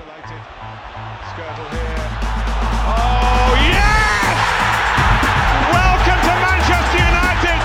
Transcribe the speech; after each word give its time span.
Isolated. 0.00 0.42
Skirtle 1.30 1.66
here. 1.74 2.04
Oh, 2.96 3.50
yes! 3.74 4.38
Welcome 5.76 6.20
to 6.28 6.34
Manchester 6.48 7.00
United! 7.12 7.58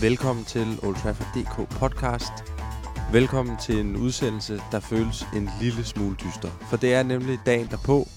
Velkommen 0.00 0.44
til 0.44 0.78
Old 0.82 0.96
Trafford 0.96 1.28
DK 1.34 1.78
podcast. 1.78 2.32
Velkommen 3.12 3.56
til 3.56 3.80
en 3.80 3.96
udsendelse, 3.96 4.60
der 4.72 4.80
føles 4.80 5.26
en 5.36 5.50
lille 5.60 5.84
smule 5.84 6.16
dyster. 6.16 6.50
For 6.70 6.76
det 6.76 6.94
er 6.94 7.02
nemlig 7.02 7.38
dagen 7.46 7.66
derpå. 7.66 8.08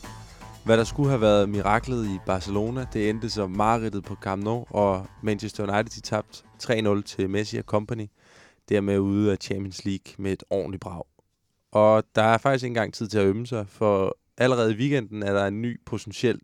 Hvad 0.66 0.78
der 0.78 0.84
skulle 0.84 1.10
have 1.10 1.22
været 1.22 1.50
miraklet 1.50 2.06
i 2.06 2.20
Barcelona, 2.26 2.86
det 2.94 3.10
endte 3.10 3.30
som 3.30 3.52
mareridtet 3.52 4.04
på 4.04 4.16
Camp 4.16 4.44
Nou, 4.44 4.66
og 4.70 5.06
Manchester 5.24 5.64
United 5.64 5.92
de 5.96 6.02
tabt 6.02 6.44
3-0 6.64 7.02
til 7.02 7.30
Messi 7.30 7.58
og 7.58 7.64
Company. 7.64 8.08
Dermed 8.72 9.00
ude 9.00 9.32
af 9.32 9.38
Champions 9.42 9.86
League 9.86 10.14
med 10.18 10.34
et 10.34 10.44
ordentligt 10.50 10.82
brag. 10.82 11.04
Og 11.72 12.04
der 12.16 12.24
er 12.24 12.38
faktisk 12.38 12.64
ikke 12.64 12.72
engang 12.72 12.94
tid 12.94 13.08
til 13.08 13.20
at 13.20 13.26
ømme 13.26 13.48
sig, 13.48 13.68
for 13.68 14.18
allerede 14.38 14.74
i 14.74 14.78
weekenden 14.78 15.24
er 15.24 15.34
der 15.34 15.48
en 15.48 15.62
ny 15.62 15.80
potentiel 15.86 16.40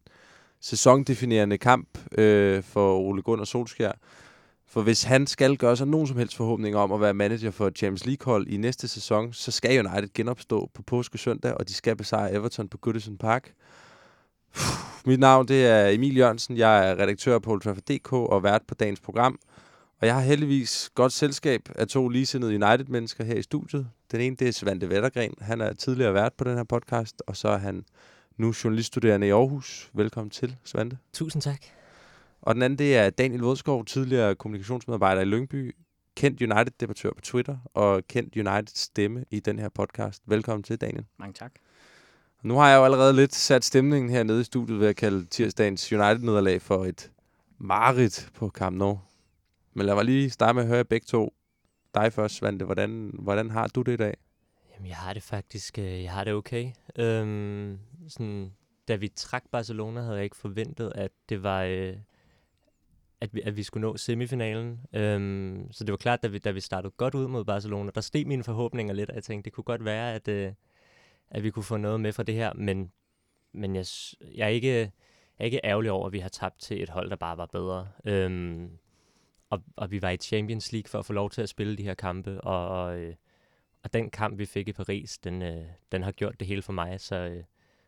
sæsondefinerende 0.62 1.58
kamp 1.58 2.00
øh, 2.17 2.63
for 2.63 2.98
Ole 2.98 3.22
Gunnar 3.22 3.45
Solskjaer. 3.45 3.91
For 4.70 4.81
hvis 4.81 5.03
han 5.03 5.27
skal 5.27 5.58
gøre 5.58 5.77
sig 5.77 5.88
nogen 5.88 6.08
som 6.08 6.17
helst 6.17 6.36
forhåbninger 6.36 6.80
om 6.80 6.91
at 6.91 7.02
være 7.02 7.13
manager 7.13 7.52
for 7.52 7.67
et 7.67 7.77
Champions 7.77 8.05
League-hold 8.05 8.48
i 8.48 8.58
næste 8.58 8.88
sæson, 8.88 9.34
så 9.34 9.52
skal 9.52 9.86
United 9.86 10.14
genopstå 10.14 10.70
på 10.73 10.84
påske 10.84 11.17
søndag, 11.17 11.53
og 11.53 11.67
de 11.67 11.73
skal 11.73 11.95
besejre 11.95 12.34
Everton 12.34 12.67
på 12.67 12.78
Goodison 12.78 13.17
Park. 13.17 13.53
Mit 15.05 15.20
navn 15.20 15.48
det 15.48 15.66
er 15.66 15.88
Emil 15.88 16.17
Jørgensen. 16.17 16.58
Jeg 16.58 16.89
er 16.89 17.00
redaktør 17.00 17.39
på 17.39 17.52
Ultrafor.dk 17.52 18.14
og 18.14 18.44
vært 18.44 18.62
på 18.67 18.75
dagens 18.75 19.00
program. 19.00 19.39
Og 20.01 20.07
jeg 20.07 20.15
har 20.15 20.21
heldigvis 20.21 20.91
godt 20.95 21.13
selskab 21.13 21.69
af 21.75 21.87
to 21.87 22.09
ligesindede 22.09 22.55
United-mennesker 22.55 23.23
her 23.23 23.35
i 23.35 23.41
studiet. 23.41 23.88
Den 24.11 24.22
ene 24.22 24.35
det 24.35 24.47
er 24.47 24.52
Svante 24.52 24.89
Vettergren. 24.89 25.33
Han 25.41 25.61
er 25.61 25.73
tidligere 25.73 26.13
vært 26.13 26.33
på 26.33 26.44
den 26.44 26.58
her 26.58 26.63
podcast, 26.63 27.23
og 27.27 27.38
så 27.38 27.47
er 27.47 27.58
han 27.58 27.85
nu 28.38 28.53
journaliststuderende 28.63 29.27
i 29.27 29.30
Aarhus. 29.30 29.89
Velkommen 29.94 30.30
til, 30.30 30.55
Svante. 30.63 30.97
Tusind 31.13 31.41
tak. 31.41 31.61
Og 32.41 32.55
den 32.55 32.63
anden, 32.63 32.80
det 32.80 32.97
er 32.97 33.09
Daniel 33.09 33.41
Vodskov, 33.41 33.85
tidligere 33.85 34.35
kommunikationsmedarbejder 34.35 35.22
i 35.22 35.25
Lyngby, 35.25 35.75
kendt 36.16 36.41
United-debattør 36.41 37.13
på 37.13 37.22
Twitter, 37.22 37.57
og 37.73 38.07
kendt 38.07 38.35
Uniteds 38.35 38.79
stemme 38.79 39.25
i 39.31 39.39
den 39.39 39.59
her 39.59 39.69
podcast. 39.69 40.23
Velkommen 40.25 40.63
til, 40.63 40.81
Daniel. 40.81 41.05
Mange 41.19 41.33
tak. 41.33 41.52
Nu 42.44 42.55
har 42.55 42.69
jeg 42.69 42.77
jo 42.77 42.85
allerede 42.85 43.13
lidt 43.13 43.35
sat 43.35 43.66
stemningen 43.66 44.09
hernede 44.09 44.41
i 44.41 44.44
studiet 44.44 44.79
ved 44.79 44.88
at 44.88 44.95
kalde 44.95 45.25
tirsdagens 45.25 45.94
United-nederlag 45.94 46.61
for 46.61 46.85
et 46.85 47.11
marit 47.57 48.29
på 48.33 48.50
Camp 48.50 48.77
Nou. 48.77 49.00
Men 49.78 49.86
lad 49.86 49.95
mig 49.95 50.06
lige 50.06 50.30
starte 50.30 50.53
med 50.53 50.64
at 50.64 50.67
høre 50.67 50.86
begge 50.86 51.06
to. 51.06 51.33
Dig 51.95 52.14
først, 52.14 52.36
Svante. 52.36 52.66
Hvordan, 52.66 53.11
hvordan 53.14 53.50
har 53.50 53.67
du 53.67 53.81
det 53.81 53.94
i 53.94 53.95
dag? 53.95 54.14
Jamen, 54.73 54.88
jeg 54.88 54.95
har 54.95 55.14
det 55.14 55.23
faktisk, 55.23 55.80
øh, 55.80 56.03
jeg 56.03 56.11
har 56.11 56.23
det 56.23 56.34
okay. 56.34 56.72
Øhm, 56.95 57.80
sådan, 58.08 58.53
da 58.88 58.95
vi 58.95 59.08
trak 59.08 59.44
Barcelona, 59.52 60.02
havde 60.02 60.16
jeg 60.16 60.23
ikke 60.23 60.36
forventet, 60.36 60.92
at 60.95 61.11
det 61.30 61.44
var, 61.44 61.64
øh, 61.64 61.95
at, 63.22 63.34
vi, 63.34 63.42
at 63.42 63.58
vi 63.58 63.64
skulle 63.64 63.81
nå 63.81 63.97
semifinalen. 63.97 64.80
Øhm, 64.94 65.67
så 65.72 65.84
det 65.84 65.91
var 65.91 65.97
klart, 65.97 66.23
da 66.23 66.28
vi, 66.28 66.38
da 66.38 66.52
vi 66.52 66.59
startede 66.59 66.94
godt 66.97 67.16
ud 67.16 67.28
mod 67.28 67.45
Barcelona, 67.45 67.91
der 67.95 68.02
steg 68.02 68.28
mine 68.28 68.44
forhåbninger 68.44 68.94
lidt, 68.94 69.09
og 69.09 69.16
jeg 69.16 69.23
tænkte, 69.23 69.45
det 69.45 69.53
kunne 69.53 69.64
godt 69.64 69.86
være, 69.86 70.14
at, 70.14 70.28
øh, 70.28 70.53
at 71.30 71.44
vi 71.44 71.50
kunne 71.50 71.64
få 71.64 71.78
noget 71.78 72.00
med 72.00 72.14
fra 72.14 72.23
det 72.23 72.36
her, 72.36 72.53
men, 72.53 72.91
men 73.53 73.75
jeg, 73.75 73.86
jeg, 74.36 74.45
er 74.45 74.52
ikke, 74.52 74.78
jeg 74.80 74.91
er 75.39 75.45
ikke 75.45 75.62
ærgerlig 75.64 75.91
over, 75.91 76.08
at 76.08 76.14
vi 76.14 76.19
har 76.19 76.30
tabt 76.30 76.59
til 76.59 76.84
et 76.84 76.89
hold, 76.89 77.09
der 77.09 77.16
bare 77.16 77.38
var 77.38 77.45
bedre. 77.45 77.88
Øhm, 78.06 78.69
og, 79.50 79.64
og 79.76 79.92
vi 79.92 80.02
var 80.02 80.09
i 80.09 80.17
Champions 80.17 80.72
League 80.72 80.90
for 80.90 81.00
at 81.00 81.06
få 81.06 81.14
lov 81.14 81.30
til 81.30 81.42
at 81.42 81.50
spille 81.50 81.78
de 81.78 81.84
her 81.84 81.94
kampe, 81.94 82.42
og, 82.42 82.67
og, 82.84 83.00
øh, 83.00 83.16
og 83.84 83.94
den 83.94 84.09
kamp, 84.09 84.38
vi 84.38 84.45
fik 84.45 84.67
i 84.67 84.73
Paris, 84.73 85.17
den, 85.17 85.42
øh, 85.42 85.64
den 85.92 86.03
har 86.03 86.12
gjort 86.12 86.40
det 86.40 86.48
hele 86.48 86.62
for 86.62 86.73
mig, 86.73 87.00
så, 87.00 87.16
øh, 87.16 87.44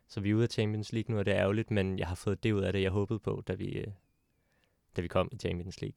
så 0.08 0.20
vi 0.20 0.30
er 0.30 0.34
ude 0.34 0.42
af 0.44 0.48
Champions 0.48 0.92
League 0.92 1.14
nu, 1.14 1.18
og 1.18 1.26
det 1.26 1.34
er 1.34 1.40
ærgerligt, 1.40 1.70
men 1.70 1.98
jeg 1.98 2.06
har 2.06 2.14
fået 2.14 2.42
det 2.42 2.52
ud 2.52 2.60
af 2.62 2.72
det, 2.72 2.82
jeg 2.82 2.90
håbede 2.90 3.18
på, 3.18 3.42
da 3.48 3.54
vi, 3.54 3.66
øh, 3.72 3.86
da 4.96 5.00
vi 5.02 5.08
kom 5.08 5.28
i 5.32 5.36
Champions 5.36 5.80
League. 5.80 5.96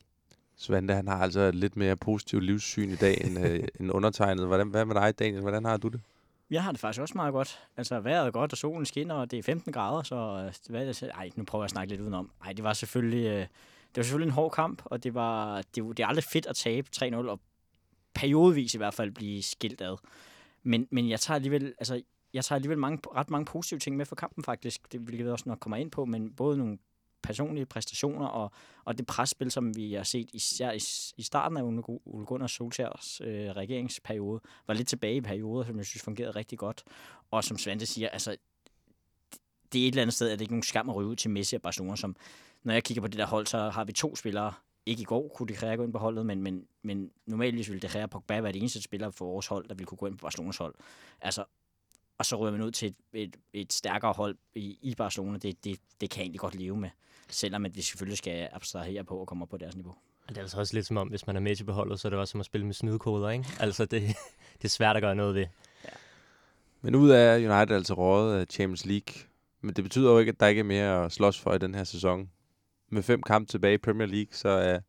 Svante, 0.56 0.94
han 0.94 1.08
har 1.08 1.18
altså 1.18 1.40
et 1.40 1.56
lidt 1.56 1.76
mere 1.76 1.96
positivt 1.98 2.44
livssyn 2.44 2.90
i 2.90 2.96
dag 2.96 3.22
end, 3.26 3.40
øh, 3.46 3.64
end 3.80 3.92
undertegnet. 3.92 4.48
Hvordan, 4.48 4.68
hvad 4.68 4.86
med 4.86 4.96
dig, 4.96 5.20
Daniel? 5.20 5.42
Hvordan 5.42 5.66
har 5.66 5.78
du 5.78 5.88
det? 5.88 6.02
Jeg 6.50 6.64
har 6.64 6.72
det 6.72 6.80
faktisk 6.80 7.02
også 7.02 7.14
meget 7.16 7.32
godt. 7.34 7.60
Altså, 7.78 8.00
vejret 8.00 8.28
er 8.28 8.32
godt, 8.32 8.52
og 8.52 8.58
solen 8.58 8.86
skinner, 8.86 9.16
og 9.16 9.32
det 9.32 9.40
er 9.40 9.44
15 9.44 9.74
grader, 9.74 10.04
så 10.04 10.16
øh, 10.16 10.54
hvad 10.70 10.82
er 10.82 10.86
det? 10.86 10.96
så- 10.96 11.08
Ej, 11.08 11.30
nu 11.36 11.44
prøver 11.44 11.64
jeg 11.64 11.66
at 11.66 11.72
snakke 11.72 11.92
lidt 11.92 12.02
udenom. 12.02 12.32
Ej, 12.46 12.54
det 12.54 12.64
var 12.64 12.74
selvfølgelig, 12.74 13.26
øh, 13.28 13.46
det 13.96 13.98
var 13.98 14.04
selvfølgelig 14.04 14.30
en 14.30 14.34
hård 14.34 14.52
kamp, 14.52 14.82
og 14.86 15.04
det 15.04 15.14
var 15.14 15.62
det, 15.62 15.98
det 15.98 16.00
er 16.00 16.08
aldrig 16.08 16.24
fedt 16.24 16.46
at 16.46 16.56
tabe 16.56 16.88
3-0, 16.96 17.16
og 17.16 17.40
periodevis 18.14 18.74
i 18.74 18.78
hvert 18.78 18.94
fald 18.94 19.12
blive 19.12 19.44
skilt 19.44 19.82
ad. 19.82 19.98
Men, 20.64 20.88
men 20.92 21.10
jeg 21.10 21.20
tager 21.20 21.36
alligevel, 21.36 21.74
altså, 21.78 22.02
jeg 22.34 22.46
tager 22.46 22.58
alligevel 22.58 22.78
mange, 22.78 23.00
ret 23.16 23.30
mange 23.30 23.46
positive 23.46 23.80
ting 23.80 23.98
med 23.98 24.06
for 24.06 24.16
kampen 24.16 24.44
faktisk, 24.44 24.92
det 24.92 25.08
vil 25.08 25.18
jeg 25.18 25.28
også 25.28 25.50
nok 25.50 25.60
kommer 25.60 25.78
ind 25.78 25.92
på, 25.92 26.06
men 26.06 26.36
både 26.36 26.58
nogle 26.58 26.78
personlige 27.24 27.66
præstationer 27.66 28.26
og, 28.26 28.52
og 28.86 28.98
det 28.98 29.06
presspil, 29.06 29.52
som 29.52 29.76
vi 29.76 29.94
har 29.94 30.04
set 30.04 30.30
især 30.34 30.72
i, 30.72 30.80
i 31.18 31.24
starten 31.24 31.58
af 31.58 31.62
Ole 32.06 32.26
Gunnar 32.26 32.48
Solskjærs 32.48 33.22
øh, 33.24 33.50
regeringsperiode, 33.50 34.42
var 34.68 34.74
lidt 34.74 34.88
tilbage 34.88 35.16
i 35.16 35.22
perioder, 35.22 35.66
som 35.66 35.78
jeg 35.78 35.86
synes 35.86 36.04
fungerede 36.04 36.32
rigtig 36.32 36.58
godt. 36.58 36.84
Og 37.32 37.44
som 37.44 37.58
Svante 37.58 37.86
siger, 37.86 38.10
altså, 38.10 38.36
det 39.74 39.84
er 39.84 39.88
et 39.88 39.92
eller 39.92 40.02
andet 40.02 40.14
sted, 40.14 40.30
at 40.30 40.40
det 40.40 40.42
ikke 40.42 40.52
er 40.52 40.54
nogen 40.54 40.64
skam 40.64 40.90
at 40.90 40.96
ryge 40.96 41.08
ud 41.08 41.16
til 41.16 41.30
Messi 41.30 41.56
og 41.56 41.62
Barcelona, 41.62 41.96
som, 41.96 42.16
når 42.64 42.74
jeg 42.74 42.84
kigger 42.84 43.02
på 43.02 43.08
det 43.08 43.18
der 43.18 43.26
hold, 43.26 43.48
så 43.48 43.70
har 43.70 43.84
vi 43.84 43.92
to 43.92 44.16
spillere, 44.16 44.54
ikke 44.86 45.02
i 45.02 45.06
går 45.06 45.28
kunne 45.28 45.48
de 45.48 45.60
Gea 45.60 45.76
gå 45.76 45.84
ind 45.84 45.94
på 45.94 46.00
holdet, 46.00 46.26
men, 46.26 46.42
men, 46.42 46.68
men 46.82 47.12
normalvis 47.26 47.70
ville 47.70 47.82
De 47.82 47.94
Gea 47.94 48.04
og 48.04 48.10
Pogba 48.10 48.42
være 48.42 48.52
det 48.52 48.60
eneste 48.60 48.82
spiller 48.82 49.12
for 49.12 49.26
vores 49.26 49.48
hold, 49.48 49.68
der 49.68 49.76
ville 49.76 49.86
kunne 49.86 49.98
gå 49.98 50.06
ind 50.08 50.18
på 50.18 50.22
Barcelonas 50.22 50.58
hold. 50.58 50.76
Altså, 51.22 51.44
og 52.18 52.26
så 52.26 52.36
ryger 52.36 52.52
man 52.52 52.62
ud 52.62 52.72
til 52.72 52.88
et, 52.88 52.96
et, 53.14 53.36
et 53.54 53.74
stærkere 53.74 54.14
hold 54.14 54.38
i, 54.56 54.78
i 54.82 54.96
Barcelona, 54.96 55.38
det, 55.38 55.64
det, 55.64 55.80
det 56.02 56.10
kan 56.10 56.20
jeg 56.20 56.24
egentlig 56.24 56.40
godt 56.40 56.56
leve 56.56 56.78
med. 56.78 56.90
Selvom 57.30 57.66
at 57.66 57.76
vi 57.76 57.82
selvfølgelig 57.82 58.18
skal 58.18 58.50
abstrahere 58.52 59.04
på 59.04 59.18
og 59.18 59.28
komme 59.28 59.44
op 59.44 59.50
på 59.50 59.58
deres 59.58 59.76
niveau. 59.76 59.96
Og 60.24 60.30
det 60.30 60.38
er 60.38 60.42
altså 60.42 60.60
også 60.60 60.74
lidt 60.74 60.86
som 60.86 60.98
om, 60.98 61.08
hvis 61.08 61.28
man 61.28 61.36
er 61.36 61.40
med 61.40 61.56
til 61.56 61.64
beholdet, 61.64 62.00
så 62.00 62.08
er 62.08 62.10
det 62.10 62.20
også 62.20 62.32
som 62.32 62.40
at 62.40 62.46
spille 62.46 62.66
med 62.66 62.74
snydekoder, 62.74 63.30
ikke? 63.30 63.46
Altså, 63.60 63.86
det, 63.86 64.02
det 64.58 64.66
er 64.66 64.70
svært 64.70 64.96
at 64.96 65.02
gøre 65.02 65.16
noget 65.16 65.36
ved. 65.36 65.46
Men 66.82 66.96
ud 66.96 67.10
af 67.10 67.38
United 67.38 67.76
altså 67.76 67.94
rådet 67.94 68.40
af 68.40 68.46
Champions 68.50 68.86
League. 68.86 69.14
Men 69.62 69.76
det 69.76 69.84
betyder 69.84 70.12
jo 70.12 70.20
ikke, 70.20 70.30
at 70.30 70.40
der 70.40 70.48
ikke 70.48 70.60
er 70.60 70.64
mere 70.64 71.06
at 71.06 71.12
slås 71.12 71.40
for 71.40 71.54
i 71.54 71.58
den 71.58 71.76
her 71.76 71.84
sæson. 71.84 72.30
Med 72.94 73.04
fem 73.04 73.22
kampe 73.22 73.52
tilbage 73.52 73.74
i 73.74 73.78
Premier 73.78 74.08
League, 74.08 74.28
så 74.32 74.50
er 74.50 74.80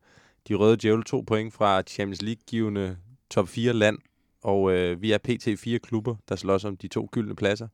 de 0.47 0.53
røde 0.53 0.77
djævle 0.77 1.03
to 1.03 1.21
point 1.27 1.53
fra 1.53 1.81
Champions 1.81 2.21
League-givende 2.21 2.97
top 3.29 3.47
4 3.47 3.73
land. 3.73 3.97
Og 4.41 4.71
øh, 4.71 5.01
vi 5.01 5.11
er 5.11 5.17
pt. 5.17 5.59
fire 5.59 5.79
klubber, 5.79 6.15
der 6.29 6.35
slås 6.35 6.65
om 6.65 6.77
de 6.77 6.87
to 6.87 7.09
gyldne 7.11 7.35
pladser. 7.35 7.67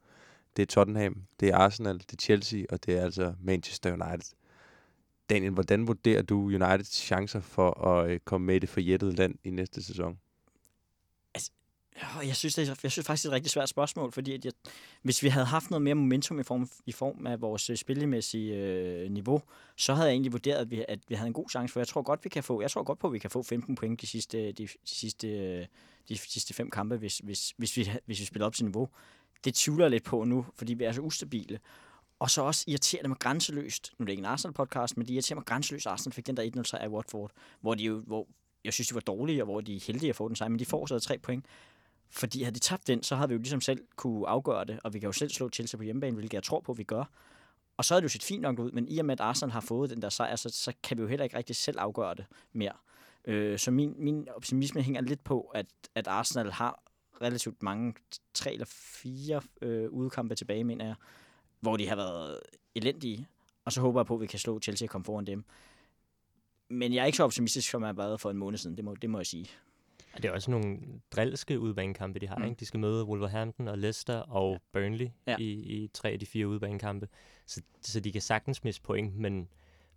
Det 0.57 0.61
er 0.61 0.65
Tottenham, 0.65 1.23
det 1.39 1.49
er 1.49 1.57
Arsenal, 1.57 1.99
det 1.99 2.13
er 2.13 2.17
Chelsea, 2.21 2.63
og 2.69 2.85
det 2.85 2.97
er 2.97 3.01
altså 3.03 3.33
Manchester 3.39 3.91
United. 3.91 4.35
Daniel, 5.29 5.51
hvordan 5.51 5.87
vurderer 5.87 6.21
du 6.21 6.45
Uniteds 6.45 6.95
chancer 6.95 7.39
for 7.39 7.87
at 7.87 8.09
øh, 8.09 8.19
komme 8.19 8.47
med 8.47 8.55
i 8.55 8.59
det 8.59 8.69
forjættede 8.69 9.15
land 9.15 9.35
i 9.43 9.49
næste 9.49 9.83
sæson? 9.83 10.19
Altså, 11.35 11.51
Ja, 11.95 12.27
jeg 12.27 12.35
synes, 12.35 12.55
det 12.55 12.69
er, 12.69 12.75
jeg 12.83 12.91
synes 12.91 13.07
faktisk, 13.07 13.23
det 13.23 13.27
er 13.27 13.31
et 13.31 13.35
rigtig 13.35 13.51
svært 13.51 13.69
spørgsmål, 13.69 14.11
fordi 14.11 14.33
at 14.33 14.45
jeg, 14.45 14.53
hvis 15.01 15.23
vi 15.23 15.27
havde 15.27 15.45
haft 15.45 15.69
noget 15.69 15.81
mere 15.81 15.95
momentum 15.95 16.39
i 16.39 16.43
form, 16.43 16.69
i 16.85 16.91
form 16.91 17.27
af 17.27 17.41
vores 17.41 17.69
øh, 17.69 17.77
spillemæssige 17.77 18.55
øh, 18.55 19.11
niveau, 19.11 19.41
så 19.75 19.93
havde 19.93 20.07
jeg 20.07 20.13
egentlig 20.13 20.31
vurderet, 20.31 20.57
at 20.57 20.71
vi, 20.71 20.85
at 20.87 20.99
vi 21.07 21.15
havde 21.15 21.27
en 21.27 21.33
god 21.33 21.49
chance, 21.49 21.73
for 21.73 21.79
jeg 21.79 21.87
tror 21.87 22.01
godt, 22.01 22.23
vi 22.23 22.29
kan 22.29 22.43
få, 22.43 22.61
jeg 22.61 22.71
tror 22.71 22.83
godt 22.83 22.99
på, 22.99 23.07
at 23.07 23.13
vi 23.13 23.19
kan 23.19 23.29
få 23.29 23.43
15 23.43 23.75
point 23.75 24.01
de 24.01 24.07
sidste, 24.07 24.51
de, 24.51 24.67
de 24.67 24.67
sidste, 24.85 25.27
øh, 25.27 25.65
de 26.09 26.17
sidste 26.17 26.53
fem 26.53 26.69
kampe, 26.69 26.97
hvis, 26.97 27.17
hvis, 27.17 27.53
hvis, 27.57 27.77
vi, 27.77 27.91
hvis 28.05 28.19
vi 28.19 28.25
spiller 28.25 28.45
op 28.45 28.53
til 28.53 28.65
niveau. 28.65 28.89
Det 29.43 29.55
tvivler 29.55 29.85
jeg 29.85 29.91
lidt 29.91 30.03
på 30.03 30.23
nu, 30.23 30.45
fordi 30.55 30.73
vi 30.73 30.83
er 30.83 30.91
så 30.91 31.01
ustabile. 31.01 31.59
Og 32.19 32.29
så 32.29 32.41
også 32.41 32.63
irriterer 32.67 33.01
det 33.01 33.09
mig 33.09 33.19
grænseløst. 33.19 33.93
Nu 33.97 34.03
er 34.03 34.05
det 34.05 34.11
ikke 34.11 34.21
en 34.21 34.25
Arsenal-podcast, 34.25 34.97
men 34.97 35.07
det 35.07 35.13
irriterer 35.13 35.35
mig 35.35 35.45
grænseløst, 35.45 35.87
at 35.87 35.91
Arsenal 35.91 36.13
fik 36.13 36.27
den 36.27 36.37
der 36.37 36.51
1-0 36.55 36.63
sejr 36.63 36.85
i 36.85 36.87
Watford, 36.87 37.31
hvor 37.61 37.75
de 37.75 37.83
jo, 37.83 37.99
hvor 37.99 38.27
jeg 38.63 38.73
synes, 38.73 38.87
de 38.87 38.95
var 38.95 39.01
dårlige, 39.01 39.43
og 39.43 39.45
hvor 39.45 39.61
de 39.61 39.75
er 39.75 39.79
heldige 39.87 40.09
at 40.09 40.15
få 40.15 40.27
den 40.27 40.35
sejr, 40.35 40.49
men 40.49 40.59
de 40.59 40.65
får 40.65 40.85
så 40.85 40.99
tre 40.99 41.17
point. 41.17 41.45
Fordi 42.11 42.43
havde 42.43 42.55
de 42.55 42.59
tabt 42.59 42.87
den, 42.87 43.03
så 43.03 43.15
havde 43.15 43.29
vi 43.29 43.33
jo 43.33 43.39
ligesom 43.39 43.61
selv 43.61 43.83
kunne 43.95 44.27
afgøre 44.27 44.65
det, 44.65 44.79
og 44.83 44.93
vi 44.93 44.99
kan 44.99 45.07
jo 45.07 45.13
selv 45.13 45.29
slå 45.29 45.49
Chelsea 45.49 45.77
på 45.77 45.83
hjemmebane, 45.83 46.15
hvilket 46.15 46.33
jeg 46.33 46.43
tror 46.43 46.59
på, 46.59 46.73
vi 46.73 46.83
gør. 46.83 47.03
Og 47.77 47.85
så 47.85 47.95
er 47.95 47.99
det 47.99 48.03
jo 48.03 48.09
set 48.09 48.23
fint 48.23 48.41
nok 48.41 48.59
ud, 48.59 48.71
men 48.71 48.87
i 48.87 48.99
og 48.99 49.05
med, 49.05 49.13
at 49.13 49.19
Arsenal 49.19 49.51
har 49.51 49.61
fået 49.61 49.89
den 49.89 50.01
der 50.01 50.09
sejr, 50.09 50.35
så, 50.35 50.49
så 50.49 50.73
kan 50.83 50.97
vi 50.97 51.01
jo 51.01 51.07
heller 51.07 51.23
ikke 51.23 51.37
rigtig 51.37 51.55
selv 51.55 51.79
afgøre 51.79 52.15
det 52.15 52.25
mere. 52.53 52.73
Øh, 53.25 53.59
så 53.59 53.71
min, 53.71 53.95
min 53.97 54.27
optimisme 54.35 54.81
hænger 54.81 55.01
lidt 55.01 55.23
på, 55.23 55.41
at, 55.41 55.65
at 55.95 56.07
Arsenal 56.07 56.51
har 56.51 56.83
relativt 57.21 57.63
mange, 57.63 57.93
tre 58.33 58.53
eller 58.53 58.65
fire 58.65 59.41
øh, 59.61 59.89
udkampe 59.89 60.35
tilbage, 60.35 60.63
mener 60.63 60.85
jeg, 60.85 60.95
hvor 61.59 61.77
de 61.77 61.87
har 61.87 61.95
været 61.95 62.39
elendige. 62.75 63.27
Og 63.65 63.71
så 63.71 63.81
håber 63.81 63.99
jeg 63.99 64.05
på, 64.05 64.15
at 64.15 64.21
vi 64.21 64.27
kan 64.27 64.39
slå 64.39 64.59
Chelsea 64.59 64.85
og 64.85 64.89
komme 64.89 65.05
foran 65.05 65.25
dem. 65.25 65.45
Men 66.69 66.93
jeg 66.93 67.01
er 67.01 67.05
ikke 67.05 67.17
så 67.17 67.23
optimistisk, 67.23 67.69
som 67.69 67.81
jeg 67.81 67.87
har 67.87 67.93
været 67.93 68.21
for 68.21 68.31
en 68.31 68.37
måned 68.37 68.57
siden, 68.57 68.77
det 68.77 68.85
må, 68.85 68.95
det 68.95 69.09
må 69.09 69.19
jeg 69.19 69.25
sige. 69.25 69.49
Det 70.17 70.25
er 70.25 70.31
også 70.31 70.51
nogle 70.51 70.77
drilske 71.11 71.59
udbanekampe, 71.59 72.19
de 72.19 72.27
har. 72.27 72.37
Mm. 72.37 72.43
Ikke? 72.43 72.55
De 72.59 72.65
skal 72.65 72.79
møde 72.79 73.05
Wolverhampton 73.05 73.67
og 73.67 73.77
Leicester 73.77 74.15
og 74.15 74.51
ja. 74.51 74.57
Burnley 74.79 75.07
Ja. 75.27 75.35
i, 75.39 75.51
i 75.51 75.87
tre 75.93 76.09
af 76.09 76.19
de 76.19 76.25
fire 76.25 76.47
udbanekampe. 76.47 77.07
Så, 77.45 77.61
så 77.81 77.99
de 77.99 78.11
kan 78.11 78.21
sagtens 78.21 78.63
miste 78.63 78.81
point, 78.81 79.15
men, 79.15 79.47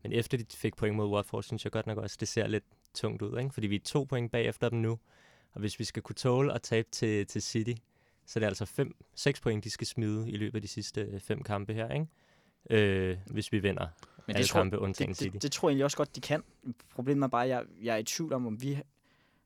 men 0.03 0.13
efter 0.13 0.39
de 0.39 0.45
fik 0.57 0.77
point 0.77 0.97
mod 0.97 1.11
Watford, 1.11 1.43
synes 1.43 1.65
jeg 1.65 1.73
godt 1.73 1.87
nok 1.87 1.99
også, 1.99 2.17
det 2.21 2.29
ser 2.29 2.47
lidt 2.47 2.65
tungt 2.95 3.23
ud. 3.23 3.39
Ikke? 3.39 3.51
Fordi 3.55 3.67
vi 3.67 3.75
er 3.77 3.81
to 3.85 4.05
point 4.05 4.33
bagefter 4.33 4.69
dem 4.69 4.79
nu, 4.79 4.99
Og 5.53 5.61
hvis 5.61 5.79
vi 5.79 5.85
skal 5.85 6.03
kunne 6.03 6.15
tåle 6.15 6.53
at 6.53 6.63
tabe 6.63 6.89
til, 6.93 7.27
til 7.27 7.43
City, 7.43 7.73
så 8.27 8.39
er 8.39 8.41
det 8.41 8.47
altså 8.47 8.65
5, 8.65 8.97
6 9.15 9.41
point, 9.41 9.65
de 9.65 9.71
skal 9.71 9.87
smide 9.87 10.31
i 10.31 10.37
løbet 10.37 10.55
af 10.59 10.63
de 10.63 10.69
sidste 10.69 11.21
fem 11.21 11.43
kampe 11.43 11.75
her, 11.75 11.89
ikke? 11.93 12.07
Øh, 12.71 13.17
hvis 13.27 13.53
vi 13.53 13.59
vinder 13.59 13.87
Men 14.27 14.37
alle 14.37 14.43
det 14.43 14.49
tror, 14.51 14.61
kampe 14.61 14.79
undtagen 14.79 15.09
det, 15.09 15.17
City. 15.17 15.33
det, 15.33 15.43
det 15.43 15.53
tror 15.53 15.69
jeg 15.69 15.73
egentlig 15.73 15.85
også 15.85 15.97
godt, 15.97 16.17
de 16.17 16.21
kan. 16.21 16.43
Problemet 16.95 17.23
er 17.25 17.29
bare, 17.29 17.43
at 17.45 17.49
jeg, 17.51 17.65
jeg 17.83 17.95
er 17.95 17.99
i 17.99 18.03
tvivl 18.05 18.33
om, 18.33 18.47
om 18.47 18.63
vi 18.63 18.79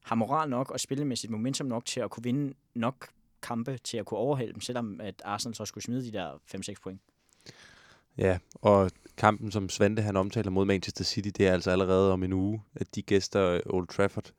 har 0.09 0.15
moral 0.15 0.51
nok 0.51 0.71
og 0.71 0.81
spillemæssigt 0.81 1.31
momentum 1.31 1.67
nok 1.67 1.85
til 1.85 2.01
at 2.01 2.11
kunne 2.11 2.25
vinde 2.25 2.55
nok 2.75 3.09
kampe 3.43 3.79
til 3.85 3.97
at 3.97 4.07
kunne 4.07 4.19
overhælde 4.19 4.53
dem, 4.53 4.61
selvom 4.61 5.01
at 5.01 5.23
Arsenal 5.25 5.55
så 5.55 5.65
skulle 5.65 5.85
smide 5.85 6.05
de 6.05 6.13
der 6.13 6.31
5-6 6.55 6.75
point. 6.83 7.01
Ja, 8.19 8.39
og 8.55 8.91
kampen, 9.17 9.51
som 9.51 9.69
Svante 9.69 10.03
han 10.03 10.17
omtaler 10.17 10.51
mod 10.51 10.65
Manchester 10.65 11.05
City, 11.05 11.29
det 11.39 11.47
er 11.47 11.53
altså 11.53 11.71
allerede 11.71 12.13
om 12.13 12.23
en 12.23 12.33
uge, 12.33 12.63
at 12.75 12.95
de 12.95 13.03
gæster 13.03 13.49
øh, 13.51 13.61
Old 13.67 13.87
Trafford. 13.87 14.33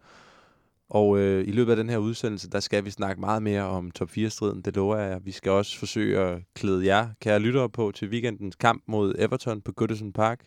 Og 0.89 1.19
øh, 1.19 1.47
i 1.47 1.51
løbet 1.51 1.71
af 1.71 1.77
den 1.77 1.89
her 1.89 1.97
udsendelse, 1.97 2.49
der 2.49 2.59
skal 2.59 2.85
vi 2.85 2.91
snakke 2.91 3.19
meget 3.19 3.43
mere 3.43 3.63
om 3.63 3.91
top 3.91 4.09
4-striden, 4.09 4.61
det 4.61 4.75
lover 4.75 4.97
jeg. 4.97 5.25
Vi 5.25 5.31
skal 5.31 5.51
også 5.51 5.79
forsøge 5.79 6.19
at 6.19 6.41
klæde 6.55 6.85
jer, 6.85 7.09
kære 7.21 7.39
lyttere, 7.39 7.69
på 7.69 7.91
til 7.91 8.09
weekendens 8.09 8.55
kamp 8.55 8.83
mod 8.87 9.15
Everton 9.17 9.61
på 9.61 9.71
Goodison 9.71 10.13
Park. 10.13 10.45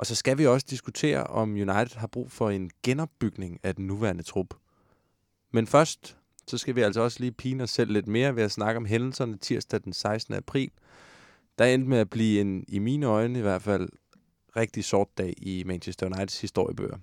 Og 0.00 0.06
så 0.06 0.14
skal 0.14 0.38
vi 0.38 0.46
også 0.46 0.66
diskutere, 0.70 1.24
om 1.24 1.52
United 1.52 1.96
har 1.96 2.06
brug 2.06 2.32
for 2.32 2.50
en 2.50 2.70
genopbygning 2.82 3.60
af 3.62 3.74
den 3.74 3.86
nuværende 3.86 4.22
trup. 4.22 4.54
Men 5.52 5.66
først, 5.66 6.16
så 6.46 6.58
skal 6.58 6.76
vi 6.76 6.80
altså 6.80 7.00
også 7.00 7.20
lige 7.20 7.32
pine 7.32 7.62
os 7.62 7.70
selv 7.70 7.92
lidt 7.92 8.06
mere 8.06 8.36
ved 8.36 8.42
at 8.42 8.52
snakke 8.52 8.78
om 8.78 8.84
hændelserne 8.84 9.38
tirsdag 9.38 9.80
den 9.84 9.92
16. 9.92 10.34
april, 10.34 10.70
der 11.58 11.64
endte 11.64 11.88
med 11.88 11.98
at 11.98 12.10
blive 12.10 12.40
en, 12.40 12.64
i 12.68 12.78
mine 12.78 13.06
øjne 13.06 13.38
i 13.38 13.42
hvert 13.42 13.62
fald, 13.62 13.88
rigtig 14.56 14.84
sort 14.84 15.08
dag 15.18 15.34
i 15.36 15.64
Manchester 15.66 16.06
Uniteds 16.06 16.40
historiebøger. 16.40 16.98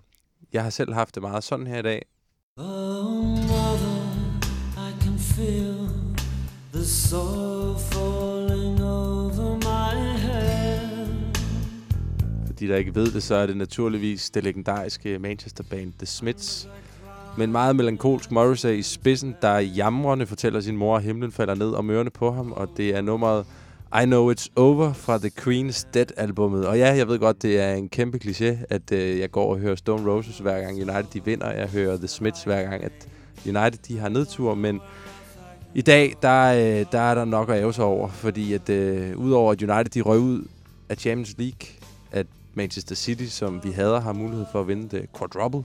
Jeg 0.54 0.64
har 0.64 0.70
selv 0.70 0.94
haft 0.94 1.16
det 1.16 1.24
meget 1.24 1.44
sådan 1.44 1.68
her 1.68 1.80
i 1.80 1.82
dag. 1.82 2.06
Oh, 2.58 2.66
mother, 3.24 4.40
I 4.78 5.02
can 5.02 5.20
feel 5.20 5.90
the 6.74 6.86
soul 6.86 7.80
for 7.92 8.37
de, 12.60 12.68
der 12.68 12.76
ikke 12.76 12.96
ved 12.96 13.12
det, 13.12 13.24
så 13.24 13.36
er 13.36 13.46
det 13.46 13.58
naturligvis 13.58 14.30
det 14.30 14.44
legendariske 14.44 15.20
Manchester-band 15.20 15.94
The 15.98 16.06
Smiths. 16.06 16.70
Med 17.38 17.46
en 17.46 17.52
meget 17.52 17.76
melankolsk 17.76 18.32
Morrissey 18.32 18.74
i 18.74 18.82
spidsen, 18.82 19.36
der 19.42 19.58
jamrende 19.58 20.26
fortæller 20.26 20.62
sin 20.62 20.78
mor, 20.78 20.98
at 20.98 21.04
himlen 21.04 21.32
falder 21.32 21.56
ned 21.56 21.74
om 21.74 21.90
ørerne 21.90 22.10
på 22.10 22.32
ham, 22.32 22.52
og 22.52 22.70
det 22.78 22.96
er 22.96 23.02
nummeret 23.02 23.46
I 24.02 24.06
Know 24.06 24.34
It's 24.34 24.48
Over 24.56 24.94
fra 24.94 25.18
The 25.18 25.32
Queen's 25.40 25.88
Dead-albummet. 25.94 26.68
Og 26.68 26.78
ja, 26.78 26.96
jeg 26.96 27.08
ved 27.08 27.20
godt, 27.20 27.42
det 27.42 27.60
er 27.60 27.74
en 27.74 27.90
kæmpe 27.90 28.20
kliché, 28.26 28.66
at 28.70 28.92
øh, 28.92 29.20
jeg 29.20 29.32
går 29.32 29.52
og 29.52 29.58
hører 29.58 29.76
Stone 29.76 30.12
Roses 30.12 30.40
hver 30.40 30.62
gang 30.62 30.76
United 30.76 31.06
de 31.14 31.26
vinder. 31.26 31.52
Jeg 31.52 31.68
hører 31.68 31.98
The 31.98 32.08
Smiths 32.08 32.44
hver 32.44 32.64
gang, 32.70 32.84
at 32.84 33.08
United 33.46 33.80
de 33.88 34.00
har 34.00 34.10
nedtur, 34.10 34.56
men 34.56 34.82
i 35.76 35.82
dag, 35.82 36.14
der, 36.22 36.44
øh, 36.54 36.86
der 36.92 37.00
er 37.00 37.16
der 37.16 37.26
nok 37.26 37.50
at 37.50 37.62
æve 37.62 37.74
sig 37.74 37.86
over, 37.86 38.10
fordi 38.10 38.54
at 38.54 38.70
øh, 38.70 39.18
udover 39.18 39.52
at 39.52 39.62
United 39.62 39.92
de 39.92 40.02
røg 40.02 40.20
ud 40.20 40.48
af 40.90 40.98
Champions 40.98 41.36
League, 41.38 41.77
Manchester 42.58 42.96
City, 42.96 43.24
som 43.24 43.64
vi 43.64 43.72
hader, 43.72 44.00
har 44.00 44.14
mulighed 44.14 44.46
for 44.52 44.62
at 44.62 44.68
vinde 44.68 44.98
det 44.98 45.06
quadruple, 45.18 45.64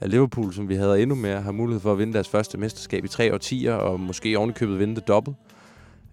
at 0.00 0.10
Liverpool, 0.10 0.54
som 0.54 0.68
vi 0.68 0.74
hader 0.74 0.94
endnu 0.94 1.14
mere, 1.14 1.40
har 1.42 1.52
mulighed 1.52 1.80
for 1.80 1.92
at 1.92 1.98
vinde 1.98 2.12
deres 2.12 2.28
første 2.28 2.58
mesterskab 2.58 3.04
i 3.04 3.08
tre 3.08 3.34
årtier, 3.34 3.74
og 3.74 4.00
måske 4.00 4.38
ovenikøbet 4.38 4.78
vinde 4.78 4.94
det 4.94 5.08
dobbelt. 5.08 5.36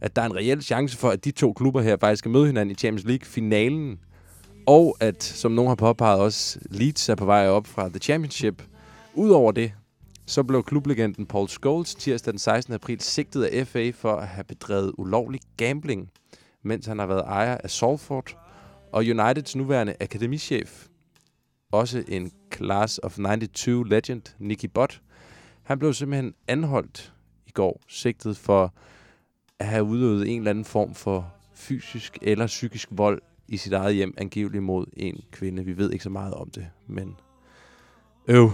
At 0.01 0.15
der 0.15 0.21
er 0.21 0.25
en 0.25 0.36
reel 0.36 0.62
chance 0.62 0.98
for, 0.98 1.09
at 1.09 1.25
de 1.25 1.31
to 1.31 1.53
klubber 1.53 1.81
her 1.81 1.98
faktisk 2.00 2.19
skal 2.19 2.31
møde 2.31 2.45
hinanden 2.45 2.71
i 2.71 2.75
Champions 2.75 3.06
League-finalen. 3.06 4.00
Og 4.65 4.98
at, 5.00 5.24
som 5.24 5.51
nogen 5.51 5.68
har 5.68 5.75
påpeget 5.75 6.19
også, 6.19 6.59
Leeds 6.69 7.09
er 7.09 7.15
på 7.15 7.25
vej 7.25 7.48
op 7.48 7.68
fra 7.68 7.89
The 7.89 8.00
Championship. 8.00 8.63
Udover 9.13 9.51
det, 9.51 9.71
så 10.25 10.44
blev 10.44 10.63
klublegenden 10.63 11.25
Paul 11.25 11.48
Scholes 11.48 11.95
tirsdag 11.95 12.31
den 12.31 12.39
16. 12.39 12.74
april 12.74 13.01
sigtet 13.01 13.44
af 13.44 13.68
FA 13.68 13.92
for 13.95 14.13
at 14.15 14.27
have 14.27 14.44
bedrevet 14.44 14.94
ulovlig 14.98 15.42
gambling, 15.57 16.09
mens 16.63 16.86
han 16.86 17.00
har 17.00 17.06
været 17.06 17.24
ejer 17.27 17.57
af 17.57 17.69
Salford. 17.69 18.38
Og 18.93 18.99
Uniteds 18.99 19.55
nuværende 19.55 19.95
akademichef, 19.99 20.88
også 21.71 22.03
en 22.07 22.31
Class 22.53 22.99
of 23.03 23.15
92 23.15 23.89
legend, 23.89 24.21
Nicky 24.39 24.65
Butt, 24.65 25.01
han 25.63 25.79
blev 25.79 25.93
simpelthen 25.93 26.33
anholdt 26.47 27.13
i 27.47 27.51
går, 27.51 27.81
sigtet 27.88 28.38
for 28.38 28.73
at 29.59 29.65
have 29.65 29.83
udøvet 29.83 30.29
en 30.29 30.38
eller 30.38 30.49
anden 30.49 30.65
form 30.65 30.93
for 30.93 31.33
fysisk 31.53 32.17
eller 32.21 32.47
psykisk 32.47 32.88
vold 32.91 33.21
i 33.47 33.57
sit 33.57 33.73
eget 33.73 33.95
hjem, 33.95 34.13
angiveligt 34.17 34.63
mod 34.63 34.85
en 34.97 35.21
kvinde. 35.31 35.65
Vi 35.65 35.77
ved 35.77 35.91
ikke 35.91 36.03
så 36.03 36.09
meget 36.09 36.33
om 36.33 36.49
det, 36.49 36.67
men 36.88 37.15
øv. 38.27 38.49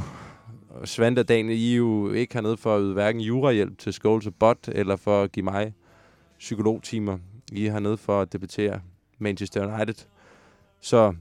Svante 0.86 1.20
og 1.20 1.28
Daniel, 1.28 1.60
I 1.60 1.72
er 1.72 1.78
jo 1.78 2.12
ikke 2.12 2.34
hernede 2.34 2.58
for 2.58 2.76
at 2.76 2.82
yde 2.82 2.94
hverken 2.94 3.22
jurahjælp 3.22 3.78
til 3.78 3.94
Scholes 3.94 4.28
og 4.28 4.36
Bot, 4.36 4.68
eller 4.68 4.96
for 4.96 5.24
at 5.24 5.32
give 5.32 5.44
mig 5.44 5.74
psykologtimer. 6.40 7.18
I 7.52 7.66
er 7.66 7.72
hernede 7.72 7.98
for 7.98 8.22
at 8.22 8.34
debattere 8.34 8.82
Manchester 9.20 9.76
United. 9.76 10.06
Så 10.82 11.14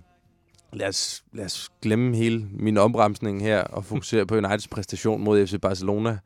lad 0.73 0.89
os, 0.89 1.25
lad 1.33 1.45
os 1.45 1.71
glemme 1.83 2.17
hele 2.17 2.49
min 2.51 2.77
ombremsning 2.77 3.43
her 3.43 3.63
og 3.63 3.85
fokusere 3.85 4.27
på 4.27 4.37
Uniteds 4.37 4.69
præstation 4.69 5.25
mod 5.25 5.47
FC 5.47 5.61
Barcelona. 5.61 6.19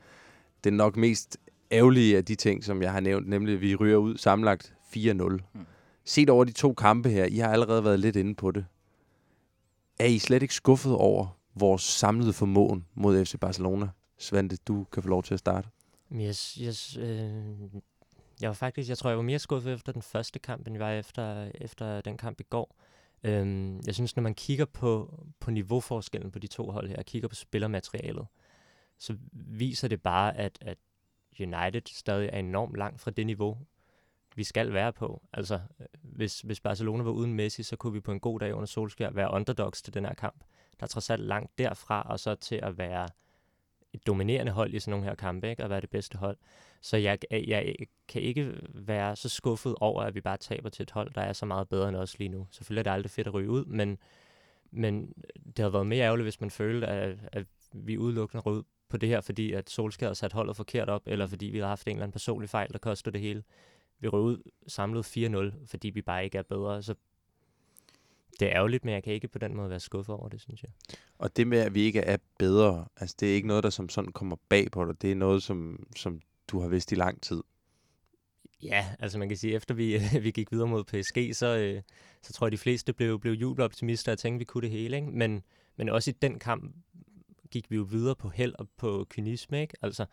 Det 0.64 0.70
er 0.70 0.74
nok 0.74 0.96
mest 0.96 1.38
ærgerlige 1.72 2.16
af 2.16 2.24
de 2.24 2.34
ting, 2.34 2.64
som 2.64 2.82
jeg 2.82 2.92
har 2.92 3.00
nævnt, 3.00 3.28
nemlig 3.28 3.54
at 3.54 3.60
vi 3.60 3.74
ryger 3.74 3.96
ud 3.96 4.16
sammenlagt 4.16 4.74
4-0. 4.96 4.98
Mm. 5.22 5.66
Set 6.04 6.30
over 6.30 6.44
de 6.44 6.52
to 6.52 6.72
kampe 6.72 7.08
her, 7.10 7.24
I 7.24 7.36
har 7.36 7.52
allerede 7.52 7.84
været 7.84 8.00
lidt 8.00 8.16
inde 8.16 8.34
på 8.34 8.50
det. 8.50 8.66
Er 9.98 10.06
I 10.06 10.18
slet 10.18 10.42
ikke 10.42 10.54
skuffet 10.54 10.94
over 10.94 11.26
vores 11.54 11.82
samlede 11.82 12.32
formåen 12.32 12.86
mod 12.94 13.24
FC 13.24 13.34
Barcelona? 13.40 13.88
Svante, 14.18 14.56
du 14.56 14.86
kan 14.92 15.02
få 15.02 15.08
lov 15.08 15.22
til 15.22 15.34
at 15.34 15.38
starte. 15.40 15.68
Yes, 16.14 16.58
yes, 16.62 16.96
øh, 16.96 17.30
jeg 18.40 18.48
var 18.48 18.52
faktisk, 18.54 18.88
jeg 18.88 18.98
tror, 18.98 19.10
jeg 19.10 19.16
var 19.16 19.22
mere 19.22 19.38
skuffet 19.38 19.72
efter 19.72 19.92
den 19.92 20.02
første 20.02 20.38
kamp, 20.38 20.66
end 20.66 20.76
jeg 20.76 20.86
var 20.86 20.92
efter, 20.92 21.50
efter 21.54 22.00
den 22.00 22.16
kamp 22.16 22.40
i 22.40 22.44
går. 22.50 22.76
Øhm, 23.24 23.80
jeg 23.86 23.94
synes, 23.94 24.16
når 24.16 24.22
man 24.22 24.34
kigger 24.34 24.64
på, 24.64 25.20
på 25.40 25.50
niveauforskellen 25.50 26.30
på 26.30 26.38
de 26.38 26.46
to 26.46 26.70
hold 26.70 26.88
her, 26.88 26.96
og 26.96 27.04
kigger 27.04 27.28
på 27.28 27.34
spillermaterialet, 27.34 28.26
så 28.98 29.16
viser 29.32 29.88
det 29.88 30.02
bare, 30.02 30.36
at, 30.36 30.58
at 30.60 30.78
United 31.40 31.82
stadig 31.86 32.30
er 32.32 32.38
enormt 32.38 32.76
langt 32.76 33.00
fra 33.00 33.10
det 33.10 33.26
niveau, 33.26 33.58
vi 34.36 34.44
skal 34.44 34.72
være 34.72 34.92
på. 34.92 35.22
Altså, 35.32 35.60
hvis, 36.02 36.40
hvis 36.40 36.60
Barcelona 36.60 37.02
var 37.02 37.10
uden 37.10 37.34
Messi, 37.34 37.62
så 37.62 37.76
kunne 37.76 37.92
vi 37.92 38.00
på 38.00 38.12
en 38.12 38.20
god 38.20 38.40
dag 38.40 38.54
under 38.54 38.66
Solskjaer 38.66 39.10
være 39.10 39.30
underdogs 39.32 39.82
til 39.82 39.94
den 39.94 40.04
her 40.04 40.14
kamp. 40.14 40.44
Der 40.80 40.84
er 40.84 40.88
trods 40.88 41.10
alt 41.10 41.22
langt 41.22 41.58
derfra, 41.58 42.02
og 42.02 42.20
så 42.20 42.34
til 42.34 42.60
at 42.62 42.78
være 42.78 43.08
et 43.92 44.06
dominerende 44.06 44.52
hold 44.52 44.74
i 44.74 44.80
sådan 44.80 44.90
nogle 44.90 45.06
her 45.06 45.14
kampe, 45.14 45.50
ikke? 45.50 45.64
og 45.64 45.70
være 45.70 45.80
det 45.80 45.90
bedste 45.90 46.18
hold. 46.18 46.36
Så 46.80 46.96
jeg, 46.96 47.18
jeg 47.30 47.74
kan 48.08 48.22
ikke 48.22 48.52
være 48.74 49.16
så 49.16 49.28
skuffet 49.28 49.74
over, 49.80 50.02
at 50.02 50.14
vi 50.14 50.20
bare 50.20 50.36
taber 50.36 50.68
til 50.68 50.82
et 50.82 50.90
hold, 50.90 51.14
der 51.14 51.20
er 51.20 51.32
så 51.32 51.46
meget 51.46 51.68
bedre 51.68 51.88
end 51.88 51.96
os 51.96 52.18
lige 52.18 52.28
nu. 52.28 52.46
Selvfølgelig 52.50 52.80
er 52.80 52.82
det 52.82 52.90
aldrig 52.90 53.10
fedt 53.10 53.26
at 53.26 53.34
ryge 53.34 53.50
ud, 53.50 53.64
men, 53.64 53.98
men 54.70 55.12
det 55.46 55.58
havde 55.58 55.72
været 55.72 55.86
mere 55.86 56.04
ærgerligt, 56.04 56.24
hvis 56.24 56.40
man 56.40 56.50
følte, 56.50 56.86
at, 56.86 57.18
at 57.32 57.46
vi 57.72 57.98
udelukkende 57.98 58.42
rød 58.42 58.62
på 58.88 58.96
det 58.96 59.08
her, 59.08 59.20
fordi 59.20 59.52
at 59.52 59.70
Solskjaer 59.70 60.10
har 60.10 60.14
sat 60.14 60.32
holdet 60.32 60.56
forkert 60.56 60.88
op, 60.88 61.02
eller 61.06 61.26
fordi 61.26 61.46
vi 61.46 61.58
har 61.58 61.66
haft 61.66 61.86
en 61.86 61.90
eller 61.90 62.02
anden 62.02 62.12
personlig 62.12 62.50
fejl, 62.50 62.72
der 62.72 62.78
koster 62.78 63.10
det 63.10 63.20
hele. 63.20 63.42
Vi 64.00 64.08
røg 64.08 64.22
ud 64.22 64.50
samlet 64.66 65.16
4-0, 65.16 65.66
fordi 65.66 65.90
vi 65.90 66.02
bare 66.02 66.24
ikke 66.24 66.38
er 66.38 66.42
bedre. 66.42 66.82
Så 66.82 66.94
det 68.40 68.48
er 68.48 68.52
ærgerligt, 68.56 68.84
men 68.84 68.94
jeg 68.94 69.02
kan 69.02 69.12
ikke 69.12 69.28
på 69.28 69.38
den 69.38 69.56
måde 69.56 69.70
være 69.70 69.80
skuffet 69.80 70.14
over 70.14 70.28
det, 70.28 70.40
synes 70.40 70.62
jeg. 70.62 70.70
Og 71.18 71.36
det 71.36 71.46
med, 71.46 71.58
at 71.58 71.74
vi 71.74 71.80
ikke 71.80 72.00
er 72.00 72.16
bedre, 72.38 72.86
altså 72.96 73.16
det 73.20 73.30
er 73.30 73.34
ikke 73.34 73.48
noget, 73.48 73.64
der 73.64 73.70
som 73.70 73.88
sådan 73.88 74.12
kommer 74.12 74.36
bag 74.48 74.70
på 74.70 74.84
dig. 74.84 75.02
Det 75.02 75.12
er 75.12 75.16
noget, 75.16 75.42
som, 75.42 75.86
som 75.96 76.20
du 76.50 76.60
har 76.60 76.68
vidst 76.68 76.92
i 76.92 76.94
lang 76.94 77.22
tid. 77.22 77.42
Ja, 78.62 78.86
altså 78.98 79.18
man 79.18 79.28
kan 79.28 79.36
sige, 79.36 79.54
efter 79.54 79.74
vi, 79.74 79.98
vi 80.22 80.30
gik 80.30 80.52
videre 80.52 80.68
mod 80.68 80.84
PSG, 80.84 81.36
så, 81.36 81.46
øh, 81.46 81.82
så 82.22 82.32
tror 82.32 82.46
jeg, 82.46 82.52
de 82.52 82.58
fleste 82.58 82.92
blev, 82.92 83.20
blev 83.20 83.32
jubeloptimister 83.32 84.12
og 84.12 84.18
tænkte, 84.18 84.36
at 84.36 84.40
vi 84.40 84.44
kunne 84.44 84.62
det 84.62 84.70
hele. 84.70 84.96
Ikke? 84.96 85.10
Men, 85.10 85.42
men 85.76 85.88
også 85.88 86.10
i 86.10 86.14
den 86.22 86.38
kamp 86.38 86.74
gik 87.50 87.70
vi 87.70 87.76
jo 87.76 87.82
videre 87.82 88.16
på 88.16 88.28
held 88.28 88.54
og 88.58 88.68
på 88.76 89.06
kynisme. 89.10 89.60
Ikke? 89.60 89.74
Altså, 89.82 90.06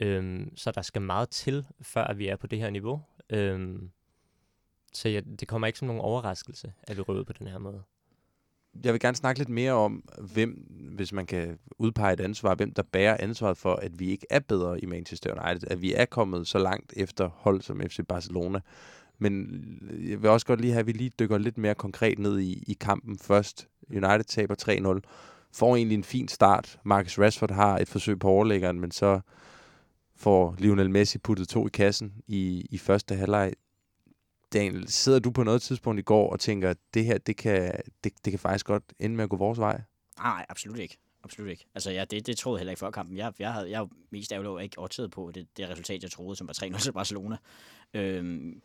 øhm, 0.00 0.56
så 0.56 0.70
der 0.70 0.82
skal 0.82 1.02
meget 1.02 1.30
til, 1.30 1.66
før 1.80 2.12
vi 2.12 2.28
er 2.28 2.36
på 2.36 2.46
det 2.46 2.58
her 2.58 2.70
niveau. 2.70 3.02
Øhm, 3.30 3.90
så 4.92 5.08
ja, 5.08 5.20
det 5.20 5.48
kommer 5.48 5.66
ikke 5.66 5.78
som 5.78 5.86
nogen 5.86 6.02
overraskelse, 6.02 6.72
at 6.82 6.96
vi 6.96 7.02
røvede 7.02 7.24
på 7.24 7.32
den 7.32 7.46
her 7.46 7.58
måde. 7.58 7.82
Jeg 8.84 8.92
vil 8.92 9.00
gerne 9.00 9.16
snakke 9.16 9.40
lidt 9.40 9.48
mere 9.48 9.72
om, 9.72 10.02
hvem, 10.34 10.50
hvis 10.96 11.12
man 11.12 11.26
kan 11.26 11.58
udpege 11.78 12.12
et 12.12 12.20
ansvar, 12.20 12.54
hvem 12.54 12.74
der 12.74 12.82
bærer 12.82 13.16
ansvaret 13.20 13.56
for, 13.56 13.74
at 13.74 14.00
vi 14.00 14.10
ikke 14.10 14.26
er 14.30 14.38
bedre 14.38 14.80
i 14.80 14.86
Manchester 14.86 15.42
United, 15.42 15.68
at 15.70 15.82
vi 15.82 15.94
er 15.94 16.04
kommet 16.04 16.48
så 16.48 16.58
langt 16.58 16.92
efter 16.96 17.28
hold 17.28 17.60
som 17.60 17.80
FC 17.80 18.00
Barcelona. 18.08 18.60
Men 19.18 19.48
jeg 20.08 20.22
vil 20.22 20.30
også 20.30 20.46
godt 20.46 20.60
lige 20.60 20.72
have, 20.72 20.80
at 20.80 20.86
vi 20.86 20.92
lige 20.92 21.10
dykker 21.18 21.38
lidt 21.38 21.58
mere 21.58 21.74
konkret 21.74 22.18
ned 22.18 22.38
i, 22.38 22.64
i 22.66 22.76
kampen 22.80 23.18
først. 23.18 23.68
United 23.90 24.24
taber 24.24 24.54
3-0, 25.02 25.10
får 25.52 25.76
egentlig 25.76 25.96
en 25.96 26.04
fin 26.04 26.28
start. 26.28 26.78
Marcus 26.84 27.18
Rashford 27.18 27.50
har 27.50 27.78
et 27.78 27.88
forsøg 27.88 28.18
på 28.18 28.28
overlæggeren, 28.28 28.80
men 28.80 28.90
så 28.90 29.20
får 30.16 30.54
Lionel 30.58 30.90
Messi 30.90 31.18
puttet 31.18 31.48
to 31.48 31.66
i 31.66 31.70
kassen 31.72 32.12
i, 32.26 32.66
i 32.70 32.78
første 32.78 33.14
halvleg. 33.14 33.52
Daniel, 34.52 34.88
sidder 34.88 35.18
du 35.18 35.30
på 35.30 35.42
noget 35.42 35.62
tidspunkt 35.62 35.98
i 35.98 36.02
går 36.02 36.32
og 36.32 36.40
tænker, 36.40 36.70
at 36.70 36.76
det 36.94 37.04
her, 37.04 37.18
det 37.18 37.36
kan, 37.36 37.80
det, 38.04 38.12
det 38.24 38.32
kan 38.32 38.38
faktisk 38.38 38.66
godt 38.66 38.84
ende 38.98 39.16
med 39.16 39.24
at 39.24 39.30
gå 39.30 39.36
vores 39.36 39.58
vej? 39.58 39.80
Nej, 40.18 40.46
absolut 40.48 40.78
ikke. 40.78 40.98
absolut 41.24 41.50
ikke. 41.50 41.66
Altså, 41.74 41.90
ja, 41.90 42.04
det, 42.04 42.26
det 42.26 42.36
troede 42.36 42.56
jeg 42.56 42.60
heller 42.60 42.70
ikke 42.70 42.80
før 42.80 42.90
kampen. 42.90 43.16
Jeg, 43.16 43.32
jeg, 43.38 43.52
havde, 43.52 43.70
jeg 43.70 43.80
var 43.80 43.88
mest 44.10 44.32
ærgerlig 44.32 44.50
over 44.50 44.60
ikke 44.60 44.78
oddset 44.78 45.10
på 45.10 45.30
det, 45.34 45.46
det 45.56 45.68
resultat, 45.68 46.02
jeg 46.02 46.10
troede, 46.10 46.36
som 46.36 46.48
var 46.48 46.54
3-0 46.62 46.78
til 46.78 46.92
Barcelona. 46.92 47.36
Øhm, 47.94 48.62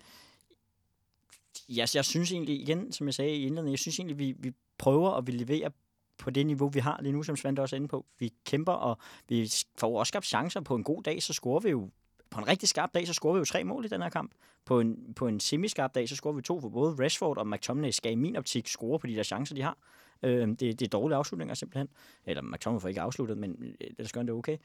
jeg, 1.70 1.88
jeg 1.96 2.06
synes 2.06 2.32
egentlig, 2.32 2.62
igen, 2.62 2.92
som 2.92 3.08
jeg 3.08 3.14
sagde 3.14 3.32
i 3.32 3.42
indledningen, 3.42 3.72
jeg 3.72 3.80
synes 3.80 4.00
egentlig, 4.00 4.18
vi, 4.18 4.36
vi 4.40 4.52
prøver 4.78 5.10
og 5.10 5.28
vi 5.28 5.32
leverer 5.32 5.70
på 6.18 6.30
det 6.30 6.46
niveau, 6.46 6.70
vi 6.70 6.80
har 6.80 7.00
lige 7.02 7.12
nu, 7.12 7.24
som 7.24 7.36
Svante 7.36 7.60
også 7.60 7.76
er 7.76 7.78
inde 7.78 7.88
på. 7.88 8.06
Vi 8.20 8.34
kæmper, 8.46 8.72
og 8.72 8.98
vi 9.30 9.52
får 9.78 10.00
også 10.00 10.10
skabt 10.10 10.26
chancer 10.26 10.62
på 10.62 10.76
en 10.76 10.84
god 10.84 11.04
dag, 11.04 11.24
så 11.24 11.34
scorer 11.34 11.60
vi 11.60 11.70
jo 11.70 11.90
på 12.32 12.40
en 12.40 12.48
rigtig 12.48 12.70
skarp 12.70 12.94
dag, 12.94 13.08
så 13.08 13.14
scorer 13.14 13.34
vi 13.34 13.40
jo 13.40 13.46
tre 13.46 13.64
mål 13.64 13.86
i 13.86 13.88
den 13.88 14.02
her 14.02 14.10
kamp. 14.10 14.32
På 14.66 14.80
en, 14.80 15.14
på 15.16 15.28
en 15.28 15.40
semi-skarp 15.40 15.96
dag, 15.96 16.10
så 16.10 16.16
scorer 16.16 16.34
vi 16.34 16.42
to, 16.42 16.62
for 16.62 16.70
både 16.70 17.04
Rashford 17.04 17.38
og 17.38 17.48
McTominay 17.48 17.92
skal 17.92 18.12
i 18.12 18.16
min 18.16 18.36
optik 18.36 18.68
score 18.68 19.00
på 19.00 19.08
de 19.08 19.16
der 19.16 19.24
chancer, 19.24 19.56
de 19.56 19.62
har. 19.62 19.78
Øhm, 20.24 20.56
det, 20.56 20.80
det 20.80 20.86
er 20.86 20.90
dårlige 20.90 21.18
afslutninger 21.18 21.56
simpelthen. 21.56 21.88
Eller 22.26 22.42
McTominay 22.42 22.82
får 22.82 22.88
ikke 22.90 23.02
afsluttet, 23.02 23.38
men 23.38 23.76
øh, 23.82 23.88
det 23.98 24.14
gør 24.14 24.22
det 24.22 24.32
okay. 24.32 24.58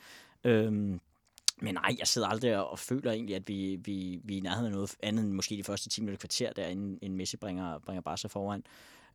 Øhm, 0.45 1.00
men 1.61 1.75
nej, 1.75 1.97
jeg 1.99 2.07
sidder 2.07 2.28
aldrig 2.28 2.66
og 2.66 2.78
føler 2.78 3.12
egentlig, 3.12 3.37
at 3.37 3.49
vi, 3.49 3.78
vi, 3.85 4.21
vi 4.25 4.35
er 4.35 4.38
i 4.38 4.40
nærheden 4.40 4.66
af 4.66 4.73
noget 4.73 4.97
andet 5.02 5.25
end 5.25 5.33
måske 5.33 5.57
de 5.57 5.64
første 5.64 5.88
10 5.88 6.00
minutter 6.00 6.19
kvarter, 6.19 6.52
der 6.52 6.66
inden, 6.66 6.99
en 7.02 7.16
Messi 7.16 7.37
bringer, 7.37 7.78
bringer 7.78 8.00
Barca 8.00 8.28
foran. 8.28 8.64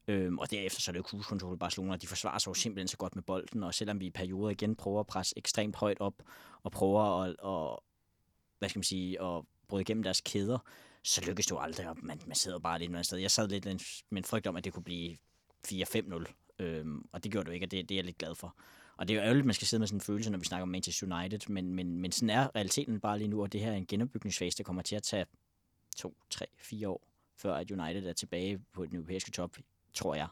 Øhm, 0.08 0.40
og 0.40 0.52
derefter 0.52 0.82
så 0.82 0.92
er 0.92 0.94
det 0.94 0.98
jo 0.98 1.04
cruise 1.04 1.30
control 1.30 1.54
i 1.54 1.58
Barcelona, 1.58 1.96
de 1.96 2.08
forsvarer 2.08 2.38
sig 2.38 2.48
jo 2.48 2.54
simpelthen 2.54 2.88
så 2.88 2.98
godt 2.98 3.16
med 3.16 3.24
bolden, 3.24 3.64
og 3.64 3.74
selvom 3.74 4.00
vi 4.00 4.06
i 4.06 4.10
perioder 4.10 4.50
igen 4.50 4.76
prøver 4.76 5.00
at 5.00 5.08
presse 5.08 5.34
ekstremt 5.38 5.76
højt 5.76 6.00
op, 6.00 6.14
og 6.64 6.72
prøver 6.72 7.22
at, 7.22 7.30
at, 7.30 7.80
hvad 8.60 8.70
skal 8.70 8.80
man 8.80 8.84
sige, 8.84 9.22
at 9.22 9.44
bryde 9.68 9.82
igennem 9.82 10.04
deres 10.04 10.22
kæder, 10.22 10.60
så 11.04 11.22
lykkes 11.28 11.46
det 11.46 11.52
jo 11.52 11.60
aldrig, 11.60 11.90
og 11.90 11.98
man, 12.02 12.22
man 12.26 12.36
sidder 12.36 12.60
bare 12.60 12.80
lidt 12.80 12.90
et 12.90 12.94
andet 12.94 13.06
sted. 13.06 13.18
Jeg 13.18 13.32
sad 13.32 13.48
lidt 13.48 13.66
med 13.66 13.74
en, 13.74 13.80
med 14.10 14.24
frygt 14.24 14.48
om, 14.48 14.56
at 14.56 14.64
det 14.64 14.74
kunne 14.74 14.84
blive 14.84 15.18
4-5-0, 15.68 16.26
øhm, 16.60 17.10
og 17.12 17.24
det 17.24 17.32
gjorde 17.32 17.48
det 17.48 17.54
ikke, 17.54 17.66
og 17.66 17.72
det, 17.72 17.90
det 17.90 17.96
er 17.96 17.98
jeg 17.98 18.06
lidt 18.06 18.18
glad 18.18 18.36
for. 18.36 18.56
Og 18.98 19.08
det 19.08 19.14
er 19.14 19.18
jo 19.18 19.24
ærgerligt, 19.24 19.44
at 19.44 19.46
man 19.46 19.54
skal 19.54 19.68
sidde 19.68 19.82
med 19.82 19.88
sådan 19.88 19.98
en 19.98 20.02
følelse, 20.02 20.30
når 20.30 20.40
vi 20.40 20.46
snakker 20.46 20.62
om 20.62 20.70
Manchester 20.70 21.18
United, 21.18 21.40
men, 21.50 21.76
men, 21.76 22.00
men 22.00 22.12
sådan 22.12 22.30
er 22.30 22.56
realiteten 22.56 23.00
bare 23.00 23.18
lige 23.18 23.28
nu, 23.28 23.42
og 23.42 23.54
det 23.54 23.62
her 23.62 23.72
er 23.72 23.76
en 23.76 23.86
genopbygningsfase, 23.86 24.58
der 24.58 24.64
kommer 24.64 24.82
til 24.82 24.96
at 24.96 25.04
tage 25.04 25.26
to, 25.96 26.18
tre, 26.30 26.46
fire 26.58 26.90
år, 26.90 27.08
før 27.38 27.56
at 27.56 27.72
United 27.72 28.06
er 28.06 28.14
tilbage 28.14 28.60
på 28.74 28.86
den 28.86 28.96
europæiske 28.96 29.32
top, 29.32 29.58
tror 29.94 30.16
jeg. 30.16 30.28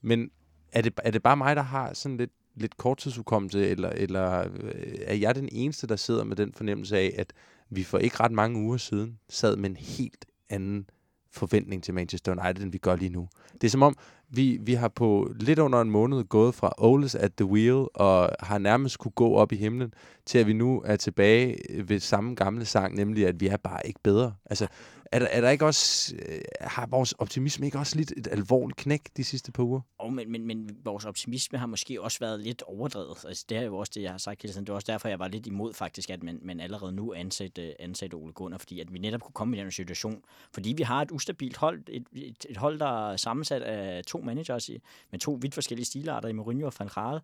Men 0.00 0.30
er 0.72 0.82
det, 0.82 1.00
er 1.04 1.10
det 1.10 1.22
bare 1.22 1.36
mig, 1.36 1.56
der 1.56 1.62
har 1.62 1.94
sådan 1.94 2.16
lidt, 2.16 2.30
lidt 2.56 2.76
korttidsudkommelse, 2.76 3.68
eller, 3.68 3.88
eller 3.88 4.40
øh, 4.40 4.94
er 5.00 5.14
jeg 5.14 5.34
den 5.34 5.48
eneste, 5.52 5.86
der 5.86 5.96
sidder 5.96 6.24
med 6.24 6.36
den 6.36 6.52
fornemmelse 6.52 6.98
af, 6.98 7.14
at 7.18 7.32
vi 7.70 7.84
for 7.84 7.98
ikke 7.98 8.20
ret 8.20 8.32
mange 8.32 8.58
uger 8.60 8.76
siden 8.76 9.18
sad 9.28 9.56
med 9.56 9.70
en 9.70 9.76
helt 9.76 10.26
anden 10.48 10.90
forventning 11.30 11.82
til 11.82 11.94
Manchester 11.94 12.32
United, 12.32 12.62
end 12.62 12.72
vi 12.72 12.78
gør 12.78 12.96
lige 12.96 13.08
nu. 13.08 13.28
Det 13.52 13.64
er 13.64 13.70
som 13.70 13.82
om, 13.82 13.96
vi, 14.28 14.58
vi 14.60 14.74
har 14.74 14.88
på 14.88 15.32
lidt 15.40 15.58
under 15.58 15.80
en 15.80 15.90
måned 15.90 16.24
gået 16.24 16.54
fra 16.54 16.72
Oles 16.78 17.14
at 17.14 17.34
the 17.34 17.46
wheel, 17.46 17.86
og 17.94 18.30
har 18.40 18.58
nærmest 18.58 18.98
kunne 18.98 19.12
gå 19.12 19.34
op 19.34 19.52
i 19.52 19.56
himlen, 19.56 19.94
til 20.26 20.38
at 20.38 20.46
vi 20.46 20.52
nu 20.52 20.82
er 20.84 20.96
tilbage 20.96 21.56
ved 21.84 22.00
samme 22.00 22.34
gamle 22.34 22.64
sang, 22.64 22.94
nemlig 22.94 23.26
at 23.26 23.40
vi 23.40 23.46
er 23.46 23.56
bare 23.56 23.86
ikke 23.86 24.00
bedre. 24.02 24.34
Altså, 24.44 24.66
er 25.12 25.18
der, 25.18 25.26
er 25.26 25.40
der 25.40 25.50
ikke 25.50 25.66
også, 25.66 26.14
øh, 26.16 26.40
har 26.60 26.86
vores 26.86 27.12
optimisme 27.12 27.66
ikke 27.66 27.78
også 27.78 27.96
lidt 27.96 28.12
et 28.16 28.28
alvorligt 28.30 28.78
knæk 28.78 29.00
de 29.16 29.24
sidste 29.24 29.52
par 29.52 29.62
uger? 29.62 29.80
Oh, 29.98 30.12
men, 30.12 30.32
men, 30.32 30.46
men 30.46 30.70
vores 30.84 31.04
optimisme 31.04 31.58
har 31.58 31.66
måske 31.66 32.02
også 32.02 32.18
været 32.20 32.40
lidt 32.40 32.62
overdrevet. 32.62 33.24
Altså, 33.28 33.44
det 33.48 33.56
er 33.56 33.62
jo 33.62 33.76
også 33.76 33.92
det, 33.94 34.02
jeg 34.02 34.10
har 34.10 34.18
sagt 34.18 34.42
hele 34.42 34.52
tiden. 34.52 34.66
Det 34.66 34.72
var 34.72 34.76
også 34.76 34.92
derfor, 34.92 35.08
jeg 35.08 35.18
var 35.18 35.28
lidt 35.28 35.46
imod 35.46 35.74
faktisk, 35.74 36.10
at 36.10 36.22
man, 36.22 36.38
man 36.42 36.60
allerede 36.60 36.92
nu 36.92 37.14
ansatte, 37.14 37.62
øh, 37.62 37.72
ansatte 37.78 38.14
Ole 38.14 38.32
Gunnar, 38.32 38.58
fordi 38.58 38.80
at 38.80 38.92
vi 38.92 38.98
netop 38.98 39.20
kunne 39.20 39.32
komme 39.32 39.56
i 39.56 39.60
den 39.60 39.72
situation. 39.72 40.22
Fordi 40.54 40.74
vi 40.76 40.82
har 40.82 41.02
et 41.02 41.10
ustabilt 41.10 41.56
hold, 41.56 41.82
et, 41.88 42.04
et, 42.12 42.46
et 42.48 42.56
hold, 42.56 42.78
der 42.78 43.10
er 43.10 43.16
sammensat 43.16 43.62
af 43.62 44.04
to 44.04 44.15
managers 44.24 44.68
i, 44.68 44.82
med 45.10 45.20
to 45.20 45.38
vidt 45.40 45.54
forskellige 45.54 45.86
stilarter 45.86 46.28
i 46.28 46.32
Mourinho 46.32 46.66
og 46.66 46.72
Van 46.78 46.88
Gaal. 46.94 47.20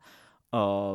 Og, 0.50 0.90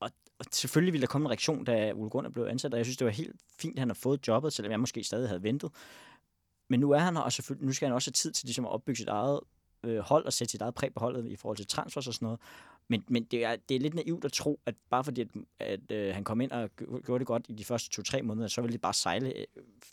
og, 0.00 0.10
og 0.38 0.44
selvfølgelig 0.52 0.92
ville 0.92 1.02
der 1.02 1.10
komme 1.10 1.26
en 1.26 1.30
reaktion, 1.30 1.64
da 1.64 1.92
Ole 1.92 2.10
Gunnar 2.10 2.30
blev 2.30 2.44
ansat, 2.44 2.74
og 2.74 2.78
jeg 2.78 2.86
synes, 2.86 2.96
det 2.96 3.04
var 3.04 3.10
helt 3.10 3.36
fint, 3.58 3.74
at 3.74 3.78
han 3.78 3.88
har 3.88 3.94
fået 3.94 4.28
jobbet, 4.28 4.52
selvom 4.52 4.70
jeg 4.70 4.80
måske 4.80 5.04
stadig 5.04 5.28
havde 5.28 5.42
ventet. 5.42 5.72
Men 6.68 6.80
nu 6.80 6.90
er 6.90 6.98
han 6.98 7.16
her, 7.16 7.22
og 7.22 7.32
selvfølgelig, 7.32 7.66
nu 7.66 7.72
skal 7.72 7.88
han 7.88 7.94
også 7.94 8.08
have 8.10 8.12
tid 8.12 8.32
til 8.32 8.46
ligesom 8.46 8.64
at 8.64 8.70
opbygge 8.70 8.98
sit 8.98 9.08
eget 9.08 9.40
øh, 9.82 9.98
hold 9.98 10.26
og 10.26 10.32
sætte 10.32 10.50
sit 10.50 10.62
eget 10.62 10.74
præg 10.74 10.94
på 10.94 11.00
holdet 11.00 11.26
i 11.26 11.36
forhold 11.36 11.56
til 11.56 11.66
transfers 11.66 12.06
og 12.06 12.14
sådan 12.14 12.26
noget. 12.26 12.40
Men, 12.90 13.04
men 13.08 13.24
det, 13.24 13.44
er, 13.44 13.56
det 13.68 13.74
er 13.74 13.80
lidt 13.80 13.94
naivt 13.94 14.24
at 14.24 14.32
tro, 14.32 14.60
at 14.66 14.74
bare 14.90 15.04
fordi 15.04 15.20
at, 15.20 15.28
at 15.60 15.92
øh, 15.92 16.14
han 16.14 16.24
kom 16.24 16.40
ind 16.40 16.50
og 16.50 16.70
gjorde 16.76 17.18
det 17.18 17.26
godt 17.26 17.46
i 17.48 17.52
de 17.52 17.64
første 17.64 17.90
to-tre 17.90 18.22
måneder, 18.22 18.48
så 18.48 18.60
ville 18.60 18.72
det 18.72 18.80
bare 18.80 18.94
sejle 18.94 19.38
øh, 19.38 19.44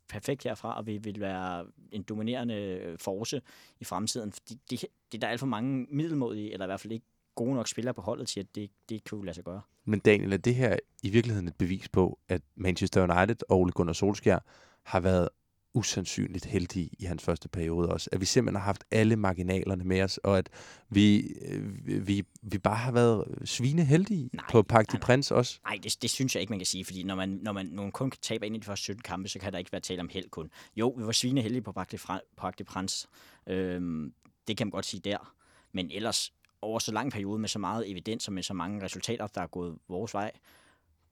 perfekt 0.09 0.43
herfra, 0.43 0.77
og 0.77 0.87
vi 0.87 0.97
vil 0.97 1.19
være 1.19 1.65
en 1.91 2.03
dominerende 2.03 2.55
øh, 2.55 2.97
force 2.99 3.41
i 3.79 3.83
fremtiden. 3.83 4.31
Fordi 4.31 4.59
det, 4.69 4.85
det 5.11 5.21
der 5.21 5.27
er 5.27 5.31
alt 5.31 5.39
for 5.39 5.47
mange 5.47 5.87
middelmodige, 5.89 6.53
eller 6.53 6.65
i 6.65 6.67
hvert 6.67 6.79
fald 6.79 6.93
ikke 6.93 7.05
gode 7.35 7.55
nok 7.55 7.67
spillere 7.67 7.93
på 7.93 8.01
holdet 8.01 8.27
til, 8.27 8.39
at 8.39 8.55
det, 8.55 8.69
det 8.89 9.09
kunne 9.09 9.25
lade 9.25 9.35
sig 9.35 9.43
gøre. 9.43 9.61
Men 9.85 9.99
Daniel, 9.99 10.33
er 10.33 10.37
det 10.37 10.55
her 10.55 10.77
i 11.03 11.09
virkeligheden 11.09 11.47
et 11.47 11.55
bevis 11.55 11.89
på, 11.89 12.19
at 12.29 12.41
Manchester 12.55 13.03
United 13.03 13.37
og 13.49 13.59
Ole 13.59 13.71
Gunnar 13.71 13.93
Solskjaer 13.93 14.39
har 14.83 14.99
været 14.99 15.29
usandsynligt 15.77 16.45
heldige 16.45 16.89
i 16.99 17.05
hans 17.05 17.23
første 17.23 17.49
periode 17.49 17.89
også. 17.89 18.09
At 18.11 18.21
vi 18.21 18.25
simpelthen 18.25 18.55
har 18.55 18.65
haft 18.65 18.83
alle 18.91 19.15
marginalerne 19.15 19.83
med 19.83 20.01
os, 20.01 20.17
og 20.17 20.37
at 20.37 20.49
vi, 20.89 21.19
øh, 21.41 22.07
vi, 22.07 22.23
vi 22.41 22.57
bare 22.57 22.75
har 22.75 22.91
været 22.91 23.41
svine 23.45 23.85
heldige 23.85 24.29
Nej, 24.33 24.45
på 24.51 24.65
nej, 24.71 24.81
de. 24.81 24.97
Prince 24.97 25.35
også. 25.35 25.59
Nej, 25.65 25.79
det, 25.83 25.97
det 26.01 26.09
synes 26.09 26.35
jeg 26.35 26.41
ikke, 26.41 26.51
man 26.51 26.59
kan 26.59 26.65
sige, 26.65 26.85
fordi 26.85 27.03
når 27.03 27.15
man, 27.15 27.29
når 27.29 27.51
man, 27.51 27.65
når 27.65 27.83
man 27.83 27.91
kun 27.91 28.09
kan 28.09 28.19
tabe 28.21 28.45
ind 28.45 28.55
i 28.55 28.59
de 28.59 28.65
første 28.65 28.83
17 28.83 29.01
kampe, 29.01 29.29
så 29.29 29.39
kan 29.39 29.53
der 29.53 29.59
ikke 29.59 29.71
være 29.71 29.81
tale 29.81 30.01
om 30.01 30.09
held 30.09 30.29
kun. 30.29 30.51
Jo, 30.75 30.89
vi 30.97 31.05
var 31.05 31.11
svineheldige 31.11 31.61
på 31.61 31.71
Parc 31.71 31.87
de, 31.87 32.51
de 32.59 32.63
Prince. 32.63 33.07
Øhm, 33.47 34.13
det 34.47 34.57
kan 34.57 34.67
man 34.67 34.71
godt 34.71 34.85
sige 34.85 35.01
der. 35.01 35.33
Men 35.71 35.91
ellers, 35.91 36.33
over 36.61 36.79
så 36.79 36.91
lang 36.91 37.11
periode 37.11 37.39
med 37.39 37.49
så 37.49 37.59
meget 37.59 37.91
evidens 37.91 38.27
og 38.27 38.33
med 38.33 38.43
så 38.43 38.53
mange 38.53 38.83
resultater, 38.83 39.27
der 39.27 39.41
er 39.41 39.47
gået 39.47 39.77
vores 39.87 40.13
vej, 40.13 40.31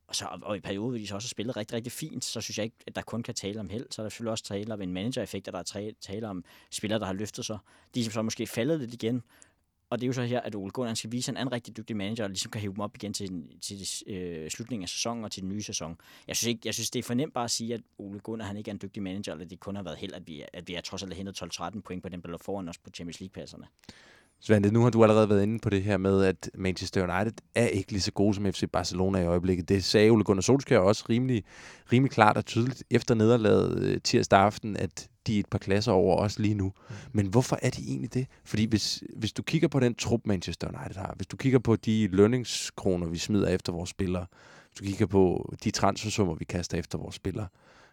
og, 0.08 0.16
så, 0.16 0.40
og 0.42 0.58
i 0.58 0.60
perioden, 0.60 0.90
hvor 0.90 0.98
de 0.98 1.08
så 1.08 1.16
også 1.16 1.26
har 1.28 1.30
spillet 1.30 1.58
rigtig, 1.58 1.76
rigtig 1.76 1.92
fint, 1.92 2.26
så 2.26 2.42
synes 2.42 2.58
jeg 2.58 2.64
ikke, 2.64 2.76
at 2.88 2.96
der 2.96 3.02
kun 3.02 3.24
kan 3.24 3.34
tale 3.36 3.60
om 3.60 3.70
held. 3.70 3.86
Så 3.92 4.02
er 4.02 4.04
der 4.04 4.10
selvfølgelig 4.10 4.32
også 4.32 4.44
tale 4.44 4.74
om 4.74 4.82
en 4.82 4.94
manager-effekt, 4.94 5.48
og 5.48 5.54
der 5.54 5.60
er 5.60 5.92
tale 6.02 6.28
om 6.28 6.44
spillere, 6.72 7.00
der 7.00 7.06
har 7.06 7.14
løftet 7.14 7.46
sig. 7.46 7.58
De 7.96 8.00
er 8.06 8.10
så 8.10 8.22
måske 8.22 8.48
faldet 8.48 8.80
lidt 8.80 8.94
igen, 8.94 9.24
og 9.90 10.00
det 10.00 10.06
er 10.06 10.08
jo 10.08 10.14
så 10.14 10.22
her, 10.24 10.40
at 10.42 10.56
Ole 10.56 10.72
Gunnar 10.72 10.88
han 10.90 10.96
skal 10.96 11.12
vise, 11.12 11.32
at 11.32 11.38
han 11.38 11.48
er 11.48 11.50
en 11.50 11.52
rigtig 11.52 11.78
dygtig 11.78 11.96
manager, 11.98 12.24
og 12.24 12.30
ligesom 12.30 12.52
kan 12.52 12.62
hive 12.62 12.74
dem 12.74 12.80
op 12.82 12.96
igen 12.96 13.14
til, 13.14 13.30
den- 13.30 13.60
til 13.60 13.88
øh, 14.08 14.50
slutningen 14.50 14.84
af 14.84 14.90
sæsonen 14.90 15.24
og 15.24 15.32
til 15.32 15.42
den 15.44 15.50
nye 15.50 15.64
sæson. 15.64 15.98
Jeg 16.28 16.36
synes, 16.36 16.48
ikke, 16.48 16.62
jeg 16.66 16.74
synes, 16.74 16.90
det 16.92 17.00
er 17.00 17.04
for 17.04 17.14
nemt 17.14 17.34
bare 17.34 17.44
at 17.44 17.52
sige, 17.52 17.74
at 17.74 17.82
Ole 17.98 18.20
Gunnar 18.20 18.46
han 18.46 18.58
ikke 18.58 18.70
er 18.70 18.74
en 18.74 18.80
dygtig 18.82 19.04
manager, 19.04 19.34
eller 19.34 19.46
det 19.46 19.60
kun 19.60 19.76
har 19.76 19.84
været 19.84 19.98
held, 19.98 20.14
at 20.14 20.28
vi, 20.28 20.44
at 20.54 20.68
vi 20.68 20.74
er 20.76 20.82
trods 20.82 21.04
alt 21.04 21.14
hentet 21.14 21.44
12-13 21.44 21.82
point 21.82 22.04
på 22.04 22.10
den, 22.10 22.22
der 22.22 22.28
lå 22.30 22.38
foran 22.38 22.70
os 22.70 22.78
på 22.78 22.90
Champions 22.96 23.20
League-pladserne. 23.20 23.66
Svante, 24.46 24.72
nu 24.72 24.84
har 24.84 24.90
du 24.90 25.04
allerede 25.04 25.30
været 25.30 25.44
inde 25.44 25.60
på 25.60 25.70
det 25.70 25.84
her 25.84 25.98
med, 25.98 26.24
at 26.24 26.52
Manchester 26.54 27.04
United 27.04 27.34
er 27.56 27.68
ikke 27.68 27.92
lige 27.92 28.02
så 28.02 28.12
gode 28.12 28.34
som 28.34 28.46
FC 28.54 28.64
Barcelona 28.74 29.20
i 29.20 29.26
øjeblikket. 29.26 29.70
Det 29.70 29.84
sagde 29.84 30.10
Ole 30.10 30.24
Gunnar 30.24 30.42
Solskjaer 30.42 30.80
også 30.80 31.06
rimelig, 31.10 31.44
rimelig 31.92 32.12
klart 32.12 32.38
og 32.38 32.46
tydeligt 32.46 32.84
efter 32.92 33.16
nederlaget 33.16 33.84
øh, 33.84 34.02
tirsdag 34.02 34.40
aften, 34.40 34.78
at 34.78 35.08
de 35.28 35.36
er 35.36 35.40
et 35.40 35.48
par 35.52 35.58
klasser 35.58 35.92
over 35.92 36.18
os 36.18 36.40
lige 36.40 36.54
nu. 36.54 36.74
Men 37.12 37.28
hvorfor 37.28 37.60
er 37.62 37.70
de 37.70 37.82
egentlig 37.88 38.14
det? 38.14 38.28
Fordi 38.44 38.66
hvis, 38.66 39.04
hvis 39.18 39.34
du 39.34 39.44
kigger 39.44 39.68
på 39.68 39.80
den 39.80 39.96
trup, 39.96 40.22
Manchester 40.26 40.68
United 40.68 41.02
har, 41.02 41.14
hvis 41.16 41.28
du 41.28 41.38
kigger 41.38 41.60
på 41.60 41.76
de 41.76 42.08
lønningskroner, 42.08 43.08
vi 43.08 43.18
smider 43.18 43.48
efter 43.48 43.74
vores 43.74 43.90
spillere, 43.90 44.26
hvis 44.70 44.80
du 44.80 44.84
kigger 44.84 45.06
på 45.06 45.54
de 45.64 45.72
transfersummer, 45.72 46.36
vi 46.36 46.46
kaster 46.46 46.78
efter 46.78 46.98
vores 46.98 47.16
spillere, 47.16 47.48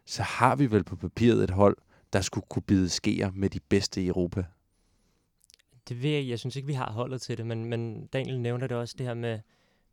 så 0.07 0.23
har 0.23 0.57
vi 0.57 0.71
vel 0.71 0.85
på 0.85 0.97
papiret 0.97 1.45
et 1.45 1.51
hold, 1.51 1.77
der 2.13 2.21
skulle 2.21 2.47
kunne 2.51 2.63
bide 2.63 2.89
skeer 2.89 3.31
med 3.35 3.51
de 3.51 3.61
bedste 3.61 4.03
i 4.03 4.07
Europa. 4.07 4.45
Det 5.89 6.03
ved 6.03 6.11
jeg, 6.11 6.29
jeg 6.29 6.39
synes 6.39 6.57
ikke, 6.57 6.67
vi 6.67 6.73
har 6.73 6.93
holdet 6.93 7.23
til 7.23 7.39
det, 7.39 7.47
men, 7.47 7.65
men 7.65 8.07
Daniel 8.07 8.41
nævner 8.41 8.67
det 8.67 8.77
også, 8.77 8.95
det 8.99 9.07
her 9.07 9.15
med, 9.15 9.39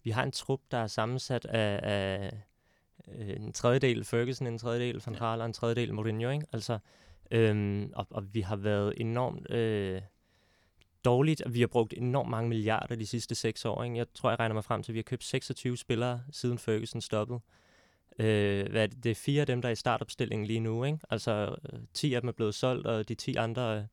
vi 0.04 0.10
har 0.10 0.24
en 0.24 0.32
trup, 0.32 0.62
der 0.72 0.78
er 0.78 0.88
sammensat 0.88 1.46
af, 1.46 1.80
af 1.84 2.32
øh, 3.08 3.30
en 3.30 3.54
tredjedel 3.54 4.06
Ferguson, 4.06 4.48
en 4.48 4.58
tredjedel 4.58 5.02
Van 5.06 5.16
Gaal 5.16 5.40
og 5.42 5.46
en 5.46 5.54
tredjedel 5.54 5.94
Mourinho, 5.94 6.30
ikke? 6.30 6.46
Altså, 6.54 6.80
øhm, 7.32 7.92
og, 7.96 8.08
og 8.10 8.34
vi 8.34 8.42
har 8.42 8.56
været 8.56 8.94
enormt 8.98 9.52
øh, 9.52 10.02
dårligt, 11.06 11.42
og 11.42 11.54
vi 11.54 11.60
har 11.60 11.68
brugt 11.68 11.94
enormt 11.98 12.30
mange 12.30 12.50
milliarder 12.50 12.96
de 12.96 13.06
sidste 13.06 13.36
seks 13.36 13.66
år, 13.66 13.84
ikke? 13.84 13.98
Jeg 13.98 14.06
tror, 14.14 14.30
jeg 14.30 14.40
regner 14.40 14.54
mig 14.54 14.64
frem 14.64 14.84
til, 14.84 14.92
at 14.92 14.94
vi 14.94 15.00
har 15.00 15.04
købt 15.04 15.24
26 15.24 15.78
spillere, 15.78 16.22
siden 16.32 16.58
Ferguson 16.58 17.02
stoppede. 17.02 17.40
Øh, 18.20 18.70
hvad 18.70 18.84
er 18.84 18.88
det? 18.88 19.04
det 19.04 19.12
er 19.12 19.16
fire 19.16 19.42
af 19.42 19.48
dem, 19.48 19.62
der 19.62 19.70
er 19.70 19.74
i 19.74 19.76
startopstillingen 19.76 20.48
lige 20.48 20.60
nu, 20.60 20.84
ikke? 20.84 21.00
Altså, 21.10 21.56
øh, 21.74 21.80
10 21.94 22.14
af 22.14 22.22
dem 22.22 22.28
er 22.28 22.32
blevet 22.32 22.56
solgt, 22.56 22.88
og 22.88 23.10
de 23.10 23.16
10 23.16 23.36
andre 23.36 23.78
øh, 23.78 23.84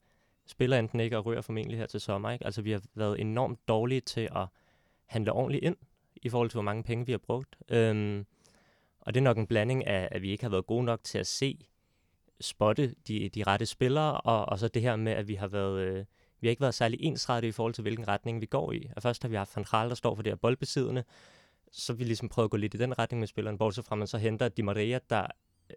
spiller 0.47 0.79
enten 0.79 1.01
ikke 1.01 1.19
og 1.19 1.27
rører 1.27 1.41
formentlig 1.41 1.79
her 1.79 1.87
til 1.87 2.01
sommer. 2.01 2.31
Ikke? 2.31 2.45
Altså, 2.45 2.63
vi 2.63 2.71
har 2.71 2.83
været 2.95 3.21
enormt 3.21 3.69
dårlige 3.69 4.01
til 4.01 4.29
at 4.37 4.47
handle 5.07 5.33
ordentligt 5.33 5.65
ind 5.65 5.77
i 6.23 6.29
forhold 6.29 6.51
til, 6.51 6.57
hvor 6.57 6.63
mange 6.63 6.83
penge 6.83 7.07
vi 7.07 7.13
har 7.13 7.19
brugt. 7.19 7.57
Øhm, 7.69 8.27
og 9.01 9.15
det 9.15 9.21
er 9.21 9.25
nok 9.25 9.39
en 9.39 9.47
blanding 9.47 9.87
af, 9.87 10.09
at 10.11 10.23
vi 10.23 10.31
ikke 10.31 10.45
har 10.45 10.51
været 10.51 10.67
gode 10.67 10.85
nok 10.85 11.05
til 11.05 11.19
at 11.19 11.27
se, 11.27 11.67
spotte 12.41 12.95
de, 13.09 13.29
de 13.29 13.43
rette 13.43 13.67
spillere, 13.67 14.21
og, 14.21 14.47
og 14.47 14.59
så 14.59 14.69
det 14.69 14.83
her 14.83 14.97
med, 14.97 15.13
at 15.13 15.29
vi 15.29 15.35
har 15.35 15.49
været... 15.49 15.81
Øh, 15.81 16.05
vi 16.41 16.47
har 16.47 16.51
ikke 16.51 16.61
været 16.61 16.75
særlig 16.75 17.01
ensrettet 17.03 17.49
i 17.49 17.53
forhold 17.53 17.75
til, 17.75 17.83
hvilken 17.83 18.09
retning 18.09 18.41
vi 18.41 18.47
går 18.47 18.73
i. 18.73 18.91
Og 18.97 19.03
først 19.03 19.23
har 19.23 19.29
vi 19.29 19.37
haft 19.37 19.57
Van 19.57 19.65
Gaal, 19.71 19.89
der 19.89 19.95
står 19.95 20.15
for 20.15 20.23
det 20.23 20.31
her 20.31 20.37
boldbesiddende, 20.37 21.05
så 21.73 21.93
vi 21.93 22.05
ligesom 22.05 22.29
prøvet 22.29 22.47
at 22.47 22.51
gå 22.51 22.57
lidt 22.57 22.75
i 22.75 22.77
den 22.77 22.99
retning 22.99 23.21
med 23.21 23.29
spilleren, 23.29 23.59
bortset 23.59 23.85
fra 23.85 23.95
at 23.95 23.99
man 23.99 24.07
så 24.07 24.19
henter 24.19 24.49
Di 24.49 24.63
Maria, 24.63 24.99
der 25.11 25.27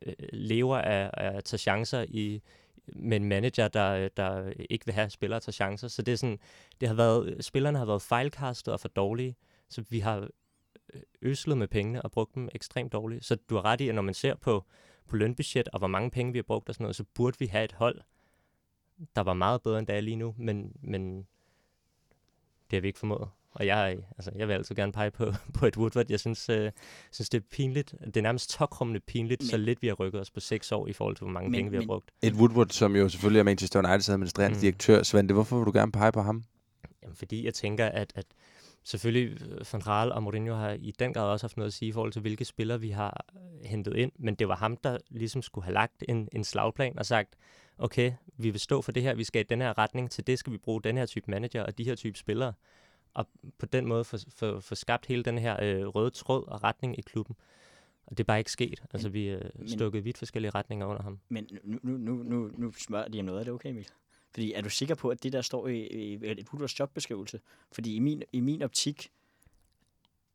øh, 0.06 0.14
lever 0.34 0.78
af, 0.78 1.10
af 1.14 1.38
at 1.38 1.44
tage 1.44 1.58
chancer 1.58 2.06
i, 2.08 2.42
med 2.96 3.18
en 3.18 3.26
manager, 3.26 3.68
der, 3.68 4.08
der 4.08 4.54
ikke 4.70 4.86
vil 4.86 4.94
have 4.94 5.10
spillere 5.10 5.40
til 5.40 5.54
chancer. 5.54 5.88
Så 5.88 6.02
det 6.02 6.12
er 6.12 6.16
sådan, 6.16 6.40
det 6.82 6.88
har 6.88 6.96
været, 6.96 7.46
spillerne 7.46 7.78
har 7.78 7.86
været 7.86 8.02
fejlkastet 8.02 8.74
og 8.74 8.80
for 8.80 8.88
dårlige, 8.88 9.36
så 9.70 9.84
vi 9.90 10.00
har 10.00 10.28
øh, 10.94 11.02
øslet 11.22 11.58
med 11.58 11.68
pengene 11.68 12.02
og 12.02 12.12
brugt 12.12 12.36
dem 12.36 12.50
ekstremt 12.56 12.94
dårligt. 12.94 13.26
Så 13.26 13.36
du 13.50 13.56
har 13.56 13.66
ret 13.66 13.82
i, 13.82 13.90
at 13.90 13.96
når 13.96 14.02
man 14.02 14.14
ser 14.14 14.36
på, 14.36 14.66
på 15.08 15.16
lønbudget 15.16 15.68
og 15.68 15.80
hvor 15.80 15.88
mange 15.88 16.12
penge 16.12 16.32
vi 16.32 16.38
har 16.38 16.44
brugt 16.44 16.70
og 16.70 16.76
sådan 16.76 16.84
noget, 16.84 16.96
så 16.96 17.04
burde 17.14 17.40
vi 17.40 17.46
have 17.46 17.66
et 17.66 17.72
hold, 17.72 18.02
der 19.16 19.22
var 19.22 19.34
meget 19.34 19.62
bedre 19.62 19.80
end 19.80 19.88
det 19.88 19.96
er 19.96 20.02
lige 20.02 20.16
nu, 20.16 20.36
men, 20.38 20.76
men 20.82 21.28
det 22.72 22.78
har 22.78 22.82
vi 22.82 22.88
ikke 22.88 23.00
formået. 23.00 23.30
Og 23.52 23.66
jeg, 23.66 23.98
altså, 24.18 24.32
jeg 24.36 24.48
vil 24.48 24.54
altid 24.54 24.76
gerne 24.76 24.92
pege 24.92 25.12
på, 25.12 25.34
på 25.60 25.66
et 25.66 25.78
Woodward. 25.78 26.06
Jeg 26.10 26.20
synes, 26.20 26.50
øh, 26.50 26.72
synes, 27.12 27.30
det 27.30 27.38
er 27.42 27.46
pinligt. 27.52 27.96
Det 28.06 28.18
er 28.18 28.22
nærmest 28.22 28.50
tokrummende 28.50 29.00
pinligt, 29.00 29.42
men, 29.42 29.50
så 29.50 29.58
lidt 29.58 29.82
vi 29.82 29.88
har 29.88 29.94
rykket 29.96 30.22
os 30.22 30.32
på 30.32 30.40
seks 30.40 30.72
år 30.72 30.88
i 30.88 30.94
forhold 30.94 31.16
til, 31.16 31.24
hvor 31.24 31.32
mange 31.34 31.50
Men- 31.50 31.58
penge 31.58 31.72
vi 31.72 31.78
har 31.78 31.82
men- 31.82 31.88
brugt. 31.88 32.12
Et 32.22 32.34
Woodward, 32.34 32.70
som 32.70 32.96
jo 32.96 33.10
selvfølgelig 33.10 33.40
er 33.40 33.44
Manchester 33.44 33.80
Uniteds 33.80 34.10
administrerende 34.10 34.56
mm. 34.56 34.62
Direktør. 34.62 35.04
Svante, 35.04 35.34
hvorfor 35.34 35.58
vil 35.58 35.66
du 35.66 35.72
gerne 35.72 35.92
pege 35.92 36.12
på 36.12 36.22
ham? 36.22 36.44
Jamen, 37.04 37.16
fordi 37.16 37.46
jeg 37.46 37.54
tænker, 37.54 37.86
at, 37.86 38.12
at 38.16 38.26
selvfølgelig 38.84 39.42
øh, 39.42 39.66
Van 39.74 39.88
Raal 39.88 40.12
og 40.12 40.24
Mourinho 40.24 40.54
har 40.56 40.70
i 40.72 40.94
den 41.00 41.14
grad 41.14 41.24
også 41.32 41.44
haft 41.46 41.58
noget 41.58 41.68
at 41.68 41.74
sige 41.74 41.90
i 41.90 41.92
forhold 41.92 42.12
til, 42.12 42.22
hvilke 42.22 42.46
spillere 42.46 42.80
vi 42.80 42.90
har 42.90 43.26
øh, 43.36 43.70
hentet 43.70 43.96
ind. 43.96 44.12
Men 44.20 44.36
det 44.36 44.48
var 44.48 44.56
ham, 44.56 44.78
der 44.78 44.98
ligesom 45.10 45.42
skulle 45.42 45.66
have 45.66 45.74
lagt 45.74 46.04
en, 46.10 46.30
en 46.32 46.44
slagplan 46.44 47.00
og 47.00 47.06
sagt, 47.06 47.36
okay, 47.78 48.12
vi 48.38 48.50
vil 48.50 48.60
stå 48.60 48.82
for 48.82 48.92
det 48.92 49.04
her, 49.04 49.14
vi 49.14 49.24
skal 49.24 49.40
i 49.42 49.46
den 49.50 49.62
her 49.62 49.78
retning, 49.78 50.12
til 50.12 50.28
det 50.28 50.40
skal 50.40 50.54
vi 50.54 50.58
bruge 50.58 50.82
den 50.82 50.98
her 50.98 51.06
type 51.06 51.32
manager 51.32 51.64
og 51.64 51.78
de 51.78 51.84
her 51.84 51.96
type 51.96 52.18
spillere. 52.18 52.54
Og 53.14 53.28
på 53.58 53.66
den 53.66 53.86
måde 53.86 54.04
få, 54.04 54.18
få, 54.36 54.60
få 54.60 54.76
skabt 54.76 55.06
hele 55.06 55.24
den 55.24 55.38
her 55.38 55.64
øh, 55.64 55.88
røde 55.88 56.10
tråd 56.10 56.48
og 56.48 56.64
retning 56.64 57.00
i 57.00 57.02
klubben. 57.02 57.36
Og 58.06 58.18
det 58.18 58.24
er 58.24 58.26
bare 58.26 58.38
ikke 58.40 58.52
sket. 58.52 58.84
Altså, 58.94 59.10
vi 59.10 59.28
er 59.28 59.40
men- 59.56 59.70
stukket 59.70 60.06
vidt 60.06 60.18
forskellige 60.18 60.52
retninger 60.52 60.86
under 60.86 61.04
ham. 61.04 61.20
Men 61.30 61.48
nu, 61.64 61.80
nu, 61.84 61.98
nu, 61.98 62.24
nu, 62.24 62.52
nu 62.58 62.72
smører 62.72 63.08
de 63.08 63.20
om 63.20 63.26
noget. 63.26 63.40
Er 63.40 63.44
det 63.44 63.54
okay, 63.54 63.70
Emil? 63.70 63.88
Fordi 64.32 64.54
er 64.54 64.62
du 64.62 64.70
sikker 64.70 64.96
på, 64.96 65.10
at 65.10 65.24
det 65.24 65.34
der 65.34 65.42
står 65.42 65.68
i, 65.68 65.88
i 65.88 66.14
et 66.14 66.48
Woodwards 66.50 66.80
jobbeskrivelse? 66.80 67.40
Fordi 67.72 67.96
i 67.96 68.00
min, 68.00 68.24
i 68.34 68.40
min 68.40 68.62
optik, 68.62 69.10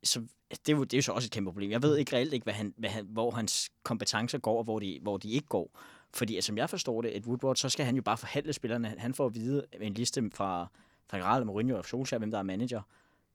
så 0.03 0.19
det 0.49 0.69
er, 0.69 0.77
jo, 0.77 0.83
det 0.83 0.93
er 0.93 0.97
jo 0.97 1.01
så 1.01 1.11
også 1.11 1.27
et 1.27 1.31
kæmpe 1.31 1.51
problem. 1.51 1.71
Jeg 1.71 1.83
ved 1.83 1.97
ikke 1.97 2.15
reelt 2.15 2.33
ikke, 2.33 2.43
hvad 2.43 2.53
han, 2.53 2.73
hvad 2.77 2.89
han, 2.89 3.05
hvor 3.05 3.31
hans 3.31 3.71
kompetencer 3.83 4.37
går, 4.37 4.57
og 4.57 4.63
hvor 4.63 4.79
de, 4.79 4.99
hvor 5.01 5.17
de 5.17 5.29
ikke 5.29 5.47
går. 5.47 5.79
Fordi 6.13 6.37
at, 6.37 6.43
som 6.43 6.57
jeg 6.57 6.69
forstår 6.69 7.01
det, 7.01 7.17
et 7.17 7.25
Woodward, 7.25 7.55
så 7.55 7.69
skal 7.69 7.85
han 7.85 7.95
jo 7.95 8.01
bare 8.01 8.17
forhandle 8.17 8.53
spillerne. 8.53 8.95
Han 8.97 9.13
får 9.13 9.25
at 9.25 9.35
vide 9.35 9.65
en 9.81 9.93
liste 9.93 10.29
fra, 10.33 10.67
fra 11.09 11.43
Mourinho 11.43 11.77
og 11.77 11.85
Solskjaer, 11.85 12.19
hvem 12.19 12.31
der 12.31 12.39
er 12.39 12.43
manager. 12.43 12.81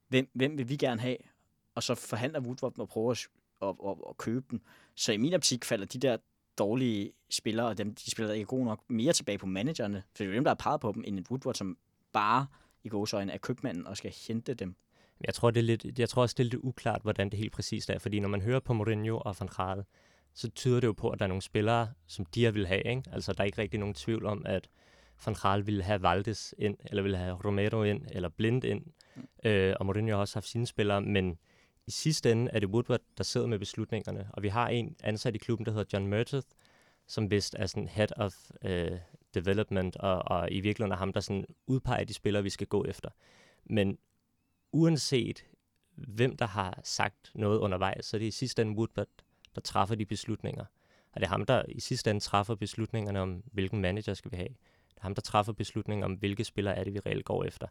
Hvem, 0.08 0.30
hvem 0.32 0.58
vil 0.58 0.68
vi 0.68 0.76
gerne 0.76 1.00
have? 1.00 1.16
Og 1.74 1.82
så 1.82 1.94
forhandler 1.94 2.40
Woodward 2.40 2.78
og 2.78 2.88
prøver 2.88 3.10
at, 3.12 3.28
at, 3.62 3.74
at, 3.86 3.96
at 4.08 4.16
købe 4.16 4.46
dem. 4.50 4.60
Så 4.94 5.12
i 5.12 5.16
min 5.16 5.34
optik 5.34 5.64
falder 5.64 5.86
de 5.86 5.98
der 5.98 6.16
dårlige 6.58 7.12
spillere, 7.30 7.66
og 7.66 7.78
dem, 7.78 7.94
de 7.94 8.10
spiller 8.10 8.28
der 8.28 8.34
ikke 8.34 8.42
er 8.42 8.46
gode 8.46 8.64
nok, 8.64 8.90
mere 8.90 9.12
tilbage 9.12 9.38
på 9.38 9.46
managerne. 9.46 10.02
For 10.16 10.18
det 10.18 10.24
er 10.24 10.28
jo 10.28 10.34
dem, 10.34 10.44
der 10.44 10.50
har 10.50 10.54
peget 10.54 10.80
på 10.80 10.92
dem, 10.92 11.04
end 11.06 11.18
en 11.18 11.26
Woodward, 11.30 11.54
som 11.54 11.78
bare 12.12 12.46
i 12.84 12.88
gåsøjne 12.88 13.32
er 13.32 13.38
købmanden 13.38 13.86
og 13.86 13.96
skal 13.96 14.14
hente 14.28 14.54
dem. 14.54 14.68
Men 15.18 15.26
Jeg 15.26 15.34
tror, 15.34 15.50
det 15.50 15.60
er 15.60 15.64
lidt, 15.64 15.98
jeg 15.98 16.08
tror 16.08 16.22
også, 16.22 16.34
det 16.38 16.44
er 16.44 16.50
lidt 16.50 16.62
uklart, 16.62 17.02
hvordan 17.02 17.30
det 17.30 17.38
helt 17.38 17.52
præcist 17.52 17.90
er. 17.90 17.98
Fordi 17.98 18.20
når 18.20 18.28
man 18.28 18.42
hører 18.42 18.60
på 18.60 18.72
Mourinho 18.72 19.18
og 19.18 19.36
Van 19.40 19.48
Gaal, 19.56 19.84
så 20.34 20.50
tyder 20.50 20.80
det 20.80 20.86
jo 20.86 20.92
på, 20.92 21.10
at 21.10 21.18
der 21.18 21.24
er 21.24 21.28
nogle 21.28 21.42
spillere, 21.42 21.88
som 22.06 22.24
de 22.24 22.40
her 22.40 22.50
vil 22.50 22.66
have. 22.66 22.82
Ikke? 22.82 23.02
Altså, 23.12 23.32
der 23.32 23.40
er 23.40 23.44
ikke 23.44 23.58
rigtig 23.58 23.80
nogen 23.80 23.94
tvivl 23.94 24.26
om, 24.26 24.42
at 24.46 24.68
Van 25.26 25.34
Gaal 25.42 25.66
ville 25.66 25.82
have 25.82 26.02
Valdes 26.02 26.54
ind, 26.58 26.76
eller 26.84 27.02
ville 27.02 27.16
have 27.16 27.40
Romero 27.44 27.82
ind, 27.82 28.02
eller 28.10 28.28
Blind 28.28 28.64
ind. 28.64 28.86
Mm. 29.16 29.22
Øh, 29.44 29.76
og 29.80 29.86
Mourinho 29.86 30.14
har 30.14 30.20
også 30.20 30.36
haft 30.36 30.48
sine 30.48 30.66
spillere, 30.66 31.00
men 31.00 31.38
i 31.86 31.90
sidste 31.90 32.32
ende 32.32 32.50
er 32.52 32.60
det 32.60 32.68
Woodward, 32.68 33.00
der 33.18 33.24
sidder 33.24 33.46
med 33.46 33.58
beslutningerne. 33.58 34.30
Og 34.32 34.42
vi 34.42 34.48
har 34.48 34.68
en 34.68 34.96
ansat 35.02 35.34
i 35.34 35.38
klubben, 35.38 35.66
der 35.66 35.72
hedder 35.72 35.98
John 35.98 36.06
Mertith, 36.06 36.46
som 37.06 37.30
vist 37.30 37.56
er 37.58 37.66
sådan 37.66 37.88
head 37.88 38.08
of 38.16 38.34
uh, 38.64 38.98
development, 39.34 39.96
og, 39.96 40.22
og 40.26 40.48
i 40.50 40.60
virkeligheden 40.60 40.92
er 40.92 40.96
ham, 40.96 41.12
der 41.12 41.20
sådan 41.20 41.44
udpeger 41.66 42.04
de 42.04 42.14
spillere, 42.14 42.42
vi 42.42 42.50
skal 42.50 42.66
gå 42.66 42.84
efter. 42.84 43.10
Men 43.64 43.98
uanset 44.72 45.44
hvem 45.94 46.36
der 46.36 46.46
har 46.46 46.80
sagt 46.84 47.30
noget 47.34 47.58
undervejs, 47.58 48.06
så 48.06 48.16
er 48.16 48.18
det 48.18 48.26
i 48.26 48.30
sidste 48.30 48.62
ende 48.62 48.76
Woodward, 48.76 49.08
der 49.54 49.60
træffer 49.60 49.94
de 49.94 50.06
beslutninger. 50.06 50.64
Og 51.12 51.20
det 51.20 51.26
er 51.26 51.30
ham, 51.30 51.46
der 51.46 51.62
i 51.68 51.80
sidste 51.80 52.10
ende 52.10 52.20
træffer 52.20 52.54
beslutningerne 52.54 53.20
om, 53.20 53.42
hvilken 53.52 53.80
manager 53.80 54.14
skal 54.14 54.30
vi 54.30 54.36
have. 54.36 54.48
Det 54.90 54.96
er 54.96 55.02
ham, 55.02 55.14
der 55.14 55.22
træffer 55.22 55.52
beslutninger 55.52 56.04
om, 56.06 56.12
hvilke 56.12 56.44
spillere 56.44 56.76
er 56.76 56.84
det, 56.84 56.94
vi 56.94 56.98
reelt 57.06 57.24
går 57.24 57.44
efter. 57.44 57.66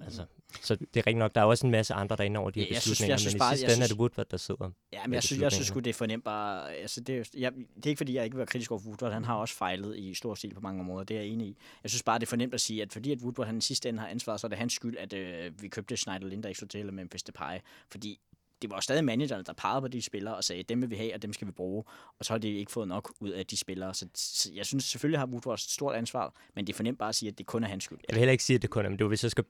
Altså, 0.00 0.26
så 0.62 0.74
det 0.76 0.86
er 0.96 0.96
rigtigt 0.96 1.16
nok, 1.18 1.34
der 1.34 1.40
er 1.40 1.44
også 1.44 1.66
en 1.66 1.70
masse 1.70 1.94
andre, 1.94 2.16
der 2.16 2.22
er 2.22 2.26
inde 2.26 2.40
over 2.40 2.50
de 2.50 2.60
her 2.60 2.66
Ja, 2.66 2.72
jeg 2.74 2.82
synes- 2.82 2.92
beslutninger, 2.92 3.12
jeg 3.12 3.20
synes 3.20 3.34
men 3.34 3.38
bare- 3.38 3.54
i 3.54 3.56
sidste 3.56 3.74
ende 3.74 3.84
er 3.84 3.88
det 3.88 3.96
Woodward, 3.98 4.26
der 4.30 4.36
sidder. 4.36 4.70
Ja, 4.92 5.06
men 5.06 5.14
jeg 5.14 5.22
synes, 5.22 5.42
jeg 5.42 5.52
synes 5.52 5.70
det 5.70 5.86
er 5.86 5.92
fornemt 5.94 6.24
bare... 6.24 6.74
Altså, 6.74 7.00
det, 7.00 7.18
er, 7.18 7.24
jeg, 7.34 7.52
det 7.52 7.86
er 7.86 7.88
ikke, 7.88 7.96
fordi 7.98 8.14
jeg 8.14 8.24
ikke 8.24 8.34
vil 8.34 8.38
være 8.38 8.46
kritisk 8.46 8.70
over 8.70 8.80
for 8.80 8.88
Woodward. 8.88 9.12
Han 9.12 9.24
har 9.24 9.34
også 9.34 9.54
fejlet 9.54 9.96
i 9.96 10.14
stor 10.14 10.34
stil 10.34 10.54
på 10.54 10.60
mange 10.60 10.80
områder. 10.80 11.04
Det 11.04 11.16
er 11.16 11.20
jeg 11.20 11.28
enig 11.30 11.46
i. 11.46 11.56
Jeg 11.82 11.90
synes 11.90 12.02
bare, 12.02 12.18
det 12.18 12.26
er 12.26 12.30
fornemt 12.30 12.54
at 12.54 12.60
sige, 12.60 12.82
at 12.82 12.92
fordi 12.92 13.12
at 13.12 13.18
Woodward 13.22 13.46
han 13.46 13.58
i 13.58 13.60
sidste 13.60 13.88
ende 13.88 14.00
har 14.00 14.08
ansvar, 14.08 14.36
så 14.36 14.46
er 14.46 14.48
det 14.48 14.58
hans 14.58 14.72
skyld, 14.72 14.96
at 14.96 15.12
øh, 15.12 15.62
vi 15.62 15.68
købte 15.68 15.96
Schneider 15.96 16.26
Lind, 16.26 16.42
der 16.42 16.48
ikke 16.48 16.66
til, 16.66 16.80
eller 16.80 16.92
Memphis 16.92 17.22
Depay. 17.22 17.58
Fordi 17.90 18.20
det 18.62 18.70
var 18.70 18.80
stadig 18.80 19.04
managerne, 19.04 19.44
der 19.44 19.52
pegede 19.52 19.80
på 19.80 19.88
de 19.88 20.02
spillere 20.02 20.36
og 20.36 20.44
sagde, 20.44 20.62
dem 20.62 20.80
vil 20.80 20.90
vi 20.90 20.96
have, 20.96 21.14
og 21.14 21.22
dem 21.22 21.32
skal 21.32 21.46
vi 21.46 21.52
bruge. 21.52 21.84
Og 22.18 22.24
så 22.24 22.32
har 22.32 22.38
de 22.38 22.48
ikke 22.48 22.72
fået 22.72 22.88
nok 22.88 23.12
ud 23.20 23.30
af 23.30 23.46
de 23.46 23.56
spillere. 23.56 23.94
Så, 23.94 24.06
så 24.14 24.50
jeg 24.54 24.66
synes 24.66 24.84
selvfølgelig 24.84 25.20
har 25.20 25.26
Woodward 25.26 25.58
et 25.58 25.60
stort 25.60 25.94
ansvar, 25.94 26.34
men 26.54 26.66
det 26.66 26.72
er 26.72 26.76
fornemt 26.76 26.98
bare 26.98 27.08
at 27.08 27.14
sige, 27.14 27.28
at 27.28 27.38
det 27.38 27.46
kun 27.46 27.64
er 27.64 27.68
hans 27.68 27.84
skyld. 27.84 27.98
Jeg 28.08 28.14
vil 28.14 28.18
heller 28.18 28.32
ikke 28.32 28.44
sige, 28.44 28.54
at 28.54 28.62
det 28.62 28.70
kun 28.70 28.84
er, 28.84 28.88
men 28.88 28.98
det 28.98 29.04
var, 29.04 29.08
hvis 29.08 29.22
jeg 29.22 29.30
skal 29.30 29.44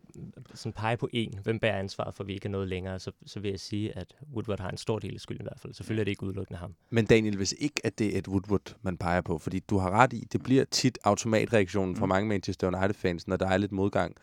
sådan 0.55 0.73
pege 0.73 0.97
på 0.97 1.09
en, 1.13 1.39
hvem 1.43 1.59
bærer 1.59 1.79
ansvaret 1.79 2.15
for, 2.15 2.25
at 2.25 2.29
vi 2.29 2.35
ikke 2.35 2.47
er 2.47 2.51
noget 2.51 2.69
længere, 2.69 2.99
så, 2.99 3.13
så 3.27 3.41
vil 3.41 3.51
jeg 3.51 3.61
sige, 3.61 3.97
at 3.97 4.15
Woodward 4.35 4.61
har 4.61 4.71
en 4.71 4.77
stor 4.77 4.99
del 4.99 5.15
af 5.15 5.21
skylden 5.21 5.43
i 5.43 5.49
hvert 5.49 5.61
fald. 5.61 5.75
Selvfølgelig 5.75 6.01
er 6.01 6.05
det 6.05 6.11
ikke 6.11 6.23
udelukkende 6.25 6.59
ham. 6.59 6.75
Men 6.91 7.07
Daniel, 7.07 7.37
hvis 7.37 7.55
ikke 7.59 7.81
at 7.85 7.99
det 7.99 8.15
er 8.15 8.19
et 8.19 8.29
Woodward, 8.29 8.77
man 8.83 8.97
peger 8.99 9.21
på, 9.21 9.39
fordi 9.39 9.59
du 9.59 9.79
har 9.79 9.91
ret 9.91 10.13
i, 10.13 10.27
det 10.33 10.43
bliver 10.43 10.65
tit 10.65 10.99
automatreaktionen 11.05 11.97
fra 11.97 12.07
Mm. 12.07 12.09
mange 12.09 12.29
Manchester 12.29 12.67
United-fans, 12.77 13.29
når 13.29 13.37
der 13.37 13.49
er 13.49 13.57
lidt 13.57 13.73
modgang, 13.73 14.17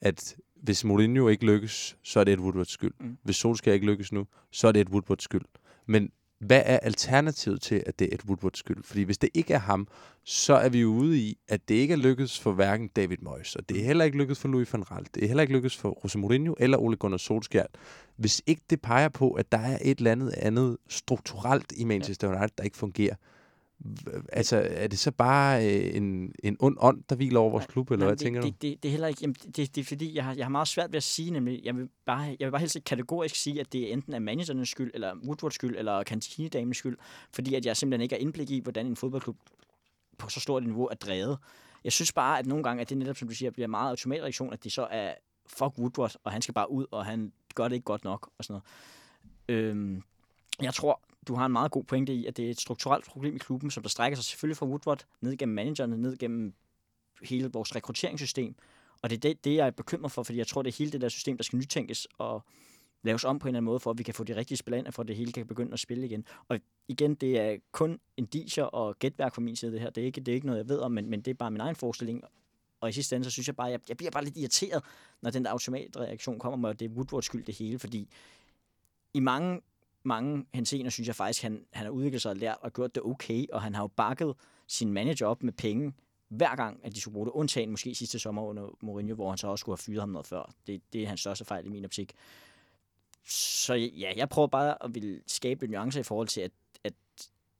at 0.00 0.36
hvis 0.62 0.84
Mourinho 0.84 1.28
ikke 1.28 1.46
lykkes, 1.46 1.96
så 2.02 2.20
er 2.20 2.24
det 2.24 2.32
et 2.32 2.40
Woodwards 2.40 2.70
skyld. 2.70 2.92
Mm. 3.00 3.16
Hvis 3.22 3.36
Solskjaer 3.36 3.74
ikke 3.74 3.86
lykkes 3.86 4.12
nu, 4.12 4.26
så 4.50 4.68
er 4.68 4.72
det 4.72 4.80
et 4.80 4.88
Woodwards 4.88 5.24
skyld. 5.24 5.44
Men 5.86 6.10
hvad 6.40 6.62
er 6.64 6.78
alternativet 6.78 7.60
til, 7.60 7.82
at 7.86 7.98
det 7.98 8.08
er 8.10 8.14
et 8.14 8.24
Woodwards 8.24 8.58
skyld? 8.58 8.82
Fordi 8.82 9.02
hvis 9.02 9.18
det 9.18 9.30
ikke 9.34 9.54
er 9.54 9.58
ham, 9.58 9.88
så 10.24 10.54
er 10.54 10.68
vi 10.68 10.80
jo 10.80 10.88
ude 10.88 11.18
i, 11.18 11.38
at 11.48 11.68
det 11.68 11.74
ikke 11.74 11.92
er 11.92 11.98
lykkedes 11.98 12.40
for 12.40 12.52
hverken 12.52 12.88
David 12.88 13.16
Moyes, 13.22 13.56
og 13.56 13.68
det 13.68 13.80
er 13.80 13.84
heller 13.84 14.04
ikke 14.04 14.18
lykkedes 14.18 14.38
for 14.38 14.48
Louis 14.48 14.72
van 14.72 14.82
Gaal, 14.82 15.06
det 15.14 15.22
er 15.22 15.26
heller 15.26 15.42
ikke 15.42 15.52
lykkedes 15.52 15.76
for 15.76 16.00
Jose 16.04 16.18
Mourinho 16.18 16.54
eller 16.58 16.78
Ole 16.78 16.96
Gunnar 16.96 17.18
Solskjaer. 17.18 17.66
Hvis 18.16 18.42
ikke 18.46 18.62
det 18.70 18.80
peger 18.80 19.08
på, 19.08 19.30
at 19.30 19.52
der 19.52 19.58
er 19.58 19.78
et 19.82 19.98
eller 19.98 20.12
andet 20.12 20.30
andet 20.36 20.76
strukturelt 20.88 21.72
i 21.76 21.84
Manchester 21.84 22.28
United, 22.28 22.56
der 22.58 22.64
ikke 22.64 22.76
fungerer, 22.76 23.14
altså 24.32 24.66
er 24.70 24.86
det 24.86 24.98
så 24.98 25.10
bare 25.10 25.66
øh, 25.66 25.96
en, 25.96 26.34
en 26.44 26.56
ond 26.60 26.76
ånd, 26.80 27.02
der 27.08 27.16
hviler 27.16 27.40
over 27.40 27.50
vores 27.50 27.66
klub, 27.66 27.90
eller 27.90 28.06
Nej, 28.06 28.08
hvad 28.08 28.16
det, 28.16 28.22
tænker 28.24 28.40
du? 28.40 28.46
det, 28.46 28.62
det, 28.62 28.82
det, 28.82 28.88
er 28.88 28.90
heller 28.90 29.08
ikke, 29.08 29.20
jamen, 29.20 29.34
det, 29.34 29.56
det, 29.56 29.74
det 29.74 29.80
er 29.80 29.84
fordi, 29.84 30.14
jeg 30.14 30.24
har, 30.24 30.34
jeg 30.34 30.44
har 30.44 30.50
meget 30.50 30.68
svært 30.68 30.92
ved 30.92 30.96
at 30.96 31.02
sige, 31.02 31.30
nemlig, 31.30 31.60
jeg 31.64 31.76
vil 31.76 31.88
bare, 32.06 32.36
jeg 32.40 32.46
vil 32.46 32.50
bare 32.50 32.60
helst 32.60 32.78
kategorisk 32.84 33.34
sige, 33.34 33.60
at 33.60 33.72
det 33.72 33.92
enten 33.92 34.14
er 34.14 34.18
managernes 34.18 34.68
skyld, 34.68 34.90
eller 34.94 35.14
Woodwards 35.24 35.54
skyld, 35.54 35.76
eller 35.76 36.02
kantinedamens 36.02 36.76
skyld, 36.76 36.96
fordi 37.32 37.54
at 37.54 37.66
jeg 37.66 37.76
simpelthen 37.76 38.02
ikke 38.02 38.14
har 38.14 38.20
indblik 38.20 38.50
i, 38.50 38.60
hvordan 38.60 38.86
en 38.86 38.96
fodboldklub 38.96 39.36
på 40.18 40.28
så 40.28 40.40
stort 40.40 40.62
et 40.62 40.68
niveau 40.68 40.86
er 40.86 40.94
drevet. 40.94 41.38
Jeg 41.84 41.92
synes 41.92 42.12
bare, 42.12 42.38
at 42.38 42.46
nogle 42.46 42.64
gange, 42.64 42.80
at 42.80 42.90
det 42.90 42.98
netop, 42.98 43.16
som 43.16 43.28
du 43.28 43.34
siger, 43.34 43.50
bliver 43.50 43.68
meget 43.68 43.90
automatreaktion, 43.90 44.52
at 44.52 44.64
det 44.64 44.72
så 44.72 44.88
er, 44.90 45.14
fuck 45.46 45.78
Woodward, 45.78 46.14
og 46.24 46.32
han 46.32 46.42
skal 46.42 46.54
bare 46.54 46.70
ud, 46.70 46.86
og 46.90 47.04
han 47.06 47.32
gør 47.54 47.68
det 47.68 47.74
ikke 47.74 47.84
godt 47.84 48.04
nok, 48.04 48.30
og 48.38 48.44
sådan 48.44 48.60
noget. 49.48 49.64
Øhm, 49.64 50.02
jeg 50.62 50.74
tror, 50.74 51.00
du 51.28 51.34
har 51.34 51.46
en 51.46 51.52
meget 51.52 51.70
god 51.70 51.84
pointe 51.84 52.14
i, 52.14 52.26
at 52.26 52.36
det 52.36 52.46
er 52.46 52.50
et 52.50 52.60
strukturelt 52.60 53.04
problem 53.04 53.36
i 53.36 53.38
klubben, 53.38 53.70
som 53.70 53.82
der 53.82 53.90
strækker 53.90 54.16
sig 54.16 54.24
selvfølgelig 54.24 54.56
fra 54.56 54.66
Woodward, 54.66 55.04
ned 55.20 55.36
gennem 55.36 55.54
managerne, 55.54 55.96
ned 55.96 56.16
gennem 56.16 56.54
hele 57.22 57.50
vores 57.52 57.76
rekrutteringssystem. 57.76 58.54
Og 59.02 59.10
det 59.10 59.16
er 59.16 59.20
det, 59.20 59.44
det, 59.44 59.54
jeg 59.56 59.66
er 59.66 59.70
bekymret 59.70 60.12
for, 60.12 60.22
fordi 60.22 60.38
jeg 60.38 60.46
tror, 60.46 60.62
det 60.62 60.72
er 60.72 60.76
hele 60.78 60.92
det 60.92 61.00
der 61.00 61.08
system, 61.08 61.36
der 61.36 61.44
skal 61.44 61.56
nytænkes 61.56 62.08
og 62.18 62.44
laves 63.02 63.24
om 63.24 63.38
på 63.38 63.48
en 63.48 63.48
eller 63.48 63.58
anden 63.58 63.64
måde, 63.64 63.80
for 63.80 63.90
at 63.90 63.98
vi 63.98 64.02
kan 64.02 64.14
få 64.14 64.24
de 64.24 64.36
rigtige 64.36 64.58
spillere 64.58 64.78
ind, 64.78 64.86
og 64.86 64.94
for 64.94 65.02
at 65.02 65.08
det 65.08 65.16
hele 65.16 65.32
kan 65.32 65.46
begynde 65.46 65.72
at 65.72 65.80
spille 65.80 66.06
igen. 66.06 66.24
Og 66.48 66.60
igen, 66.88 67.14
det 67.14 67.40
er 67.40 67.56
kun 67.72 68.00
indiger 68.16 68.64
og 68.64 68.98
gætværk 68.98 69.34
fra 69.34 69.42
min 69.42 69.56
side, 69.56 69.72
det 69.72 69.80
her. 69.80 69.90
Det 69.90 70.00
er 70.00 70.06
ikke, 70.06 70.20
det 70.20 70.32
er 70.32 70.34
ikke 70.34 70.46
noget, 70.46 70.58
jeg 70.58 70.68
ved 70.68 70.78
om, 70.78 70.92
men, 70.92 71.10
men 71.10 71.20
det 71.20 71.30
er 71.30 71.34
bare 71.34 71.50
min 71.50 71.60
egen 71.60 71.76
forestilling. 71.76 72.22
Og 72.80 72.88
i 72.88 72.92
sidste 72.92 73.16
ende, 73.16 73.24
så 73.24 73.30
synes 73.30 73.46
jeg 73.46 73.56
bare, 73.56 73.66
jeg, 73.66 73.80
jeg 73.88 73.96
bliver 73.96 74.10
bare 74.10 74.24
lidt 74.24 74.36
irriteret, 74.36 74.84
når 75.22 75.30
den 75.30 75.44
der 75.44 75.50
automatreaktion 75.50 76.38
kommer 76.38 76.56
med, 76.56 76.70
at 76.70 76.80
det 76.80 76.90
er 76.90 76.94
Woodwards 76.94 77.26
skyld 77.26 77.44
det 77.44 77.54
hele, 77.54 77.78
fordi 77.78 78.08
i 79.14 79.20
mange, 79.20 79.60
mange 80.02 80.46
hensener 80.54 80.90
synes 80.90 81.06
jeg 81.06 81.16
faktisk, 81.16 81.42
han, 81.42 81.64
han 81.72 81.84
har 81.84 81.90
udviklet 81.90 82.22
sig 82.22 82.30
og 82.30 82.36
lært 82.36 82.56
og 82.60 82.72
gjort 82.72 82.94
det 82.94 83.02
okay, 83.02 83.46
og 83.52 83.62
han 83.62 83.74
har 83.74 83.82
jo 83.82 83.86
bakket 83.86 84.34
sin 84.66 84.92
manager 84.92 85.26
op 85.26 85.42
med 85.42 85.52
penge, 85.52 85.92
hver 86.28 86.56
gang, 86.56 86.80
at 86.82 86.94
de 86.94 87.00
skulle 87.00 87.12
bruge 87.12 87.26
det, 87.26 87.32
undtagen 87.32 87.70
måske 87.70 87.94
sidste 87.94 88.18
sommer 88.18 88.42
under 88.42 88.76
Mourinho, 88.80 89.14
hvor 89.14 89.28
han 89.28 89.38
så 89.38 89.46
også 89.46 89.60
skulle 89.60 89.76
have 89.76 89.82
fyret 89.82 90.00
ham 90.00 90.08
noget 90.08 90.26
før. 90.26 90.52
Det, 90.66 90.82
det 90.92 91.02
er 91.02 91.08
hans 91.08 91.20
største 91.20 91.44
fejl 91.44 91.66
i 91.66 91.68
min 91.68 91.84
optik. 91.84 92.12
Så 93.26 93.74
ja, 93.74 94.12
jeg 94.16 94.28
prøver 94.28 94.48
bare 94.48 94.84
at 94.84 94.94
ville 94.94 95.20
skabe 95.26 95.64
en 95.64 95.70
nuance 95.70 96.00
i 96.00 96.02
forhold 96.02 96.28
til, 96.28 96.40
at, 96.40 96.52
at, 96.84 96.94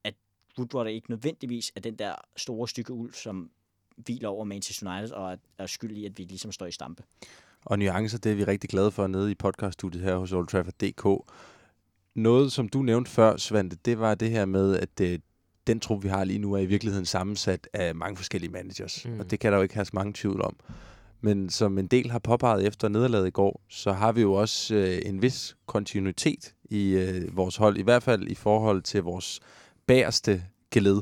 at 0.05 0.15
Woodward 0.59 0.87
er 0.87 0.91
ikke 0.91 1.11
nødvendigvis 1.11 1.73
er 1.77 1.81
den 1.81 1.95
der 1.95 2.15
store 2.37 2.69
stykke 2.69 2.93
uld, 2.93 3.13
som 3.13 3.51
hviler 3.97 4.29
over 4.29 4.45
Manchester 4.45 4.99
United 4.99 5.15
og 5.15 5.33
er, 5.33 5.37
er 5.59 5.67
skyld 5.67 5.97
i, 5.97 6.05
at 6.05 6.19
vi 6.19 6.23
ligesom 6.23 6.53
står 6.53 6.67
i 6.67 6.73
stampe. 6.73 7.03
Og 7.65 7.79
nuancer, 7.79 8.19
det 8.19 8.33
er 8.33 8.37
vi 8.37 8.45
rigtig 8.45 8.71
glade 8.71 8.91
for 8.91 9.07
nede 9.07 9.31
i 9.31 9.35
podcaststudiet 9.35 10.05
her 10.05 10.17
hos 10.17 10.33
Old 10.33 10.47
Trafford.dk. 10.47 11.33
Noget, 12.15 12.53
som 12.53 12.69
du 12.69 12.83
nævnte 12.83 13.11
før, 13.11 13.37
Svante, 13.37 13.77
det 13.85 14.01
var 14.01 14.15
det 14.15 14.31
her 14.31 14.45
med, 14.45 14.77
at 14.77 14.99
det, 14.99 15.23
den 15.67 15.81
trup, 15.81 16.03
vi 16.03 16.09
har 16.09 16.25
lige 16.25 16.39
nu, 16.39 16.53
er 16.53 16.59
i 16.59 16.67
virkeligheden 16.67 17.07
sammensat 17.07 17.69
af 17.73 17.95
mange 17.95 18.17
forskellige 18.17 18.53
managers. 18.53 19.07
Mm. 19.07 19.21
Og 19.21 19.31
det 19.31 19.41
kan 19.41 19.53
der 19.53 19.59
jo 19.59 19.63
ikke 19.63 19.75
have 19.75 19.85
så 19.85 19.91
mange 19.95 20.13
tvivl 20.17 20.43
om. 20.43 20.57
Men 21.21 21.51
som 21.51 21.79
en 21.79 21.87
del 21.87 22.11
har 22.11 22.19
påpeget 22.19 22.67
efter 22.67 22.89
nederlaget 22.89 23.27
i 23.27 23.31
går, 23.31 23.63
så 23.69 23.93
har 23.93 24.13
vi 24.13 24.21
jo 24.21 24.33
også 24.33 24.75
øh, 24.75 24.99
en 25.05 25.23
vis 25.23 25.57
kontinuitet 25.67 26.55
i 26.65 26.91
øh, 26.91 27.37
vores 27.37 27.57
hold, 27.57 27.77
i 27.77 27.83
hvert 27.83 28.03
fald 28.03 28.29
i 28.29 28.35
forhold 28.35 28.83
til 28.83 29.03
vores 29.03 29.41
bagerste 29.87 30.43
geled. 30.71 31.01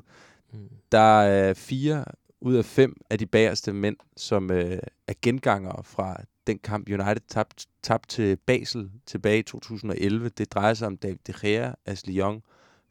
Mm. 0.52 0.68
Der 0.92 1.20
er 1.20 1.54
fire 1.54 2.04
ud 2.40 2.54
af 2.54 2.64
fem 2.64 2.96
af 3.10 3.18
de 3.18 3.26
bagerste 3.26 3.72
mænd, 3.72 3.96
som 4.16 4.50
øh, 4.50 4.78
er 5.08 5.14
gengangere 5.22 5.84
fra 5.84 6.22
den 6.48 6.58
kamp, 6.58 6.88
United 6.88 7.20
tabte 7.28 7.66
tabt 7.82 8.08
til 8.08 8.36
Basel 8.36 8.90
tilbage 9.06 9.38
i 9.38 9.42
2011. 9.42 10.28
Det 10.28 10.52
drejer 10.52 10.74
sig 10.74 10.86
om 10.86 10.96
David 10.96 11.18
De 11.26 11.34
Gea, 11.40 11.72
Ashley 11.84 12.14
Young, 12.14 12.42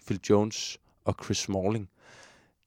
Phil 0.06 0.20
Jones 0.30 0.80
og 1.06 1.16
Chris 1.24 1.38
Smalling. 1.38 1.90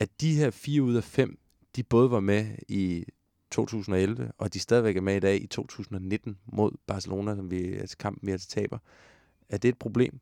At 0.01 0.21
de 0.21 0.35
her 0.35 0.51
fire 0.51 0.83
ud 0.83 0.95
af 0.95 1.05
fem, 1.05 1.39
de 1.77 1.83
både 1.83 2.11
var 2.11 2.21
med 2.21 2.47
i 2.69 3.05
2011, 3.51 4.33
og 4.39 4.55
de 4.55 4.61
stadigvæk 4.61 4.97
er 4.97 5.01
med 5.01 5.17
i 5.17 5.21
dag 5.21 5.43
i 5.43 5.47
2019 5.47 6.39
mod 6.47 6.73
Barcelona, 6.87 7.37
som 7.37 7.51
vi 7.51 7.75
altså 7.75 7.97
kampen 7.97 8.27
vi 8.27 8.33
altså 8.33 8.49
taber. 8.49 8.79
Er 9.49 9.59
det 9.59 9.69
et 9.69 9.79
problem? 9.79 10.21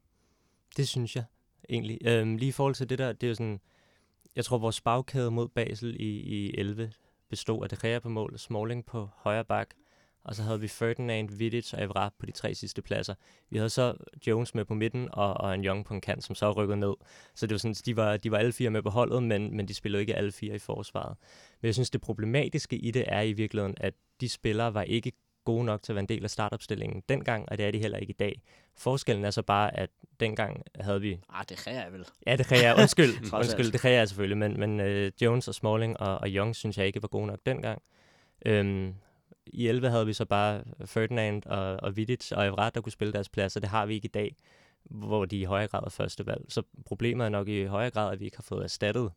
Det 0.76 0.88
synes 0.88 1.16
jeg 1.16 1.24
egentlig. 1.68 1.98
Øhm, 2.04 2.36
lige 2.36 2.48
i 2.48 2.52
forhold 2.52 2.74
til 2.74 2.90
det 2.90 2.98
der, 2.98 3.12
det 3.12 3.26
er 3.26 3.28
jo 3.28 3.34
sådan, 3.34 3.60
jeg 4.36 4.44
tror 4.44 4.58
vores 4.58 4.80
bagkæde 4.80 5.30
mod 5.30 5.48
Basel 5.48 6.00
i, 6.00 6.08
i 6.08 6.54
11 6.58 6.92
bestod 7.28 7.62
af 7.62 7.68
De 7.68 7.76
Gea 7.82 7.98
på 7.98 8.08
mål, 8.08 8.38
Smalling 8.38 8.86
på 8.86 9.08
højre 9.16 9.44
bak, 9.44 9.68
og 10.24 10.34
så 10.34 10.42
havde 10.42 10.60
vi 10.60 10.68
Ferdinand, 10.68 11.30
Vidic 11.30 11.74
og 11.74 11.82
Evra 11.82 12.12
på 12.18 12.26
de 12.26 12.32
tre 12.32 12.54
sidste 12.54 12.82
pladser. 12.82 13.14
Vi 13.50 13.56
havde 13.58 13.70
så 13.70 13.94
Jones 14.26 14.54
med 14.54 14.64
på 14.64 14.74
midten 14.74 15.08
og, 15.12 15.34
og 15.34 15.54
en 15.54 15.64
Young 15.64 15.84
på 15.84 15.94
en 15.94 16.00
kant, 16.00 16.24
som 16.24 16.34
så 16.34 16.52
rykkede 16.52 16.80
ned. 16.80 16.94
Så 17.34 17.46
det 17.46 17.54
var 17.54 17.58
sådan, 17.58 17.74
de 17.86 17.96
var, 17.96 18.16
de 18.16 18.30
var 18.30 18.38
alle 18.38 18.52
fire 18.52 18.70
med 18.70 18.82
på 18.82 18.90
holdet, 18.90 19.22
men, 19.22 19.56
men 19.56 19.68
de 19.68 19.74
spillede 19.74 20.00
ikke 20.00 20.14
alle 20.14 20.32
fire 20.32 20.54
i 20.54 20.58
forsvaret. 20.58 21.16
Men 21.60 21.66
jeg 21.66 21.74
synes, 21.74 21.90
det 21.90 22.00
problematiske 22.00 22.76
i 22.76 22.90
det 22.90 23.04
er 23.06 23.20
i 23.20 23.32
virkeligheden, 23.32 23.74
at 23.80 23.94
de 24.20 24.28
spillere 24.28 24.74
var 24.74 24.82
ikke 24.82 25.12
gode 25.44 25.64
nok 25.64 25.82
til 25.82 25.92
at 25.92 25.94
være 25.94 26.02
en 26.02 26.08
del 26.08 26.24
af 26.24 26.30
startopstillingen 26.30 27.02
dengang, 27.08 27.48
og 27.48 27.58
det 27.58 27.66
er 27.66 27.70
de 27.70 27.78
heller 27.78 27.98
ikke 27.98 28.10
i 28.10 28.16
dag. 28.20 28.42
Forskellen 28.76 29.24
er 29.24 29.30
så 29.30 29.42
bare, 29.42 29.76
at 29.76 29.90
dengang 30.20 30.62
havde 30.80 31.00
vi... 31.00 31.20
Ah, 31.28 31.44
det 31.48 31.56
kan 31.64 31.74
jeg 31.74 31.92
vel. 31.92 32.06
Ja, 32.26 32.36
det 32.36 32.46
kan 32.46 32.62
jeg. 32.62 32.76
Undskyld, 32.78 33.10
undskyld 33.40 33.72
det 33.72 33.80
kan 33.80 33.92
jeg 33.92 34.08
selvfølgelig, 34.08 34.38
men, 34.38 34.60
men 34.60 34.80
uh, 34.80 35.22
Jones 35.22 35.48
og 35.48 35.54
Smalling 35.54 36.00
og, 36.00 36.18
og 36.18 36.28
Young 36.28 36.56
synes 36.56 36.78
jeg 36.78 36.86
ikke 36.86 37.02
var 37.02 37.08
gode 37.08 37.26
nok 37.26 37.38
dengang. 37.46 37.82
Øhm, 38.46 38.94
I 39.52 39.68
11 39.68 39.88
havde 39.90 40.06
vi 40.06 40.12
så 40.12 40.24
bare 40.24 40.62
Ferdinand 40.84 41.46
og, 41.46 41.76
og 41.82 41.96
Vidic 41.96 42.32
og 42.32 42.46
Evra, 42.46 42.70
der 42.70 42.80
kunne 42.80 42.92
spille 42.92 43.12
deres 43.12 43.28
plads, 43.28 43.56
og 43.56 43.62
det 43.62 43.70
har 43.70 43.86
vi 43.86 43.94
ikke 43.94 44.06
i 44.06 44.10
dag, 44.14 44.36
hvor 44.84 45.24
de 45.24 45.40
i 45.40 45.44
højere 45.44 45.68
grad 45.68 45.82
er 45.84 45.90
første 45.90 46.26
valg. 46.26 46.44
Så 46.48 46.62
problemet 46.86 47.24
er 47.24 47.28
nok 47.28 47.48
i 47.48 47.64
højere 47.64 47.90
grad, 47.90 48.12
at 48.12 48.20
vi 48.20 48.24
ikke 48.24 48.36
har 48.36 48.42
fået 48.42 48.64
erstattet. 48.64 49.10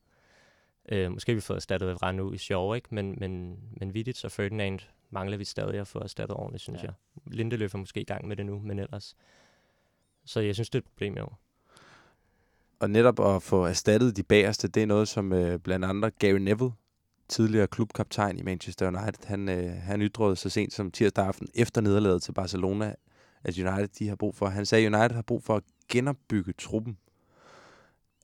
Øh, 0.91 1.11
måske 1.11 1.31
har 1.31 1.35
vi 1.35 1.41
fået 1.41 1.57
erstattet 1.57 1.91
Evra 1.91 2.11
nu 2.11 2.33
i 2.33 2.37
sjov, 2.37 2.75
ikke? 2.75 2.87
Men, 2.95 3.15
men, 3.19 3.59
men 3.79 3.93
Vidic 3.93 4.23
og 4.23 4.31
Ferdinand 4.31 4.79
mangler 5.09 5.37
vi 5.37 5.43
stadig 5.45 5.79
at 5.79 5.87
få 5.87 5.99
erstattet 5.99 6.37
ordentligt, 6.37 6.61
synes 6.63 6.81
Ja. 6.83 6.87
jeg. 6.87 6.93
Lindeløf 7.33 7.73
er 7.73 7.77
måske 7.77 8.01
i 8.01 8.03
gang 8.03 8.27
med 8.27 8.35
det 8.35 8.45
nu, 8.45 8.59
men 8.59 8.79
ellers. 8.79 9.15
Så 10.25 10.39
jeg 10.39 10.53
synes, 10.55 10.69
det 10.69 10.75
er 10.79 10.81
et 10.81 10.85
problem 10.87 11.17
jo. 11.17 11.27
Og 12.79 12.89
netop 12.89 13.19
at 13.19 13.43
få 13.43 13.65
erstattet 13.65 14.17
de 14.17 14.23
bagerste, 14.23 14.67
det 14.67 14.83
er 14.83 14.87
noget, 14.87 15.07
som 15.07 15.33
øh, 15.33 15.59
blandt 15.59 15.85
andre 15.85 16.11
Gary 16.11 16.37
Neville, 16.37 16.71
tidligere 17.31 17.67
klubkaptajn 17.67 18.39
i 18.39 18.41
Manchester 18.41 18.87
United, 18.87 19.25
han, 19.25 19.49
øh, 19.49 19.73
han 19.73 20.01
ytrede 20.01 20.35
så 20.35 20.49
sent 20.49 20.73
som 20.73 20.91
tirsdag 20.91 21.25
aften 21.25 21.47
efter 21.55 21.81
nederlaget 21.81 22.23
til 22.23 22.31
Barcelona, 22.31 22.95
at 23.43 23.57
United 23.57 23.87
de 23.87 24.07
har 24.07 24.15
brug 24.15 24.35
for. 24.35 24.47
Han 24.47 24.65
sagde, 24.65 24.87
at 24.87 24.93
United 24.93 25.15
har 25.15 25.21
brug 25.21 25.43
for 25.43 25.55
at 25.55 25.63
genopbygge 25.89 26.53
truppen. 26.53 26.97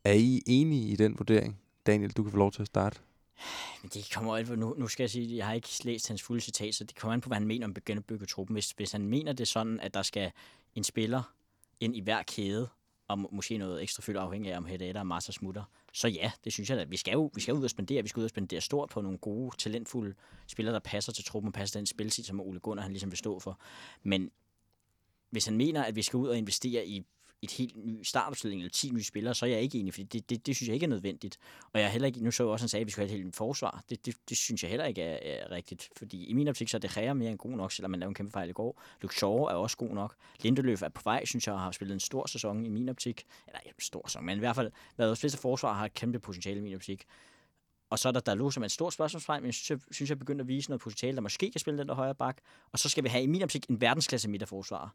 Er 0.03 0.13
I 0.13 0.43
enige 0.45 0.87
i 0.87 0.95
den 0.95 1.17
vurdering? 1.17 1.59
Daniel, 1.85 2.11
du 2.11 2.23
kan 2.23 2.31
få 2.31 2.37
lov 2.37 2.51
til 2.51 2.61
at 2.61 2.67
starte. 2.67 2.99
Men 3.81 3.91
det 3.93 4.11
kommer 4.15 4.37
alt, 4.37 4.59
nu, 4.59 4.75
nu 4.77 4.87
skal 4.87 5.03
jeg 5.03 5.09
sige, 5.09 5.37
jeg 5.37 5.45
har 5.45 5.53
ikke 5.53 5.69
læst 5.83 6.07
hans 6.07 6.23
fulde 6.23 6.41
citat, 6.41 6.75
så 6.75 6.83
det 6.83 6.95
kommer 6.95 7.13
an 7.13 7.21
på, 7.21 7.29
hvad 7.29 7.37
han 7.37 7.47
mener 7.47 7.65
om 7.67 7.73
at 7.75 7.85
genopbygge 7.85 8.25
truppen. 8.25 8.53
Hvis, 8.53 8.71
hvis 8.71 8.91
han 8.91 9.07
mener 9.07 9.33
det 9.33 9.47
sådan, 9.47 9.79
at 9.79 9.93
der 9.93 10.01
skal 10.01 10.31
en 10.75 10.83
spiller 10.83 11.33
ind 11.79 11.95
i 11.95 11.99
hver 11.99 12.23
kæde, 12.23 12.69
og 13.07 13.19
må- 13.19 13.29
måske 13.31 13.57
noget 13.57 13.83
ekstra 13.83 14.01
fyldt 14.01 14.17
afhængig 14.17 14.53
af, 14.53 14.57
om 14.57 14.65
Hedda 14.65 14.99
og 14.99 15.07
Martha 15.07 15.31
smutter, 15.31 15.63
så 15.93 16.07
ja, 16.07 16.31
det 16.43 16.53
synes 16.53 16.69
jeg 16.69 16.77
da. 16.77 16.83
Vi 16.83 16.97
skal 16.97 17.11
jo 17.11 17.31
vi 17.35 17.41
skal 17.41 17.53
ud 17.53 17.63
og 17.63 17.69
spendere, 17.69 18.01
vi 18.01 18.07
skal 18.07 18.19
ud 18.19 18.23
og 18.23 18.29
spendere 18.29 18.61
stort 18.61 18.89
på 18.89 19.01
nogle 19.01 19.17
gode, 19.17 19.57
talentfulde 19.57 20.15
spillere, 20.47 20.73
der 20.73 20.79
passer 20.79 21.11
til 21.11 21.25
truppen 21.25 21.47
og 21.47 21.53
passer 21.53 21.73
til 21.73 21.79
den 21.79 21.85
spilstil, 21.85 22.25
som 22.25 22.41
Ole 22.41 22.59
Gunnar 22.59 22.83
han 22.83 22.91
ligesom 22.91 23.11
vil 23.11 23.17
stå 23.17 23.39
for. 23.39 23.59
Men 24.03 24.31
hvis 25.29 25.45
han 25.45 25.57
mener, 25.57 25.83
at 25.83 25.95
vi 25.95 26.01
skal 26.01 26.17
ud 26.17 26.27
og 26.27 26.37
investere 26.37 26.87
i 26.87 27.05
et 27.41 27.51
helt 27.51 27.85
ny 27.85 28.03
startopstilling 28.03 28.61
eller 28.61 28.71
10 28.71 28.89
nye 28.89 29.03
spillere, 29.03 29.35
så 29.35 29.45
er 29.45 29.49
jeg 29.49 29.61
ikke 29.61 29.79
enig, 29.79 29.93
for 29.93 30.01
det, 30.01 30.29
det, 30.29 30.45
det 30.45 30.55
synes 30.55 30.67
jeg 30.67 30.73
ikke 30.73 30.83
er 30.83 30.89
nødvendigt. 30.89 31.37
Og 31.73 31.79
jeg 31.79 31.87
er 31.87 31.91
heller 31.91 32.05
ikke, 32.05 32.23
nu 32.23 32.31
så 32.31 32.43
jeg 32.43 32.51
også, 32.51 32.63
han 32.63 32.69
sagde, 32.69 32.81
at 32.81 32.87
vi 32.87 32.91
skulle 32.91 33.07
have 33.07 33.17
et 33.17 33.23
helt 33.23 33.35
forsvar. 33.35 33.83
Det, 33.89 34.05
det, 34.05 34.15
det 34.29 34.37
synes 34.37 34.63
jeg 34.63 34.69
heller 34.69 34.85
ikke 34.85 35.01
er, 35.01 35.43
er 35.43 35.51
rigtigt, 35.51 35.89
fordi 35.97 36.25
i 36.25 36.33
min 36.33 36.47
optik 36.47 36.69
så 36.69 36.77
er 36.77 36.79
det 36.79 36.97
Rea 36.97 37.13
mere 37.13 37.31
end 37.31 37.37
god 37.37 37.51
nok, 37.51 37.71
selvom 37.71 37.91
man 37.91 37.99
lavede 37.99 38.11
en 38.11 38.15
kæmpe 38.15 38.31
fejl 38.31 38.49
i 38.49 38.53
går. 38.53 38.81
Luke 39.01 39.15
Shaw 39.15 39.35
er 39.35 39.53
også 39.53 39.77
god 39.77 39.89
nok. 39.89 40.15
Lindeløf 40.39 40.81
er 40.81 40.89
på 40.89 41.01
vej, 41.03 41.25
synes 41.25 41.47
jeg, 41.47 41.53
og 41.53 41.61
har 41.61 41.71
spillet 41.71 41.93
en 41.93 41.99
stor 41.99 42.25
sæson 42.27 42.65
i 42.65 42.69
min 42.69 42.89
optik. 42.89 43.25
Eller 43.47 43.59
ja, 43.65 43.69
en 43.69 43.75
stor 43.79 44.07
sæson, 44.07 44.25
men 44.25 44.37
i 44.37 44.39
hvert 44.39 44.55
fald 44.55 44.71
været 44.97 45.09
vores 45.09 45.21
bedste 45.21 45.39
forsvar 45.39 45.73
har 45.73 45.85
et 45.85 45.93
kæmpe 45.93 46.19
potentiale 46.19 46.59
i 46.59 46.63
min 46.63 46.75
optik. 46.75 47.05
Og 47.89 47.99
så 47.99 48.07
er 48.07 48.11
der 48.11 48.19
Dalot, 48.19 48.53
som 48.53 48.63
er 48.63 48.65
et 48.65 48.71
stort 48.71 48.93
spørgsmålstegn, 48.93 49.41
men 49.41 49.45
jeg 49.45 49.53
synes, 49.53 49.69
jeg, 49.69 49.79
synes, 49.91 50.09
jeg 50.09 50.19
begynder 50.19 50.43
at 50.43 50.47
vise 50.47 50.69
noget 50.69 50.81
potentiale, 50.81 51.15
der 51.15 51.21
måske 51.21 51.51
kan 51.51 51.59
spille 51.59 51.77
den 51.77 51.87
der 51.87 51.93
højre 51.93 52.15
bak. 52.15 52.37
Og 52.71 52.79
så 52.79 52.89
skal 52.89 53.03
vi 53.03 53.09
have 53.09 53.23
i 53.23 53.27
min 53.27 53.43
optik 53.43 53.65
en 53.69 53.81
verdensklasse 53.81 54.29
midterforsvarer 54.29 54.89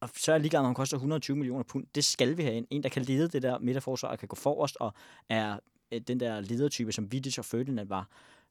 og 0.00 0.10
så 0.14 0.32
er 0.32 0.34
jeg 0.34 0.40
ligeglad, 0.40 0.60
om 0.60 0.66
han 0.66 0.74
koster 0.74 0.96
120 0.96 1.36
millioner 1.36 1.64
pund. 1.64 1.86
Det 1.94 2.04
skal 2.04 2.36
vi 2.36 2.42
have 2.42 2.54
ind. 2.54 2.66
En, 2.70 2.82
der 2.82 2.88
kan 2.88 3.02
lede 3.02 3.28
det 3.28 3.42
der 3.42 3.58
midterforsvar, 3.58 4.08
og 4.08 4.18
kan 4.18 4.28
gå 4.28 4.36
forrest, 4.36 4.76
og 4.80 4.92
er 5.28 5.58
øh, 5.92 6.00
den 6.00 6.20
der 6.20 6.40
ledertype, 6.40 6.92
som 6.92 7.12
Vidic 7.12 7.38
og 7.38 7.44
Ferdinand 7.44 7.88
var. 7.88 8.08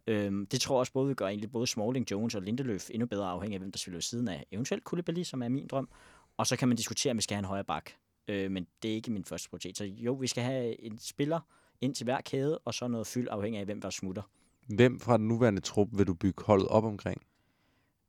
Øhm, 0.07 0.45
det 0.45 0.61
tror 0.61 0.75
jeg 0.75 0.79
også 0.79 0.93
både 0.93 1.07
vil 1.07 1.15
gøre 1.15 1.29
egentlig 1.29 1.51
både 1.51 1.67
Smalling, 1.67 2.11
Jones 2.11 2.35
og 2.35 2.41
Lindeløf 2.41 2.89
endnu 2.89 3.07
bedre 3.07 3.29
afhængig 3.29 3.55
af, 3.55 3.59
hvem 3.59 3.71
der 3.71 3.77
spiller 3.77 3.99
siden 3.99 4.27
af. 4.27 4.45
Eventuelt 4.51 4.83
Koulibaly, 4.83 5.23
som 5.23 5.43
er 5.43 5.49
min 5.49 5.67
drøm. 5.67 5.89
Og 6.37 6.47
så 6.47 6.55
kan 6.55 6.67
man 6.67 6.77
diskutere, 6.77 7.11
om 7.11 7.17
vi 7.17 7.21
skal 7.21 7.35
have 7.35 7.39
en 7.39 7.45
højre 7.45 7.63
bak. 7.63 7.91
Øh, 8.27 8.51
men 8.51 8.67
det 8.83 8.91
er 8.91 8.95
ikke 8.95 9.11
min 9.11 9.25
første 9.25 9.49
prioritet. 9.49 9.77
Så 9.77 9.85
jo, 9.85 10.13
vi 10.13 10.27
skal 10.27 10.43
have 10.43 10.81
en 10.81 10.97
spiller 10.99 11.39
ind 11.81 11.95
til 11.95 12.03
hver 12.03 12.21
kæde, 12.21 12.57
og 12.57 12.73
så 12.73 12.87
noget 12.87 13.07
fyld 13.07 13.27
afhængig 13.31 13.59
af, 13.59 13.65
hvem 13.65 13.81
der 13.81 13.89
smutter 13.89 14.21
Hvem 14.75 14.99
fra 14.99 15.17
den 15.17 15.27
nuværende 15.27 15.61
trup 15.61 15.87
vil 15.91 16.07
du 16.07 16.13
bygge 16.13 16.43
holdet 16.45 16.67
op 16.67 16.83
omkring? 16.83 17.21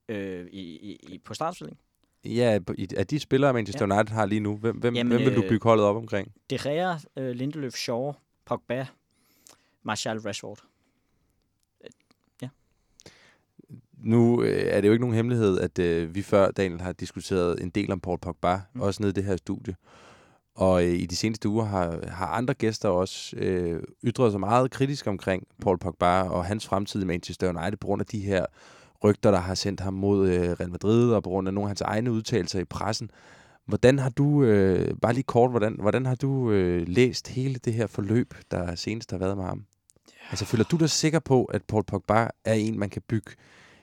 øh, 0.09 0.47
i, 0.47 0.61
i, 0.61 0.97
i, 1.09 1.19
på 1.19 1.35
startstilling. 1.35 1.79
Ja, 2.25 2.59
af 2.97 3.07
de 3.07 3.19
spillere, 3.19 3.53
Manchester 3.53 3.85
United 3.85 4.15
har 4.15 4.27
lige 4.27 4.41
nu, 4.41 4.57
hvem, 4.57 4.77
hvem, 4.77 4.95
Jamen, 4.95 5.13
hvem 5.13 5.27
vil 5.27 5.37
du 5.37 5.43
øh, 5.43 5.49
bygge 5.49 5.65
holdet 5.65 5.87
op 5.87 5.97
omkring? 5.97 6.33
De 6.51 6.59
Gea, 6.59 6.95
øh, 7.17 7.31
Lindeløf, 7.31 7.75
Shaw, 7.75 8.13
Pogba, 8.45 8.87
Martial, 9.83 10.19
Rashford. 10.19 10.59
Nu 14.03 14.43
øh, 14.43 14.63
er 14.67 14.81
det 14.81 14.89
jo 14.89 14.93
ikke 14.93 15.03
nogen 15.03 15.17
hemmelighed, 15.17 15.61
at 15.61 15.79
øh, 15.79 16.15
vi 16.15 16.23
før, 16.23 16.51
Daniel, 16.51 16.81
har 16.81 16.93
diskuteret 16.93 17.63
en 17.63 17.71
del 17.71 17.93
om 17.93 18.01
Paul 18.01 18.19
Pogba, 18.19 18.61
mm. 18.73 18.81
Også 18.81 19.03
nede 19.03 19.11
i 19.11 19.13
det 19.13 19.25
her 19.25 19.37
studie. 19.37 19.77
Og 20.55 20.85
øh, 20.87 20.93
i 20.93 21.07
de 21.07 21.17
seneste 21.17 21.49
uger 21.49 21.65
har, 21.65 22.09
har 22.09 22.27
andre 22.27 22.55
gæster 22.55 22.89
også 22.89 23.37
øh, 23.37 23.83
ytret 24.05 24.33
sig 24.33 24.41
meget 24.41 24.71
kritisk 24.71 25.07
omkring 25.07 25.47
Paul 25.63 25.79
Pogba 25.79 26.23
og 26.23 26.45
hans 26.45 26.67
fremtid 26.67 27.03
i 27.03 27.05
Manchester 27.05 27.49
United 27.49 27.77
på 27.77 27.87
grund 27.87 28.03
af 28.03 28.07
de 28.07 28.19
her 28.19 28.47
rygter, 29.05 29.31
der 29.31 29.39
har 29.39 29.55
sendt 29.55 29.81
ham 29.81 29.95
mod 29.95 30.29
øh, 30.29 30.51
Real 30.51 30.71
Madrid, 30.71 31.13
og 31.13 31.23
på 31.23 31.31
grund 31.31 31.49
af 31.49 31.55
nogle 31.55 31.67
af 31.67 31.69
hans 31.69 31.81
egne 31.81 32.13
udtalelser 32.13 32.61
i 32.61 32.65
pressen. 32.65 33.11
Hvordan 33.67 33.99
har 33.99 34.11
du, 34.11 34.43
øh, 34.45 34.95
bare 35.03 35.13
lige 35.13 35.23
kort, 35.23 35.51
hvordan, 35.51 35.77
hvordan 35.81 36.07
har 36.07 36.15
du 36.15 36.51
øh, 36.51 36.89
læst 36.89 37.29
hele 37.29 37.55
det 37.55 37.75
her 37.75 37.87
forløb, 37.87 38.35
der 38.51 38.75
senest 38.75 39.11
har 39.11 39.19
været 39.19 39.37
med 39.37 39.45
ham? 39.45 39.65
Altså, 40.31 40.45
føler 40.45 40.65
du 40.65 40.77
dig 40.77 40.91
sikker 40.91 41.19
på, 41.19 41.45
at 41.45 41.63
Paul 41.63 41.85
Pogba 41.85 42.29
er 42.45 42.55
en, 42.55 42.79
man 42.79 42.91
kan 42.91 43.03
bygge 43.09 43.31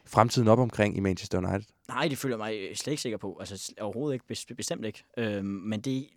fremtiden 0.06 0.47
op 0.47 0.60
omkring 0.60 0.97
i 0.97 0.99
Manchester 0.99 1.38
United? 1.38 1.67
Nej, 1.88 2.08
det 2.08 2.17
føler 2.17 2.36
jeg 2.36 2.39
mig 2.39 2.69
øh, 2.69 2.75
slet 2.75 2.91
ikke 2.91 3.01
sikker 3.01 3.17
på. 3.17 3.38
Altså 3.39 3.73
overhovedet 3.82 4.13
ikke, 4.13 4.25
bes- 4.32 4.56
bestemt 4.56 4.86
ikke. 4.86 5.04
Øhm, 5.17 5.45
men 5.45 5.82
det 5.82 6.08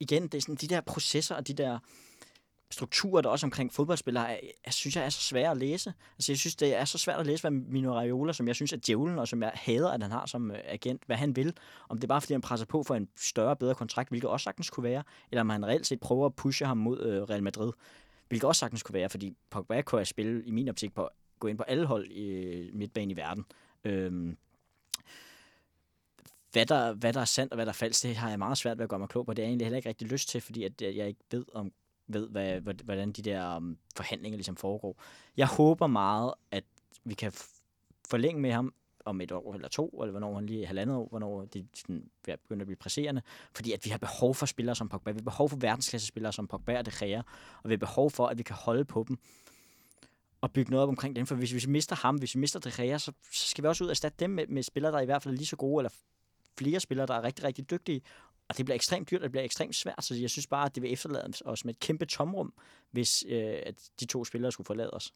igen, 0.00 0.22
det 0.22 0.34
er 0.34 0.40
sådan 0.40 0.54
de 0.54 0.68
der 0.68 0.80
processer 0.80 1.34
og 1.34 1.48
de 1.48 1.54
der 1.54 1.78
strukturer, 2.74 3.22
der 3.22 3.28
også 3.28 3.46
omkring 3.46 3.72
fodboldspillere, 3.72 4.32
er, 4.32 4.40
jeg 4.64 4.72
synes 4.72 4.96
jeg 4.96 5.04
er 5.04 5.08
så 5.08 5.20
svære 5.20 5.50
at 5.50 5.56
læse. 5.56 5.94
Altså 6.16 6.32
jeg 6.32 6.38
synes, 6.38 6.56
det 6.56 6.74
er 6.74 6.84
så 6.84 6.98
svært 6.98 7.20
at 7.20 7.26
læse, 7.26 7.42
hvad 7.42 7.50
Mino 7.50 7.94
Raiola, 7.94 8.32
som 8.32 8.48
jeg 8.48 8.54
synes 8.54 8.72
er 8.72 8.76
djævlen, 8.76 9.18
og 9.18 9.28
som 9.28 9.42
jeg 9.42 9.52
hader, 9.54 9.90
at 9.90 10.02
han 10.02 10.10
har 10.10 10.26
som 10.26 10.50
øh, 10.50 10.58
agent, 10.64 11.02
hvad 11.06 11.16
han 11.16 11.36
vil. 11.36 11.56
Om 11.88 11.98
det 11.98 12.04
er 12.04 12.08
bare, 12.08 12.20
fordi 12.20 12.34
han 12.34 12.40
presser 12.40 12.66
på 12.66 12.82
for 12.82 12.94
en 12.94 13.08
større, 13.16 13.56
bedre 13.56 13.74
kontrakt, 13.74 14.08
hvilket 14.08 14.30
også 14.30 14.44
sagtens 14.44 14.70
kunne 14.70 14.84
være, 14.84 15.02
eller 15.30 15.40
om 15.40 15.50
han 15.50 15.66
reelt 15.66 15.86
set 15.86 16.00
prøver 16.00 16.26
at 16.26 16.34
pushe 16.34 16.66
ham 16.66 16.76
mod 16.76 17.00
øh, 17.00 17.22
Real 17.22 17.42
Madrid, 17.42 17.72
hvilket 18.28 18.48
også 18.48 18.60
sagtens 18.60 18.82
kunne 18.82 18.94
være, 18.94 19.08
fordi 19.08 19.36
Pogba 19.50 19.82
kunne 19.82 19.98
jeg 19.98 20.06
spille, 20.06 20.44
i 20.44 20.50
min 20.50 20.68
optik, 20.68 20.94
på 20.94 21.08
gå 21.40 21.48
ind 21.48 21.58
på 21.58 21.64
alle 21.64 21.86
hold 21.86 22.10
i 22.10 22.26
øh, 22.26 22.74
midtbanen 22.74 23.10
i 23.10 23.16
verden. 23.16 23.44
Øhm, 23.84 24.36
hvad 26.52 26.66
der, 26.66 26.92
hvad 26.92 27.12
der 27.12 27.20
er 27.20 27.24
sandt 27.24 27.52
og 27.52 27.56
hvad 27.56 27.66
der 27.66 27.72
er 27.72 27.74
falsk, 27.74 28.02
det 28.02 28.16
har 28.16 28.28
jeg 28.28 28.38
meget 28.38 28.58
svært 28.58 28.78
ved 28.78 28.84
at 28.84 28.88
gøre 28.88 28.98
mig 28.98 29.08
klog 29.08 29.26
på. 29.26 29.32
Det 29.32 29.42
er 29.42 29.46
jeg 29.46 29.48
egentlig 29.48 29.64
heller 29.64 29.76
ikke 29.76 29.88
rigtig 29.88 30.08
lyst 30.08 30.28
til, 30.28 30.40
fordi 30.40 30.64
at 30.64 30.82
øh, 30.82 30.96
jeg 30.96 31.08
ikke 31.08 31.20
ved, 31.30 31.44
om, 31.54 31.72
ved 32.06 32.28
hvad, 32.28 32.60
hvordan 32.60 33.12
de 33.12 33.22
der 33.22 33.56
um, 33.56 33.78
forhandlinger 33.96 34.36
ligesom 34.36 34.56
foregår. 34.56 35.02
Jeg 35.36 35.46
håber 35.46 35.86
meget, 35.86 36.34
at 36.50 36.64
vi 37.04 37.14
kan 37.14 37.32
f- 37.32 37.60
forlænge 38.08 38.40
med 38.40 38.52
ham 38.52 38.74
om 39.04 39.20
et 39.20 39.32
år 39.32 39.54
eller 39.54 39.68
to, 39.68 39.88
eller 39.88 40.10
hvornår 40.10 40.34
han 40.34 40.46
lige 40.46 40.66
halvandet 40.66 40.96
år, 40.96 41.08
hvornår 41.08 41.44
det 41.44 41.66
sådan, 41.74 42.10
er 42.28 42.36
begynder 42.36 42.62
at 42.62 42.66
blive 42.66 42.76
presserende. 42.76 43.22
Fordi 43.54 43.72
at 43.72 43.84
vi 43.84 43.90
har 43.90 43.98
behov 43.98 44.34
for 44.34 44.46
spillere 44.46 44.74
som 44.76 44.88
Pogba. 44.88 45.10
Vi 45.10 45.18
har 45.18 45.22
behov 45.22 45.48
for 45.48 45.56
verdensklasse 45.56 46.06
spillere 46.06 46.32
som 46.32 46.48
Pogba 46.48 46.78
og 46.78 46.86
De 46.86 46.90
Gea, 47.00 47.18
og 47.62 47.68
vi 47.68 47.72
har 47.72 47.78
behov 47.78 48.10
for, 48.10 48.26
at 48.26 48.38
vi 48.38 48.42
kan 48.42 48.56
holde 48.56 48.84
på 48.84 49.04
dem 49.08 49.18
og 50.40 50.52
bygge 50.52 50.70
noget 50.70 50.82
op 50.82 50.88
omkring 50.88 51.16
dem. 51.16 51.26
For 51.26 51.34
hvis, 51.34 51.50
hvis 51.50 51.66
vi 51.66 51.72
mister 51.72 51.96
ham, 51.96 52.16
hvis 52.16 52.34
vi 52.34 52.40
mister 52.40 52.60
De 52.60 52.70
Gea, 52.76 52.98
så, 52.98 53.12
så 53.32 53.48
skal 53.48 53.64
vi 53.64 53.68
også 53.68 53.84
ud 53.84 53.88
og 53.88 53.92
erstatte 53.92 54.16
dem 54.20 54.30
med, 54.30 54.46
med 54.46 54.62
spillere, 54.62 54.92
der 54.92 54.98
er 54.98 55.02
i 55.02 55.06
hvert 55.06 55.22
fald 55.22 55.34
er 55.34 55.38
lige 55.38 55.46
så 55.46 55.56
gode, 55.56 55.80
eller 55.80 55.90
flere 56.58 56.80
spillere, 56.80 57.06
der 57.06 57.14
er 57.14 57.22
rigtig, 57.22 57.44
rigtig 57.44 57.70
dygtige. 57.70 58.00
Og 58.48 58.56
det 58.56 58.64
bliver 58.64 58.74
ekstremt 58.74 59.10
dyrt, 59.10 59.20
og 59.20 59.24
det 59.24 59.30
bliver 59.30 59.44
ekstremt 59.44 59.74
svært, 59.74 60.04
så 60.04 60.14
jeg 60.14 60.30
synes 60.30 60.46
bare, 60.46 60.66
at 60.66 60.74
det 60.74 60.82
vil 60.82 60.92
efterlade 60.92 61.32
os 61.44 61.64
med 61.64 61.74
et 61.74 61.80
kæmpe 61.80 62.06
tomrum, 62.06 62.52
hvis 62.90 63.24
øh, 63.28 63.56
at 63.66 63.74
de 64.00 64.04
to 64.04 64.24
spillere 64.24 64.52
skulle 64.52 64.66
forlade 64.66 64.90
os. 64.90 65.14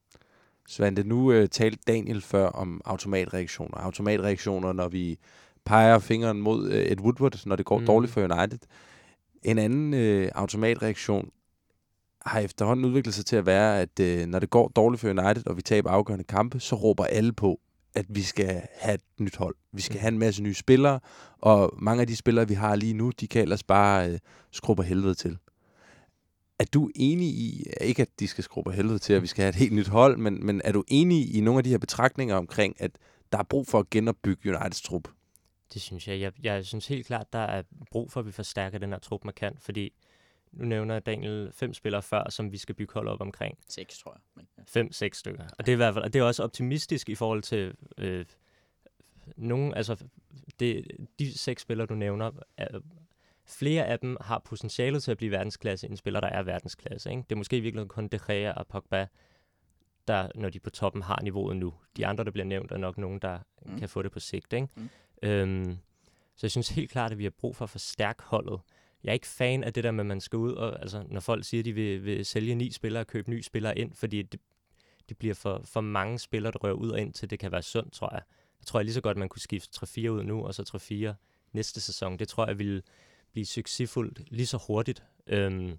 Svante, 0.69 1.05
nu 1.05 1.33
øh, 1.33 1.49
talte 1.49 1.79
Daniel 1.87 2.21
før 2.21 2.47
om 2.47 2.81
automatreaktioner. 2.85 3.77
Automatreaktioner, 3.79 4.73
når 4.73 4.89
vi 4.89 5.19
peger 5.65 5.99
fingeren 5.99 6.41
mod 6.41 6.71
øh, 6.71 6.87
Ed 6.87 7.01
Woodward, 7.01 7.47
når 7.47 7.57
det 7.57 7.67
går 7.67 7.79
mm. 7.79 7.83
Mm. 7.83 7.87
dårligt 7.87 8.13
for 8.13 8.21
United. 8.21 8.59
En 9.43 9.59
anden 9.59 9.95
øh, 9.95 10.31
automatreaktion 10.35 11.31
har 12.27 12.41
efterhånden 12.41 12.85
udviklet 12.85 13.15
sig 13.15 13.27
til 13.27 13.37
at 13.37 13.47
være, 13.47 13.81
at 13.81 14.01
øh, 14.01 14.27
når 14.27 14.39
det 14.39 14.51
går 14.51 14.69
dårligt 14.69 15.01
for 15.01 15.09
United, 15.09 15.47
og 15.47 15.57
vi 15.57 15.63
taber 15.63 15.91
afgørende 15.91 16.25
kampe, 16.25 16.61
så 16.61 16.77
råber 16.77 17.05
alle 17.05 17.33
på, 17.33 17.61
at 17.95 18.07
vi 18.09 18.23
skal 18.23 18.63
have 18.81 18.95
et 18.95 19.01
nyt 19.21 19.37
hold. 19.37 19.57
Vi 19.73 19.81
skal 19.83 19.95
Mm. 19.95 20.01
have 20.01 20.09
en 20.09 20.19
masse 20.19 20.43
nye 20.43 20.55
spillere, 20.55 21.01
og 21.39 21.75
mange 21.79 22.01
af 22.01 22.07
de 22.07 22.17
spillere, 22.17 22.49
vi 22.49 22.55
har 22.55 22.77
lige 22.77 22.95
nu, 22.95 23.11
de 23.21 23.29
kan 23.29 23.43
ellers 23.43 23.63
bare 23.63 24.11
øh, 24.11 24.19
skrue 24.53 24.77
på 24.77 24.83
helvede 24.83 25.15
til. 25.15 25.39
Er 26.59 26.65
du 26.65 26.91
enig 26.95 27.29
i, 27.29 27.65
ikke 27.81 28.03
at 28.03 28.09
de 28.21 28.29
skal 28.29 28.45
skrue 28.45 28.65
på 28.65 28.71
helvede 28.71 28.99
til, 28.99 29.13
at 29.13 29.23
vi 29.23 29.27
skal 29.27 29.43
have 29.43 29.49
et 29.49 29.55
helt 29.55 29.73
nyt 29.73 29.89
hold, 29.89 30.17
men, 30.17 30.47
men 30.47 30.61
er 30.65 30.73
du 30.73 30.85
enig 30.89 31.35
i 31.37 31.41
nogle 31.41 31.59
af 31.59 31.65
de 31.65 31.71
her 31.71 31.79
betragtninger 31.79 32.35
omkring, 32.37 32.77
at 32.81 32.91
der 33.33 33.39
er 33.39 33.43
brug 33.43 33.67
for 33.67 33.79
at 33.79 33.91
genopbygge 33.91 34.51
Uniteds 34.57 34.83
trup? 34.83 35.09
Det 35.75 35.83
synes 35.83 36.09
jeg. 36.09 36.21
jeg. 36.21 36.33
Jeg 36.43 36.65
synes 36.65 36.87
helt 36.89 37.07
klart, 37.07 37.33
der 37.33 37.39
er 37.39 37.63
brug 37.91 38.13
for, 38.13 38.21
at 38.21 38.27
vi 38.27 38.33
forstærker 38.33 38.79
den 38.79 38.91
her 38.91 38.99
trup 38.99 39.25
markant, 39.25 39.63
fordi 39.63 39.93
nu 40.53 40.65
nævner 40.65 40.99
Daniel 40.99 41.53
fem 41.53 41.75
spillere 41.75 42.03
før, 42.03 42.31
som 42.31 42.53
vi 42.53 42.59
skal 42.59 42.75
bygge 42.75 42.95
hold 42.95 43.09
op 43.09 43.21
omkring. 43.21 43.59
Seks, 43.69 43.99
tror 43.99 44.13
jeg. 44.13 44.21
Men, 44.35 44.49
ja. 44.59 44.63
Fem, 44.67 44.93
seks 44.93 45.19
stykker. 45.19 45.45
Og 45.59 45.67
det 45.67 45.73
er, 45.73 45.77
i 45.77 45.77
hvert 45.77 45.95
fald, 45.95 46.05
og 46.05 46.13
det 46.13 46.19
er 46.19 46.23
også 46.25 46.43
optimistisk 46.43 47.09
i 47.09 47.15
forhold 47.15 47.43
til 47.43 47.75
øh, 47.99 48.25
nogen, 49.37 49.75
altså 49.75 49.97
det, 50.61 50.87
de 51.19 51.39
seks 51.39 51.63
spillere, 51.63 51.87
du 51.87 51.95
nævner, 51.95 52.31
er, 52.57 52.81
flere 53.47 53.87
af 53.87 53.99
dem 53.99 54.17
har 54.21 54.39
potentialet 54.39 55.03
til 55.03 55.11
at 55.11 55.17
blive 55.17 55.31
verdensklasse, 55.31 55.87
end 55.89 55.97
spillere, 55.97 56.21
der 56.21 56.29
er 56.29 56.43
verdensklasse. 56.43 57.11
Ikke? 57.11 57.23
Det 57.23 57.33
er 57.33 57.37
måske 57.37 57.57
i 57.57 57.61
virkeligheden 57.61 57.89
kun 57.89 58.09
De 58.09 58.19
Gea 58.27 58.53
og 58.53 58.67
Pogba, 58.67 59.07
der, 60.09 60.29
når 60.35 60.51
de 60.51 60.61
på 60.61 60.71
toppen, 60.71 61.03
har 61.03 61.21
niveauet 61.23 61.57
nu. 61.57 61.75
De 61.97 62.07
andre, 62.07 62.25
der 62.25 62.31
bliver 62.31 62.45
nævnt, 62.45 62.73
er 62.73 62.77
nok 62.77 62.99
nogen, 62.99 63.19
der 63.19 63.39
Mm. 63.63 63.73
mm. 63.73 63.79
kan 63.79 63.89
få 63.89 64.03
det 64.03 64.13
på 64.13 64.21
sigt. 64.21 64.53
Ikke? 64.53 64.69
Mm. 64.77 64.89
Øhm, 65.23 65.79
så 66.37 66.47
jeg 66.47 66.51
synes 66.51 66.69
helt 66.69 66.91
klart, 66.91 67.13
at 67.13 67.19
vi 67.19 67.23
har 67.25 67.31
brug 67.31 67.57
for 67.57 67.65
at 67.65 67.71
forstærke 67.71 68.23
holdet. 68.23 68.61
Jeg 69.05 69.11
er 69.11 69.15
ikke 69.15 69.27
fan 69.27 69.65
af 69.65 69.73
det 69.73 69.85
der 69.85 69.91
med, 69.91 70.01
at 70.01 70.07
man 70.07 70.21
skal 70.21 70.37
ud 70.37 70.53
og, 70.53 70.81
altså, 70.81 71.05
når 71.09 71.21
folk 71.21 71.45
siger, 71.45 71.61
at 71.61 71.65
de 71.65 71.73
vil, 71.73 72.05
vil 72.05 72.27
sælge 72.27 72.55
ni 72.55 72.73
spillere 72.73 73.03
og 73.03 73.07
købe 73.07 73.31
nye 73.31 73.43
spillere 73.43 73.79
ind, 73.79 73.95
fordi 73.95 74.23
det, 74.23 74.41
det 75.09 75.19
bliver 75.19 75.35
for, 75.35 75.63
for 75.65 75.81
mange 75.81 76.19
spillere, 76.19 76.53
der 76.53 76.59
rører 76.59 76.75
ud 76.75 76.91
og 76.91 77.01
ind, 77.01 77.13
til 77.13 77.31
det 77.31 77.39
kan 77.39 77.53
være 77.53 77.63
sundt, 77.63 77.93
tror 77.93 78.15
jeg. 78.15 78.23
Jeg 78.61 78.67
tror 78.67 78.81
jeg 78.81 78.85
lige 78.85 78.95
så 78.95 79.01
godt, 79.01 79.17
man 79.17 79.29
kunne 79.29 79.41
skifte 79.41 79.87
3-4 79.87 80.09
ud 80.09 80.23
nu, 80.23 80.47
og 80.47 80.55
så 80.55 81.11
3-4 81.13 81.15
næste 81.53 81.81
sæson. 81.81 82.19
Det 82.19 82.29
tror 82.29 82.47
jeg 82.47 82.59
ville 82.59 82.83
blive 83.33 83.47
succesfuldt 83.47 84.23
lige 84.31 84.47
så 84.47 84.59
hurtigt. 84.67 85.03
Øhm, 85.27 85.79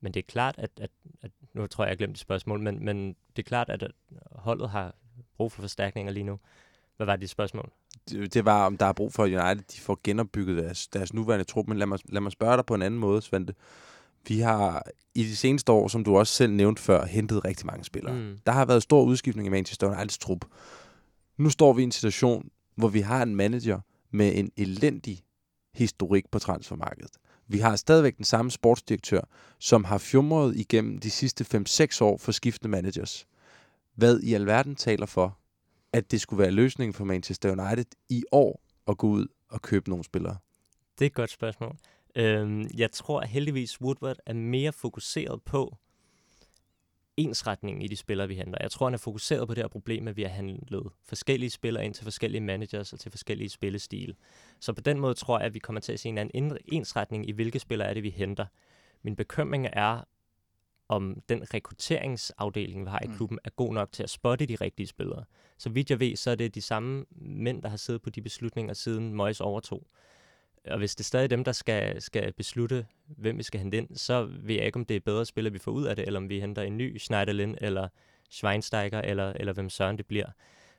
men 0.00 0.14
det 0.14 0.16
er 0.16 0.26
klart, 0.26 0.54
at, 0.58 0.70
at, 0.80 0.90
at 1.22 1.30
nu 1.52 1.66
tror 1.66 1.84
jeg, 1.84 1.90
jeg 1.90 1.98
glemte 1.98 2.12
et 2.12 2.18
spørgsmål, 2.18 2.60
men, 2.60 2.84
men 2.84 3.16
det 3.36 3.42
er 3.42 3.48
klart, 3.48 3.70
at, 3.70 3.82
at 3.82 3.92
holdet 4.32 4.70
har 4.70 4.94
brug 5.36 5.52
for 5.52 5.62
forstærkninger 5.62 6.12
lige 6.12 6.24
nu. 6.24 6.38
Hvad 7.02 7.12
var 7.12 7.16
dit 7.16 7.30
spørgsmål? 7.30 7.70
Det, 8.08 8.34
det 8.34 8.44
var, 8.44 8.66
om 8.66 8.76
der 8.76 8.86
er 8.86 8.92
brug 8.92 9.12
for, 9.12 9.24
at 9.24 9.28
United 9.28 9.64
de 9.74 9.80
får 9.80 10.00
genopbygget 10.04 10.64
deres, 10.64 10.88
deres 10.88 11.14
nuværende 11.14 11.44
trup. 11.44 11.68
Men 11.68 11.78
lad 11.78 11.86
mig, 11.86 11.98
lad 12.08 12.20
mig 12.20 12.32
spørge 12.32 12.56
dig 12.56 12.66
på 12.66 12.74
en 12.74 12.82
anden 12.82 13.00
måde, 13.00 13.22
Svante. 13.22 13.54
Vi 14.28 14.40
har 14.40 14.82
i 15.14 15.22
de 15.22 15.36
seneste 15.36 15.72
år, 15.72 15.88
som 15.88 16.04
du 16.04 16.16
også 16.16 16.32
selv 16.32 16.52
nævnte 16.52 16.82
før, 16.82 17.04
hentet 17.04 17.44
rigtig 17.44 17.66
mange 17.66 17.84
spillere. 17.84 18.14
Mm. 18.14 18.38
Der 18.46 18.52
har 18.52 18.64
været 18.64 18.82
stor 18.82 19.02
udskiftning 19.02 19.46
i 19.46 19.50
Manchester 19.50 19.86
Uniteds 19.86 20.18
trup. 20.18 20.44
Nu 21.36 21.50
står 21.50 21.72
vi 21.72 21.82
i 21.82 21.84
en 21.84 21.92
situation, 21.92 22.48
hvor 22.76 22.88
vi 22.88 23.00
har 23.00 23.22
en 23.22 23.36
manager 23.36 23.80
med 24.10 24.32
en 24.34 24.50
elendig 24.56 25.20
historik 25.74 26.24
på 26.30 26.38
transfermarkedet. 26.38 27.12
Vi 27.48 27.58
har 27.58 27.76
stadigvæk 27.76 28.16
den 28.16 28.24
samme 28.24 28.50
sportsdirektør, 28.50 29.20
som 29.58 29.84
har 29.84 29.98
fjumret 29.98 30.56
igennem 30.56 30.98
de 30.98 31.10
sidste 31.10 31.64
5-6 31.68 31.98
år 32.00 32.16
for 32.16 32.32
skiftende 32.32 32.70
managers. 32.70 33.26
Hvad 33.94 34.20
i 34.20 34.34
alverden 34.34 34.74
taler 34.74 35.06
for, 35.06 35.38
at 35.92 36.10
det 36.10 36.20
skulle 36.20 36.42
være 36.42 36.50
løsningen 36.50 36.94
for 36.94 37.04
Manchester 37.04 37.50
United 37.50 37.84
i 38.08 38.24
år 38.32 38.62
at 38.88 38.98
gå 38.98 39.06
ud 39.06 39.26
og 39.48 39.62
købe 39.62 39.88
nogle 39.88 40.04
spillere? 40.04 40.36
Det 40.98 41.04
er 41.04 41.06
et 41.06 41.14
godt 41.14 41.30
spørgsmål. 41.30 41.76
Øhm, 42.16 42.70
jeg 42.74 42.92
tror 42.92 43.20
at 43.20 43.28
heldigvis, 43.28 43.80
Woodward 43.80 44.16
er 44.26 44.34
mere 44.34 44.72
fokuseret 44.72 45.42
på 45.42 45.76
ensretningen 47.16 47.82
i 47.82 47.88
de 47.88 47.96
spillere, 47.96 48.28
vi 48.28 48.34
henter. 48.34 48.58
Jeg 48.60 48.70
tror, 48.70 48.86
han 48.86 48.94
er 48.94 48.98
fokuseret 48.98 49.48
på 49.48 49.54
det 49.54 49.62
her 49.62 49.68
problem, 49.68 50.08
at 50.08 50.16
vi 50.16 50.22
har 50.22 50.30
handlet 50.30 50.92
forskellige 51.04 51.50
spillere 51.50 51.84
ind 51.84 51.94
til 51.94 52.04
forskellige 52.04 52.40
managers 52.40 52.92
og 52.92 53.00
til 53.00 53.10
forskellige 53.10 53.48
spillestil. 53.48 54.16
Så 54.60 54.72
på 54.72 54.80
den 54.80 55.00
måde 55.00 55.14
tror 55.14 55.38
jeg, 55.38 55.46
at 55.46 55.54
vi 55.54 55.58
kommer 55.58 55.80
til 55.80 55.92
at 55.92 56.00
se 56.00 56.08
en 56.08 56.18
anden 56.18 56.58
ensretning 56.64 57.28
i, 57.28 57.32
hvilke 57.32 57.58
spillere 57.58 57.88
er 57.88 57.94
det, 57.94 58.02
vi 58.02 58.10
henter. 58.10 58.46
Min 59.02 59.16
bekymring 59.16 59.68
er, 59.72 60.04
om 60.88 61.22
den 61.28 61.54
rekrutteringsafdeling, 61.54 62.84
vi 62.84 62.90
har 62.90 63.00
i 63.04 63.06
Mm. 63.06 63.16
klubben, 63.16 63.38
er 63.44 63.50
god 63.50 63.74
nok 63.74 63.92
til 63.92 64.02
at 64.02 64.10
spotte 64.10 64.46
de 64.46 64.54
rigtige 64.54 64.86
spillere. 64.86 65.24
Så 65.58 65.70
vidt 65.70 65.90
jeg 65.90 66.00
ved, 66.00 66.16
så 66.16 66.30
er 66.30 66.34
det 66.34 66.54
de 66.54 66.60
samme 66.60 67.04
mænd, 67.10 67.62
der 67.62 67.68
har 67.68 67.76
siddet 67.76 68.02
på 68.02 68.10
de 68.10 68.22
beslutninger, 68.22 68.74
siden 68.74 69.14
Moyes 69.14 69.40
overtog. 69.40 69.86
Og 70.66 70.78
hvis 70.78 70.94
det 70.94 71.04
er 71.04 71.04
stadig 71.04 71.30
dem, 71.30 71.44
der 71.44 71.52
skal, 71.52 72.02
skal 72.02 72.32
beslutte, 72.32 72.86
hvem 73.06 73.38
vi 73.38 73.42
skal 73.42 73.60
hente 73.60 73.78
ind, 73.78 73.96
så 73.96 74.24
ved 74.24 74.54
jeg 74.54 74.66
ikke, 74.66 74.76
om 74.76 74.84
det 74.84 74.96
er 74.96 75.00
bedre 75.00 75.26
spillere, 75.26 75.52
vi 75.52 75.58
får 75.58 75.70
ud 75.72 75.84
af 75.84 75.96
det, 75.96 76.06
eller 76.06 76.20
om 76.20 76.28
vi 76.28 76.40
henter 76.40 76.62
en 76.62 76.76
ny 76.76 76.98
Schneiderlin, 76.98 77.56
eller 77.60 77.88
Schweinsteiger, 78.30 79.00
eller, 79.00 79.32
eller 79.32 79.52
hvem 79.52 79.70
søren 79.70 79.98
det 79.98 80.06
bliver. 80.06 80.26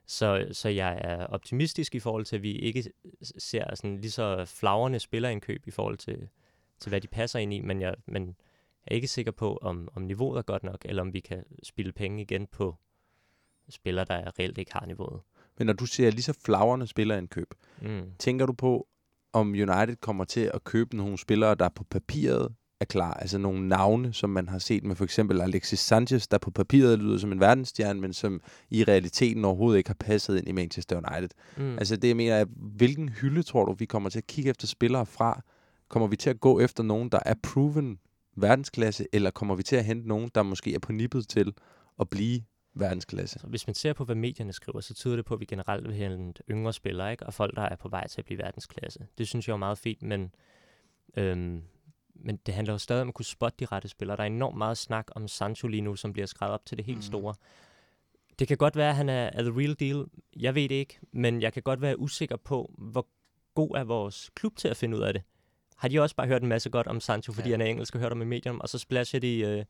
Så, 0.05 0.47
så 0.51 0.69
jeg 0.69 1.01
er 1.01 1.25
optimistisk 1.25 1.95
i 1.95 1.99
forhold 1.99 2.25
til, 2.25 2.35
at 2.35 2.41
vi 2.43 2.51
ikke 2.51 2.83
ser 3.37 3.75
sådan 3.75 4.01
lige 4.01 4.11
så 4.11 4.45
flagrende 4.45 4.99
spillerindkøb 4.99 5.67
i 5.67 5.71
forhold 5.71 5.97
til, 5.97 6.29
til, 6.79 6.89
hvad 6.89 7.01
de 7.01 7.07
passer 7.07 7.39
ind 7.39 7.53
i, 7.53 7.59
men 7.59 7.81
jeg 7.81 7.95
men 8.05 8.35
er 8.87 8.95
ikke 8.95 9.07
sikker 9.07 9.31
på, 9.31 9.57
om, 9.61 9.87
om 9.95 10.01
niveauet 10.01 10.37
er 10.37 10.41
godt 10.41 10.63
nok, 10.63 10.77
eller 10.85 11.01
om 11.01 11.13
vi 11.13 11.19
kan 11.19 11.43
spille 11.63 11.91
penge 11.91 12.21
igen 12.21 12.47
på 12.47 12.75
spillere, 13.69 14.05
der 14.05 14.39
reelt 14.39 14.57
ikke 14.57 14.73
har 14.73 14.85
niveauet. 14.85 15.21
Men 15.57 15.65
når 15.67 15.73
du 15.73 15.85
siger 15.85 16.11
lige 16.11 16.21
så 16.23 16.33
flagrende 16.45 16.87
spillerindkøb, 16.87 17.53
Mm. 17.81 18.01
tænker 18.19 18.45
du 18.45 18.53
på, 18.53 18.87
om 19.33 19.47
United 19.47 19.95
kommer 20.01 20.23
til 20.23 20.51
at 20.53 20.63
købe 20.63 20.97
nogle 20.97 21.17
spillere, 21.17 21.55
der 21.55 21.69
på 21.69 21.83
papiret 21.83 22.53
er 22.79 22.85
klar? 22.85 23.13
Altså 23.13 23.37
nogle 23.37 23.67
navne, 23.67 24.13
som 24.13 24.29
man 24.29 24.49
har 24.49 24.59
set 24.59 24.83
med 24.83 24.95
for 24.95 25.03
eksempel 25.03 25.41
Alexis 25.41 25.79
Sanchez, 25.79 26.27
der 26.27 26.37
på 26.37 26.51
papiret 26.51 26.99
lyder 26.99 27.17
som 27.17 27.31
en 27.31 27.39
verdensstjerne, 27.39 28.01
men 28.01 28.13
som 28.13 28.41
i 28.69 28.83
realiteten 28.83 29.45
overhovedet 29.45 29.77
ikke 29.77 29.89
har 29.89 29.97
passet 29.99 30.37
ind 30.37 30.47
i 30.47 30.51
Manchester 30.51 30.95
United. 30.97 31.29
Mm. 31.57 31.77
Altså 31.77 31.95
det, 31.95 32.07
jeg 32.07 32.15
mener, 32.15 32.35
er, 32.35 32.45
hvilken 32.55 33.09
hylde 33.09 33.43
tror 33.43 33.65
du, 33.65 33.73
vi 33.73 33.85
kommer 33.85 34.09
til 34.09 34.17
at 34.17 34.27
kigge 34.27 34.49
efter 34.49 34.67
spillere 34.67 35.05
fra? 35.05 35.41
Kommer 35.87 36.07
vi 36.07 36.15
til 36.15 36.29
at 36.29 36.39
gå 36.39 36.59
efter 36.59 36.83
nogen, 36.83 37.09
der 37.09 37.19
er 37.25 37.33
proven 37.43 37.99
verdensklasse, 38.35 39.07
eller 39.13 39.31
kommer 39.31 39.55
vi 39.55 39.63
til 39.63 39.75
at 39.75 39.85
hente 39.85 40.07
nogen, 40.07 40.31
der 40.35 40.43
måske 40.43 40.73
er 40.75 40.79
på 40.79 40.91
nippet 40.91 41.27
til 41.27 41.53
at 41.99 42.09
blive 42.09 42.41
verdensklasse? 42.73 43.39
Så 43.39 43.47
hvis 43.47 43.67
man 43.67 43.73
ser 43.73 43.93
på, 43.93 44.05
hvad 44.05 44.15
medierne 44.15 44.53
skriver, 44.53 44.79
så 44.81 44.93
tyder 44.93 45.15
det 45.15 45.25
på, 45.25 45.33
at 45.33 45.39
vi 45.39 45.45
generelt 45.45 45.87
vil 45.87 45.93
hente 45.95 46.43
yngre 46.51 46.73
spillere, 46.73 47.11
ikke? 47.11 47.25
og 47.25 47.33
folk, 47.33 47.55
der 47.55 47.61
er 47.61 47.75
på 47.75 47.89
vej 47.89 48.07
til 48.07 48.21
at 48.21 48.25
blive 48.25 48.37
verdensklasse. 48.37 49.07
Det 49.17 49.27
synes 49.27 49.47
jeg 49.47 49.53
er 49.53 49.57
meget 49.57 49.77
fint, 49.77 50.01
men, 50.01 50.33
øhm, 51.17 51.61
men 52.15 52.37
det 52.45 52.53
handler 52.53 52.73
jo 52.73 52.77
stadig 52.77 53.01
om 53.01 53.07
at 53.07 53.13
kunne 53.13 53.25
spotte 53.25 53.57
de 53.59 53.65
rette 53.65 53.87
spillere. 53.87 54.17
Der 54.17 54.23
er 54.23 54.27
enormt 54.27 54.57
meget 54.57 54.77
snak 54.77 55.07
om 55.15 55.27
Sancho 55.27 55.67
lige 55.67 55.81
nu, 55.81 55.95
som 55.95 56.13
bliver 56.13 56.25
skrevet 56.25 56.53
op 56.53 56.65
til 56.65 56.77
det 56.77 56.85
helt 56.85 56.97
Mhm. 56.97 57.01
store. 57.03 57.33
Det 58.39 58.47
kan 58.47 58.57
godt 58.57 58.75
være, 58.75 58.89
at 58.89 58.95
han 58.95 59.09
er, 59.09 59.29
er 59.33 59.41
the 59.41 59.59
real 59.59 59.75
deal. 59.79 60.05
Jeg 60.35 60.55
ved 60.55 60.69
det 60.69 60.75
ikke, 60.75 60.99
men 61.11 61.41
jeg 61.41 61.53
kan 61.53 61.63
godt 61.63 61.81
være 61.81 61.99
usikker 61.99 62.37
på, 62.37 62.73
hvor 62.77 63.07
god 63.55 63.75
er 63.75 63.83
vores 63.83 64.29
klub 64.35 64.55
til 64.57 64.67
at 64.67 64.77
finde 64.77 64.97
ud 64.97 65.01
af 65.03 65.13
det. 65.13 65.21
Har 65.77 65.87
de 65.87 65.99
også 66.01 66.15
bare 66.15 66.27
hørt 66.27 66.41
en 66.41 66.47
masse 66.49 66.69
godt 66.69 66.87
om 66.87 66.99
Sancho, 66.99 67.33
fordi 67.33 67.49
Ja. 67.49 67.53
han 67.53 67.61
er 67.61 67.65
engelsk 67.65 67.95
og 67.95 68.01
hørt 68.01 68.11
om 68.11 68.21
i 68.21 68.25
medierne, 68.25 68.61
og 68.61 68.69
så 68.69 68.77
splasher 68.77 69.19
de 69.19 69.39
øh, 69.39 69.65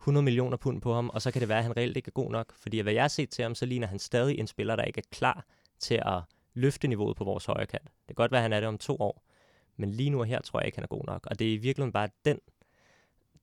100 0.00 0.24
millioner 0.24 0.56
pund 0.56 0.80
på 0.80 0.94
ham, 0.94 1.10
og 1.10 1.22
så 1.22 1.30
kan 1.30 1.40
det 1.40 1.48
være, 1.48 1.58
at 1.58 1.64
han 1.64 1.76
reelt 1.76 1.96
ikke 1.96 2.08
er 2.08 2.12
god 2.12 2.30
nok. 2.30 2.52
Fordi 2.56 2.78
hvad 2.78 2.92
jeg 2.92 3.02
har 3.02 3.08
set 3.08 3.30
til 3.30 3.42
ham, 3.42 3.54
så 3.54 3.66
ligner 3.66 3.86
han 3.86 3.98
stadig 3.98 4.38
en 4.38 4.46
spiller, 4.46 4.76
der 4.76 4.82
ikke 4.84 4.98
er 4.98 5.08
klar 5.16 5.46
til 5.78 5.94
at 6.06 6.20
løfte 6.54 6.88
niveauet 6.88 7.16
på 7.16 7.24
vores 7.24 7.44
højre 7.44 7.66
kant. 7.66 7.84
Det 7.84 8.06
kan 8.06 8.14
godt 8.14 8.30
være, 8.32 8.38
at 8.38 8.42
han 8.42 8.52
er 8.52 8.60
det 8.60 8.68
om 8.68 8.78
to 8.78 8.96
år, 9.00 9.24
men 9.76 9.90
lige 9.90 10.10
nu 10.10 10.18
og 10.20 10.26
her 10.26 10.40
tror 10.40 10.60
jeg 10.60 10.66
ikke, 10.66 10.76
han 10.76 10.84
er 10.84 10.88
god 10.88 11.04
nok. 11.06 11.26
Og 11.30 11.38
det 11.38 11.48
er 11.48 11.52
i 11.52 11.56
virkeligheden 11.56 11.92
bare 11.92 12.08
den 12.24 12.38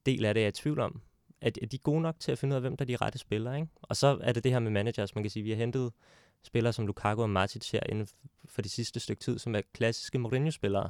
del 0.06 0.26
af 0.26 0.34
det, 0.34 0.42
jeg 0.42 0.46
er 0.46 0.50
i 0.50 0.52
tvivl 0.52 0.80
om. 0.80 1.02
At, 1.42 1.60
at 1.62 1.72
de 1.72 1.76
er 1.76 1.82
gode 1.84 2.02
nok 2.02 2.16
til 2.20 2.32
at 2.32 2.38
finde 2.40 2.54
ud 2.54 2.56
af, 2.56 2.62
hvem 2.62 2.78
der 2.78 2.84
er 2.86 2.88
de 2.88 2.96
rette 2.96 3.20
spillere. 3.20 3.56
Ikke? 3.56 3.68
Og 3.82 3.96
så 3.96 4.18
er 4.22 4.32
det 4.32 4.44
det 4.44 4.52
her 4.52 4.60
med 4.60 4.72
managers. 4.72 5.16
Man 5.16 5.24
kan 5.24 5.32
sige, 5.32 5.42
at 5.42 5.46
vi 5.46 5.50
har 5.52 5.58
hentet 5.58 5.92
spillere 6.44 6.74
som 6.74 6.88
Lukaku 6.88 7.22
og 7.22 7.30
Matic 7.30 7.72
her 7.72 7.80
inden 7.90 8.08
for 8.46 8.62
de 8.62 8.70
sidste 8.70 9.00
stykke 9.00 9.20
tid, 9.20 9.40
som 9.40 9.56
er 9.56 9.62
klassiske 9.74 10.20
Mourinho-spillere. 10.20 10.90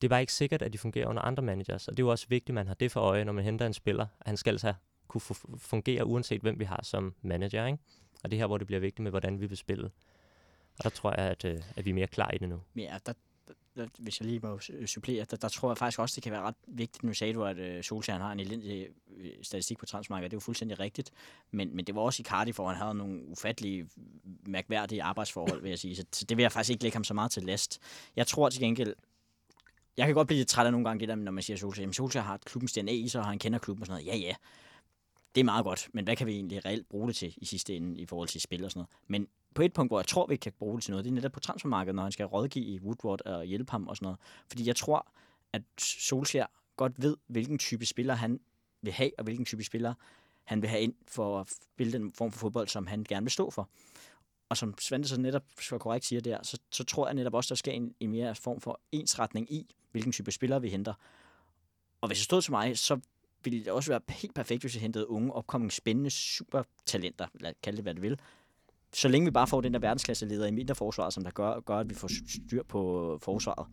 Det 0.00 0.06
er 0.06 0.08
bare 0.08 0.20
ikke 0.20 0.32
sikkert, 0.32 0.62
at 0.62 0.72
de 0.72 0.78
fungerer 0.78 1.06
under 1.06 1.22
andre 1.22 1.42
managers. 1.42 1.88
Og 1.88 1.96
det 1.96 2.02
er 2.02 2.06
jo 2.06 2.10
også 2.10 2.26
vigtigt, 2.28 2.50
at 2.50 2.54
man 2.54 2.66
har 2.66 2.74
det 2.74 2.92
for 2.92 3.00
øje, 3.00 3.24
når 3.24 3.32
man 3.32 3.44
henter 3.44 3.66
en 3.66 3.74
spiller. 3.74 4.06
At 4.20 4.26
han 4.26 4.36
skal 4.36 4.54
altså 4.54 4.74
kunne 5.08 5.20
fungere, 5.58 6.06
uanset 6.06 6.40
hvem 6.40 6.58
vi 6.58 6.64
har 6.64 6.80
som 6.82 7.14
manager. 7.22 7.66
Ikke? 7.66 7.78
Og 8.24 8.30
det 8.30 8.36
er 8.36 8.40
her, 8.40 8.46
hvor 8.46 8.58
det 8.58 8.66
bliver 8.66 8.80
vigtigt 8.80 9.02
med, 9.02 9.10
hvordan 9.10 9.40
vi 9.40 9.46
vil 9.46 9.56
spille. 9.56 9.90
Og 10.78 10.84
der 10.84 10.90
tror 10.90 11.10
jeg, 11.10 11.30
at, 11.30 11.44
øh, 11.44 11.62
at 11.76 11.84
vi 11.84 11.90
er 11.90 11.94
mere 11.94 12.06
klar 12.06 12.30
i 12.30 12.38
det 12.38 12.48
nu. 12.48 12.60
Ja, 12.76 12.98
der, 13.06 13.12
der, 13.76 13.86
hvis 13.98 14.20
jeg 14.20 14.26
lige 14.26 14.40
må 14.40 14.60
supplere, 14.86 15.24
der, 15.30 15.36
der 15.36 15.48
tror 15.48 15.70
jeg 15.70 15.78
faktisk 15.78 15.98
også, 15.98 16.14
det 16.14 16.22
kan 16.22 16.32
være 16.32 16.42
ret 16.42 16.54
vigtigt. 16.66 17.02
Nu 17.02 17.14
sagde 17.14 17.34
du, 17.34 17.44
at 17.44 17.58
øh, 17.58 17.82
Solskjaer 17.84 18.18
har 18.18 18.32
en 18.32 18.40
elendig 18.40 18.88
øh, 19.16 19.30
statistik 19.42 19.78
på 19.78 19.86
transmarkedet. 19.86 20.30
Det 20.30 20.36
er 20.36 20.36
jo 20.36 20.44
fuldstændig 20.44 20.80
rigtigt. 20.80 21.10
Men, 21.50 21.76
men 21.76 21.84
det 21.84 21.94
var 21.94 22.00
også 22.00 22.22
i 22.22 22.24
Cardiff, 22.24 22.56
hvor 22.56 22.68
han 22.68 22.76
havde 22.76 22.94
nogle 22.94 23.26
ufattelige, 23.26 23.88
mærkværdige 24.46 25.02
arbejdsforhold, 25.02 25.62
vil 25.62 25.68
jeg 25.68 25.78
sige. 25.78 25.96
Så, 25.96 26.04
så 26.12 26.24
det 26.24 26.36
vil 26.36 26.42
jeg 26.42 26.52
faktisk 26.52 26.70
ikke 26.70 26.82
lægge 26.82 26.96
ham 26.96 27.04
så 27.04 27.14
meget 27.14 27.30
til 27.30 27.42
last. 27.42 27.80
Jeg 28.16 28.26
tror 28.26 28.48
til 28.48 28.60
gengæld, 28.60 28.94
jeg 29.96 30.06
kan 30.06 30.14
godt 30.14 30.26
blive 30.26 30.38
lidt 30.38 30.48
træt 30.48 30.66
af 30.66 30.72
nogle 30.72 30.88
gange 30.88 31.00
det 31.00 31.08
der, 31.08 31.14
når 31.14 31.32
man 31.32 31.42
siger 31.42 31.56
Solskjaer. 31.56 31.82
Jamen, 31.82 31.94
Solskjaer 31.94 32.24
har 32.24 32.36
klubbens 32.36 32.72
DNA 32.72 32.92
i 32.92 33.08
sig, 33.08 33.20
og 33.20 33.26
han 33.26 33.38
kender 33.38 33.58
klubben 33.58 33.82
og 33.82 33.86
sådan 33.86 34.04
noget. 34.04 34.20
Ja, 34.20 34.26
ja. 34.26 34.34
Det 35.34 35.40
er 35.40 35.44
meget 35.44 35.64
godt, 35.64 35.88
men 35.92 36.04
hvad 36.04 36.16
kan 36.16 36.26
vi 36.26 36.32
egentlig 36.32 36.64
reelt 36.64 36.88
bruge 36.88 37.08
det 37.08 37.16
til 37.16 37.34
i 37.36 37.44
sidste 37.44 37.76
ende 37.76 38.00
i 38.00 38.06
forhold 38.06 38.28
til 38.28 38.40
spil 38.40 38.64
og 38.64 38.70
sådan 38.70 38.78
noget? 38.78 38.90
Men 39.06 39.28
på 39.54 39.62
et 39.62 39.72
punkt, 39.72 39.90
hvor 39.90 40.00
jeg 40.00 40.06
tror, 40.06 40.26
vi 40.26 40.36
kan 40.36 40.52
bruge 40.58 40.76
det 40.76 40.84
til 40.84 40.90
noget, 40.90 41.04
det 41.04 41.10
er 41.10 41.14
netop 41.14 41.32
på 41.32 41.40
transfermarkedet, 41.40 41.94
når 41.94 42.02
han 42.02 42.12
skal 42.12 42.26
rådgive 42.26 42.82
Woodward 42.82 43.20
og 43.20 43.44
hjælpe 43.44 43.70
ham 43.70 43.88
og 43.88 43.96
sådan 43.96 44.06
noget. 44.06 44.18
Fordi 44.48 44.66
jeg 44.66 44.76
tror, 44.76 45.06
at 45.52 45.62
Solskjaer 45.78 46.46
godt 46.76 47.02
ved, 47.02 47.16
hvilken 47.26 47.58
type 47.58 47.86
spiller 47.86 48.14
han 48.14 48.40
vil 48.82 48.92
have, 48.92 49.10
og 49.18 49.24
hvilken 49.24 49.44
type 49.44 49.64
spiller 49.64 49.94
han 50.44 50.62
vil 50.62 50.70
have 50.70 50.82
ind 50.82 50.94
for 51.08 51.40
at 51.40 51.50
spille 51.74 51.92
den 51.92 52.12
form 52.12 52.32
for 52.32 52.38
fodbold, 52.38 52.68
som 52.68 52.86
han 52.86 53.04
gerne 53.04 53.24
vil 53.24 53.30
stå 53.30 53.50
for. 53.50 53.68
Og 54.48 54.56
som 54.56 54.78
Svante 54.78 55.08
så 55.08 55.20
netop 55.20 55.44
så 55.60 55.78
korrekt 55.78 56.04
siger 56.04 56.20
der, 56.20 56.38
så, 56.42 56.58
så 56.70 56.84
tror 56.84 57.06
jeg 57.06 57.14
netop 57.14 57.34
også, 57.34 57.48
der 57.48 57.54
skal 57.54 57.74
en, 57.74 57.94
en 58.00 58.10
mere 58.10 58.34
form 58.34 58.60
for 58.60 58.80
ensretning 58.92 59.52
i, 59.52 59.74
hvilken 59.90 60.12
type 60.12 60.32
spillere 60.32 60.60
vi 60.60 60.68
henter. 60.68 60.94
Og 62.00 62.08
hvis 62.08 62.18
det 62.18 62.24
stod 62.24 62.42
til 62.42 62.52
mig, 62.52 62.78
så 62.78 63.00
ville 63.44 63.64
det 63.64 63.72
også 63.72 63.90
være 63.90 64.00
helt 64.08 64.34
perfekt, 64.34 64.62
hvis 64.62 64.74
vi 64.74 64.80
hentede 64.80 65.10
unge, 65.10 65.32
opkommende, 65.32 65.74
spændende 65.74 66.10
supertalenter, 66.10 67.26
lad 67.40 67.54
kalde 67.62 67.76
det, 67.76 67.84
hvad 67.84 67.94
det 67.94 68.02
vil. 68.02 68.18
Så 68.92 69.08
længe 69.08 69.24
vi 69.24 69.30
bare 69.30 69.46
får 69.46 69.60
den 69.60 69.74
der 69.74 69.80
verdensklasse 69.80 70.26
leder 70.26 70.46
i 70.46 70.50
midterforsvaret, 70.50 71.14
som 71.14 71.24
der 71.24 71.30
gør, 71.30 71.60
gør, 71.60 71.78
at 71.78 71.90
vi 71.90 71.94
får 71.94 72.08
styr 72.28 72.62
på 72.62 73.18
forsvaret, 73.22 73.66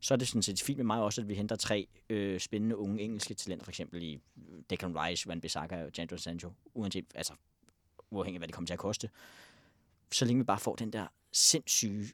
så 0.00 0.14
er 0.14 0.18
det 0.18 0.28
sådan 0.28 0.42
set 0.42 0.62
fint 0.62 0.76
med 0.76 0.84
mig 0.84 1.02
også, 1.02 1.20
at 1.20 1.28
vi 1.28 1.34
henter 1.34 1.56
tre 1.56 1.88
øh, 2.10 2.40
spændende 2.40 2.76
unge 2.76 3.02
engelske 3.02 3.34
talenter, 3.34 3.64
for 3.64 3.70
eksempel 3.70 4.02
i 4.02 4.14
øh, 4.14 4.62
Declan 4.70 4.96
Rice, 4.96 5.28
Van 5.28 5.40
Bissaka 5.40 5.84
og 5.84 5.90
Jandro 5.98 6.16
Sancho, 6.16 6.52
uanset, 6.74 7.04
altså, 7.14 7.32
uafhængig 8.10 8.36
af, 8.36 8.40
hvad 8.40 8.48
det 8.48 8.54
kommer 8.54 8.66
til 8.66 8.72
at 8.74 8.78
koste. 8.78 9.10
Så 10.12 10.24
længe 10.24 10.40
vi 10.40 10.44
bare 10.44 10.58
får 10.58 10.74
den 10.74 10.92
der 10.92 11.06
sindssyge, 11.32 12.06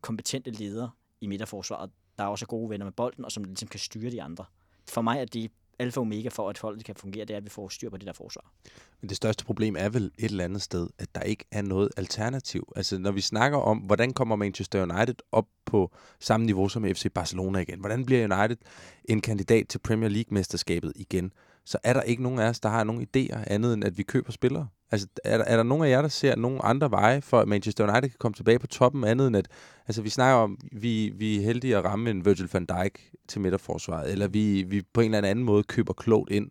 kompetente 0.00 0.50
leder 0.50 0.88
i 1.20 1.26
midterforsvaret, 1.26 1.90
der 2.18 2.24
er 2.24 2.28
også 2.28 2.46
gode 2.46 2.70
venner 2.70 2.86
med 2.86 2.92
bolden, 2.92 3.24
og 3.24 3.32
som 3.32 3.44
ligesom 3.44 3.68
kan 3.68 3.80
styre 3.80 4.10
de 4.10 4.22
andre. 4.22 4.44
For 4.88 5.02
mig 5.02 5.20
er 5.20 5.24
det 5.24 5.50
alfa 5.78 6.00
og 6.00 6.02
omega 6.02 6.28
for, 6.28 6.50
at 6.50 6.58
holdet 6.58 6.84
kan 6.84 6.94
fungere, 6.94 7.24
det 7.24 7.34
er, 7.34 7.36
at 7.36 7.44
vi 7.44 7.50
får 7.50 7.68
styr 7.68 7.90
på 7.90 7.96
det 7.96 8.06
der 8.06 8.12
forsvar. 8.12 8.52
Men 9.00 9.08
det 9.08 9.16
største 9.16 9.44
problem 9.44 9.76
er 9.78 9.88
vel 9.88 10.04
et 10.18 10.30
eller 10.30 10.44
andet 10.44 10.62
sted, 10.62 10.88
at 10.98 11.14
der 11.14 11.20
ikke 11.20 11.44
er 11.50 11.62
noget 11.62 11.88
alternativ. 11.96 12.72
Altså 12.76 12.98
når 12.98 13.10
vi 13.10 13.20
snakker 13.20 13.58
om, 13.58 13.78
hvordan 13.78 14.12
kommer 14.12 14.36
Manchester 14.36 14.82
United 14.82 15.14
op 15.32 15.46
på 15.64 15.92
samme 16.20 16.46
niveau 16.46 16.68
som 16.68 16.84
FC 16.84 17.06
Barcelona 17.14 17.58
igen? 17.58 17.80
Hvordan 17.80 18.06
bliver 18.06 18.36
United 18.36 18.56
en 19.04 19.20
kandidat 19.20 19.68
til 19.68 19.78
Premier 19.78 20.08
League-mesterskabet 20.08 20.92
igen? 20.96 21.32
Så 21.66 21.78
er 21.84 21.92
der 21.92 22.02
ikke 22.02 22.22
nogen 22.22 22.38
af 22.38 22.48
os, 22.48 22.60
der 22.60 22.68
har 22.68 22.84
nogen 22.84 23.02
idéer 23.02 23.44
andet 23.46 23.74
end, 23.74 23.84
at 23.84 23.98
vi 23.98 24.02
køber 24.02 24.32
spillere. 24.32 24.68
Altså, 24.90 25.06
er 25.24 25.38
der, 25.38 25.44
er 25.44 25.56
der 25.56 25.62
nogen 25.62 25.84
af 25.84 25.90
jer, 25.90 26.02
der 26.02 26.08
ser 26.08 26.36
nogen 26.36 26.60
andre 26.62 26.90
veje 26.90 27.22
for, 27.22 27.40
at 27.40 27.48
Manchester 27.48 27.84
United 27.84 28.08
kan 28.08 28.18
komme 28.18 28.34
tilbage 28.34 28.58
på 28.58 28.66
toppen, 28.66 29.04
andet 29.04 29.26
end 29.26 29.36
at, 29.36 29.48
altså 29.86 30.02
vi 30.02 30.08
snakker 30.08 30.36
om, 30.36 30.58
vi, 30.72 31.12
vi 31.14 31.36
er 31.36 31.42
heldige 31.42 31.76
at 31.76 31.84
ramme 31.84 32.10
en 32.10 32.24
Virgil 32.24 32.48
van 32.52 32.64
Dijk 32.64 33.12
til 33.28 33.40
midterforsvaret, 33.40 34.12
eller 34.12 34.28
vi, 34.28 34.62
vi 34.62 34.82
på 34.92 35.00
en 35.00 35.14
eller 35.14 35.28
anden 35.28 35.44
måde 35.44 35.62
køber 35.62 35.92
klogt 35.92 36.30
ind. 36.30 36.50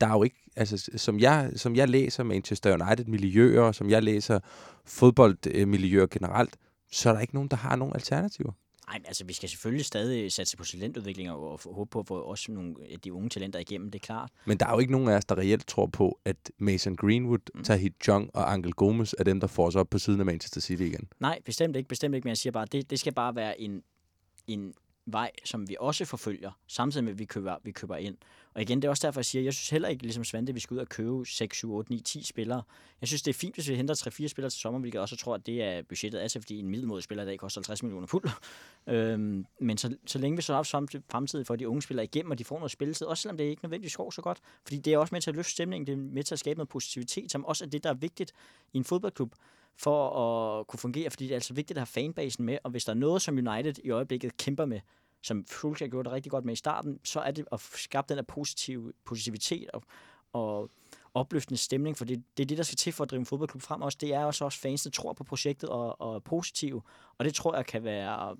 Der 0.00 0.06
er 0.06 0.12
jo 0.12 0.22
ikke, 0.22 0.50
altså 0.56 0.90
som 0.96 1.20
jeg, 1.20 1.52
som 1.56 1.76
jeg 1.76 1.88
læser 1.88 2.22
Manchester 2.22 2.72
United-miljøer, 2.82 3.72
som 3.72 3.90
jeg 3.90 4.02
læser 4.02 4.40
fodboldmiljøer 4.84 6.06
generelt, 6.06 6.56
så 6.92 7.08
er 7.08 7.12
der 7.12 7.20
ikke 7.20 7.34
nogen, 7.34 7.48
der 7.48 7.56
har 7.56 7.76
nogen 7.76 7.94
alternativer. 7.94 8.52
Nej, 8.92 9.02
altså 9.04 9.24
vi 9.24 9.32
skal 9.32 9.48
selvfølgelig 9.48 9.84
stadig 9.84 10.32
satse 10.32 10.56
på 10.56 10.64
talentudvikling 10.64 11.30
og 11.30 11.60
håbe 11.64 11.90
på 11.90 12.00
at 12.00 12.06
få 12.06 12.20
også 12.20 12.52
nogle 12.52 12.74
af 12.90 13.00
de 13.00 13.12
unge 13.12 13.28
talenter 13.28 13.58
igennem, 13.58 13.90
det 13.90 13.98
er 13.98 14.06
klart. 14.06 14.30
Men 14.46 14.58
der 14.58 14.66
er 14.66 14.72
jo 14.72 14.78
ikke 14.78 14.92
nogen 14.92 15.08
af 15.08 15.16
os, 15.16 15.24
der 15.24 15.38
reelt 15.38 15.66
tror 15.66 15.86
på, 15.86 16.18
at 16.24 16.36
Mason 16.58 16.96
Greenwood, 16.96 17.38
mm. 17.54 17.64
Tahit 17.64 17.92
Jong 18.08 18.30
og 18.34 18.52
Angel 18.52 18.72
Gomes 18.72 19.14
er 19.18 19.24
dem, 19.24 19.40
der 19.40 19.46
får 19.46 19.66
os 19.66 19.76
op 19.76 19.90
på 19.90 19.98
siden 19.98 20.20
af 20.20 20.26
Manchester 20.26 20.60
City 20.60 20.82
igen. 20.82 21.08
Nej, 21.20 21.38
bestemt 21.44 21.76
ikke, 21.76 21.88
bestemt 21.88 22.14
ikke, 22.14 22.24
men 22.24 22.28
jeg 22.28 22.38
siger 22.38 22.52
bare, 22.52 22.66
det, 22.72 22.90
det 22.90 23.00
skal 23.00 23.14
bare 23.14 23.36
være 23.36 23.60
en, 23.60 23.82
en 24.46 24.74
vej, 25.06 25.30
som 25.44 25.68
vi 25.68 25.76
også 25.80 26.04
forfølger, 26.04 26.50
samtidig 26.66 27.04
med, 27.04 27.12
at 27.12 27.18
vi 27.18 27.24
køber, 27.24 27.56
vi 27.64 27.72
køber 27.72 27.96
ind. 27.96 28.16
Og 28.54 28.62
igen, 28.62 28.82
det 28.82 28.88
er 28.88 28.90
også 28.90 29.06
derfor, 29.06 29.20
jeg 29.20 29.24
siger, 29.24 29.42
jeg 29.42 29.52
synes 29.52 29.70
heller 29.70 29.88
ikke, 29.88 30.02
ligesom 30.02 30.24
Svante, 30.24 30.50
at 30.50 30.54
vi 30.54 30.60
skal 30.60 30.74
ud 30.74 30.78
og 30.78 30.88
købe 30.88 31.26
6, 31.26 31.56
7, 31.56 31.72
8, 31.72 31.90
9, 31.92 32.00
10 32.00 32.22
spillere. 32.22 32.62
Jeg 33.00 33.08
synes, 33.08 33.22
det 33.22 33.34
er 33.34 33.38
fint, 33.38 33.54
hvis 33.54 33.68
vi 33.68 33.74
henter 33.74 33.94
3-4 33.94 34.26
spillere 34.26 34.50
til 34.50 34.60
sommer, 34.60 34.80
hvilket 34.80 34.94
jeg 34.94 35.02
også 35.02 35.16
tror, 35.16 35.34
at 35.34 35.46
det 35.46 35.62
er 35.62 35.82
budgettet, 35.82 36.18
altså 36.18 36.40
fordi 36.40 36.58
en 36.58 36.68
middelmodig 36.68 37.04
spiller 37.04 37.24
i 37.24 37.26
dag 37.26 37.38
koster 37.38 37.60
50 37.60 37.82
millioner 37.82 38.06
pund. 38.06 38.24
øhm, 38.94 39.46
men 39.60 39.78
så, 39.78 39.96
så 40.06 40.18
længe 40.18 40.36
vi 40.36 40.42
så 40.42 40.54
har 40.54 40.62
fremtiden 41.10 41.44
for 41.44 41.56
de 41.56 41.68
unge 41.68 41.82
spillere 41.82 42.04
igennem, 42.04 42.30
og 42.30 42.38
de 42.38 42.44
får 42.44 42.56
noget 42.56 42.70
spilletid, 42.70 43.06
også 43.06 43.22
selvom 43.22 43.36
det 43.36 43.44
ikke 43.44 43.64
nødvendigvis 43.64 43.96
går 43.96 44.10
så 44.10 44.22
godt, 44.22 44.38
fordi 44.62 44.78
det 44.78 44.92
er 44.92 44.98
også 44.98 45.14
med 45.14 45.20
til 45.20 45.30
at 45.30 45.36
løfte 45.36 45.52
stemningen, 45.52 45.86
det 45.86 45.92
er 45.92 46.12
med 46.14 46.22
til 46.22 46.34
at 46.34 46.38
skabe 46.38 46.58
noget 46.58 46.68
positivitet, 46.68 47.32
som 47.32 47.44
også 47.44 47.64
er 47.64 47.68
det, 47.68 47.84
der 47.84 47.90
er 47.90 47.94
vigtigt 47.94 48.32
i 48.72 48.76
en 48.76 48.84
fodboldklub 48.84 49.34
for 49.76 50.10
at 50.10 50.66
kunne 50.66 50.80
fungere, 50.80 51.10
fordi 51.10 51.24
det 51.24 51.30
er 51.30 51.36
altså 51.36 51.54
vigtigt 51.54 51.76
at 51.76 51.80
have 51.80 51.86
fanbasen 51.86 52.44
med, 52.44 52.58
og 52.64 52.70
hvis 52.70 52.84
der 52.84 52.92
er 52.92 52.96
noget, 52.96 53.22
som 53.22 53.34
United 53.34 53.74
i 53.84 53.90
øjeblikket 53.90 54.36
kæmper 54.36 54.64
med, 54.64 54.80
som 55.22 55.44
Fulk 55.44 55.78
gjorde 55.78 56.04
det 56.04 56.12
rigtig 56.12 56.30
godt 56.30 56.44
med 56.44 56.52
i 56.52 56.56
starten, 56.56 57.00
så 57.04 57.20
er 57.20 57.30
det 57.30 57.46
at 57.52 57.60
skabe 57.60 58.06
den 58.08 58.16
der 58.16 58.22
positive, 58.22 58.92
positivitet 59.04 59.70
og, 59.70 59.82
og 60.32 60.70
opløftende 61.14 61.58
stemning, 61.58 61.98
for 61.98 62.04
det, 62.04 62.22
det 62.36 62.42
er 62.42 62.46
det, 62.46 62.58
der 62.58 62.64
skal 62.64 62.76
til 62.76 62.92
for 62.92 63.04
at 63.04 63.10
drive 63.10 63.20
en 63.20 63.26
fodboldklub 63.26 63.62
frem 63.62 63.82
også. 63.82 63.98
Det 64.00 64.14
er 64.14 64.24
også 64.24 64.44
også 64.44 64.58
fans, 64.58 64.82
der 64.82 64.90
tror 64.90 65.12
på 65.12 65.24
projektet 65.24 65.68
og, 65.68 66.00
og 66.00 66.14
er 66.14 66.18
positive, 66.18 66.82
og 67.18 67.24
det 67.24 67.34
tror 67.34 67.56
jeg 67.56 67.66
kan 67.66 67.84
være 67.84 68.36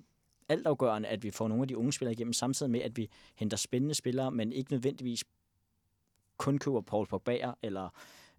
altafgørende, 0.49 1.09
at 1.09 1.23
vi 1.23 1.31
får 1.31 1.47
nogle 1.47 1.63
af 1.63 1.67
de 1.67 1.77
unge 1.77 1.93
spillere 1.93 2.13
igennem, 2.13 2.33
samtidig 2.33 2.71
med, 2.71 2.81
at 2.81 2.97
vi 2.97 3.09
henter 3.35 3.57
spændende 3.57 3.95
spillere, 3.95 4.31
men 4.31 4.53
ikke 4.53 4.71
nødvendigvis 4.71 5.23
kun 6.37 6.59
køber 6.59 6.81
Paul 6.81 7.07
Pogba 7.07 7.53
eller 7.61 7.89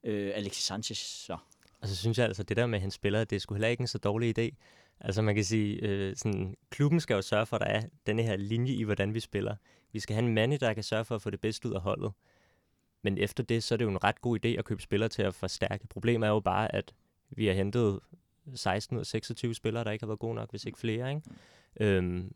øh, 0.04 0.33
Alexis 0.35 0.64
Sanchez. 0.64 0.98
Så. 0.98 1.37
Og 1.85 1.90
så 1.90 1.97
synes 1.97 2.18
jeg 2.18 2.27
altså, 2.27 2.42
det 2.42 2.57
der 2.57 2.66
med 2.66 2.81
hans 2.81 2.94
spillere, 2.94 3.25
det 3.25 3.42
skulle 3.42 3.57
heller 3.57 3.68
ikke 3.68 3.81
en 3.81 3.87
så 3.87 3.99
dårlig 3.99 4.38
idé. 4.38 4.55
Altså 5.01 5.23
man 5.23 5.35
kan 5.35 5.44
sige, 5.44 5.83
øh, 5.83 6.16
sådan, 6.16 6.57
klubben 6.70 7.01
skal 7.01 7.14
jo 7.14 7.23
sørge 7.23 7.47
for, 7.47 7.57
at 7.57 7.61
der 7.61 7.66
er 7.66 7.83
denne 8.07 8.23
her 8.23 8.37
linje 8.37 8.73
i, 8.73 8.83
hvordan 8.83 9.14
vi 9.14 9.20
spiller. 9.20 9.57
Vi 9.92 10.01
skal 10.01 10.14
have 10.14 10.27
en 10.27 10.35
mand, 10.35 10.59
der 10.59 10.73
kan 10.73 10.83
sørge 10.83 11.05
for 11.05 11.14
at 11.14 11.23
få 11.23 11.31
det 11.31 11.40
bedste 11.40 11.68
ud 11.68 11.75
af 11.75 11.81
holdet. 11.81 12.12
Men 13.03 13.18
efter 13.18 13.42
det, 13.42 13.62
så 13.62 13.75
er 13.75 13.77
det 13.77 13.85
jo 13.85 13.90
en 13.90 14.05
ret 14.05 14.20
god 14.20 14.38
idé 14.44 14.49
at 14.49 14.64
købe 14.64 14.83
spillere 14.83 15.09
til 15.09 15.23
at 15.23 15.35
forstærke. 15.35 15.87
Problemet 15.87 16.27
er 16.27 16.31
jo 16.31 16.40
bare, 16.40 16.75
at 16.75 16.94
vi 17.31 17.47
har 17.47 17.55
hentet 17.55 18.01
16 18.55 18.97
ud 18.97 19.01
af 19.01 19.07
26 19.07 19.55
spillere, 19.55 19.85
der 19.85 19.90
ikke 19.90 20.03
har 20.03 20.07
været 20.07 20.18
gode 20.18 20.35
nok, 20.35 20.51
hvis 20.51 20.64
ikke 20.64 20.79
flere. 20.79 21.11
Ikke? 21.11 21.23
Øhm, 21.81 22.35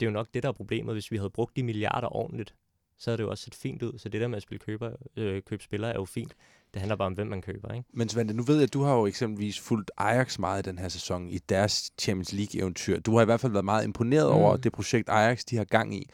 det 0.00 0.06
er 0.06 0.10
jo 0.10 0.10
nok 0.10 0.28
det, 0.34 0.42
der 0.42 0.48
er 0.48 0.52
problemet. 0.52 0.94
Hvis 0.94 1.10
vi 1.10 1.16
havde 1.16 1.30
brugt 1.30 1.56
de 1.56 1.62
milliarder 1.62 2.16
ordentligt, 2.16 2.54
så 2.96 3.10
havde 3.10 3.18
det 3.18 3.24
jo 3.24 3.30
også 3.30 3.44
set 3.44 3.54
fint 3.54 3.82
ud. 3.82 3.98
Så 3.98 4.08
det 4.08 4.20
der 4.20 4.28
med 4.28 4.36
at 4.36 4.42
spille 4.42 4.58
køber, 4.58 4.96
øh, 5.16 5.42
købe 5.42 5.62
spillere 5.62 5.90
er 5.90 5.98
jo 5.98 6.04
fint. 6.04 6.34
Det 6.74 6.80
handler 6.80 6.96
bare 6.96 7.06
om, 7.06 7.12
hvem 7.12 7.26
man 7.26 7.42
køber, 7.42 7.72
ikke? 7.72 7.88
Men 7.92 8.08
Svante, 8.08 8.34
nu 8.34 8.42
ved 8.42 8.54
jeg, 8.54 8.62
at 8.62 8.74
du 8.74 8.82
har 8.82 8.94
jo 8.94 9.06
eksempelvis 9.06 9.60
fulgt 9.60 9.90
Ajax 9.96 10.38
meget 10.38 10.66
i 10.66 10.70
den 10.70 10.78
her 10.78 10.88
sæson 10.88 11.28
i 11.28 11.38
deres 11.38 11.90
Champions 11.98 12.32
League-eventyr. 12.32 13.00
Du 13.00 13.14
har 13.14 13.22
i 13.22 13.24
hvert 13.24 13.40
fald 13.40 13.52
været 13.52 13.64
meget 13.64 13.84
imponeret 13.84 14.30
mm. 14.30 14.36
over 14.36 14.56
det 14.56 14.72
projekt 14.72 15.08
Ajax, 15.08 15.44
de 15.44 15.56
har 15.56 15.64
gang 15.64 15.94
i. 15.94 16.08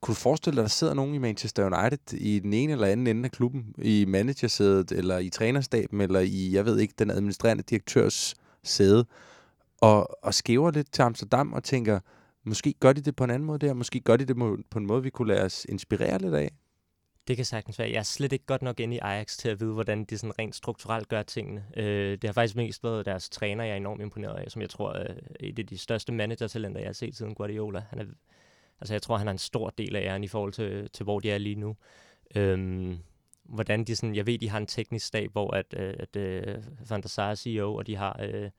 Kunne 0.00 0.14
du 0.14 0.18
forestille 0.20 0.56
dig, 0.56 0.62
at 0.62 0.64
der 0.64 0.68
sidder 0.68 0.94
nogen 0.94 1.14
i 1.14 1.18
Manchester 1.18 1.66
United 1.66 2.12
i 2.12 2.38
den 2.38 2.52
ene 2.52 2.72
eller 2.72 2.86
anden 2.86 3.06
ende 3.06 3.24
af 3.24 3.30
klubben, 3.30 3.74
i 3.78 4.04
managersædet, 4.08 4.92
eller 4.92 5.18
i 5.18 5.30
trænerstaben, 5.30 6.00
eller 6.00 6.20
i, 6.20 6.52
jeg 6.52 6.64
ved 6.64 6.78
ikke, 6.78 6.94
den 6.98 7.10
administrerende 7.10 7.62
direktørs 7.62 8.34
sæde, 8.62 9.04
og, 9.80 10.24
og 10.24 10.34
skæver 10.34 10.70
lidt 10.70 10.92
til 10.92 11.02
Amsterdam 11.02 11.52
og 11.52 11.64
tænker, 11.64 12.00
måske 12.44 12.74
gør 12.80 12.92
de 12.92 13.00
det 13.00 13.16
på 13.16 13.24
en 13.24 13.30
anden 13.30 13.46
måde 13.46 13.58
der, 13.58 13.74
måske 13.74 14.00
gør 14.00 14.16
de 14.16 14.24
det 14.24 14.36
på 14.70 14.78
en 14.78 14.86
måde, 14.86 15.02
vi 15.02 15.10
kunne 15.10 15.28
lade 15.28 15.44
os 15.44 15.66
inspirere 15.68 16.18
lidt 16.18 16.34
af? 16.34 16.50
Det 17.28 17.36
kan 17.36 17.44
sagtens 17.44 17.78
være. 17.78 17.90
Jeg 17.90 17.98
er 17.98 18.02
slet 18.02 18.32
ikke 18.32 18.46
godt 18.46 18.62
nok 18.62 18.80
inde 18.80 18.96
i 18.96 18.98
Ajax 18.98 19.36
til 19.36 19.48
at 19.48 19.60
vide, 19.60 19.72
hvordan 19.72 20.04
de 20.04 20.18
sådan 20.18 20.38
rent 20.38 20.54
strukturelt 20.54 21.08
gør 21.08 21.22
tingene. 21.22 21.66
Øh, 21.76 22.12
det 22.12 22.24
har 22.24 22.32
faktisk 22.32 22.56
mest 22.56 22.84
været 22.84 23.06
deres 23.06 23.28
træner, 23.28 23.64
jeg 23.64 23.72
er 23.72 23.76
enormt 23.76 24.02
imponeret 24.02 24.38
af, 24.38 24.50
som 24.50 24.62
jeg 24.62 24.70
tror 24.70 24.92
er 24.92 25.14
et 25.40 25.58
af 25.58 25.66
de 25.66 25.78
største 25.78 26.12
managertalenter, 26.12 26.80
jeg 26.80 26.88
har 26.88 26.92
set 26.92 27.16
siden 27.16 27.34
Guardiola. 27.34 27.84
Han 27.90 27.98
er, 27.98 28.04
altså 28.80 28.94
jeg 28.94 29.02
tror, 29.02 29.16
han 29.16 29.26
har 29.26 29.32
en 29.32 29.38
stor 29.38 29.70
del 29.70 29.96
af 29.96 30.00
æren 30.00 30.24
i 30.24 30.28
forhold 30.28 30.52
til, 30.52 30.90
til 30.90 31.04
hvor 31.04 31.20
de 31.20 31.30
er 31.30 31.38
lige 31.38 31.56
nu. 31.56 31.76
Øhm, 32.36 32.98
hvordan 33.44 33.84
de 33.84 33.96
sådan, 33.96 34.14
jeg 34.14 34.26
ved, 34.26 34.38
de 34.38 34.50
har 34.50 34.58
en 34.58 34.66
teknisk 34.66 35.06
stab, 35.06 35.32
hvor 35.32 35.50
at, 35.50 35.74
øh, 35.76 35.94
at, 35.98 36.16
at 36.16 36.56
uh, 36.58 36.90
Van 36.90 37.02
der 37.02 37.08
Sar 37.08 37.30
er 37.30 37.34
CEO, 37.34 37.74
og 37.74 37.86
de 37.86 37.96
har 37.96 38.20
øh, 38.22 38.50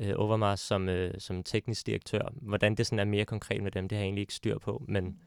øh, 0.00 0.12
Overmars 0.16 0.60
som, 0.60 0.88
øh, 0.88 1.14
som 1.18 1.42
teknisk 1.42 1.86
direktør. 1.86 2.32
Hvordan 2.32 2.74
det 2.74 2.86
sådan 2.86 2.98
er 2.98 3.04
mere 3.04 3.24
konkret 3.24 3.62
med 3.62 3.70
dem, 3.70 3.88
det 3.88 3.96
har 3.96 4.00
jeg 4.00 4.06
egentlig 4.06 4.22
ikke 4.22 4.34
styr 4.34 4.58
på, 4.58 4.84
men 4.88 5.20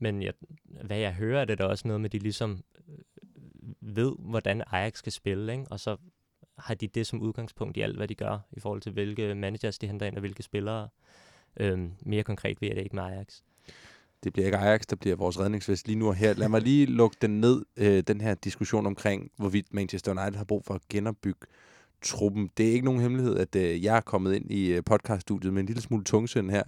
men 0.00 0.22
jeg, 0.22 0.32
hvad 0.64 0.98
jeg 0.98 1.14
hører, 1.14 1.40
er 1.40 1.44
det 1.44 1.58
da 1.58 1.64
også 1.64 1.88
noget 1.88 2.00
med, 2.00 2.08
at 2.08 2.12
de 2.12 2.18
ligesom 2.18 2.64
øh, 2.88 2.94
ved, 3.80 4.12
hvordan 4.18 4.62
Ajax 4.70 4.98
skal 4.98 5.12
spille, 5.12 5.52
ikke? 5.52 5.64
og 5.70 5.80
så 5.80 5.96
har 6.58 6.74
de 6.74 6.88
det 6.88 7.06
som 7.06 7.22
udgangspunkt 7.22 7.76
i 7.76 7.80
alt, 7.80 7.96
hvad 7.96 8.08
de 8.08 8.14
gør, 8.14 8.38
i 8.52 8.60
forhold 8.60 8.80
til 8.80 8.92
hvilke 8.92 9.34
managers 9.34 9.78
de 9.78 9.86
henter 9.86 10.06
ind, 10.06 10.14
og 10.14 10.20
hvilke 10.20 10.42
spillere. 10.42 10.88
Øhm, 11.60 11.92
mere 12.02 12.22
konkret 12.22 12.60
ved 12.60 12.68
jeg 12.68 12.76
det 12.76 12.82
ikke 12.82 12.96
med 12.96 13.04
Ajax. 13.04 13.40
Det 14.24 14.32
bliver 14.32 14.46
ikke 14.46 14.58
Ajax, 14.58 14.80
der 14.80 14.96
bliver 14.96 15.16
vores 15.16 15.40
redningsvest 15.40 15.86
lige 15.86 15.98
nu 15.98 16.08
og 16.08 16.14
her. 16.14 16.34
Lad 16.34 16.48
mig 16.48 16.60
lige 16.60 16.86
lukke 17.00 17.16
den 17.22 17.40
ned, 17.40 17.64
øh, 17.76 18.02
den 18.06 18.20
her 18.20 18.34
diskussion 18.34 18.86
omkring, 18.86 19.30
hvorvidt 19.36 19.74
Manchester 19.74 20.10
United 20.10 20.36
har 20.36 20.44
brug 20.44 20.64
for 20.64 20.74
at 20.74 20.88
genopbygge 20.88 21.46
truppen. 22.02 22.50
Det 22.56 22.68
er 22.68 22.72
ikke 22.72 22.84
nogen 22.84 23.00
hemmelighed, 23.00 23.36
at 23.36 23.56
øh, 23.56 23.84
jeg 23.84 23.96
er 23.96 24.00
kommet 24.00 24.34
ind 24.34 24.50
i 24.50 24.72
øh, 24.72 24.84
podcaststudiet 24.84 25.52
med 25.52 25.60
en 25.60 25.66
lille 25.66 25.82
smule 25.82 26.04
tungsind 26.04 26.50
her, 26.50 26.62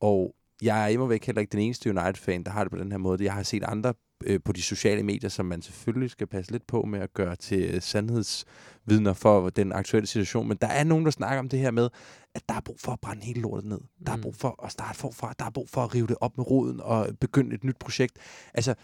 og 0.00 0.34
jeg 0.62 0.92
er 0.92 1.06
væk 1.06 1.26
heller 1.26 1.40
ikke 1.40 1.52
den 1.52 1.60
eneste 1.60 1.90
United-fan, 1.90 2.42
der 2.42 2.50
har 2.50 2.64
det 2.64 2.70
på 2.70 2.78
den 2.78 2.90
her 2.90 2.98
måde. 2.98 3.24
Jeg 3.24 3.32
har 3.32 3.42
set 3.42 3.62
andre 3.64 3.94
øh, 4.24 4.40
på 4.44 4.52
de 4.52 4.62
sociale 4.62 5.02
medier, 5.02 5.30
som 5.30 5.46
man 5.46 5.62
selvfølgelig 5.62 6.10
skal 6.10 6.26
passe 6.26 6.52
lidt 6.52 6.66
på 6.66 6.82
med 6.82 7.00
at 7.00 7.14
gøre 7.14 7.36
til 7.36 7.62
øh, 7.74 7.82
sandhedsvidner 7.82 9.12
for 9.12 9.50
den 9.50 9.72
aktuelle 9.72 10.06
situation. 10.06 10.48
Men 10.48 10.56
der 10.60 10.66
er 10.66 10.84
nogen, 10.84 11.04
der 11.04 11.10
snakker 11.10 11.38
om 11.38 11.48
det 11.48 11.58
her 11.58 11.70
med, 11.70 11.88
at 12.34 12.42
der 12.48 12.54
er 12.54 12.60
brug 12.60 12.80
for 12.80 12.92
at 12.92 13.00
brænde 13.00 13.24
hele 13.24 13.40
lortet 13.40 13.68
ned. 13.68 13.78
Der 14.06 14.12
er 14.12 14.16
Mm. 14.16 14.22
brug 14.22 14.34
for 14.36 14.64
at 14.64 14.72
starte 14.72 14.98
forfra. 14.98 15.34
Der 15.38 15.44
er 15.44 15.50
brug 15.50 15.68
for 15.68 15.80
at 15.80 15.94
rive 15.94 16.06
det 16.06 16.16
op 16.20 16.36
med 16.38 16.50
roden 16.50 16.80
og 16.80 17.08
begynde 17.20 17.54
et 17.54 17.64
nyt 17.64 17.76
projekt. 17.80 18.18
Altså, 18.54 18.74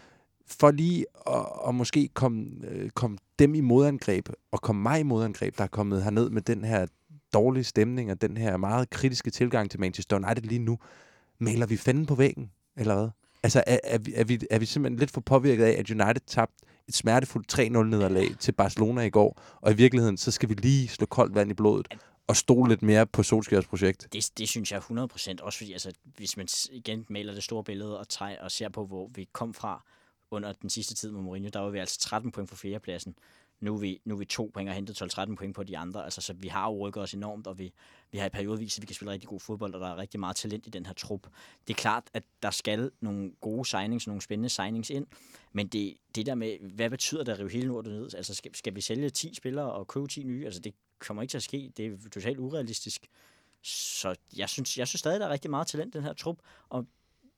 for 0.47 0.71
lige 0.71 1.05
at, 1.27 1.45
at 1.67 1.75
måske 1.75 2.09
komme, 2.13 2.45
øh, 2.67 2.89
komme 2.89 3.17
dem 3.39 3.55
i 3.55 3.61
modangreb, 3.61 4.29
og 4.51 4.61
komme 4.61 4.81
mig 4.81 4.99
i 4.99 5.03
modangreb, 5.03 5.57
der 5.57 5.63
er 5.63 5.67
kommet 5.67 6.03
herned 6.03 6.29
med 6.29 6.41
den 6.41 6.63
her 6.63 6.85
dårlige 7.33 7.63
stemning 7.63 8.11
og 8.11 8.21
den 8.21 8.37
her 8.37 8.57
meget 8.57 8.89
kritiske 8.89 9.31
tilgang 9.31 9.71
til 9.71 9.79
Manchester 9.79 10.15
United 10.15 10.43
lige 10.43 10.59
nu, 10.59 10.77
maler 11.39 11.65
vi 11.65 11.77
fanden 11.77 12.05
på 12.05 12.15
væggen, 12.15 12.51
eller 12.77 12.95
hvad? 12.95 13.09
Altså, 13.43 13.63
er, 13.67 13.79
er, 13.83 13.97
vi, 13.97 14.13
er, 14.15 14.23
vi, 14.23 14.39
er 14.51 14.59
vi 14.59 14.65
simpelthen 14.65 14.99
lidt 14.99 15.11
for 15.11 15.21
påvirket 15.21 15.63
af, 15.63 15.71
at 15.79 15.89
United 15.89 16.21
tabte 16.27 16.65
et 16.87 16.95
smertefuldt 16.95 17.59
3-0-nederlag 17.59 18.27
til 18.39 18.51
Barcelona 18.51 19.01
i 19.01 19.09
går, 19.09 19.41
og 19.61 19.71
i 19.71 19.75
virkeligheden, 19.75 20.17
så 20.17 20.31
skal 20.31 20.49
vi 20.49 20.53
lige 20.53 20.87
slå 20.87 21.05
koldt 21.05 21.35
vand 21.35 21.51
i 21.51 21.53
blodet 21.53 21.87
og 22.27 22.35
stole 22.35 22.69
lidt 22.69 22.81
mere 22.81 23.05
på 23.07 23.23
Solskjærs 23.23 23.67
projekt. 23.67 24.07
Det, 24.13 24.31
det 24.37 24.49
synes 24.49 24.71
jeg 24.71 24.81
100%, 24.91 25.35
Også 25.41 25.57
fordi, 25.57 25.73
altså, 25.73 25.91
hvis 26.03 26.37
man 26.37 26.47
igen 26.71 27.05
maler 27.09 27.33
det 27.33 27.43
store 27.43 27.63
billede 27.63 27.99
og, 27.99 28.09
teg, 28.09 28.37
og 28.41 28.51
ser 28.51 28.69
på, 28.69 28.85
hvor 28.85 29.09
vi 29.15 29.27
kom 29.33 29.53
fra 29.53 29.83
under 30.31 30.53
den 30.53 30.69
sidste 30.69 30.95
tid 30.95 31.11
med 31.11 31.21
Mourinho, 31.21 31.49
der 31.53 31.59
var 31.59 31.69
vi 31.69 31.79
altså 31.79 31.99
13 31.99 32.31
point 32.31 32.49
for 32.49 32.55
fjerdepladsen. 32.55 33.15
Nu 33.59 33.73
er 33.73 33.79
vi, 33.79 34.01
nu 34.05 34.13
er 34.13 34.19
vi 34.19 34.25
to 34.25 34.51
point 34.53 34.69
og 34.69 34.75
hentet 34.75 35.01
12-13 35.01 35.35
point 35.35 35.55
på 35.55 35.63
de 35.63 35.77
andre. 35.77 36.03
Altså, 36.03 36.21
så 36.21 36.33
vi 36.33 36.47
har 36.47 36.65
jo 36.65 36.87
rykket 36.87 37.03
os 37.03 37.13
enormt, 37.13 37.47
og 37.47 37.59
vi, 37.59 37.73
vi 38.11 38.17
har 38.17 38.25
i 38.25 38.29
perioder 38.29 38.57
vist, 38.57 38.77
at 38.77 38.81
vi 38.81 38.85
kan 38.85 38.95
spille 38.95 39.11
rigtig 39.11 39.29
god 39.29 39.39
fodbold, 39.39 39.73
og 39.73 39.79
der 39.79 39.87
er 39.87 39.97
rigtig 39.97 40.19
meget 40.19 40.35
talent 40.35 40.67
i 40.67 40.69
den 40.69 40.85
her 40.85 40.93
trup. 40.93 41.27
Det 41.67 41.73
er 41.73 41.77
klart, 41.77 42.03
at 42.13 42.23
der 42.43 42.51
skal 42.51 42.91
nogle 43.01 43.31
gode 43.41 43.65
signings, 43.65 44.07
nogle 44.07 44.21
spændende 44.21 44.49
signings 44.49 44.89
ind, 44.89 45.07
men 45.53 45.67
det, 45.67 45.97
det 46.15 46.25
der 46.25 46.35
med, 46.35 46.57
hvad 46.75 46.89
betyder 46.89 47.23
det 47.23 47.31
at 47.31 47.39
rive 47.39 47.51
hele 47.51 47.67
lortet 47.67 47.93
ned? 47.93 48.13
Altså, 48.15 48.35
skal, 48.35 48.55
skal 48.55 48.75
vi 48.75 48.81
sælge 48.81 49.09
10 49.09 49.33
spillere 49.33 49.71
og 49.71 49.87
købe 49.87 50.07
10 50.07 50.23
nye? 50.23 50.45
Altså, 50.45 50.59
det 50.59 50.73
kommer 50.99 51.21
ikke 51.23 51.31
til 51.31 51.37
at 51.37 51.43
ske. 51.43 51.71
Det 51.77 51.85
er 51.85 52.09
totalt 52.11 52.39
urealistisk. 52.39 53.07
Så 53.63 54.15
jeg 54.37 54.49
synes, 54.49 54.77
jeg 54.77 54.87
synes 54.87 54.99
stadig, 54.99 55.19
der 55.19 55.25
er 55.25 55.31
rigtig 55.31 55.49
meget 55.49 55.67
talent 55.67 55.95
i 55.95 55.97
den 55.97 56.05
her 56.05 56.13
trup, 56.13 56.37
og 56.69 56.85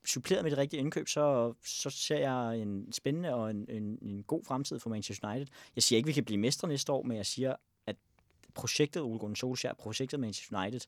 suppleret 0.06 0.43
med 0.43 0.52
det 0.52 0.58
rigtige 0.58 0.80
indkøb, 0.80 1.08
så, 1.08 1.54
så 1.64 1.89
ser 1.89 2.18
jeg 2.18 2.58
en 2.58 2.93
spændende 2.93 3.34
og 3.34 3.49
en, 3.49 3.66
en, 3.70 3.99
en 4.02 4.24
god 4.24 4.43
fremtid 4.45 4.80
for 4.80 4.89
Manchester 4.89 5.30
United. 5.30 5.47
Jeg 5.76 5.84
siger 5.84 5.97
ikke, 5.97 6.08
vi 6.08 6.14
kan 6.14 6.26
blive 6.26 6.38
mestre 6.38 6.68
næste 6.68 6.91
år, 6.91 7.04
men 7.04 7.18
jeg 7.18 7.26
siger, 7.26 7.56
at 7.86 7.95
projektet 8.54 9.04
Ole 9.04 9.20
Gunnar 9.20 9.36
Solskjaer, 9.36 9.74
projektet 9.74 10.20
Manchester 10.20 10.62
United, 10.62 10.80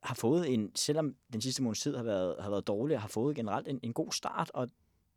har 0.00 0.14
fået 0.14 0.54
en, 0.54 0.72
selvom 0.74 1.16
den 1.32 1.40
sidste 1.40 1.62
måneds 1.62 1.80
tid 1.80 1.96
har 1.96 2.02
været, 2.02 2.36
har 2.40 2.50
været 2.50 2.66
dårlig, 2.66 3.00
har 3.00 3.08
fået 3.08 3.36
generelt 3.36 3.68
en, 3.68 3.80
en 3.82 3.92
god 3.92 4.12
start, 4.12 4.50
og 4.54 4.68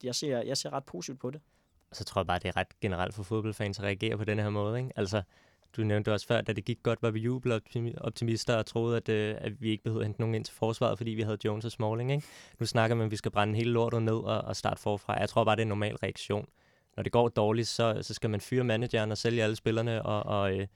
jeg 0.04 0.16
ser, 0.16 0.42
jeg 0.42 0.58
ser 0.58 0.74
ret 0.74 0.86
positivt 0.86 1.20
på 1.20 1.32
det. 1.32 1.42
Og 1.90 1.96
så 1.96 2.04
tror 2.04 2.22
jeg 2.22 2.28
bare, 2.28 2.40
det 2.40 2.48
er 2.48 2.56
ret 2.56 2.80
generelt 2.80 3.14
for 3.14 3.24
fodboldfans 3.24 3.80
at 3.80 3.86
reagere 3.86 4.18
på 4.18 4.24
den 4.24 4.40
her 4.40 4.50
måde. 4.50 4.80
Ikke? 4.80 4.92
Altså, 4.96 5.22
du 5.78 5.84
nævnte 5.84 6.14
også 6.14 6.28
før, 6.28 6.42
da 6.42 6.54
det 6.54 6.66
gik 6.66 6.84
godt, 6.84 7.04
var 7.04 7.12
vi 7.12 7.20
jubeloptimister 7.20 8.56
og 8.56 8.66
troede, 8.66 8.98
at, 8.98 9.10
øh, 9.10 9.36
at 9.38 9.62
vi 9.62 9.70
ikke 9.70 9.84
behøvede 9.84 10.04
at 10.04 10.08
hente 10.08 10.22
nogen 10.22 10.36
ind 10.36 10.46
til 10.46 10.56
forsvaret, 10.56 10.98
fordi 10.98 11.12
vi 11.12 11.22
havde 11.22 11.38
Jones 11.46 11.66
og 11.66 11.72
Smalling. 11.72 12.12
Ikke? 12.12 12.28
Nu 12.60 12.66
snakker 12.66 12.96
man, 12.96 13.06
at 13.06 13.12
vi 13.12 13.16
skal 13.16 13.32
brænde 13.32 13.56
hele 13.56 13.72
lortet 13.72 14.04
ned 14.04 14.14
og, 14.14 14.42
og 14.42 14.56
starte 14.56 14.82
forfra. 14.82 15.20
Jeg 15.20 15.30
tror 15.30 15.44
bare, 15.44 15.56
det 15.56 15.62
er 15.62 15.66
en 15.66 15.70
normal 15.70 15.96
reaktion. 15.96 16.48
Når 16.96 17.04
det 17.04 17.12
går 17.12 17.28
dårligt, 17.28 17.68
så, 17.68 17.98
så 18.02 18.14
skal 18.14 18.30
man 18.30 18.42
fyre 18.42 18.64
manageren 18.64 19.12
og 19.12 19.18
sælge 19.18 19.44
alle 19.44 19.56
spillerne 19.56 20.06
og, 20.06 20.24
og, 20.24 20.58
øh, 20.58 20.68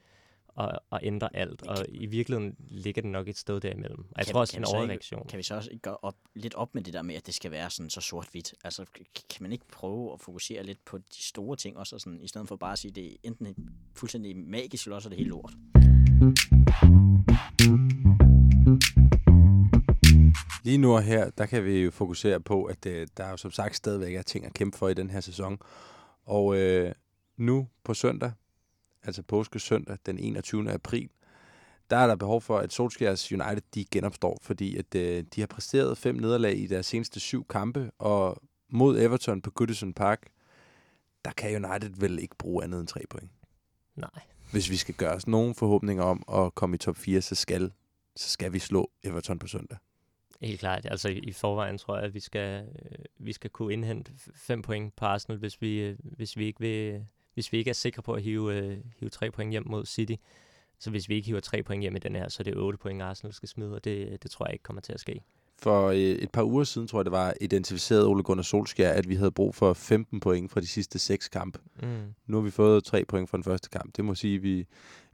og, 0.56 0.72
og 0.90 1.00
ændre 1.02 1.36
alt. 1.36 1.62
Og 1.62 1.76
i 1.88 2.06
virkeligheden 2.06 2.56
ligger 2.58 3.02
det 3.02 3.10
nok 3.10 3.28
et 3.28 3.38
sted 3.38 3.60
derimellem. 3.60 3.98
Og 3.98 4.06
jeg 4.16 4.26
Kan- 4.26 4.32
tror 4.32 4.40
også, 4.40 4.52
kan 4.52 4.62
en 4.62 4.66
så 4.66 4.70
ikke- 4.70 4.78
overreaktion. 4.78 5.26
Kan 5.28 5.36
vi 5.38 5.42
så 5.42 5.54
også 5.54 5.70
ikke 5.70 5.82
gøre 5.82 5.96
op, 6.02 6.16
lidt 6.34 6.54
op 6.54 6.74
med 6.74 6.82
det 6.82 6.92
der 6.94 7.02
med, 7.02 7.14
at 7.14 7.26
det 7.26 7.34
skal 7.34 7.50
være 7.50 7.70
sådan 7.70 7.90
så 7.90 8.00
sort-hvidt? 8.00 8.54
Altså, 8.64 8.84
kan 9.30 9.42
man 9.42 9.52
ikke 9.52 9.64
prøve 9.72 10.12
at 10.12 10.20
fokusere 10.20 10.62
lidt 10.62 10.84
på 10.84 10.98
de 10.98 11.04
store 11.22 11.56
ting 11.56 11.76
også, 11.78 11.96
og 11.96 12.00
sådan, 12.00 12.20
i 12.22 12.28
stedet 12.28 12.48
for 12.48 12.56
bare 12.56 12.72
at 12.72 12.78
sige, 12.78 12.88
at 12.90 12.96
det 12.96 13.06
er 13.12 13.16
enten 13.22 13.54
fuldstændig 13.94 14.36
magisk, 14.36 14.86
eller 14.86 14.96
også 14.96 15.08
er 15.08 15.10
det 15.10 15.18
helt 15.18 15.28
lort? 15.30 15.52
Lige 20.64 20.78
nu 20.78 20.94
og 20.94 21.02
her, 21.02 21.30
der 21.30 21.46
kan 21.46 21.64
vi 21.64 21.78
jo 21.82 21.90
fokusere 21.90 22.40
på, 22.40 22.64
at 22.64 22.86
øh, 22.86 23.06
der 23.16 23.30
jo 23.30 23.36
som 23.36 23.50
sagt 23.50 23.76
stadigvæk 23.76 24.14
er 24.14 24.22
ting 24.22 24.44
at 24.46 24.54
kæmpe 24.54 24.78
for 24.78 24.88
i 24.88 24.94
den 24.94 25.10
her 25.10 25.20
sæson. 25.20 25.58
Og 26.24 26.56
øh, 26.56 26.92
nu 27.36 27.68
på 27.84 27.94
søndag, 27.94 28.32
altså 29.06 29.22
påske 29.22 29.58
søndag, 29.58 29.98
den 30.06 30.18
21. 30.18 30.70
april, 30.72 31.10
der 31.90 31.96
er 31.96 32.06
der 32.06 32.16
behov 32.16 32.40
for, 32.40 32.58
at 32.58 32.72
Solskjaers 32.72 33.32
United 33.32 33.62
de 33.74 33.84
genopstår, 33.90 34.38
fordi 34.42 34.76
at 34.76 34.94
øh, 34.94 35.24
de 35.34 35.40
har 35.40 35.46
præsteret 35.46 35.98
fem 35.98 36.14
nederlag 36.14 36.58
i 36.58 36.66
deres 36.66 36.86
seneste 36.86 37.20
syv 37.20 37.46
kampe, 37.46 37.90
og 37.98 38.42
mod 38.68 39.00
Everton 39.00 39.42
på 39.42 39.50
Goodison 39.50 39.92
Park, 39.92 40.22
der 41.24 41.30
kan 41.32 41.64
United 41.64 41.90
vel 42.00 42.18
ikke 42.18 42.36
bruge 42.36 42.64
andet 42.64 42.80
end 42.80 42.88
tre 42.88 43.00
point. 43.10 43.30
Nej. 43.96 44.10
Hvis 44.52 44.70
vi 44.70 44.76
skal 44.76 44.94
gøre 44.94 45.14
os 45.14 45.26
nogen 45.26 45.54
forhåbninger 45.54 46.04
om 46.04 46.22
at 46.44 46.54
komme 46.54 46.74
i 46.74 46.78
top 46.78 46.96
4, 46.96 47.20
så 47.20 47.34
skal, 47.34 47.72
så 48.16 48.28
skal 48.28 48.52
vi 48.52 48.58
slå 48.58 48.90
Everton 49.04 49.38
på 49.38 49.46
søndag. 49.46 49.78
Helt 50.40 50.60
klart. 50.60 50.86
Altså 50.90 51.08
i 51.08 51.32
forvejen 51.32 51.78
tror 51.78 51.96
jeg, 51.96 52.04
at 52.04 52.14
vi 52.14 52.20
skal, 52.20 52.68
øh, 52.82 52.98
vi 53.18 53.32
skal 53.32 53.50
kunne 53.50 53.72
indhente 53.72 54.12
fem 54.34 54.62
point 54.62 54.96
på 54.96 55.04
Arsenal, 55.04 55.38
hvis 55.38 55.62
vi, 55.62 55.80
øh, 55.80 55.98
hvis 56.02 56.36
vi, 56.36 56.46
ikke, 56.46 56.60
vil, 56.60 57.06
hvis 57.36 57.52
vi 57.52 57.58
ikke 57.58 57.68
er 57.68 57.74
sikre 57.74 58.02
på 58.02 58.12
at 58.12 58.22
hive, 58.22 58.54
øh, 58.54 58.78
hive 59.00 59.08
tre 59.10 59.30
point 59.30 59.50
hjem 59.50 59.62
mod 59.66 59.86
City. 59.86 60.14
Så 60.78 60.90
hvis 60.90 61.08
vi 61.08 61.14
ikke 61.14 61.26
hiver 61.26 61.40
tre 61.40 61.62
point 61.62 61.82
hjem 61.82 61.96
i 61.96 61.98
den 61.98 62.14
her, 62.16 62.28
så 62.28 62.36
er 62.42 62.44
det 62.44 62.56
otte 62.56 62.78
point, 62.78 63.02
Arsenal 63.02 63.32
skal 63.32 63.48
smide, 63.48 63.74
og 63.74 63.84
det, 63.84 64.22
det 64.22 64.30
tror 64.30 64.46
jeg 64.46 64.52
ikke 64.52 64.62
kommer 64.62 64.82
til 64.82 64.92
at 64.92 65.00
ske. 65.00 65.20
For 65.58 65.86
øh, 65.88 65.96
et 65.98 66.30
par 66.30 66.42
uger 66.42 66.64
siden, 66.64 66.88
tror 66.88 66.98
jeg, 67.00 67.04
det 67.04 67.12
var 67.12 67.34
identificeret 67.40 68.06
Ole 68.06 68.22
Gunnar 68.22 68.42
Solskjaer, 68.42 68.92
at 68.92 69.08
vi 69.08 69.14
havde 69.14 69.30
brug 69.30 69.54
for 69.54 69.72
15 69.72 70.20
point 70.20 70.50
fra 70.50 70.60
de 70.60 70.66
sidste 70.66 70.98
seks 70.98 71.28
kampe. 71.28 71.58
Mm. 71.82 72.14
Nu 72.26 72.36
har 72.36 72.42
vi 72.44 72.50
fået 72.50 72.84
3 72.84 73.04
point 73.04 73.30
fra 73.30 73.36
den 73.36 73.44
første 73.44 73.68
kamp. 73.68 73.96
Det 73.96 74.04
må 74.04 74.14
sige, 74.14 74.36
at 74.36 74.42
vi, 74.42 74.66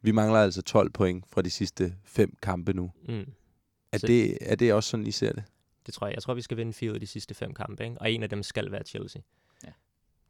vi 0.03 0.11
mangler 0.12 0.39
altså 0.39 0.62
12 0.62 0.91
point 0.91 1.25
fra 1.29 1.43
de 1.43 1.51
sidste 1.51 1.95
fem 2.05 2.37
kampe 2.43 2.73
nu. 2.73 2.91
Mm. 3.09 3.25
Er, 3.93 3.99
Så- 3.99 4.07
det, 4.07 4.39
er 4.41 4.55
det 4.55 4.73
også 4.73 4.91
sådan, 4.91 5.07
I 5.07 5.11
ser 5.11 5.33
det? 5.33 5.45
Det 5.87 5.95
tror 5.95 6.07
jeg. 6.07 6.14
Jeg 6.14 6.23
tror, 6.23 6.35
vi 6.35 6.43
skal 6.43 6.57
vinde 6.57 6.73
fire 6.73 6.91
ud 6.91 6.95
af 6.95 7.01
de 7.01 7.07
sidste 7.07 7.35
fem 7.35 7.55
kampe, 7.55 7.85
ikke? 7.85 7.97
og 8.01 8.12
en 8.12 8.23
af 8.23 8.29
dem 8.29 8.43
skal 8.43 8.73
være 8.73 8.83
Chelsea. 8.85 9.23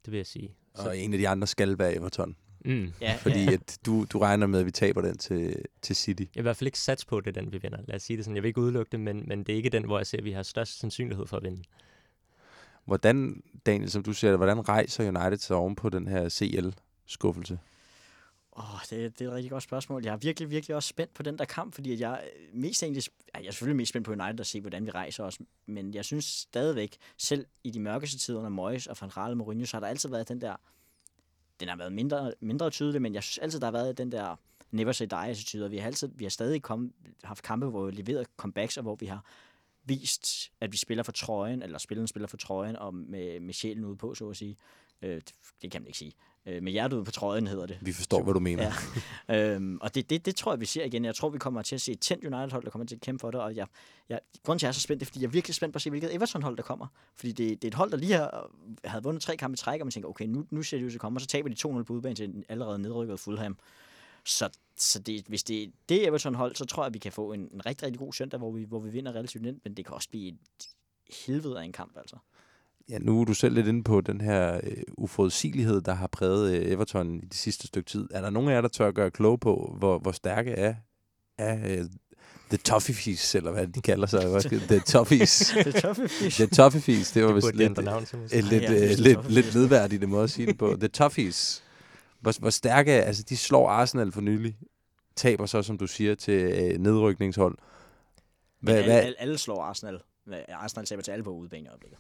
Det 0.04 0.12
vil 0.12 0.16
jeg 0.16 0.26
sige. 0.26 0.54
Og 0.74 0.98
en 0.98 1.12
af 1.12 1.18
de 1.18 1.28
andre 1.28 1.46
skal 1.46 1.78
være 1.78 1.94
Everton. 1.94 2.36
Mm. 2.64 2.92
Ja, 3.00 3.16
Fordi 3.20 3.44
ja. 3.44 3.52
at 3.52 3.78
du, 3.86 4.04
du 4.04 4.18
regner 4.18 4.46
med, 4.46 4.60
at 4.60 4.66
vi 4.66 4.70
taber 4.70 5.00
den 5.00 5.18
til, 5.18 5.62
til 5.82 5.96
City. 5.96 6.20
Jeg 6.20 6.28
vil 6.34 6.40
i 6.40 6.42
hvert 6.42 6.56
fald 6.56 6.68
ikke 6.68 6.78
sats 6.78 7.04
på, 7.04 7.16
at 7.16 7.24
det 7.24 7.36
er 7.36 7.40
den, 7.40 7.52
vi 7.52 7.58
vinder. 7.62 7.78
Lad 7.88 7.96
os 7.96 8.02
sige 8.02 8.16
det 8.16 8.24
sådan. 8.24 8.36
Jeg 8.36 8.42
vil 8.42 8.48
ikke 8.48 8.60
udelukke 8.60 8.90
det, 8.92 9.00
men, 9.00 9.24
men 9.28 9.38
det 9.38 9.52
er 9.52 9.56
ikke 9.56 9.68
den, 9.68 9.84
hvor 9.84 9.98
jeg 9.98 10.06
ser, 10.06 10.18
at 10.18 10.24
vi 10.24 10.32
har 10.32 10.42
størst 10.42 10.80
sandsynlighed 10.80 11.26
for 11.26 11.36
at 11.36 11.42
vinde. 11.42 11.62
Hvordan, 12.84 13.42
Daniel, 13.66 13.90
som 13.90 14.02
du 14.02 14.12
siger 14.12 14.30
det, 14.30 14.38
hvordan 14.38 14.68
rejser 14.68 15.08
United 15.08 15.38
sig 15.38 15.56
oven 15.56 15.74
på 15.74 15.88
den 15.88 16.08
her 16.08 16.28
CL-skuffelse? 16.28 17.58
Åh, 18.56 18.80
det, 18.90 19.18
det 19.18 19.24
er 19.24 19.28
et 19.28 19.34
rigtig 19.34 19.50
godt 19.50 19.62
spørgsmål. 19.62 20.04
Jeg 20.04 20.12
er 20.12 20.16
virkelig, 20.16 20.50
virkelig 20.50 20.76
også 20.76 20.88
spændt 20.88 21.14
på 21.14 21.22
den 21.22 21.38
der 21.38 21.44
kamp, 21.44 21.74
fordi 21.74 21.92
at 21.92 22.00
jeg 22.00 22.30
mest 22.52 22.82
egentlig, 22.82 23.02
jeg 23.34 23.46
er 23.46 23.50
selvfølgelig 23.50 23.76
mest 23.76 23.88
spændt 23.88 24.04
på 24.04 24.12
United 24.12 24.40
at 24.40 24.46
se, 24.46 24.60
hvordan 24.60 24.86
vi 24.86 24.90
rejser 24.90 25.24
os, 25.24 25.38
men 25.66 25.94
jeg 25.94 26.04
synes 26.04 26.24
stadigvæk, 26.24 26.96
selv 27.16 27.46
i 27.64 27.70
de 27.70 27.80
mørkeste 27.80 28.18
tider 28.18 28.38
under 28.38 28.50
Moyes 28.50 28.86
og 28.86 28.96
Van 29.00 29.10
Gaal 29.10 29.30
og 29.30 29.36
Mourinho, 29.36 29.66
så 29.66 29.76
har 29.76 29.80
der 29.80 29.86
altid 29.86 30.08
været 30.08 30.28
den 30.28 30.40
der, 30.40 30.56
den 31.60 31.68
har 31.68 31.76
været 31.76 31.92
mindre, 31.92 32.34
mindre 32.40 32.70
tydelig, 32.70 33.02
men 33.02 33.14
jeg 33.14 33.22
synes 33.22 33.38
altid, 33.38 33.60
der 33.60 33.66
har 33.66 33.72
været 33.72 33.98
den 33.98 34.12
der 34.12 34.36
never 34.70 34.92
say 34.92 35.06
die 35.06 35.28
attitude, 35.28 35.64
og 35.64 35.70
vi 35.70 35.78
har 35.78 35.86
altid, 35.86 36.08
vi 36.14 36.24
har 36.24 36.30
stadig 36.30 36.62
kom, 36.62 36.92
haft 37.24 37.42
kampe, 37.42 37.66
hvor 37.66 37.84
vi 37.86 37.96
har 37.96 38.02
leveret 38.02 38.26
comebacks, 38.36 38.76
og 38.76 38.82
hvor 38.82 38.94
vi 38.94 39.06
har 39.06 39.24
vist, 39.84 40.52
at 40.60 40.72
vi 40.72 40.76
spiller 40.76 41.02
for 41.02 41.12
trøjen, 41.12 41.62
eller 41.62 41.78
spilleren 41.78 42.08
spiller 42.08 42.26
for 42.26 42.36
trøjen, 42.36 42.76
og 42.76 42.94
med, 42.94 43.40
med 43.40 43.54
sjælen 43.54 43.84
ude 43.84 43.96
på, 43.96 44.14
så 44.14 44.28
at 44.28 44.36
sige. 44.36 44.56
Øh, 45.02 45.14
det, 45.14 45.34
det 45.62 45.70
kan 45.70 45.82
man 45.82 45.86
ikke 45.86 45.98
sige. 45.98 46.12
Øh, 46.46 46.62
med 46.62 46.72
hjertet 46.72 47.04
på 47.04 47.10
trøjen 47.10 47.46
hedder 47.46 47.66
det. 47.66 47.78
Vi 47.80 47.92
forstår, 47.92 48.22
hvad 48.22 48.34
du 48.34 48.40
mener. 48.40 48.72
Ja. 49.28 49.54
øhm, 49.54 49.78
og 49.80 49.94
det, 49.94 50.10
det, 50.10 50.26
det 50.26 50.36
tror 50.36 50.52
jeg, 50.52 50.60
vi 50.60 50.66
ser 50.66 50.84
igen. 50.84 51.04
Jeg 51.04 51.14
tror, 51.14 51.28
vi 51.28 51.38
kommer 51.38 51.62
til 51.62 51.74
at 51.74 51.80
se 51.80 51.92
et 51.92 52.00
tændt 52.00 52.24
United-hold, 52.24 52.64
der 52.64 52.70
kommer 52.70 52.86
til 52.86 52.94
at 52.94 53.00
kæmpe 53.00 53.20
for 53.20 53.30
det. 53.30 53.40
Og 53.40 53.56
jeg, 53.56 53.66
jeg, 54.08 54.20
grunden 54.44 54.58
til, 54.58 54.66
at 54.66 54.68
jeg 54.68 54.70
er 54.70 54.72
så 54.72 54.80
spændt, 54.80 55.00
det 55.00 55.06
er, 55.06 55.08
fordi 55.10 55.20
jeg 55.20 55.26
er 55.26 55.32
virkelig 55.32 55.54
spændt 55.54 55.72
på 55.72 55.76
at 55.76 55.82
se, 55.82 55.90
hvilket 55.90 56.14
Everton-hold, 56.14 56.56
der 56.56 56.62
kommer. 56.62 56.86
Fordi 57.16 57.32
det, 57.32 57.62
det 57.62 57.64
er 57.64 57.70
et 57.70 57.74
hold, 57.74 57.90
der 57.90 57.96
lige 57.96 58.12
har, 58.12 58.50
havde 58.84 59.02
vundet 59.02 59.22
tre 59.22 59.36
kampe 59.36 59.54
i 59.54 59.56
træk, 59.56 59.80
og 59.80 59.86
man 59.86 59.90
tænker, 59.90 60.08
okay, 60.08 60.26
nu, 60.26 60.46
nu 60.50 60.62
ser 60.62 60.76
det 60.78 60.84
ud 60.84 60.90
til 60.90 60.96
at 60.96 61.00
komme. 61.00 61.16
Og 61.16 61.20
så 61.20 61.26
taber 61.26 61.48
de 61.48 61.54
2-0 61.78 61.82
på 61.82 61.92
udbanen 61.92 62.16
til 62.16 62.28
en 62.28 62.44
allerede 62.48 62.78
nedrykket 62.78 63.20
Fulham. 63.20 63.58
Så, 64.24 64.50
så 64.76 64.98
det, 64.98 65.24
hvis 65.28 65.42
det 65.42 65.62
er 65.62 65.66
det 65.88 66.06
Everton-hold, 66.06 66.56
så 66.56 66.64
tror 66.64 66.82
jeg, 66.82 66.86
at 66.86 66.94
vi 66.94 66.98
kan 66.98 67.12
få 67.12 67.32
en, 67.32 67.40
en 67.40 67.66
rigtig, 67.66 67.86
rigtig 67.86 67.98
god 67.98 68.12
søndag, 68.12 68.38
hvor 68.38 68.50
vi, 68.50 68.64
hvor 68.64 68.80
vi 68.80 68.90
vinder 68.90 69.12
relativt 69.12 69.44
nemt. 69.44 69.64
Men 69.64 69.74
det 69.74 69.84
kan 69.84 69.94
også 69.94 70.08
blive 70.08 70.28
et 70.28 70.38
helvede 71.26 71.60
af 71.60 71.64
en 71.64 71.72
kamp, 71.72 71.96
altså. 71.96 72.16
Ja, 72.88 72.98
nu 72.98 73.20
er 73.20 73.24
du 73.24 73.34
selv 73.34 73.54
lidt 73.54 73.66
inde 73.66 73.84
på 73.84 74.00
den 74.00 74.20
her 74.20 74.60
øh, 74.62 74.76
uforudsigelighed, 74.98 75.80
der 75.80 75.94
har 75.94 76.06
præget 76.06 76.54
øh, 76.54 76.72
Everton 76.72 77.14
i 77.16 77.20
det 77.20 77.34
sidste 77.34 77.66
stykke 77.66 77.90
tid. 77.90 78.08
Er 78.10 78.20
der 78.20 78.30
nogen 78.30 78.48
af 78.48 78.54
jer, 78.54 78.60
der 78.60 78.68
tør 78.68 78.88
at 78.88 78.94
gøre 78.94 79.10
klog 79.10 79.40
på, 79.40 79.76
hvor, 79.78 79.98
hvor 79.98 80.12
stærke 80.12 80.50
er, 80.50 80.74
er 81.38 81.78
øh, 81.78 81.84
The 82.48 82.56
Toffees, 82.58 83.34
eller 83.34 83.52
hvad 83.52 83.66
de 83.66 83.80
kalder 83.80 84.06
sig? 84.06 84.20
The 84.68 84.78
Toffees. 84.80 85.54
Det 85.64 85.74
tøffe 85.74 86.08
fish. 86.08 86.36
The 86.40 86.46
Toffees, 86.46 87.12
det 87.12 87.22
var 87.22 87.28
Det 87.28 87.36
vist 87.36 87.54
lidt, 87.54 87.84
navn 87.84 88.06
måske. 88.22 88.36
øh, 88.38 88.44
lidt, 88.44 88.62
Ja, 88.62 88.68
det 88.74 88.82
øh, 88.82 88.88
The 88.88 89.02
lidt, 89.02 89.14
Toffees. 89.14 89.34
lidt 89.34 89.54
nedværdigt 89.54 90.08
måde 90.08 90.24
at 90.24 90.30
sige 90.30 90.46
det 90.46 90.58
på. 90.58 90.76
The 90.78 90.88
Toffees. 90.88 91.64
Hvor, 92.20 92.34
hvor 92.40 92.50
stærke 92.50 92.92
er, 92.92 93.02
altså 93.02 93.22
de 93.22 93.36
slår 93.36 93.68
Arsenal 93.68 94.12
for 94.12 94.20
nylig, 94.20 94.56
taber 95.16 95.46
så, 95.46 95.62
som 95.62 95.78
du 95.78 95.86
siger, 95.86 96.14
til 96.14 96.34
øh, 96.34 96.78
nedrykningshold. 96.78 97.58
Men 98.60 98.66
Hvad, 98.74 98.74
alle, 98.74 98.92
hvad, 98.92 99.12
alle, 99.18 99.38
slår 99.38 99.62
Arsenal. 99.62 100.00
Arsenal 100.48 100.86
taber 100.86 101.02
til 101.02 101.10
alle 101.12 101.24
på 101.24 101.30
udebane 101.30 101.64
i 101.64 101.68
øjeblikket. 101.68 101.98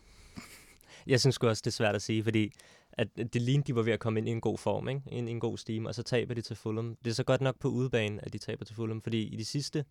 Jeg 1.06 1.20
synes 1.20 1.36
også, 1.36 1.60
det 1.60 1.70
er 1.70 1.72
svært 1.72 1.94
at 1.94 2.02
sige, 2.02 2.24
fordi 2.24 2.52
at 2.92 3.08
det 3.16 3.42
lignede, 3.42 3.66
de 3.66 3.74
var 3.74 3.82
ved 3.82 3.92
at 3.92 4.00
komme 4.00 4.20
ind 4.20 4.28
i 4.28 4.32
en 4.32 4.40
god 4.40 4.58
form, 4.58 4.88
ikke? 4.88 5.02
Ind 5.06 5.28
i 5.28 5.32
en 5.32 5.40
god 5.40 5.58
stime, 5.58 5.88
og 5.88 5.94
så 5.94 6.02
taber 6.02 6.34
de 6.34 6.42
til 6.42 6.56
Fulham. 6.56 6.96
Det 7.04 7.10
er 7.10 7.14
så 7.14 7.24
godt 7.24 7.40
nok 7.40 7.58
på 7.58 7.68
udebane, 7.68 8.24
at 8.24 8.32
de 8.32 8.38
taber 8.38 8.64
til 8.64 8.76
Fulham, 8.76 9.02
fordi 9.02 9.22
i 9.22 9.36
de 9.36 9.44
sidste 9.44 9.84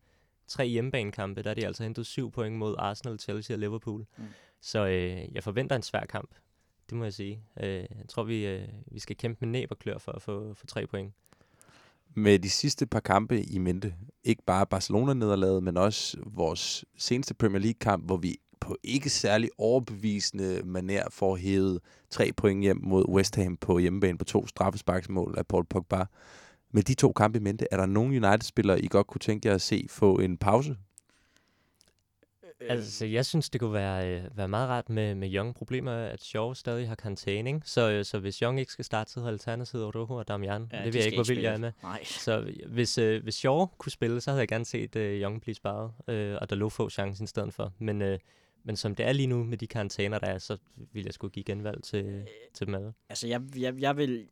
tre 0.47 0.67
hjemmebanekampe, 0.67 1.43
der 1.43 1.49
er 1.49 1.53
de 1.53 1.65
altså 1.65 1.83
hentet 1.83 2.05
syv 2.05 2.31
point 2.31 2.55
mod 2.55 2.75
Arsenal, 2.77 3.19
Chelsea 3.19 3.55
og 3.55 3.59
Liverpool. 3.59 4.05
Mm. 4.17 4.23
Så 4.61 4.85
øh, 4.87 5.35
jeg 5.35 5.43
forventer 5.43 5.75
en 5.75 5.81
svær 5.81 6.05
kamp, 6.05 6.29
det 6.89 6.97
må 6.97 7.03
jeg 7.03 7.13
sige. 7.13 7.43
Øh, 7.59 7.67
jeg 7.73 8.05
tror, 8.09 8.23
vi, 8.23 8.45
øh, 8.45 8.67
vi 8.91 8.99
skal 8.99 9.15
kæmpe 9.17 9.45
med 9.45 9.51
næb 9.51 9.71
og 9.71 9.79
klør 9.79 9.97
for 9.97 10.11
at 10.11 10.21
få 10.21 10.53
for 10.53 10.67
tre 10.67 10.87
point. 10.87 11.13
med 12.13 12.39
de 12.39 12.49
sidste 12.49 12.87
par 12.87 12.99
kampe 12.99 13.41
i 13.43 13.57
mente, 13.57 13.95
ikke 14.23 14.43
bare 14.45 14.65
Barcelona-nederlaget, 14.65 15.63
men 15.63 15.77
også 15.77 16.17
vores 16.25 16.85
seneste 16.97 17.33
Premier 17.33 17.59
League-kamp, 17.59 18.05
hvor 18.05 18.17
vi 18.17 18.37
på 18.61 18.77
ikke 18.83 19.09
særlig 19.09 19.49
overbevisende 19.57 20.61
maner 20.63 21.03
får 21.09 21.35
hævet 21.35 21.79
tre 22.09 22.31
point 22.37 22.61
hjem 22.61 22.79
mod 22.83 23.05
West 23.09 23.35
Ham 23.35 23.57
på 23.57 23.79
hjemmebane 23.79 24.17
på 24.17 24.25
to 24.25 24.47
straffesparksmål 24.47 25.35
af 25.37 25.47
Paul 25.47 25.65
Pogba. 25.65 26.05
Med 26.71 26.83
de 26.83 26.93
to 26.93 27.11
kampe 27.11 27.39
i 27.39 27.41
mente, 27.41 27.67
er 27.71 27.77
der 27.77 27.85
nogen 27.85 28.25
United-spillere, 28.25 28.81
I 28.81 28.87
godt 28.87 29.07
kunne 29.07 29.19
tænke 29.19 29.47
jer 29.47 29.55
at 29.55 29.61
se 29.61 29.85
få 29.89 30.19
en 30.19 30.37
pause? 30.37 30.75
Altså, 32.69 33.05
jeg 33.05 33.25
synes, 33.25 33.49
det 33.49 33.61
kunne 33.61 33.73
være, 33.73 34.09
øh, 34.09 34.37
være 34.37 34.47
meget 34.47 34.69
rart 34.69 34.89
med, 34.89 35.15
med 35.15 35.33
Young. 35.33 35.55
Problemet 35.55 35.93
er, 35.93 36.05
at 36.05 36.23
Shaw 36.23 36.53
stadig 36.53 36.87
har 36.87 36.95
karantæne? 36.95 37.61
Så, 37.65 37.89
øh, 37.91 38.05
så 38.05 38.19
hvis 38.19 38.37
Young 38.37 38.59
ikke 38.59 38.71
skal 38.71 38.85
starte, 38.85 39.11
så 39.11 39.19
hedder 39.19 39.31
alternativet 39.31 39.95
Rojo 39.95 40.13
og 40.13 40.27
Damian. 40.27 40.69
Ja, 40.73 40.77
det 40.77 40.85
ved 40.85 40.91
de 40.91 40.97
jeg 40.97 41.05
ikke, 41.05 41.17
hvor 41.17 41.33
vild 41.33 41.39
jeg 41.39 41.53
er 41.53 41.57
med. 41.57 41.71
Nej. 41.83 42.03
Så 42.03 42.51
hvis, 42.67 42.97
øh, 42.97 43.23
hvis 43.23 43.35
Shaw 43.35 43.65
kunne 43.65 43.91
spille, 43.91 44.21
så 44.21 44.31
havde 44.31 44.39
jeg 44.39 44.47
gerne 44.47 44.65
set 44.65 44.95
øh, 44.95 45.21
Young 45.21 45.41
blive 45.41 45.55
sparet, 45.55 45.91
øh, 46.07 46.37
og 46.41 46.49
der 46.49 46.55
lå 46.55 46.69
få 46.69 46.89
chancen 46.89 47.23
i 47.23 47.27
stedet 47.27 47.53
for. 47.53 47.73
Men, 47.79 48.01
øh, 48.01 48.19
men 48.63 48.75
som 48.75 48.95
det 48.95 49.05
er 49.05 49.13
lige 49.13 49.27
nu 49.27 49.43
med 49.43 49.57
de 49.57 49.67
karantæner, 49.67 50.19
der 50.19 50.27
er, 50.27 50.37
så 50.37 50.57
vil 50.93 51.03
jeg 51.03 51.13
skulle 51.13 51.31
give 51.31 51.43
genvalg 51.43 51.83
til, 51.83 52.27
til 52.53 52.67
dem 52.67 52.75
alle. 52.75 52.93
Altså, 53.09 53.27
jeg, 53.27 53.41
jeg, 53.57 53.79
jeg 53.79 53.97
vil... 53.97 54.27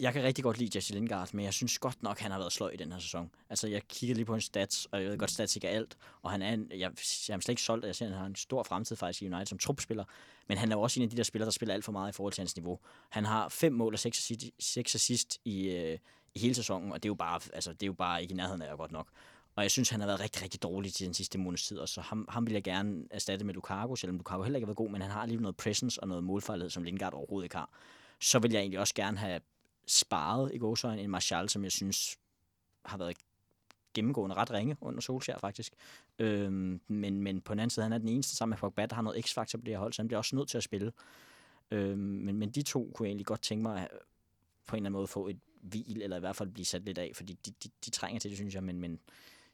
Jeg 0.00 0.12
kan 0.12 0.22
rigtig 0.22 0.44
godt 0.44 0.58
lide 0.58 0.70
Jesse 0.74 0.94
Lingard, 0.94 1.28
men 1.32 1.44
jeg 1.44 1.54
synes 1.54 1.78
godt 1.78 2.02
nok, 2.02 2.18
han 2.18 2.30
har 2.30 2.38
været 2.38 2.52
sløj 2.52 2.70
i 2.70 2.76
den 2.76 2.92
her 2.92 2.98
sæson. 2.98 3.30
Altså, 3.50 3.68
jeg 3.68 3.88
kigger 3.88 4.14
lige 4.14 4.24
på 4.24 4.32
hans 4.32 4.44
stats, 4.44 4.88
og 4.90 5.02
jeg 5.02 5.10
ved 5.10 5.18
godt, 5.18 5.30
stats 5.30 5.56
ikke 5.56 5.68
er 5.68 5.76
alt. 5.76 5.96
Og 6.22 6.30
han 6.30 6.42
er 6.42 6.52
en, 6.52 6.70
jeg, 6.70 6.80
jeg 6.80 6.88
er 6.88 7.40
slet 7.40 7.48
ikke 7.48 7.62
solgt, 7.62 7.86
jeg 7.86 7.94
siger, 7.94 8.08
at 8.08 8.12
han 8.12 8.20
har 8.20 8.26
en 8.26 8.34
stor 8.34 8.62
fremtid 8.62 8.96
faktisk 8.96 9.22
i 9.22 9.26
United 9.26 9.46
som 9.46 9.58
trupspiller. 9.58 10.04
Men 10.48 10.58
han 10.58 10.72
er 10.72 10.76
jo 10.76 10.80
også 10.80 11.00
en 11.00 11.04
af 11.04 11.10
de 11.10 11.16
der 11.16 11.22
spillere, 11.22 11.44
der 11.44 11.50
spiller 11.50 11.74
alt 11.74 11.84
for 11.84 11.92
meget 11.92 12.12
i 12.12 12.12
forhold 12.12 12.32
til 12.32 12.40
hans 12.40 12.56
niveau. 12.56 12.78
Han 13.08 13.24
har 13.24 13.48
fem 13.48 13.72
mål 13.72 13.92
og 13.92 13.98
seks 13.98 14.18
assist, 14.18 14.44
seks 14.58 14.94
assist 14.94 15.38
i, 15.44 15.68
øh, 15.68 15.98
i 16.34 16.38
hele 16.38 16.54
sæsonen, 16.54 16.92
og 16.92 17.02
det 17.02 17.08
er, 17.08 17.10
jo 17.10 17.14
bare, 17.14 17.40
altså, 17.52 17.72
det 17.72 17.82
er 17.82 17.86
jo 17.86 17.92
bare 17.92 18.22
ikke 18.22 18.32
i 18.32 18.36
nærheden 18.36 18.62
af 18.62 18.76
godt 18.76 18.92
nok. 18.92 19.08
Og 19.58 19.64
jeg 19.64 19.70
synes, 19.70 19.90
han 19.90 20.00
har 20.00 20.06
været 20.06 20.20
rigtig, 20.20 20.42
rigtig 20.42 20.62
dårlig 20.62 20.92
til 20.92 21.06
den 21.06 21.14
sidste 21.14 21.38
måneds 21.38 21.62
tid, 21.62 21.78
og 21.78 21.88
så 21.88 22.00
ham, 22.00 22.28
ham 22.28 22.46
vil 22.46 22.52
jeg 22.52 22.62
gerne 22.62 23.04
erstatte 23.10 23.44
med 23.44 23.54
Lukaku, 23.54 23.96
selvom 23.96 24.16
Lukaku 24.16 24.42
heller 24.42 24.56
ikke 24.56 24.64
har 24.64 24.68
været 24.68 24.76
god, 24.76 24.90
men 24.90 25.02
han 25.02 25.10
har 25.10 25.20
alligevel 25.20 25.42
noget 25.42 25.56
presence 25.56 26.02
og 26.02 26.08
noget 26.08 26.24
målfarlighed, 26.24 26.70
som 26.70 26.82
Lingard 26.82 27.12
overhovedet 27.12 27.44
ikke 27.44 27.56
har. 27.56 27.70
Så 28.20 28.38
vil 28.38 28.52
jeg 28.52 28.60
egentlig 28.60 28.80
også 28.80 28.94
gerne 28.94 29.18
have 29.18 29.40
sparet 29.86 30.54
i 30.54 30.58
gåsøjne 30.58 31.02
en 31.02 31.10
Martial, 31.10 31.48
som 31.48 31.64
jeg 31.64 31.72
synes 31.72 32.18
har 32.84 32.98
været 32.98 33.16
gennemgående 33.94 34.36
ret 34.36 34.50
ringe 34.50 34.76
under 34.80 35.00
Solskjaer 35.00 35.38
faktisk. 35.38 35.72
Øhm, 36.18 36.80
men, 36.88 37.22
men 37.22 37.40
på 37.40 37.54
den 37.54 37.60
anden 37.60 37.70
side, 37.70 37.82
han 37.82 37.92
er 37.92 37.98
den 37.98 38.08
eneste 38.08 38.36
sammen 38.36 38.50
med 38.50 38.58
Pogba, 38.58 38.86
der 38.86 38.94
har 38.94 39.02
noget 39.02 39.24
x-faktor 39.24 39.58
på 39.58 39.64
det 39.64 39.72
her 39.72 39.78
hold, 39.78 39.92
så 39.92 40.02
han 40.02 40.08
bliver 40.08 40.18
også 40.18 40.36
nødt 40.36 40.48
til 40.48 40.58
at 40.58 40.64
spille. 40.64 40.92
Øhm, 41.70 41.98
men, 41.98 42.36
men 42.36 42.50
de 42.50 42.62
to 42.62 42.92
kunne 42.94 43.06
jeg 43.06 43.10
egentlig 43.10 43.26
godt 43.26 43.42
tænke 43.42 43.62
mig 43.62 43.82
at 43.82 43.88
på 44.66 44.76
en 44.76 44.78
eller 44.78 44.86
anden 44.86 44.98
måde 44.98 45.06
få 45.06 45.28
et 45.28 45.40
hvil, 45.62 46.02
eller 46.02 46.16
i 46.16 46.20
hvert 46.20 46.36
fald 46.36 46.48
blive 46.48 46.64
sat 46.64 46.82
lidt 46.82 46.98
af, 46.98 47.12
fordi 47.14 47.38
de, 47.46 47.50
de, 47.64 47.70
de 47.84 47.90
trænger 47.90 48.20
til 48.20 48.30
det, 48.30 48.38
synes 48.38 48.54
jeg, 48.54 48.64
men, 48.64 48.80
men 48.80 49.00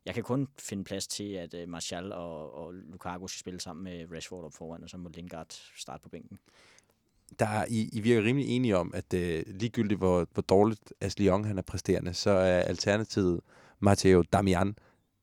jeg 0.07 0.14
kan 0.14 0.22
kun 0.22 0.48
finde 0.59 0.84
plads 0.84 1.07
til, 1.07 1.32
at 1.32 1.55
uh, 1.55 1.68
Martial 1.68 2.12
og, 2.12 2.55
og 2.55 2.72
Lukaku 2.74 3.26
skal 3.26 3.40
spille 3.40 3.61
sammen 3.61 3.84
med 3.84 4.07
Rashford 4.12 4.44
op 4.44 4.52
foran, 4.52 4.82
og 4.82 4.90
så 4.90 4.96
må 4.96 5.09
Lingard 5.09 5.61
starte 5.76 6.02
på 6.02 6.09
bænken. 6.09 6.38
Der 7.38 7.46
er, 7.46 7.64
I, 7.68 7.88
I 7.92 8.00
virker 8.00 8.22
rimelig 8.28 8.48
enige 8.48 8.76
om, 8.76 8.90
at 8.94 9.14
øh, 9.14 9.44
ligegyldigt 9.46 9.98
hvor, 9.98 10.28
hvor 10.32 10.42
dårligt 10.42 10.92
Ashley 11.00 11.26
Young 11.26 11.46
han 11.46 11.59
er 11.59 11.62
præsterende, 11.62 12.14
så 12.14 12.30
er 12.30 12.61
alternativet 12.61 13.40
Matteo 13.80 14.22
Damian 14.22 14.76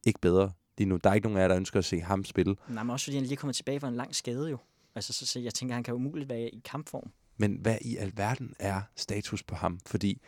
ikke 0.06 0.20
bedre 0.20 0.52
lige 0.78 0.90
nu. 0.90 0.98
Der 0.98 1.10
er 1.10 1.14
ikke 1.14 1.28
nogen 1.28 1.38
af 1.38 1.42
jer, 1.42 1.48
der 1.48 1.58
ønsker 1.58 1.80
at 1.80 1.86
se 1.86 2.02
ham 2.02 2.26
spille. 2.26 2.56
Nej, 2.68 2.84
men 2.84 2.90
også 2.90 3.04
fordi 3.04 3.18
han 3.18 3.24
lige 3.24 3.34
er 3.34 3.40
kommet 3.40 3.56
tilbage 3.56 3.80
fra 3.80 3.88
en 3.88 3.96
lang 3.96 4.16
skade 4.16 4.50
jo. 4.50 4.58
Altså, 4.96 5.14
så, 5.14 5.26
så 5.26 5.40
jeg 5.40 5.54
tænker, 5.54 5.76
han 5.76 5.84
kan 5.84 5.94
umuligt 5.94 6.30
være 6.30 6.50
i 6.50 6.62
kampform. 6.66 7.12
Men 7.38 7.58
hvad 7.62 7.78
i 7.82 7.98
alverden 7.98 8.54
er 8.60 8.82
status 8.96 9.44
på 9.44 9.56
ham? 9.56 9.80
Fordi 9.86 10.22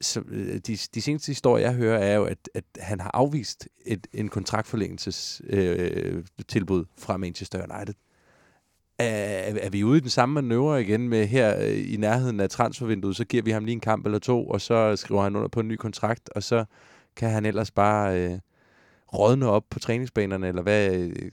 så, 0.00 0.22
øh, 0.28 0.54
de, 0.54 0.76
de 0.94 1.02
seneste 1.02 1.30
historier, 1.30 1.66
jeg 1.66 1.74
hører, 1.74 1.98
er 1.98 2.14
jo, 2.14 2.24
at, 2.24 2.48
at 2.54 2.64
han 2.78 3.00
har 3.00 3.10
afvist 3.14 3.68
et, 3.86 4.06
en 4.12 4.28
kontraktforlængelses 4.28 5.42
øh, 5.48 6.24
tilbud 6.48 6.84
fra 6.98 7.16
Manchester 7.16 7.58
United. 7.58 7.94
Er, 8.98 9.54
er 9.62 9.70
vi 9.70 9.84
ude 9.84 9.98
i 9.98 10.00
den 10.00 10.10
samme 10.10 10.34
manøvre 10.34 10.82
igen 10.82 11.08
med 11.08 11.26
her 11.26 11.60
øh, 11.60 11.92
i 11.92 11.96
nærheden 11.96 12.40
af 12.40 12.50
transfervinduet, 12.50 13.16
så 13.16 13.24
giver 13.24 13.42
vi 13.42 13.50
ham 13.50 13.64
lige 13.64 13.72
en 13.72 13.80
kamp 13.80 14.06
eller 14.06 14.18
to, 14.18 14.48
og 14.48 14.60
så 14.60 14.96
skriver 14.96 15.22
han 15.22 15.36
under 15.36 15.48
på 15.48 15.60
en 15.60 15.68
ny 15.68 15.76
kontrakt, 15.76 16.30
og 16.34 16.42
så 16.42 16.64
kan 17.16 17.30
han 17.30 17.46
ellers 17.46 17.70
bare 17.70 18.20
øh, 18.20 18.38
rådne 19.14 19.48
op 19.48 19.64
på 19.70 19.78
træningsbanerne, 19.78 20.48
eller 20.48 20.62
hvad? 20.62 20.94
Øh, 20.94 21.30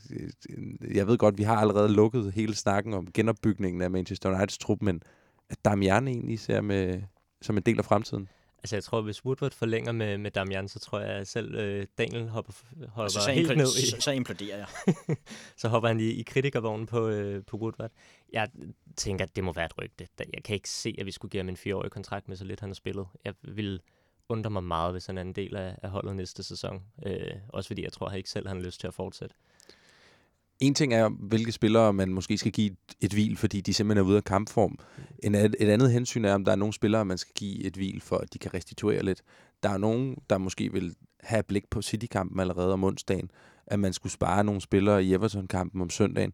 jeg 0.96 1.08
ved 1.08 1.18
godt, 1.18 1.38
vi 1.38 1.44
har 1.44 1.56
allerede 1.56 1.90
lukket 1.90 2.32
hele 2.32 2.56
snakken 2.56 2.94
om 2.94 3.08
genopbygningen 3.14 3.82
af 3.82 3.92
Manchester 3.92 4.30
Uniteds 4.30 4.58
trup, 4.58 4.82
men 4.82 5.02
at 5.50 5.66
Damian 5.66 6.08
egentlig 6.08 6.40
ser 6.40 6.62
med, 6.62 7.02
som 7.42 7.58
en 7.58 7.64
del 7.64 7.78
af 7.78 7.86
fremtiden. 7.86 8.28
Altså, 8.64 8.76
jeg 8.76 8.84
tror, 8.84 9.02
hvis 9.02 9.26
Woodward 9.26 9.52
forlænger 9.52 9.92
med, 9.92 10.18
med 10.18 10.32
Damian, 10.32 10.68
så 10.68 10.80
tror 10.80 11.00
jeg 11.00 11.10
at 11.10 11.28
selv 11.28 11.56
øh, 11.56 11.88
Daniel 11.98 12.30
hopper, 12.30 12.54
hopper 12.88 13.04
Altså, 13.04 13.22
så, 13.22 13.32
helt 13.32 13.58
ned 13.58 13.68
i, 13.68 13.90
så, 13.90 13.98
så 14.00 14.12
imploderer 14.12 14.58
jeg. 14.58 14.68
så 15.62 15.68
hopper 15.68 15.88
han 15.88 16.00
i, 16.00 16.10
i 16.10 16.24
kritikervognen 16.24 16.86
på, 16.86 17.08
øh, 17.08 17.44
på 17.46 17.58
Woodward. 17.58 17.92
Jeg 18.34 18.50
tænker, 18.98 19.26
at 19.26 19.36
det 19.36 19.44
må 19.44 19.54
være 19.54 19.66
et 19.66 19.78
rygte. 19.82 20.08
Jeg 20.34 20.44
kan 20.44 20.54
ikke 20.54 20.70
se, 20.70 20.96
at 21.00 21.06
vi 21.06 21.12
skulle 21.12 21.30
give 21.30 21.40
ham 21.40 21.50
en 21.50 21.58
fireårig 21.58 21.92
kontrakt 21.92 22.28
med 22.28 22.38
så 22.38 22.46
lidt, 22.46 22.60
han 22.60 22.70
har 22.70 22.74
spillet. 22.76 23.08
Jeg 23.26 23.34
vil 23.42 23.82
undre 24.30 24.50
mig 24.50 24.64
meget, 24.64 24.92
hvis 24.92 25.06
han 25.06 25.18
er 25.18 25.22
en 25.22 25.34
del 25.34 25.56
af, 25.56 25.76
af 25.84 25.90
holdet 25.90 26.16
næste 26.16 26.44
sæson. 26.44 26.84
Øh, 27.06 27.32
også 27.50 27.68
fordi 27.68 27.84
jeg 27.84 27.94
tror, 27.94 28.06
at 28.06 28.12
han 28.12 28.18
ikke 28.18 28.30
selv 28.30 28.48
har 28.48 28.56
lyst 28.56 28.80
til 28.80 28.88
at 28.88 28.94
fortsætte. 28.94 29.36
En 30.60 30.74
ting 30.74 30.94
er, 30.94 31.10
hvilke 31.10 31.52
spillere 31.52 31.94
man 31.94 32.10
måske 32.10 32.38
skal 32.38 32.52
give 32.52 32.68
et, 32.68 32.78
et 33.02 33.14
hvil, 33.14 33.38
fordi 33.38 33.62
de 33.62 33.74
simpelthen 33.74 34.06
er 34.06 34.10
ude 34.10 34.18
af 34.18 34.24
kampform. 34.24 34.78
En, 35.24 35.36
et 35.36 35.56
andet 35.60 35.92
hensyn 35.92 36.26
er, 36.26 36.34
om 36.34 36.46
der 36.46 36.52
er 36.52 36.56
nogle 36.56 36.74
spillere, 36.74 37.06
man 37.06 37.18
skal 37.18 37.34
give 37.36 37.64
et 37.64 37.74
hvil, 37.74 38.02
for 38.02 38.18
at 38.18 38.34
de 38.34 38.40
kan 38.40 38.54
restituere 38.54 39.04
lidt. 39.04 39.22
Der 39.64 39.70
er 39.70 39.78
nogen, 39.78 40.18
der 40.30 40.38
måske 40.38 40.72
vil 40.72 40.96
have 41.24 41.44
blik 41.44 41.70
på 41.70 41.82
City-kampen 41.82 42.40
allerede 42.40 42.74
om 42.74 42.84
onsdagen, 42.84 43.32
at 43.68 43.80
man 43.80 43.94
skulle 43.94 44.14
spare 44.14 44.44
nogle 44.44 44.62
spillere 44.62 45.04
i 45.04 45.14
Everton-kampen 45.14 45.82
om 45.82 45.90
søndagen. 45.90 46.34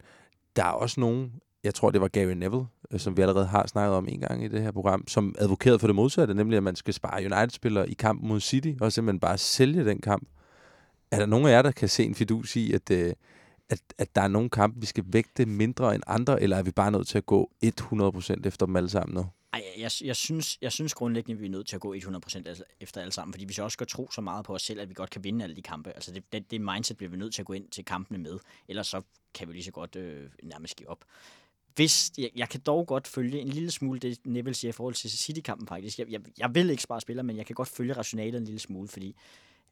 Der 0.56 0.64
er 0.64 0.72
også 0.72 1.00
nogen, 1.00 1.32
jeg 1.64 1.76
tror 1.76 1.92
det 1.92 2.02
var 2.02 2.08
Gary 2.08 2.32
Neville, 2.32 2.66
øh, 2.92 3.00
som 3.00 3.18
vi 3.18 3.22
allerede 3.22 3.46
har 3.46 3.68
snakket 3.68 3.96
om 3.96 4.08
en 4.08 4.20
gang 4.20 4.44
i 4.44 4.48
det 4.48 4.62
her 4.62 4.72
program, 4.72 5.08
som 5.08 5.36
advokerede 5.38 5.80
for 5.80 5.88
det 5.88 5.96
modsatte, 5.96 6.34
nemlig 6.34 6.58
at 6.58 6.64
man 6.64 6.76
skal 6.76 6.94
spare 6.94 7.26
United-spillere 7.26 7.90
i 7.90 7.94
kampen 7.94 8.28
mod 8.28 8.40
City, 8.40 8.74
og 8.82 8.92
simpelthen 8.92 9.20
bare 9.20 9.38
sælge 9.38 9.86
den 9.86 10.02
kamp. 10.02 10.28
Er 11.12 11.20
der 11.20 11.26
nogen 11.26 11.48
af 11.48 11.52
jer, 11.52 11.62
der 11.62 11.72
kan 11.72 11.90
se 11.90 12.04
en 12.04 12.16
fidus 12.16 12.56
i, 12.56 12.74
at, 12.74 12.92
øh, 12.92 13.14
at, 13.70 13.82
at 13.98 14.16
der 14.16 14.22
er 14.22 14.28
nogle 14.28 14.50
kampe, 14.50 14.80
vi 14.80 14.86
skal 14.86 15.04
vægte 15.08 15.46
mindre 15.46 15.96
end 15.96 16.04
andre, 16.08 16.42
eller 16.42 16.58
er 16.58 16.64
vi 16.64 16.72
bare 16.72 16.92
nødt 16.92 17.08
til 17.08 17.18
at 17.18 17.26
gå 17.26 17.52
100% 17.66 17.70
efter 18.46 18.66
dem 18.66 18.76
alle 18.76 18.90
sammen 18.90 19.16
nu? 19.16 19.26
Ej, 19.54 19.64
jeg, 19.78 19.92
jeg, 20.04 20.16
synes, 20.16 20.58
jeg 20.62 20.72
synes 20.72 20.94
grundlæggende, 20.94 21.38
at 21.38 21.42
vi 21.42 21.46
er 21.46 21.50
nødt 21.50 21.68
til 21.68 21.76
at 21.76 21.82
gå 21.82 21.96
100% 21.96 22.42
altså 22.46 22.64
efter 22.80 23.02
alle 23.02 23.12
sammen, 23.12 23.34
fordi 23.34 23.46
vi 23.46 23.54
så 23.54 23.64
også 23.64 23.74
skal 23.74 23.88
tro 23.88 24.12
så 24.12 24.22
meget 24.22 24.46
på 24.46 24.54
os 24.54 24.62
selv, 24.62 24.82
at 24.82 24.90
vi 24.90 24.94
godt 24.94 25.10
kan 25.10 25.24
vinde 25.24 25.44
alle 25.44 25.56
de 25.56 25.62
kampe. 25.62 25.92
Altså 25.92 26.12
det, 26.12 26.24
det, 26.34 26.52
det 26.52 26.62
mindset 26.62 26.98
bliver 26.98 27.10
vi 27.10 27.18
nødt 27.18 27.34
til 27.34 27.42
at 27.42 27.46
gå 27.46 27.54
ind 27.54 27.68
til 27.68 27.86
kampene 27.86 28.20
med, 28.20 28.40
ellers 28.68 28.88
så 28.88 29.02
kan 29.34 29.48
vi 29.48 29.54
lige 29.54 29.64
så 29.64 29.72
godt 29.72 29.96
øh, 29.96 30.30
nærmest 30.44 30.76
give 30.76 30.90
op. 30.90 31.06
Hvis, 31.76 32.12
jeg, 32.18 32.30
jeg 32.36 32.50
kan 32.50 32.60
dog 32.60 32.88
godt 32.88 33.08
følge 33.08 33.40
en 33.40 33.48
lille 33.48 33.72
smule 33.72 34.00
det, 34.00 34.26
Neville 34.26 34.56
siger 34.56 34.70
i 34.70 34.72
forhold 34.72 34.94
til 34.94 35.10
City-kampen 35.10 35.68
faktisk. 35.68 36.00
Jeg, 36.00 36.08
jeg, 36.10 36.22
jeg 36.38 36.56
vil 36.56 36.70
ikke 36.70 36.84
spare 36.84 37.02
spillere, 37.02 37.24
men 37.24 37.38
jeg 37.38 37.46
kan 37.46 37.54
godt 37.54 37.70
følge 37.70 37.94
rationalet 37.94 38.38
en 38.38 38.46
lille 38.46 38.60
smule, 38.60 38.88
fordi 38.88 39.16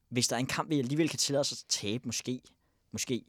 hvis 0.09 0.27
der 0.27 0.35
er 0.35 0.39
en 0.39 0.45
kamp, 0.45 0.69
vi 0.69 0.79
alligevel 0.79 1.09
kan 1.09 1.19
tillade 1.19 1.39
os 1.39 1.51
at 1.51 1.63
tabe, 1.69 2.03
måske, 2.05 2.41
måske, 2.91 3.23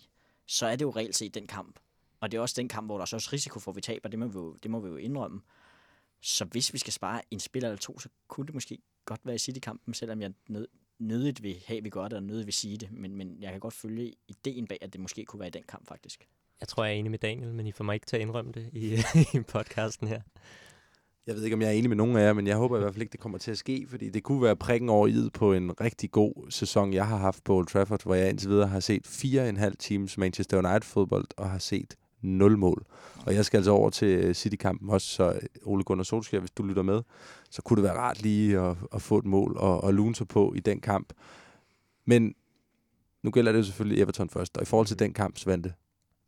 så 0.49 0.66
er 0.66 0.76
det 0.76 0.84
jo 0.84 0.90
reelt 0.90 1.16
set 1.16 1.34
den 1.34 1.46
kamp. 1.46 1.78
Og 2.20 2.30
det 2.30 2.38
er 2.38 2.40
også 2.40 2.55
den 2.59 2.68
kamp, 2.68 2.88
hvor 2.88 2.96
der 2.96 3.03
er 3.03 3.07
så 3.07 3.16
også 3.16 3.30
risiko 3.32 3.61
for, 3.61 3.72
at 3.72 3.76
vi 3.76 3.80
taber, 3.80 4.09
det 4.09 4.18
må 4.18 4.26
vi 4.26 4.38
jo, 4.38 4.57
det 4.62 4.70
må 4.70 4.80
vi 4.80 4.88
jo 4.88 4.96
indrømme. 4.96 5.40
Så 6.22 6.44
hvis 6.44 6.72
vi 6.72 6.78
skal 6.78 6.92
spare 6.92 7.22
en 7.30 7.40
spiller 7.40 7.68
eller 7.68 7.78
to, 7.78 7.99
så 7.99 8.09
kunne 8.28 8.46
det 8.46 8.55
måske 8.55 8.78
godt 9.05 9.20
være 9.24 9.34
i 9.34 9.38
City-kampen, 9.38 9.94
selvom 9.94 10.20
jeg 10.20 10.32
nød, 10.49 10.68
nødigt 10.99 11.42
vil 11.42 11.62
have, 11.66 11.78
at 11.78 11.84
vi 11.84 11.90
gør 11.90 12.03
det, 12.03 12.12
og 12.12 12.22
nødigt 12.22 12.46
vil 12.46 12.55
sige 12.55 12.76
det. 12.76 12.92
Men, 12.92 13.16
men 13.16 13.42
jeg 13.42 13.51
kan 13.51 13.61
godt 13.61 13.74
følge 13.74 14.12
ideen 14.28 14.66
bag, 14.66 14.78
at 14.80 14.92
det 14.92 15.01
måske 15.01 15.24
kunne 15.24 15.40
være 15.40 15.49
i 15.49 15.51
den 15.51 15.62
kamp, 15.62 15.88
faktisk. 15.88 16.28
Jeg 16.61 16.68
tror, 16.68 16.84
jeg 16.84 16.94
er 16.94 16.99
enig 16.99 17.11
med 17.11 17.18
Daniel, 17.18 17.55
men 17.55 17.66
I 17.66 17.72
får 17.72 17.84
mig 17.84 17.94
ikke 17.94 18.07
til 18.07 18.16
at 18.16 18.22
indrømme 18.22 18.53
det 18.53 18.70
i, 18.72 18.94
i 19.38 19.40
podcasten 19.40 20.09
her. 20.09 20.22
Jeg 21.29 21.37
ved 21.37 21.45
ikke, 21.45 21.55
om 21.55 21.62
jeg 21.62 21.68
er 21.68 21.72
enig 21.72 21.91
med 21.91 21.97
nogen 21.97 22.16
af 22.16 22.20
jer, 22.20 22.33
men 22.33 22.47
jeg 22.47 22.57
håber 22.57 22.76
i 22.76 22.81
hvert 22.81 22.93
fald 22.93 23.03
ikke, 23.03 23.12
det 23.12 23.20
kommer 23.20 23.39
til 23.39 23.51
at 23.51 23.59
ske, 23.59 23.87
fordi 23.89 24.09
det 24.09 24.22
kunne 24.22 24.43
være 24.43 24.57
prikken 24.57 24.89
over 24.89 25.07
i 25.09 25.31
på 25.35 25.53
en 25.53 25.81
rigtig 25.81 26.11
god 26.11 26.51
sæson, 26.51 26.93
jeg 26.93 27.07
har 27.07 27.16
haft 27.16 27.45
på 27.45 27.57
Old 27.57 27.66
Trafford, 27.66 28.03
hvor 28.05 28.14
jeg 28.14 28.31
indtil 28.31 28.51
videre 28.51 28.66
har 28.66 28.81
set 28.81 29.07
fire 29.07 29.43
og 29.43 29.49
en 29.49 29.57
halv 29.57 29.76
times 29.76 30.18
Manchester 30.18 30.59
United-fodbold, 30.59 31.26
og 31.37 31.51
har 31.51 31.59
set 31.59 31.95
nul 32.22 32.59
mål. 32.59 32.87
Og 33.26 33.35
jeg 33.35 33.45
skal 33.45 33.59
altså 33.59 33.70
over 33.70 33.91
til 33.91 34.35
City-kampen 34.35 34.91
også, 34.91 35.09
så 35.09 35.33
øh, 35.33 35.41
Ole 35.62 35.85
Gunnar 35.85 36.05
Solskjaer, 36.05 36.41
hvis 36.41 36.51
du 36.51 36.62
lytter 36.62 36.83
med, 36.83 37.03
så 37.51 37.62
kunne 37.62 37.76
det 37.76 37.85
være 37.85 37.99
rart 37.99 38.22
lige 38.22 38.61
at, 38.61 38.76
at 38.95 39.03
få 39.03 39.18
et 39.18 39.26
mål 39.26 39.57
og, 39.57 39.85
og 39.85 39.95
lune 39.95 40.14
sig 40.14 40.29
på 40.29 40.55
i 40.57 40.61
den 40.61 40.81
kamp. 40.81 41.12
Men 42.07 42.35
nu 43.22 43.31
gælder 43.31 43.53
det 43.53 43.59
jo 43.59 43.64
selvfølgelig 43.64 44.03
Everton 44.03 44.29
først, 44.29 44.57
og 44.57 44.62
i 44.62 44.66
forhold 44.66 44.87
til 44.87 44.99
den 44.99 45.12
kamp, 45.12 45.39
Svante, 45.39 45.72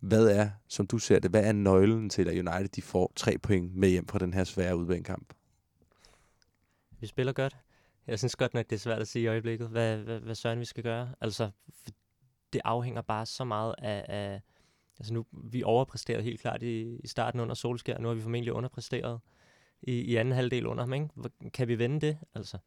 hvad 0.01 0.29
er, 0.29 0.51
som 0.69 0.87
du 0.87 0.99
ser 0.99 1.19
det, 1.19 1.31
hvad 1.31 1.45
er 1.45 1.53
nøglen 1.53 2.11
til, 2.11 2.29
at 2.29 2.39
United 2.39 2.69
de 2.69 2.83
får 2.83 3.13
tre 3.17 3.39
point 3.39 3.77
med 3.77 3.89
hjem 3.89 4.09
fra 4.09 4.19
den 4.19 4.35
her 4.35 4.45
svære 4.45 4.77
udbanekamp? 4.77 5.33
Vi 7.01 7.07
spiller 7.07 7.33
godt. 7.33 7.57
Jeg 8.07 8.19
synes 8.19 8.37
godt 8.37 8.55
nok, 8.55 8.71
det 8.71 8.77
er 8.77 8.81
svært 8.81 9.01
at 9.01 9.09
sige 9.09 9.23
i 9.23 9.27
øjeblikket, 9.27 9.69
hvad, 9.69 9.97
hvad, 9.97 10.21
hvad 10.21 10.35
søren 10.35 10.61
vi 10.61 10.65
skal 10.65 10.83
gøre. 10.83 11.15
Altså, 11.21 11.51
det 12.53 12.61
afhænger 12.65 13.03
bare 13.03 13.27
så 13.27 13.45
meget 13.45 13.75
af... 13.79 14.05
af 14.09 14.41
altså 14.99 15.15
nu, 15.15 15.27
vi 15.33 15.63
overpræsterede 15.63 16.23
helt 16.23 16.41
klart 16.41 16.63
i, 16.63 16.97
i 17.05 17.07
starten 17.07 17.41
under 17.41 17.55
Solskær, 17.55 17.99
nu 17.99 18.09
har 18.09 18.15
vi 18.15 18.21
formentlig 18.21 18.53
underpræsteret 18.53 19.21
i, 19.83 19.93
i 19.93 20.17
anden 20.17 20.35
halvdel 20.35 20.67
under 20.67 20.83
ham, 20.83 20.93
ikke? 20.93 21.09
Kan 21.55 21.69
vi 21.69 21.79
vende 21.79 22.07
det? 22.07 22.19
Altså, 22.35 22.59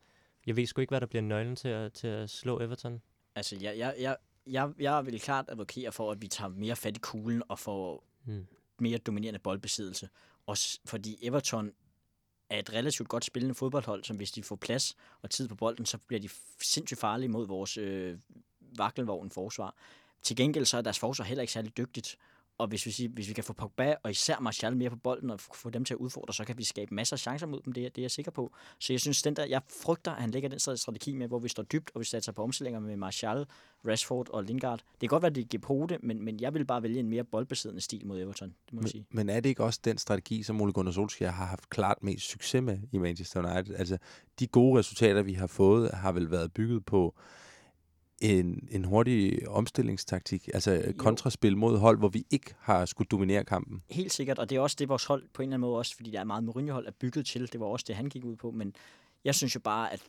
jeg 0.45 0.55
ved 0.55 0.65
sgu 0.65 0.81
ikke, 0.81 0.91
hvad 0.91 1.01
der 1.01 1.07
bliver 1.07 1.21
nøglen 1.21 1.55
til 1.55 1.67
at, 1.67 1.93
til 1.93 2.07
at 2.07 2.29
slå 2.29 2.59
Everton. 2.59 3.01
Altså, 3.35 3.57
jeg, 3.61 3.77
jeg, 3.77 3.95
jeg, 3.99 4.17
jeg, 4.47 4.71
jeg 4.79 5.05
vil 5.05 5.21
klart 5.21 5.45
advokere 5.47 5.91
for, 5.91 6.11
at 6.11 6.21
vi 6.21 6.27
tager 6.27 6.49
mere 6.49 6.75
fat 6.75 6.97
i 6.97 6.99
kuglen 6.99 7.43
og 7.49 7.59
får 7.59 8.03
Hmm. 8.25 8.47
mere 8.79 8.97
dominerende 8.97 9.39
boldbesiddelse. 9.39 10.09
Også 10.45 10.79
fordi 10.85 11.17
Everton 11.21 11.71
er 12.49 12.59
et 12.59 12.73
relativt 12.73 13.09
godt 13.09 13.25
spillende 13.25 13.55
fodboldhold, 13.55 14.03
som 14.03 14.17
hvis 14.17 14.31
de 14.31 14.43
får 14.43 14.55
plads 14.55 14.95
og 15.21 15.29
tid 15.29 15.47
på 15.47 15.55
bolden, 15.55 15.85
så 15.85 15.97
bliver 15.97 16.19
de 16.19 16.29
sindssygt 16.61 16.99
farlige 16.99 17.29
mod 17.29 17.47
vores 17.47 17.77
øh, 17.77 18.17
vakkelvogn 18.61 19.31
forsvar. 19.31 19.75
Til 20.21 20.35
gengæld 20.35 20.65
så 20.65 20.77
er 20.77 20.81
deres 20.81 20.99
forsvar 20.99 21.25
heller 21.25 21.41
ikke 21.41 21.53
særlig 21.53 21.77
dygtigt. 21.77 22.17
Og 22.57 22.67
hvis 22.67 22.85
vi, 22.85 22.91
siger, 22.91 23.09
hvis 23.09 23.27
vi 23.27 23.33
kan 23.33 23.43
få 23.43 23.53
Pogba 23.53 23.95
og 24.03 24.11
især 24.11 24.39
Martial 24.39 24.77
mere 24.77 24.89
på 24.89 24.95
bolden 24.95 25.29
og 25.29 25.39
få 25.39 25.69
dem 25.69 25.85
til 25.85 25.93
at 25.93 25.97
udfordre, 25.97 26.33
så 26.33 26.45
kan 26.45 26.57
vi 26.57 26.63
skabe 26.63 26.95
masser 26.95 27.15
af 27.15 27.19
chancer 27.19 27.47
mod 27.47 27.61
dem, 27.61 27.73
det 27.73 27.85
er, 27.85 27.89
det 27.89 27.97
er 27.97 28.03
jeg 28.03 28.11
sikker 28.11 28.31
på. 28.31 28.53
Så 28.79 28.93
jeg 28.93 28.99
synes, 28.99 29.21
den 29.21 29.35
der, 29.35 29.45
jeg 29.45 29.61
frygter, 29.83 30.11
at 30.11 30.21
han 30.21 30.31
lægger 30.31 30.49
den 30.49 30.59
strategi 30.59 31.13
med, 31.13 31.27
hvor 31.27 31.39
vi 31.39 31.49
står 31.49 31.63
dybt, 31.63 31.91
og 31.93 31.99
vi 31.99 32.05
satser 32.05 32.31
på 32.31 32.43
omstillinger 32.43 32.79
med 32.79 32.95
Martial, 32.95 33.45
Rashford 33.87 34.29
og 34.29 34.43
Lingard. 34.43 34.79
Det 34.79 34.99
kan 34.99 35.09
godt 35.09 35.21
være, 35.21 35.29
at 35.29 35.35
det 35.35 35.49
giver 35.49 35.85
det, 35.87 36.03
men, 36.03 36.25
men 36.25 36.39
jeg 36.39 36.53
vil 36.53 36.65
bare 36.65 36.83
vælge 36.83 36.99
en 36.99 37.09
mere 37.09 37.23
boldbesiddende 37.23 37.81
stil 37.81 38.07
mod 38.07 38.21
Everton, 38.21 38.49
det 38.65 38.73
må 38.73 38.81
jeg 38.81 38.89
sige. 38.89 39.05
Men, 39.09 39.25
men 39.25 39.35
er 39.35 39.39
det 39.39 39.49
ikke 39.49 39.63
også 39.63 39.79
den 39.83 39.97
strategi, 39.97 40.43
som 40.43 40.61
Ole 40.61 40.73
Gunnar 40.73 40.91
Solskjaer 40.91 41.31
har 41.31 41.45
haft 41.45 41.69
klart 41.69 42.03
mest 42.03 42.29
succes 42.29 42.61
med 42.61 42.79
i 42.91 42.97
Manchester 42.97 43.39
United? 43.39 43.75
Altså, 43.75 43.97
de 44.39 44.47
gode 44.47 44.79
resultater, 44.79 45.21
vi 45.21 45.33
har 45.33 45.47
fået, 45.47 45.91
har 45.91 46.11
vel 46.11 46.31
været 46.31 46.53
bygget 46.53 46.85
på 46.85 47.15
en, 48.23 48.67
en 48.71 48.83
hurtig 48.85 49.47
omstillingstaktik, 49.49 50.49
altså 50.53 50.93
kontraspil 50.97 51.57
mod 51.57 51.77
hold, 51.77 51.97
hvor 51.97 52.07
vi 52.07 52.25
ikke 52.31 52.55
har 52.59 52.85
skulle 52.85 53.07
dominere 53.07 53.43
kampen. 53.43 53.83
Helt 53.89 54.13
sikkert, 54.13 54.39
og 54.39 54.49
det 54.49 54.55
er 54.55 54.59
også 54.59 54.75
det, 54.79 54.89
vores 54.89 55.05
hold 55.05 55.23
på 55.33 55.41
en 55.41 55.47
eller 55.47 55.55
anden 55.55 55.69
måde 55.69 55.77
også, 55.77 55.95
fordi 55.95 56.11
det 56.11 56.19
er 56.19 56.23
meget 56.23 56.43
Mourinho-hold 56.43 56.87
er 56.87 56.91
bygget 56.91 57.25
til. 57.25 57.51
Det 57.51 57.59
var 57.59 57.65
også 57.65 57.85
det, 57.87 57.95
han 57.95 58.09
gik 58.09 58.25
ud 58.25 58.35
på, 58.35 58.51
men 58.51 58.75
jeg 59.23 59.35
synes 59.35 59.55
jo 59.55 59.59
bare, 59.59 59.93
at 59.93 60.03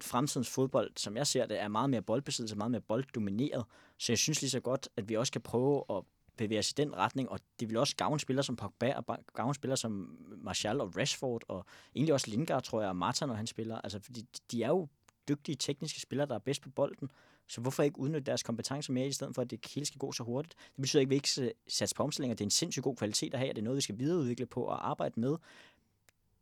fremtidens 0.00 0.48
fodbold, 0.48 0.90
som 0.96 1.16
jeg 1.16 1.26
ser 1.26 1.46
det, 1.46 1.60
er 1.60 1.68
meget 1.68 1.90
mere 1.90 2.02
boldbesiddelse, 2.02 2.56
meget 2.56 2.70
mere 2.70 2.80
bolddomineret. 2.80 3.64
Så 3.98 4.12
jeg 4.12 4.18
synes 4.18 4.42
lige 4.42 4.50
så 4.50 4.60
godt, 4.60 4.88
at 4.96 5.08
vi 5.08 5.16
også 5.16 5.32
kan 5.32 5.40
prøve 5.40 5.84
at 5.90 6.02
bevæge 6.36 6.58
os 6.58 6.70
i 6.70 6.74
den 6.76 6.96
retning, 6.96 7.28
og 7.28 7.40
det 7.60 7.68
vil 7.68 7.76
også 7.76 7.96
gavne 7.96 8.20
spillere 8.20 8.44
som 8.44 8.56
Pogba, 8.56 8.94
og 8.94 9.18
gavne 9.34 9.54
spillere 9.54 9.76
som 9.76 10.18
Martial 10.36 10.80
og 10.80 10.96
Rashford, 10.96 11.42
og 11.48 11.64
egentlig 11.96 12.14
også 12.14 12.30
Lingard, 12.30 12.62
tror 12.62 12.80
jeg, 12.80 12.88
og 12.88 12.96
Marta, 12.96 13.26
når 13.26 13.34
han 13.34 13.46
spiller. 13.46 13.80
Altså, 13.80 14.00
fordi 14.00 14.24
de 14.50 14.62
er 14.62 14.68
jo 14.68 14.88
dygtige 15.28 15.56
tekniske 15.56 16.00
spillere, 16.00 16.28
der 16.28 16.34
er 16.34 16.38
bedst 16.38 16.62
på 16.62 16.70
bolden, 16.70 17.10
så 17.50 17.60
hvorfor 17.60 17.82
ikke 17.82 17.98
udnytte 17.98 18.26
deres 18.26 18.42
kompetencer 18.42 18.92
mere, 18.92 19.06
i 19.06 19.12
stedet 19.12 19.34
for, 19.34 19.42
at 19.42 19.50
det 19.50 19.66
hele 19.74 19.86
skal 19.86 19.98
gå 19.98 20.12
så 20.12 20.22
hurtigt? 20.22 20.54
Det 20.76 20.82
betyder 20.82 21.00
ikke, 21.00 21.08
at 21.08 21.10
vi 21.10 21.14
ikke 21.14 21.30
skal 21.30 21.52
satse 21.68 21.94
på 21.94 22.02
omstillinger. 22.02 22.34
Det 22.34 22.40
er 22.40 22.46
en 22.46 22.50
sindssygt 22.50 22.84
god 22.84 22.96
kvalitet 22.96 23.34
at 23.34 23.40
have, 23.40 23.50
og 23.50 23.56
det 23.56 23.62
er 23.62 23.64
noget, 23.64 23.76
vi 23.76 23.82
skal 23.82 23.98
videreudvikle 23.98 24.46
på 24.46 24.62
og 24.62 24.90
arbejde 24.90 25.20
med. 25.20 25.36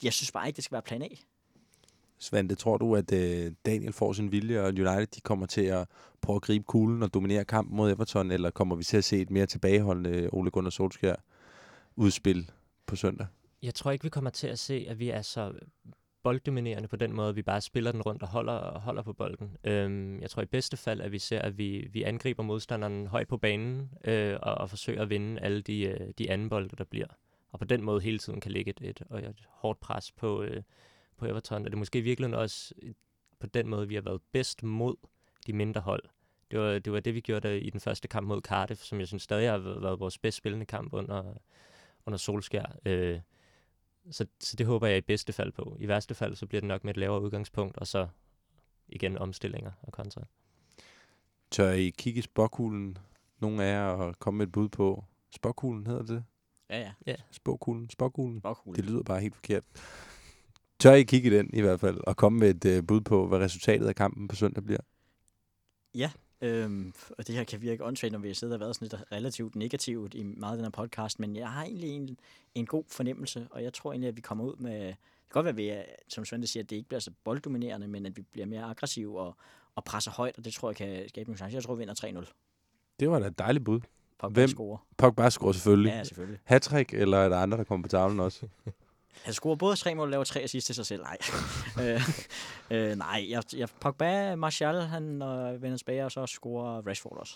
Jeg 0.03 0.13
synes 0.13 0.33
bare 0.33 0.47
ikke, 0.47 0.57
det 0.57 0.65
skal 0.65 0.73
være 0.73 0.83
plan 0.83 1.03
A. 1.03 1.09
Svante, 2.19 2.55
tror 2.55 2.77
du, 2.77 2.97
at 2.97 3.13
øh, 3.13 3.53
Daniel 3.67 3.93
får 3.93 4.13
sin 4.13 4.33
vilje, 4.33 4.61
og 4.61 4.67
United 4.67 5.07
de 5.07 5.21
kommer 5.21 5.47
til 5.47 5.65
at 5.65 5.89
prøve 6.21 6.37
at 6.37 6.43
gribe 6.43 6.65
kuglen 6.65 7.03
og 7.03 7.15
dominere 7.15 7.45
kampen 7.45 7.77
mod 7.77 7.93
Everton, 7.93 8.31
eller 8.31 8.51
kommer 8.51 8.77
vi 8.77 8.85
til 8.85 8.97
at 8.97 9.05
se 9.05 9.21
et 9.21 9.31
mere 9.31 9.47
tilbageholdende 9.47 10.29
Ole 10.33 10.51
Gunnar 10.51 10.71
Solskjaer 10.71 11.17
udspil 11.97 12.51
på 12.87 12.97
søndag? 12.97 13.27
Jeg 13.63 13.75
tror 13.75 13.91
ikke, 13.91 14.03
vi 14.03 14.09
kommer 14.09 14.31
til 14.31 14.47
at 14.47 14.59
se, 14.59 14.87
at 14.89 14.99
vi 14.99 15.11
er 15.11 15.23
så 15.23 15.53
bolddominerende 16.23 16.89
på 16.89 16.97
den 16.97 17.13
måde, 17.13 17.29
at 17.29 17.37
vi 17.37 17.43
bare 17.43 17.61
spiller 17.61 17.93
den 17.93 18.03
rundt 18.03 18.23
og 18.23 18.29
holder, 18.29 18.53
og 18.53 18.81
holder 18.81 19.03
på 19.03 19.13
bolden. 19.13 19.57
Øhm, 19.65 20.21
jeg 20.21 20.31
tror 20.31 20.43
i 20.43 20.47
bedste 20.47 20.77
fald, 20.77 21.01
at 21.01 21.13
vi 21.13 21.19
ser, 21.19 21.41
at 21.41 21.59
vi, 21.59 21.89
vi 21.93 22.03
angriber 22.03 22.43
modstanderen 22.43 23.07
højt 23.07 23.29
på 23.29 23.37
banen 23.37 23.91
øh, 24.05 24.37
og, 24.43 24.55
og 24.55 24.71
forsøger 24.71 25.03
at 25.03 25.11
vinde 25.11 25.41
alle 25.41 25.63
de, 25.63 25.83
øh, 25.83 26.13
de 26.19 26.31
anden 26.31 26.49
bolde, 26.49 26.77
der 26.79 26.85
bliver. 26.85 27.07
Og 27.51 27.59
på 27.59 27.65
den 27.65 27.83
måde 27.83 28.01
hele 28.01 28.19
tiden 28.19 28.41
kan 28.41 28.53
ligge 28.53 28.71
et, 28.71 28.81
et, 28.81 29.03
et 29.19 29.49
hårdt 29.49 29.81
pres 29.81 30.13
på, 30.13 30.43
øh, 30.43 30.63
på 31.17 31.27
Everton. 31.27 31.65
Og 31.65 31.71
det 31.71 31.75
er 31.75 31.79
måske 31.79 32.01
virkelig 32.01 32.37
også 32.37 32.75
øh, 32.83 32.95
på 33.41 33.47
den 33.47 33.69
måde, 33.69 33.89
vi 33.89 33.95
har 33.95 34.03
været 34.03 34.21
bedst 34.33 34.63
mod 34.63 34.97
de 35.47 35.53
mindre 35.53 35.81
hold. 35.81 36.03
Det 36.51 36.59
var 36.59 36.79
det, 36.79 36.93
var 36.93 37.01
det 37.01 37.15
vi 37.15 37.21
gjorde 37.21 37.49
der 37.49 37.55
i 37.55 37.71
den 37.71 37.81
første 37.81 38.09
kamp 38.09 38.29
mod 38.29 38.41
Cardiff, 38.41 38.81
som 38.81 39.01
jeg 39.01 39.09
synes 39.09 39.23
stadig 39.23 39.51
har 39.51 39.59
været 39.59 40.01
vores 40.01 40.19
bedst 40.19 40.39
spillende 40.39 40.67
kamp 40.67 40.93
under, 40.93 41.35
under 42.07 42.17
Solskjær. 42.17 42.77
Øh, 42.87 43.21
så, 44.11 44.27
så 44.41 44.57
det 44.57 44.67
håber 44.67 44.87
jeg 44.87 44.99
i 44.99 45.01
bedste 45.01 45.33
fald 45.33 45.53
på. 45.53 45.77
I 45.81 45.89
værste 45.89 46.15
fald, 46.15 46.37
så 46.37 46.47
bliver 46.47 46.61
det 46.61 46.69
nok 46.69 46.85
med 46.85 46.91
et 46.91 46.97
lavere 46.97 47.23
udgangspunkt, 47.23 47.77
og 47.77 47.87
så 47.87 48.09
igen 48.89 49.19
omstillinger 49.19 49.73
og 49.83 49.93
kontra. 49.93 50.27
Tør 51.51 51.71
I 51.71 51.91
kigge 51.99 52.19
i 52.19 52.23
spåkuglen? 52.23 52.99
Nogle 53.39 53.65
af 53.65 53.73
jer 53.73 53.87
og 53.87 54.19
komme 54.19 54.39
med 54.39 54.47
et 54.47 54.53
bud 54.53 54.69
på 54.69 55.05
spåkuglen, 55.31 55.87
hedder 55.87 56.03
det? 56.03 56.25
Ja, 56.71 56.93
ja. 57.07 57.17
Spåkuglen? 57.31 57.91
Spåkuglen? 57.91 58.41
Bokhul. 58.41 58.77
Det 58.77 58.85
lyder 58.85 59.03
bare 59.03 59.21
helt 59.21 59.35
forkert. 59.35 59.65
Tør 60.79 60.93
I 60.93 61.03
kigge 61.03 61.31
i 61.31 61.39
den 61.39 61.51
i 61.53 61.61
hvert 61.61 61.81
fald, 61.81 62.01
og 62.07 62.17
komme 62.17 62.39
med 62.39 62.65
et 62.65 62.65
øh, 62.65 62.87
bud 62.87 63.01
på, 63.01 63.27
hvad 63.27 63.39
resultatet 63.39 63.87
af 63.87 63.95
kampen 63.95 64.29
på 64.29 64.37
søndag 64.37 64.65
bliver? 64.65 64.81
Øhm, 66.41 66.93
og 67.19 67.27
det 67.27 67.35
her 67.35 67.45
kan 67.45 67.63
virke 67.63 67.85
åndssvagt, 67.85 68.13
når 68.13 68.19
vi 68.19 68.29
har 68.29 68.35
siddet 68.35 68.55
og 68.55 68.61
været 68.61 68.77
sådan 68.77 68.89
lidt 68.89 69.13
relativt 69.13 69.57
negativt 69.57 70.15
i 70.15 70.23
meget 70.23 70.53
af 70.53 70.57
den 70.57 70.65
her 70.65 70.71
podcast, 70.71 71.21
men 71.21 71.37
jeg 71.37 71.49
har 71.49 71.65
egentlig 71.65 71.91
en, 71.91 72.19
en 72.55 72.67
god 72.67 72.85
fornemmelse, 72.89 73.49
og 73.51 73.63
jeg 73.63 73.73
tror 73.73 73.93
egentlig, 73.93 74.09
at 74.09 74.17
vi 74.17 74.21
kommer 74.21 74.45
ud 74.45 74.57
med... 74.57 74.87
Det 74.87 75.33
kan 75.33 75.43
godt 75.43 75.45
være, 75.45 75.53
at 75.53 75.57
vi, 75.57 75.69
er, 75.69 75.83
som 76.09 76.25
Svante 76.25 76.47
siger, 76.47 76.63
at 76.63 76.71
det 76.71 76.77
ikke 76.77 76.89
bliver 76.89 77.01
så 77.01 77.11
bolddominerende, 77.25 77.89
men 77.89 78.07
at 78.07 78.17
vi 78.17 78.23
bliver 78.23 78.47
mere 78.47 78.63
aggressive 78.63 79.21
og, 79.21 79.37
og 79.75 79.85
presser 79.85 80.11
højt, 80.11 80.39
og 80.39 80.45
det 80.45 80.53
tror 80.53 80.69
jeg 80.69 80.77
kan 80.77 81.09
skabe 81.09 81.31
nogle 81.31 81.39
chancer. 81.39 81.57
Jeg 81.57 81.65
tror, 81.65 81.75
vi 81.75 81.79
vinder 81.79 82.23
3-0. 82.25 82.33
Det 83.01 83.11
var 83.11 83.19
da 83.19 83.27
et 83.27 83.39
dejligt 83.39 83.65
bud. 83.65 83.81
Pogba 84.19 84.41
Hvem? 84.41 84.49
scorer. 84.49 84.87
Pogba 84.97 85.31
scorer 85.31 85.53
selvfølgelig. 85.53 85.91
Ja, 85.91 86.05
selvfølgelig. 86.05 86.39
Hattrick, 86.45 86.95
eller 86.95 87.19
er 87.19 87.29
der 87.29 87.39
andre, 87.39 87.59
der 87.59 87.65
kommer 87.65 87.83
på 87.83 87.89
tavlen 87.89 88.21
også? 88.21 88.49
Han 89.23 89.35
scorer 89.35 89.57
både 89.57 89.77
tre 89.77 89.95
mål 89.95 90.07
og 90.07 90.11
laver 90.11 90.25
tre 90.25 90.41
assist 90.41 90.67
til 90.67 90.75
sig 90.75 90.87
selv. 90.87 91.03
Nej, 91.03 91.17
øh, 91.83 92.03
øh, 92.71 92.97
nej 92.97 93.27
jeg, 93.29 93.43
jeg, 93.57 93.69
Pogba, 93.81 94.37
Martial, 94.37 94.81
han 94.81 95.23
øh, 95.23 95.63
vender 95.63 95.77
tilbage, 95.77 96.05
og 96.05 96.13
så 96.13 96.27
scorer 96.27 96.83
Rashford 96.87 97.17
også. 97.17 97.35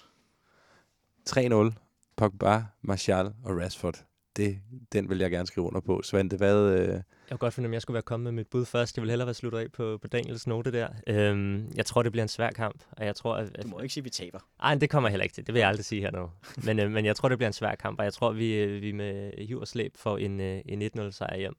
3-0. 1.30 1.72
Pogba, 2.16 2.64
Martial 2.82 3.26
og 3.44 3.56
Rashford. 3.60 4.04
Det, 4.36 4.60
den 4.92 5.08
vil 5.08 5.18
jeg 5.18 5.30
gerne 5.30 5.46
skrive 5.46 5.66
under 5.66 5.80
på. 5.80 6.02
Svante, 6.02 6.36
hvad... 6.36 6.56
Øh, 6.56 7.00
Jeg 7.32 7.38
kunne 7.38 7.46
godt 7.46 7.54
finde, 7.54 7.66
om 7.66 7.72
jeg 7.72 7.82
skulle 7.82 7.94
være 7.94 8.02
kommet 8.02 8.24
med 8.24 8.32
mit 8.32 8.46
bud 8.46 8.64
først. 8.64 8.96
Jeg 8.96 9.02
vil 9.02 9.10
hellere 9.10 9.26
være 9.26 9.34
sluttet 9.34 9.58
af 9.58 9.72
på, 9.72 9.98
på 10.02 10.08
Daniels 10.08 10.46
note 10.46 10.72
der. 10.72 10.88
Øhm, 11.06 11.72
jeg 11.76 11.86
tror, 11.86 12.02
det 12.02 12.12
bliver 12.12 12.22
en 12.22 12.28
svær 12.28 12.50
kamp, 12.50 12.84
og 12.90 13.06
jeg 13.06 13.16
tror, 13.16 13.34
at... 13.36 13.50
at 13.54 13.62
Du 13.64 13.68
må 13.68 13.80
ikke 13.80 13.94
sige, 13.94 14.00
at 14.00 14.04
vi 14.04 14.10
taber. 14.10 14.38
ej, 14.62 14.74
det 14.74 14.90
kommer 14.90 15.08
jeg 15.08 15.12
heller 15.12 15.22
ikke 15.22 15.34
til. 15.34 15.46
Det 15.46 15.54
vil 15.54 15.60
jeg 15.60 15.68
aldrig 15.68 15.84
sige 15.84 16.00
hernede. 16.00 16.28
men, 16.64 16.78
øh, 16.78 16.90
men 16.90 17.04
jeg 17.04 17.16
tror, 17.16 17.28
det 17.28 17.38
bliver 17.38 17.46
en 17.46 17.52
svær 17.52 17.74
kamp, 17.74 17.98
og 17.98 18.04
jeg 18.04 18.12
tror, 18.14 18.32
vi, 18.32 18.54
øh, 18.54 18.82
vi 18.82 18.92
med 18.92 19.32
hiv 19.46 19.58
og 19.60 19.68
slæb 19.68 19.96
får 19.96 20.18
en, 20.18 20.40
øh, 20.40 20.60
en 20.66 20.82
1-0-sejr 20.82 21.36
hjem. 21.36 21.54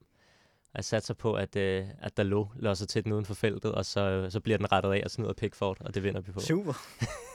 Og 0.64 0.76
jeg 0.76 0.84
satser 0.84 1.14
på, 1.14 1.34
at, 1.34 1.56
øh, 1.56 1.84
at 2.02 2.16
der 2.16 2.22
lå 2.22 2.48
låser 2.56 2.86
til 2.86 3.04
den 3.04 3.12
uden 3.12 3.24
for 3.24 3.34
feltet, 3.34 3.72
og 3.72 3.84
så, 3.84 4.26
så 4.30 4.40
bliver 4.40 4.58
den 4.58 4.72
rettet 4.72 4.92
af 4.92 5.02
og 5.04 5.10
smider 5.10 5.32
Pickford, 5.32 5.76
og 5.80 5.94
det 5.94 6.02
vinder 6.02 6.20
vi 6.20 6.32
på. 6.32 6.40
Super. 6.40 6.72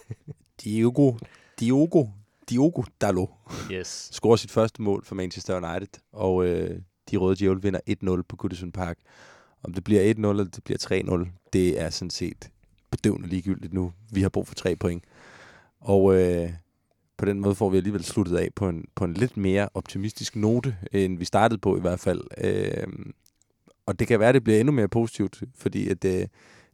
Diogo, 0.63 1.13
Diogo, 1.59 2.05
Diogo 2.49 2.83
Dalot 3.01 3.29
Yes. 3.71 4.09
scorer 4.11 4.35
sit 4.35 4.51
første 4.51 4.81
mål 4.81 5.05
for 5.05 5.15
Manchester 5.15 5.55
United, 5.69 6.01
og 6.11 6.45
øh, 6.45 6.81
de 7.11 7.17
røde 7.17 7.35
djævel 7.35 7.63
vinder 7.63 7.79
1-0 8.19 8.21
på 8.21 8.35
Goodison 8.35 8.71
Park. 8.71 8.97
Om 9.63 9.73
det 9.73 9.83
bliver 9.83 10.13
1-0 10.13 10.27
eller 10.29 10.43
det 10.43 10.63
bliver 10.63 11.25
3-0, 11.25 11.29
det 11.53 11.81
er 11.81 11.89
sådan 11.89 12.09
set 12.09 12.49
bedøvende 12.91 13.27
ligegyldigt 13.27 13.73
nu. 13.73 13.93
Vi 14.11 14.21
har 14.21 14.29
brug 14.29 14.47
for 14.47 14.55
tre 14.55 14.75
point. 14.75 15.03
Og 15.79 16.15
øh, 16.15 16.49
på 17.17 17.25
den 17.25 17.39
måde 17.39 17.55
får 17.55 17.69
vi 17.69 17.77
alligevel 17.77 18.03
sluttet 18.03 18.37
af 18.37 18.49
på 18.55 18.69
en, 18.69 18.85
på 18.95 19.05
en 19.05 19.13
lidt 19.13 19.37
mere 19.37 19.69
optimistisk 19.73 20.35
note, 20.35 20.77
end 20.91 21.17
vi 21.17 21.25
startede 21.25 21.59
på 21.59 21.77
i 21.77 21.81
hvert 21.81 21.99
fald. 21.99 22.21
Øh, 22.37 22.87
og 23.85 23.99
det 23.99 24.07
kan 24.07 24.19
være, 24.19 24.29
at 24.29 24.35
det 24.35 24.43
bliver 24.43 24.59
endnu 24.59 24.71
mere 24.71 24.87
positivt, 24.87 25.43
fordi 25.55 25.89
at, 25.89 26.05
øh, 26.05 26.27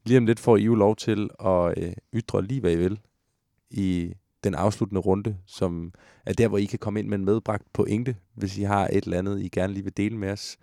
lige 0.05 0.17
om 0.17 0.25
lidt 0.25 0.39
får 0.39 0.57
I 0.57 0.63
jo 0.63 0.75
lov 0.75 0.95
til 0.95 1.29
at 1.45 1.77
øh, 1.77 1.93
ytre 2.13 2.45
lige, 2.45 2.59
hvad 2.59 2.71
I 2.71 2.75
vil 2.75 2.99
i 3.71 4.13
den 4.45 4.55
afsluttende 4.55 5.01
runde, 5.01 5.37
som 5.45 5.93
er 6.25 6.33
der, 6.33 6.47
hvor 6.47 6.57
I 6.57 6.65
kan 6.65 6.79
komme 6.79 6.99
ind 6.99 7.07
med 7.07 7.17
en 7.17 7.25
medbragt 7.25 7.63
pointe, 7.73 8.15
hvis 8.35 8.57
I 8.57 8.61
har 8.63 8.87
et 8.87 9.03
eller 9.03 9.17
andet, 9.17 9.41
I 9.41 9.47
gerne 9.49 9.73
lige 9.73 9.83
vil 9.83 9.97
dele 9.97 10.17
med 10.17 10.29
os. 10.31 10.57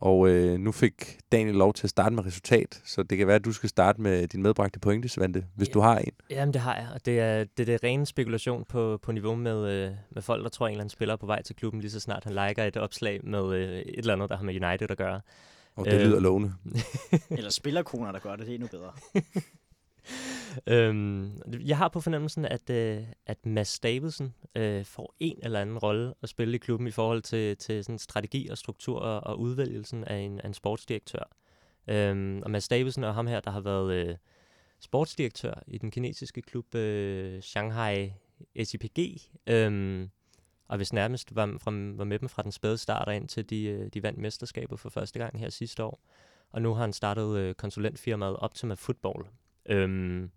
Og 0.00 0.28
øh, 0.28 0.58
nu 0.58 0.72
fik 0.72 1.18
Daniel 1.32 1.54
lov 1.54 1.72
til 1.74 1.86
at 1.86 1.90
starte 1.90 2.14
med 2.14 2.26
resultat, 2.26 2.82
så 2.84 3.02
det 3.02 3.18
kan 3.18 3.26
være, 3.26 3.36
at 3.36 3.44
du 3.44 3.52
skal 3.52 3.68
starte 3.68 4.00
med 4.00 4.28
din 4.28 4.42
medbragte 4.42 4.80
pointe, 4.80 5.08
Svante, 5.08 5.44
hvis 5.56 5.68
Ja. 5.68 5.72
du 5.72 5.80
har 5.80 5.98
en. 5.98 6.12
Jamen, 6.30 6.52
det 6.52 6.60
har 6.60 6.74
jeg, 6.76 6.88
og 6.94 7.06
det 7.06 7.20
er 7.20 7.44
det, 7.44 7.60
er 7.60 7.64
det 7.64 7.84
rene 7.84 8.06
spekulation 8.06 8.64
på, 8.68 8.98
på 9.02 9.12
niveau 9.12 9.34
med, 9.34 9.68
øh, 9.72 9.90
med 10.10 10.22
folk, 10.22 10.42
der 10.42 10.48
tror, 10.50 10.66
at 10.66 10.70
en 10.70 10.72
eller 10.72 10.80
anden 10.82 10.90
spiller 10.90 11.12
er 11.12 11.16
på 11.16 11.26
vej 11.26 11.42
til 11.42 11.56
klubben, 11.56 11.80
lige 11.80 11.90
så 11.90 12.00
snart 12.00 12.24
han 12.24 12.32
liker 12.48 12.64
et 12.64 12.76
opslag 12.76 13.20
med 13.26 13.54
øh, 13.54 13.78
et 13.78 13.84
eller 13.98 14.12
andet, 14.12 14.30
der 14.30 14.36
har 14.36 14.44
med 14.44 14.64
United 14.64 14.90
at 14.90 14.98
gøre. 14.98 15.20
Og 15.76 15.84
det 15.84 15.94
Øh. 15.94 16.00
lyder 16.06 16.20
lovende. 16.20 16.52
Eller 17.30 17.50
spillerkoner, 17.50 18.12
der 18.12 18.18
gør 18.18 18.36
det, 18.36 18.46
det 18.46 18.48
er 18.50 18.54
endnu 18.54 18.68
bedre. 18.68 18.92
Øhm, 20.66 21.38
jeg 21.60 21.78
har 21.78 21.88
på 21.88 22.00
fornemmelsen, 22.00 22.44
at, 22.44 22.70
øh, 22.70 23.02
at 23.26 23.46
Mads 23.46 23.80
Davidsen 23.80 24.34
øh, 24.54 24.84
får 24.84 25.14
en 25.20 25.38
eller 25.42 25.60
anden 25.60 25.78
rolle 25.78 26.14
at 26.22 26.28
spille 26.28 26.54
i 26.54 26.58
klubben 26.58 26.88
i 26.88 26.90
forhold 26.90 27.22
til, 27.22 27.56
til 27.56 27.84
sådan 27.84 27.98
strategi 27.98 28.48
og 28.48 28.58
struktur 28.58 28.98
og, 29.00 29.20
og 29.26 29.40
udvælgelsen 29.40 30.04
af 30.04 30.16
en, 30.16 30.40
af 30.40 30.46
en 30.46 30.54
sportsdirektør. 30.54 31.36
Øhm, 31.88 32.42
og 32.42 32.50
Mads 32.50 32.68
Davidsen 32.68 33.04
er 33.04 33.12
ham 33.12 33.26
her, 33.26 33.40
der 33.40 33.50
har 33.50 33.60
været 33.60 33.92
øh, 33.92 34.16
sportsdirektør 34.80 35.62
i 35.66 35.78
den 35.78 35.90
kinesiske 35.90 36.42
klub 36.42 36.74
øh, 36.74 37.42
Shanghai 37.42 38.12
SIPG. 38.64 38.98
Øhm, 39.46 40.10
og 40.68 40.76
hvis 40.76 40.92
nærmest 40.92 41.34
var, 41.34 41.56
fra, 41.60 41.70
var 41.70 42.04
med 42.04 42.18
dem 42.18 42.28
fra 42.28 42.42
den 42.42 42.52
spæde 42.52 42.78
start 42.78 43.14
ind 43.14 43.28
til 43.28 43.50
de, 43.50 43.64
øh, 43.64 43.88
de 43.94 44.02
vandt 44.02 44.18
mesterskabet 44.18 44.80
for 44.80 44.88
første 44.88 45.18
gang 45.18 45.38
her 45.38 45.50
sidste 45.50 45.84
år. 45.84 46.00
Og 46.50 46.62
nu 46.62 46.74
har 46.74 46.80
han 46.80 46.92
startet 46.92 47.36
øh, 47.36 47.54
konsulentfirmaet 47.54 48.36
Optima 48.36 48.74
Football. 48.74 49.24
Øhm, 49.66 50.30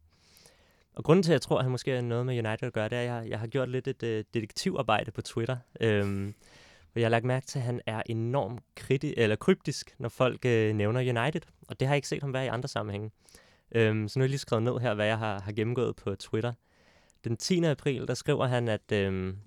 og 0.94 1.04
grunden 1.04 1.24
til, 1.24 1.32
at 1.32 1.34
jeg 1.34 1.42
tror, 1.42 1.58
at 1.58 1.64
han 1.64 1.72
måske 1.72 1.92
er 1.92 2.02
noget 2.02 2.26
med 2.26 2.46
United 2.46 2.68
at 2.68 2.74
gøre, 2.74 2.90
det 2.90 2.98
er, 2.98 3.02
at 3.02 3.08
jeg, 3.08 3.30
jeg 3.30 3.40
har 3.40 3.48
gjort 3.48 3.70
lidt 3.70 3.88
et 3.88 4.04
øh, 4.04 4.24
detektivarbejde 4.34 5.12
på 5.12 5.22
Twitter. 5.22 5.58
Øhm, 5.82 6.34
hvor 6.94 7.00
jeg 7.00 7.06
har 7.06 7.10
lagt 7.10 7.26
mærke 7.26 7.46
til, 7.46 7.60
at 7.60 7.66
han 7.66 7.82
er 7.86 8.02
enormt 8.06 8.64
kriti- 8.76 9.14
eller 9.18 9.36
kryptisk, 9.36 9.96
når 9.98 10.10
folk 10.10 10.46
øh, 10.46 10.76
nævner 10.76 11.00
United. 11.00 11.42
Og 11.68 11.80
det 11.80 11.88
har 11.88 11.96
jeg 11.96 11.98
ikke 11.98 12.08
set 12.08 12.22
ham 12.22 12.34
være 12.34 12.46
i 12.46 12.48
andre 12.48 12.68
sammenhænge. 12.68 13.12
Øhm, 13.72 14.08
så 14.08 14.20
nu 14.20 14.22
har 14.22 14.26
jeg 14.26 14.30
lige 14.30 14.40
skrevet 14.40 14.64
ned 14.64 14.80
her, 14.80 14.94
hvad 14.94 15.06
jeg 15.06 15.18
har, 15.18 15.42
har 15.42 15.52
gennemgået 15.52 15.96
på 15.96 16.16
Twitter. 16.16 16.54
Den 17.24 17.38
10. 17.38 17.64
april, 17.64 18.08
der 18.08 18.14
skriver 18.14 18.46
han, 18.46 18.68
at 18.68 18.92
øhm, 18.92 19.38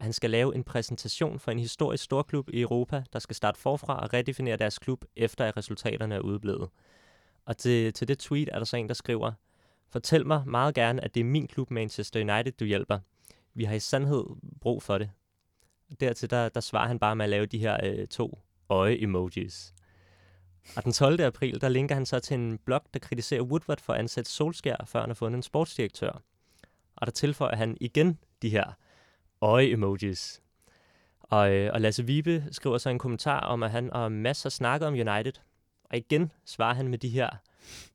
han 0.00 0.12
skal 0.12 0.30
lave 0.30 0.54
en 0.54 0.64
præsentation 0.64 1.38
for 1.38 1.50
en 1.50 1.58
historisk 1.58 2.04
storklub 2.04 2.48
i 2.48 2.60
Europa, 2.60 3.02
der 3.12 3.18
skal 3.18 3.36
starte 3.36 3.60
forfra 3.60 4.02
og 4.02 4.12
redefinere 4.12 4.56
deres 4.56 4.78
klub, 4.78 5.04
efter 5.16 5.44
at 5.44 5.56
resultaterne 5.56 6.14
er 6.14 6.20
udeblevet. 6.20 6.68
Og 7.44 7.56
til, 7.56 7.92
til 7.92 8.08
det 8.08 8.18
tweet 8.18 8.48
er 8.52 8.58
der 8.58 8.64
så 8.64 8.76
en, 8.76 8.88
der 8.88 8.94
skriver, 8.94 9.32
Fortæl 9.90 10.26
mig 10.26 10.42
meget 10.46 10.74
gerne, 10.74 11.04
at 11.04 11.14
det 11.14 11.20
er 11.20 11.24
min 11.24 11.46
klub 11.46 11.70
Manchester 11.70 12.20
United, 12.20 12.52
du 12.52 12.64
hjælper. 12.64 12.98
Vi 13.54 13.64
har 13.64 13.74
i 13.74 13.80
sandhed 13.80 14.24
brug 14.60 14.82
for 14.82 14.98
det. 14.98 15.10
Dertil 16.00 16.30
der, 16.30 16.48
der 16.48 16.60
svarer 16.60 16.88
han 16.88 16.98
bare 16.98 17.16
med 17.16 17.24
at 17.24 17.30
lave 17.30 17.46
de 17.46 17.58
her 17.58 17.76
øh, 17.82 18.06
to 18.06 18.38
øje-emojis. 18.68 19.74
Og 20.76 20.84
den 20.84 20.92
12. 20.92 21.20
april, 21.20 21.60
der 21.60 21.68
linker 21.68 21.94
han 21.94 22.06
så 22.06 22.20
til 22.20 22.34
en 22.34 22.58
blog, 22.58 22.82
der 22.94 23.00
kritiserer 23.00 23.42
Woodward 23.42 23.80
for 23.80 23.92
at 23.92 23.98
ansætte 23.98 24.30
Solskjær, 24.30 24.84
før 24.86 25.00
han 25.00 25.08
har 25.08 25.14
fundet 25.14 25.36
en 25.36 25.42
sportsdirektør. 25.42 26.22
Og 26.96 27.06
der 27.06 27.12
tilføjer 27.12 27.56
han 27.56 27.76
igen 27.80 28.18
de 28.42 28.50
her 28.50 28.72
øje-emojis. 29.40 30.42
Og, 31.20 31.52
øh, 31.52 31.70
og 31.74 31.80
Lasse 31.80 32.06
Vibe 32.06 32.44
skriver 32.50 32.78
så 32.78 32.90
en 32.90 32.98
kommentar 32.98 33.40
om, 33.40 33.62
at 33.62 33.70
han 33.70 33.92
og 33.92 34.12
Mads 34.12 34.42
har 34.42 34.50
snakket 34.50 34.88
om 34.88 34.94
United. 34.94 35.32
Og 35.92 35.98
igen 35.98 36.32
svarer 36.44 36.74
han 36.74 36.88
med 36.88 36.98
de 36.98 37.08
her 37.08 37.30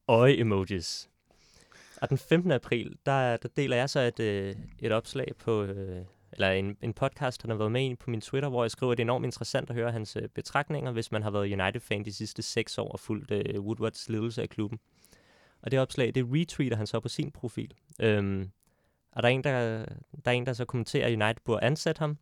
øje-emojis. 0.08 1.10
Og 2.02 2.10
den 2.10 2.18
15. 2.18 2.52
april, 2.52 2.98
der, 3.06 3.38
der 3.38 3.50
deler 3.58 3.78
jeg 3.78 3.90
så 3.90 4.00
et, 4.00 4.20
øh, 4.20 4.56
et 4.80 4.92
opslag 4.92 5.32
på, 5.40 5.64
øh, 5.64 6.06
eller 6.32 6.52
en, 6.52 6.78
en 6.82 6.94
podcast, 6.94 7.42
han 7.42 7.52
har 7.52 7.58
været 7.58 7.72
med 7.72 7.90
i 7.90 7.96
på 7.96 8.10
min 8.10 8.22
Twitter, 8.22 8.50
hvor 8.50 8.64
jeg 8.64 8.72
skriver, 8.72 8.92
at 8.92 8.98
det 8.98 9.04
er 9.04 9.06
enormt 9.06 9.26
interessant 9.26 9.70
at 9.70 9.76
høre 9.76 9.92
hans 9.92 10.16
øh, 10.16 10.30
betragtninger, 10.30 10.92
hvis 10.92 11.12
man 11.12 11.24
har 11.24 11.32
været 11.32 11.62
United-fan 11.62 12.06
de 12.06 12.14
sidste 12.14 12.42
seks 12.42 12.78
år 12.78 12.92
og 12.92 13.00
fulgt 13.00 13.32
øh, 13.32 13.62
Woodwards 13.62 14.10
ledelse 14.10 14.42
af 14.42 14.50
klubben. 14.50 14.80
Og 15.62 15.72
det 15.72 15.80
opslag, 15.80 16.16
det 16.16 16.26
retweeter 16.34 16.78
han 16.78 16.88
så 16.88 17.00
på 17.00 17.10
sin 17.10 17.32
profil. 17.32 17.74
Øhm, 18.00 18.52
og 19.12 19.24
der 19.24 19.30
er, 19.30 19.34
en, 19.34 19.44
der, 19.44 19.86
der 20.26 20.32
er 20.32 20.36
en, 20.36 20.46
der 20.46 20.54
så 20.54 20.66
kommenterer, 20.66 21.08
at 21.08 21.14
United 21.14 21.42
burde 21.46 21.64
ansætte 21.64 22.00
ham. 22.00 22.18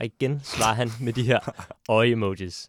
Og 0.00 0.06
igen 0.06 0.40
svarer 0.42 0.74
han 0.74 0.88
med 1.00 1.12
de 1.12 1.22
her 1.22 1.40
øje-emojis. 1.88 2.68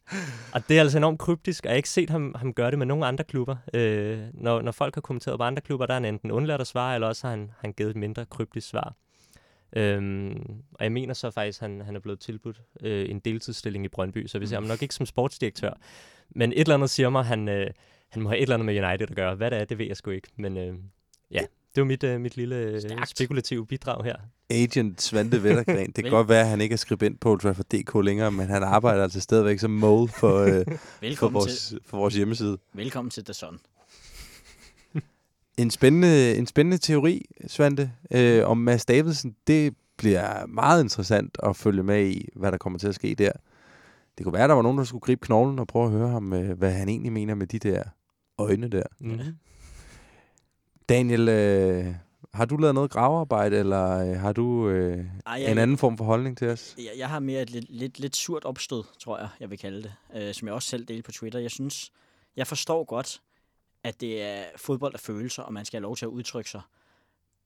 Og 0.54 0.70
det 0.70 0.78
er 0.78 0.82
altså 0.82 0.98
enormt 0.98 1.20
kryptisk, 1.20 1.64
og 1.64 1.68
jeg 1.68 1.74
har 1.74 1.78
ikke 1.78 1.90
set 1.90 2.10
ham, 2.10 2.36
ham 2.38 2.54
gøre 2.54 2.72
det 2.72 2.80
med 2.80 2.86
nogen 2.86 3.04
andre 3.04 3.24
klubber. 3.24 3.56
Øh, 3.74 4.20
når, 4.34 4.62
når 4.62 4.72
folk 4.72 4.96
har 4.96 5.02
kommenteret 5.02 5.40
på 5.40 5.44
andre 5.44 5.62
klubber, 5.62 5.86
der 5.86 5.94
er 5.94 6.00
han 6.00 6.06
enten 6.06 6.32
undladt 6.32 6.62
at 6.62 6.68
svare, 6.68 6.96
eller 6.96 7.08
også 7.08 7.28
har 7.28 7.32
han, 7.32 7.52
han 7.60 7.74
givet 7.74 7.90
et 7.90 7.96
mindre 7.96 8.26
kryptisk 8.26 8.70
svar. 8.70 8.96
Øhm, 9.76 10.64
og 10.74 10.84
jeg 10.84 10.92
mener 10.92 11.14
så 11.14 11.32
faktisk, 11.32 11.62
at 11.62 11.70
han, 11.70 11.82
han 11.82 11.96
er 11.96 12.00
blevet 12.00 12.20
tilbudt 12.20 12.62
øh, 12.82 13.10
en 13.10 13.20
deltidsstilling 13.20 13.86
i 13.86 13.88
Brøndby, 13.88 14.28
så 14.28 14.40
vi 14.40 14.48
ser 14.48 14.56
ham 14.56 14.64
nok 14.64 14.82
ikke 14.82 14.96
som 14.96 15.06
sportsdirektør. 15.06 15.74
Men 16.30 16.52
et 16.52 16.60
eller 16.60 16.76
andet 16.76 16.90
siger 16.90 17.10
mig, 17.10 17.20
at 17.20 17.26
han, 17.26 17.50
øh, 17.50 17.70
han 18.10 18.22
må 18.22 18.30
have 18.30 18.38
et 18.38 18.42
eller 18.42 18.56
andet 18.56 18.66
med 18.66 18.84
United 18.84 19.10
at 19.10 19.16
gøre. 19.16 19.36
Hvad 19.36 19.52
det 19.52 19.60
er, 19.60 19.66
det 19.66 19.78
ved 19.78 19.86
jeg 19.86 19.98
sgu 19.98 20.12
ikke. 20.12 20.28
Men 20.36 20.58
øh, 20.58 20.76
ja, 21.32 21.42
det 21.76 21.82
var 21.82 21.86
mit, 21.86 22.04
øh, 22.04 22.22
mit 22.22 22.38
lille 22.38 22.56
øh, 22.56 22.82
Stærkt. 22.82 23.10
spekulative 23.10 23.66
bidrag 23.66 24.04
her. 24.04 24.16
Agent 24.50 25.02
Svante 25.02 25.44
Vettergren. 25.44 25.92
Det 25.96 26.04
kan 26.04 26.12
godt 26.12 26.30
være, 26.30 26.42
at 26.42 26.48
han 26.48 26.62
ikke 26.62 26.74
er 26.74 26.78
skribent 26.78 27.20
på 27.20 27.32
Old 27.32 27.40
Trafford 27.40 27.66
DK 27.66 27.96
længere, 28.06 28.32
men 28.32 28.48
han 28.48 28.64
arbejder 28.64 29.04
altså 29.04 29.22
stadigvæk 29.22 29.60
som 29.60 29.72
mole 29.72 30.08
for, 30.08 30.40
øh, 30.40 30.50
for, 30.66 30.80
Velkommen, 31.02 31.42
til, 31.42 31.50
vores, 31.50 31.74
for 31.86 31.98
vores 31.98 32.16
hjemmeside. 32.16 32.58
velkommen 32.74 33.10
til 33.10 33.26
The 33.26 33.34
Sun. 33.34 33.60
En 35.58 35.72
spændende, 35.72 36.36
en 36.36 36.48
spændende 36.48 36.78
teori, 36.78 37.26
Svante, 37.48 37.92
øh, 38.12 38.48
om 38.48 38.58
Mads 38.58 38.86
Davidsen. 38.86 39.36
Det 39.48 39.76
bliver 39.98 40.46
meget 40.46 40.84
interessant 40.84 41.38
at 41.44 41.56
følge 41.56 41.84
med 41.84 42.06
i, 42.08 42.30
hvad 42.36 42.52
der 42.52 42.58
kommer 42.58 42.80
til 42.80 42.88
at 42.88 42.96
ske 42.96 43.16
der. 43.18 43.32
Det 44.18 44.24
kunne 44.24 44.34
være, 44.34 44.44
at 44.44 44.50
der 44.50 44.56
var 44.56 44.62
nogen, 44.62 44.78
der 44.78 44.84
skulle 44.84 45.02
gribe 45.02 45.26
knoglen 45.26 45.60
og 45.60 45.68
prøve 45.68 45.86
at 45.86 45.92
høre 45.92 46.10
ham, 46.10 46.34
øh, 46.34 46.58
hvad 46.58 46.72
han 46.72 46.90
egentlig 46.90 47.12
mener 47.12 47.36
med 47.36 47.48
de 47.48 47.60
der 47.60 47.84
øjne 48.38 48.68
der. 48.68 48.84
Mm. 49.00 49.20
Daniel, 50.92 51.30
øh, 51.30 51.96
har 52.34 52.46
du 52.46 52.58
lavet 52.58 52.76
noget 52.76 52.92
gravearbejde, 52.92 53.58
eller 53.58 54.12
øh, 54.12 54.20
har 54.20 54.34
du 54.34 54.70
øh, 54.70 55.06
Ej, 55.26 55.38
en 55.38 55.58
anden 55.58 55.78
form 55.78 55.98
for 55.98 56.06
holdning 56.06 56.38
til 56.38 56.48
os? 56.48 56.76
Jeg, 56.78 56.92
jeg 56.98 57.10
har 57.10 57.20
mere 57.20 57.42
et 57.42 57.50
lidt, 57.50 57.70
lidt, 57.70 58.00
lidt 58.00 58.16
surt 58.16 58.46
opstød, 58.46 58.84
tror 59.00 59.18
jeg, 59.18 59.30
jeg 59.39 59.50
vil 59.50 59.60
kalde 59.60 59.84
det, 59.84 59.94
øh, 60.16 60.34
som 60.34 60.48
jeg 60.48 60.56
også 60.56 60.70
selv 60.70 60.86
delte 60.86 61.04
på 61.04 61.12
Twitter. 61.12 61.39
Jeg 61.39 61.52
synes, 61.52 61.92
jeg 62.36 62.48
forstår 62.48 62.84
godt, 62.84 63.22
at 63.84 64.02
det 64.02 64.24
er 64.24 64.44
fodbold 64.58 64.94
af 64.94 65.00
følelser, 65.00 65.44
og 65.44 65.54
man 65.54 65.66
skal 65.66 65.78
have 65.78 65.84
lov 65.84 65.96
til 65.96 66.06
at 66.06 66.10
udtrykke 66.10 66.50
sig. 66.50 66.62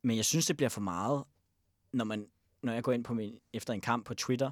Men 0.02 0.18
jeg 0.18 0.26
synes, 0.26 0.46
det 0.46 0.58
bliver 0.58 0.70
for 0.70 0.82
meget, 0.82 1.24
når, 1.94 2.06
man, 2.06 2.28
når 2.64 2.74
jeg 2.74 2.84
går 2.84 2.92
ind 2.92 3.04
på 3.04 3.14
min, 3.14 3.40
efter 3.54 3.74
en 3.74 3.82
kamp 3.82 4.06
på 4.06 4.14
Twitter, 4.14 4.52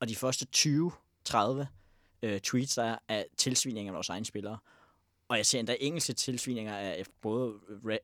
og 0.00 0.08
de 0.08 0.16
første 0.16 0.46
20-30 0.56 1.66
øh, 2.22 2.40
tweets, 2.40 2.74
der 2.74 2.84
er 2.84 2.98
af 3.08 3.26
tilsvininger 3.36 3.92
af 3.92 3.94
vores 3.94 4.08
egne 4.08 4.24
spillere. 4.24 4.58
Og 5.28 5.36
jeg 5.36 5.46
ser 5.46 5.58
endda 5.58 5.76
engelske 5.80 6.12
tilsvininger 6.12 6.76
af 6.76 7.04
både 7.20 7.54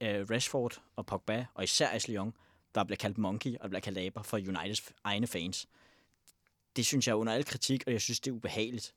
øh, 0.01 0.27
Rashford 0.31 0.83
og 0.97 1.07
Pogba, 1.07 1.47
og 1.55 1.65
især 1.65 1.89
Ashley 1.89 2.17
Young, 2.17 2.35
der 2.75 2.85
bliver 2.85 2.97
kaldt 2.97 3.19
monkey 3.19 3.57
og 3.61 3.69
bliver 3.71 3.81
kaldt 3.81 3.99
aber 3.99 4.23
for 4.23 4.37
Uniteds 4.37 4.93
egne 5.05 5.27
fans. 5.27 5.69
Det 6.77 6.87
synes 6.87 7.07
jeg 7.07 7.13
er 7.13 7.17
under 7.17 7.33
al 7.33 7.45
kritik, 7.45 7.85
og 7.87 7.93
jeg 7.93 8.01
synes, 8.01 8.21
det 8.21 8.31
er 8.31 8.35
ubehageligt. 8.35 8.95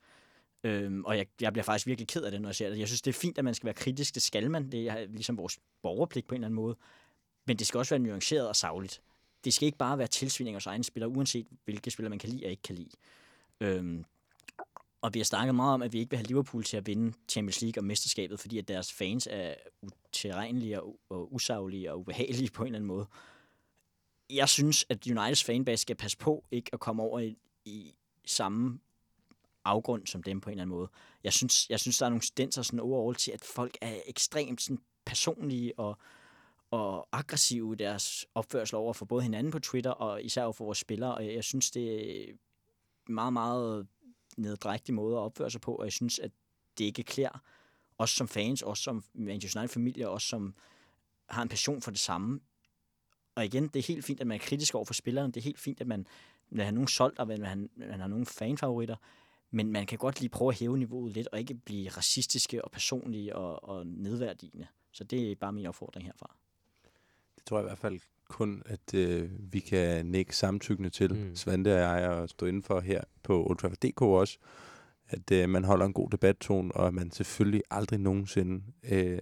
Øhm, 0.64 1.06
og 1.06 1.18
jeg, 1.18 1.28
jeg 1.42 1.54
bliver 1.54 1.64
faktisk 1.64 1.88
virkelig 1.88 2.08
ked 2.08 2.24
af 2.24 2.32
det, 2.32 2.42
når 2.42 2.50
jeg 2.50 2.56
ser 2.56 2.70
det. 2.70 2.80
Jeg 2.80 2.88
synes, 2.88 3.02
det 3.02 3.16
er 3.16 3.20
fint, 3.20 3.38
at 3.38 3.44
man 3.44 3.54
skal 3.54 3.66
være 3.66 3.74
kritisk. 3.74 4.16
Det 4.16 4.22
skal 4.22 4.52
man. 4.52 4.72
Det 4.72 4.88
er 4.88 5.06
ligesom 5.06 5.38
vores 5.38 5.60
borgerpligt 5.82 6.28
på 6.28 6.36
en 6.36 6.38
eller 6.38 6.48
anden 6.48 6.56
måde. 6.56 6.76
Men 7.46 7.58
det 7.58 7.68
skal 7.68 7.78
også 7.78 7.96
være 7.96 8.00
nuanceret 8.00 8.48
og 8.48 8.56
savligt. 8.56 9.02
Det 9.44 9.54
skal 9.54 9.66
ikke 9.66 9.78
bare 9.78 9.98
være 9.98 10.08
tilsvining 10.08 10.56
af 10.56 10.68
egne 10.68 10.84
spillere, 10.84 11.10
uanset 11.10 11.48
hvilke 11.66 11.92
spillere 11.92 12.10
man 12.10 12.20
kan 12.20 12.30
lide 12.30 12.46
og 12.46 12.52
ikke 12.52 12.64
kan 12.64 12.76
lide. 12.76 12.90
Øhm, 13.60 14.06
og 15.08 15.14
vi 15.14 15.20
har 15.20 15.24
snakket 15.24 15.56
meget 15.56 15.74
om, 15.74 15.82
at 15.82 15.94
vi 15.94 16.00
ikke 16.00 16.10
vil 16.10 16.18
have 16.18 16.28
Liverpool 16.28 16.64
til 16.64 16.78
at 16.78 16.88
vinde 16.88 17.14
Champions 17.30 17.62
League 17.62 17.82
og 17.82 17.86
mesterskabet, 17.86 18.40
fordi 18.40 18.58
at 18.58 18.68
deres 18.68 18.94
fans 18.94 19.28
er 19.32 19.54
utilregnelige 19.82 20.82
og, 20.82 21.00
og 21.10 21.34
usaglige 21.34 21.92
og 21.92 22.00
ubehagelige 22.00 22.50
på 22.52 22.64
en 22.64 22.68
eller 22.68 22.78
anden 22.78 22.88
måde. 22.88 23.08
Jeg 24.30 24.50
synes, 24.50 24.86
at 24.90 25.08
Uniteds 25.08 25.44
fanbase 25.44 25.82
skal 25.82 25.96
passe 25.96 26.18
på 26.18 26.44
ikke 26.52 26.70
at 26.74 26.80
komme 26.80 27.04
over 27.04 27.20
i, 27.20 27.38
i 27.66 27.96
samme 28.26 28.80
afgrund 29.66 30.08
som 30.08 30.24
dem 30.24 30.42
på 30.42 30.50
en 30.50 30.52
eller 30.52 30.62
anden 30.62 30.78
måde. 30.78 30.90
Jeg 31.24 31.34
synes, 31.34 31.70
jeg 31.70 31.80
synes 31.80 31.98
der 31.98 32.06
er 32.06 32.10
nogle 32.10 32.22
tendenser 32.22 32.62
sådan 32.62 32.80
overall 32.80 33.16
til, 33.16 33.32
at 33.32 33.44
folk 33.44 33.78
er 33.82 33.96
ekstremt 34.06 34.62
sådan 34.62 34.80
personlige 35.06 35.80
og, 35.80 35.98
og 36.72 37.08
aggressive 37.12 37.74
i 37.74 37.78
deres 37.78 38.26
opførsel 38.36 38.76
over 38.76 38.94
for 38.94 39.06
både 39.06 39.24
hinanden 39.24 39.52
på 39.52 39.60
Twitter 39.60 39.92
og 39.92 40.24
især 40.24 40.44
over 40.44 40.54
for 40.54 40.66
vores 40.66 40.78
spillere. 40.78 41.16
Og 41.16 41.26
jeg, 41.26 41.34
jeg 41.34 41.44
synes, 41.44 41.72
det 41.72 42.30
er 42.30 42.34
meget, 43.08 43.34
meget 43.34 43.88
neddrægtig 44.38 44.94
måde 44.94 45.18
at 45.18 45.22
opføre 45.22 45.52
sig 45.52 45.62
på, 45.62 45.76
og 45.76 45.84
jeg 45.84 45.92
synes, 45.92 46.20
at 46.20 46.32
det 46.78 46.86
ikke 46.86 47.04
klæder 47.04 47.40
os 47.98 48.10
som 48.10 48.28
fans, 48.28 48.62
os 48.62 48.80
som 48.80 49.04
Manchester 49.14 49.60
United-familie, 49.60 50.10
os 50.10 50.24
som 50.24 50.56
har 51.30 51.42
en 51.42 51.50
passion 51.50 51.82
for 51.82 51.92
det 51.92 52.00
samme. 52.00 52.40
Og 53.36 53.46
igen, 53.46 53.68
det 53.68 53.76
er 53.76 53.84
helt 53.84 54.06
fint, 54.06 54.22
at 54.22 54.28
man 54.28 54.36
er 54.36 54.40
kritisk 54.40 54.76
over 54.76 54.86
for 54.86 54.94
spilleren. 54.94 55.32
Det 55.32 55.42
er 55.42 55.44
helt 55.44 55.60
fint, 55.60 55.82
at 55.82 55.88
man 55.88 56.08
vil 56.50 56.64
have 56.64 56.72
nogen 56.72 56.88
solgt, 56.88 57.20
og 57.20 57.28
man, 57.28 57.42
man, 57.42 57.70
man 57.76 58.00
har 58.00 58.08
nogle 58.08 58.26
fanfavoritter. 58.26 58.96
Men 59.52 59.72
man 59.72 59.86
kan 59.86 59.98
godt 59.98 60.20
lige 60.20 60.30
prøve 60.30 60.50
at 60.50 60.60
hæve 60.60 60.78
niveauet 60.78 61.14
lidt, 61.14 61.28
og 61.28 61.40
ikke 61.40 61.54
blive 61.54 61.90
racistiske 61.90 62.66
og 62.66 62.72
personlige 62.72 63.36
og, 63.36 63.64
og 63.70 63.88
nedværdigende. 63.88 64.68
Så 64.92 65.04
det 65.04 65.32
er 65.32 65.36
bare 65.36 65.54
min 65.54 65.66
opfordring 65.66 66.06
herfra. 66.06 66.36
Det 67.36 67.46
tror 67.46 67.58
jeg 67.58 67.66
i 67.66 67.68
hvert 67.70 67.78
fald 67.78 68.00
kun, 68.28 68.64
at 68.66 68.94
øh, 68.94 69.30
vi 69.40 69.60
kan 69.60 70.06
nikke 70.06 70.36
samtykkende 70.36 70.90
til, 70.90 71.14
Mm. 71.14 71.36
Svante 71.36 71.74
og 71.74 71.80
jeg, 71.80 72.10
og 72.10 72.30
stå 72.30 72.46
indenfor 72.46 72.80
her 72.80 73.02
på 73.24 73.46
Old 73.46 74.02
også. 74.02 74.38
at 75.10 75.32
øh, 75.32 75.50
man 75.50 75.64
holder 75.64 75.86
en 75.86 75.94
god 75.94 76.10
debattone, 76.10 76.72
og 76.72 76.88
at 76.88 76.94
man 76.94 77.12
selvfølgelig 77.12 77.62
aldrig 77.72 78.00
nogensinde 78.00 78.64
øh, 78.92 79.20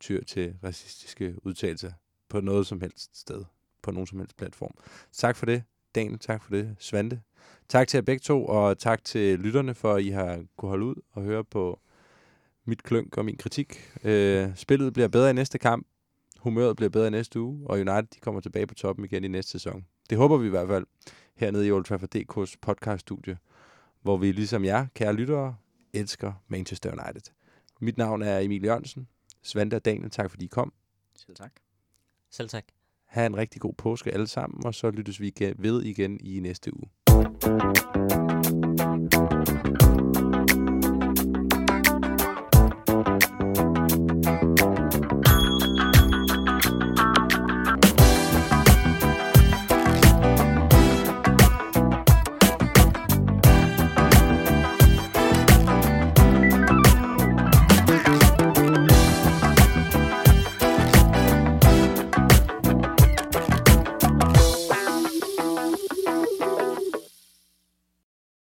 tyr 0.00 0.24
til 0.24 0.54
racistiske 0.64 1.34
udtalelser 1.46 1.92
på 2.28 2.40
noget 2.40 2.66
som 2.66 2.80
helst 2.80 3.20
sted, 3.20 3.44
på 3.82 3.90
nogen 3.90 4.06
som 4.06 4.18
helst 4.18 4.36
platform. 4.36 4.74
Tak 5.12 5.36
for 5.36 5.46
det, 5.46 5.62
Daniel. 5.94 6.18
Tak 6.18 6.42
for 6.42 6.50
det, 6.50 6.76
Svante. 6.78 7.20
Tak 7.68 7.88
til 7.88 7.98
jer 7.98 8.02
begge 8.02 8.20
to, 8.20 8.46
og 8.46 8.78
tak 8.78 9.04
til 9.04 9.38
lytterne 9.38 9.74
for, 9.74 9.94
at 9.94 10.02
I 10.04 10.08
har 10.08 10.44
kunne 10.56 10.68
holde 10.68 10.84
ud 10.86 10.94
og 11.12 11.22
høre 11.22 11.44
på 11.44 11.80
mit 12.64 12.82
klønk 12.82 13.18
og 13.18 13.24
min 13.24 13.36
kritik. 13.36 13.90
Øh, 14.04 14.48
spillet 14.56 14.92
bliver 14.92 15.08
bedre 15.08 15.30
i 15.30 15.32
næste 15.32 15.58
kamp. 15.58 15.86
Humøret 16.38 16.76
bliver 16.76 16.90
bedre 16.90 17.06
i 17.06 17.10
næste 17.10 17.40
uge, 17.40 17.66
og 17.66 17.78
United 17.78 18.02
de 18.02 18.20
kommer 18.20 18.40
tilbage 18.40 18.66
på 18.66 18.74
toppen 18.74 19.04
igen 19.04 19.24
i 19.24 19.28
næste 19.28 19.50
sæson. 19.50 19.86
Det 20.10 20.18
håber 20.18 20.36
vi 20.36 20.46
i 20.46 20.50
hvert 20.50 20.68
fald 20.68 20.86
hernede 21.36 21.66
i 21.66 21.70
Old 21.70 21.84
Trafford 21.84 22.16
DK's 22.16 22.54
podcaststudie, 22.60 23.38
hvor 24.02 24.16
vi 24.16 24.32
ligesom 24.32 24.64
jer, 24.64 24.86
kære 24.94 25.12
lyttere, 25.12 25.56
elsker 25.92 26.32
Manchester 26.48 26.90
United. 26.92 27.32
Mit 27.80 27.98
navn 27.98 28.22
er 28.22 28.38
Emil 28.38 28.64
Jørgensen. 28.64 29.08
Svante 29.42 29.74
og 29.74 29.84
Daniel, 29.84 30.10
tak 30.10 30.30
fordi 30.30 30.44
I 30.44 30.48
kom. 30.48 30.72
Selv 31.16 31.36
tak. 31.36 31.52
Selv 32.30 32.48
tak. 32.48 32.64
Ha' 33.04 33.26
en 33.26 33.36
rigtig 33.36 33.60
god 33.60 33.74
påske 33.74 34.10
alle 34.10 34.26
sammen, 34.26 34.66
og 34.66 34.74
så 34.74 34.90
lyttes 34.90 35.20
vi 35.20 35.34
ved 35.56 35.82
igen 35.82 36.20
i 36.20 36.40
næste 36.40 36.72
uge. 36.76 38.37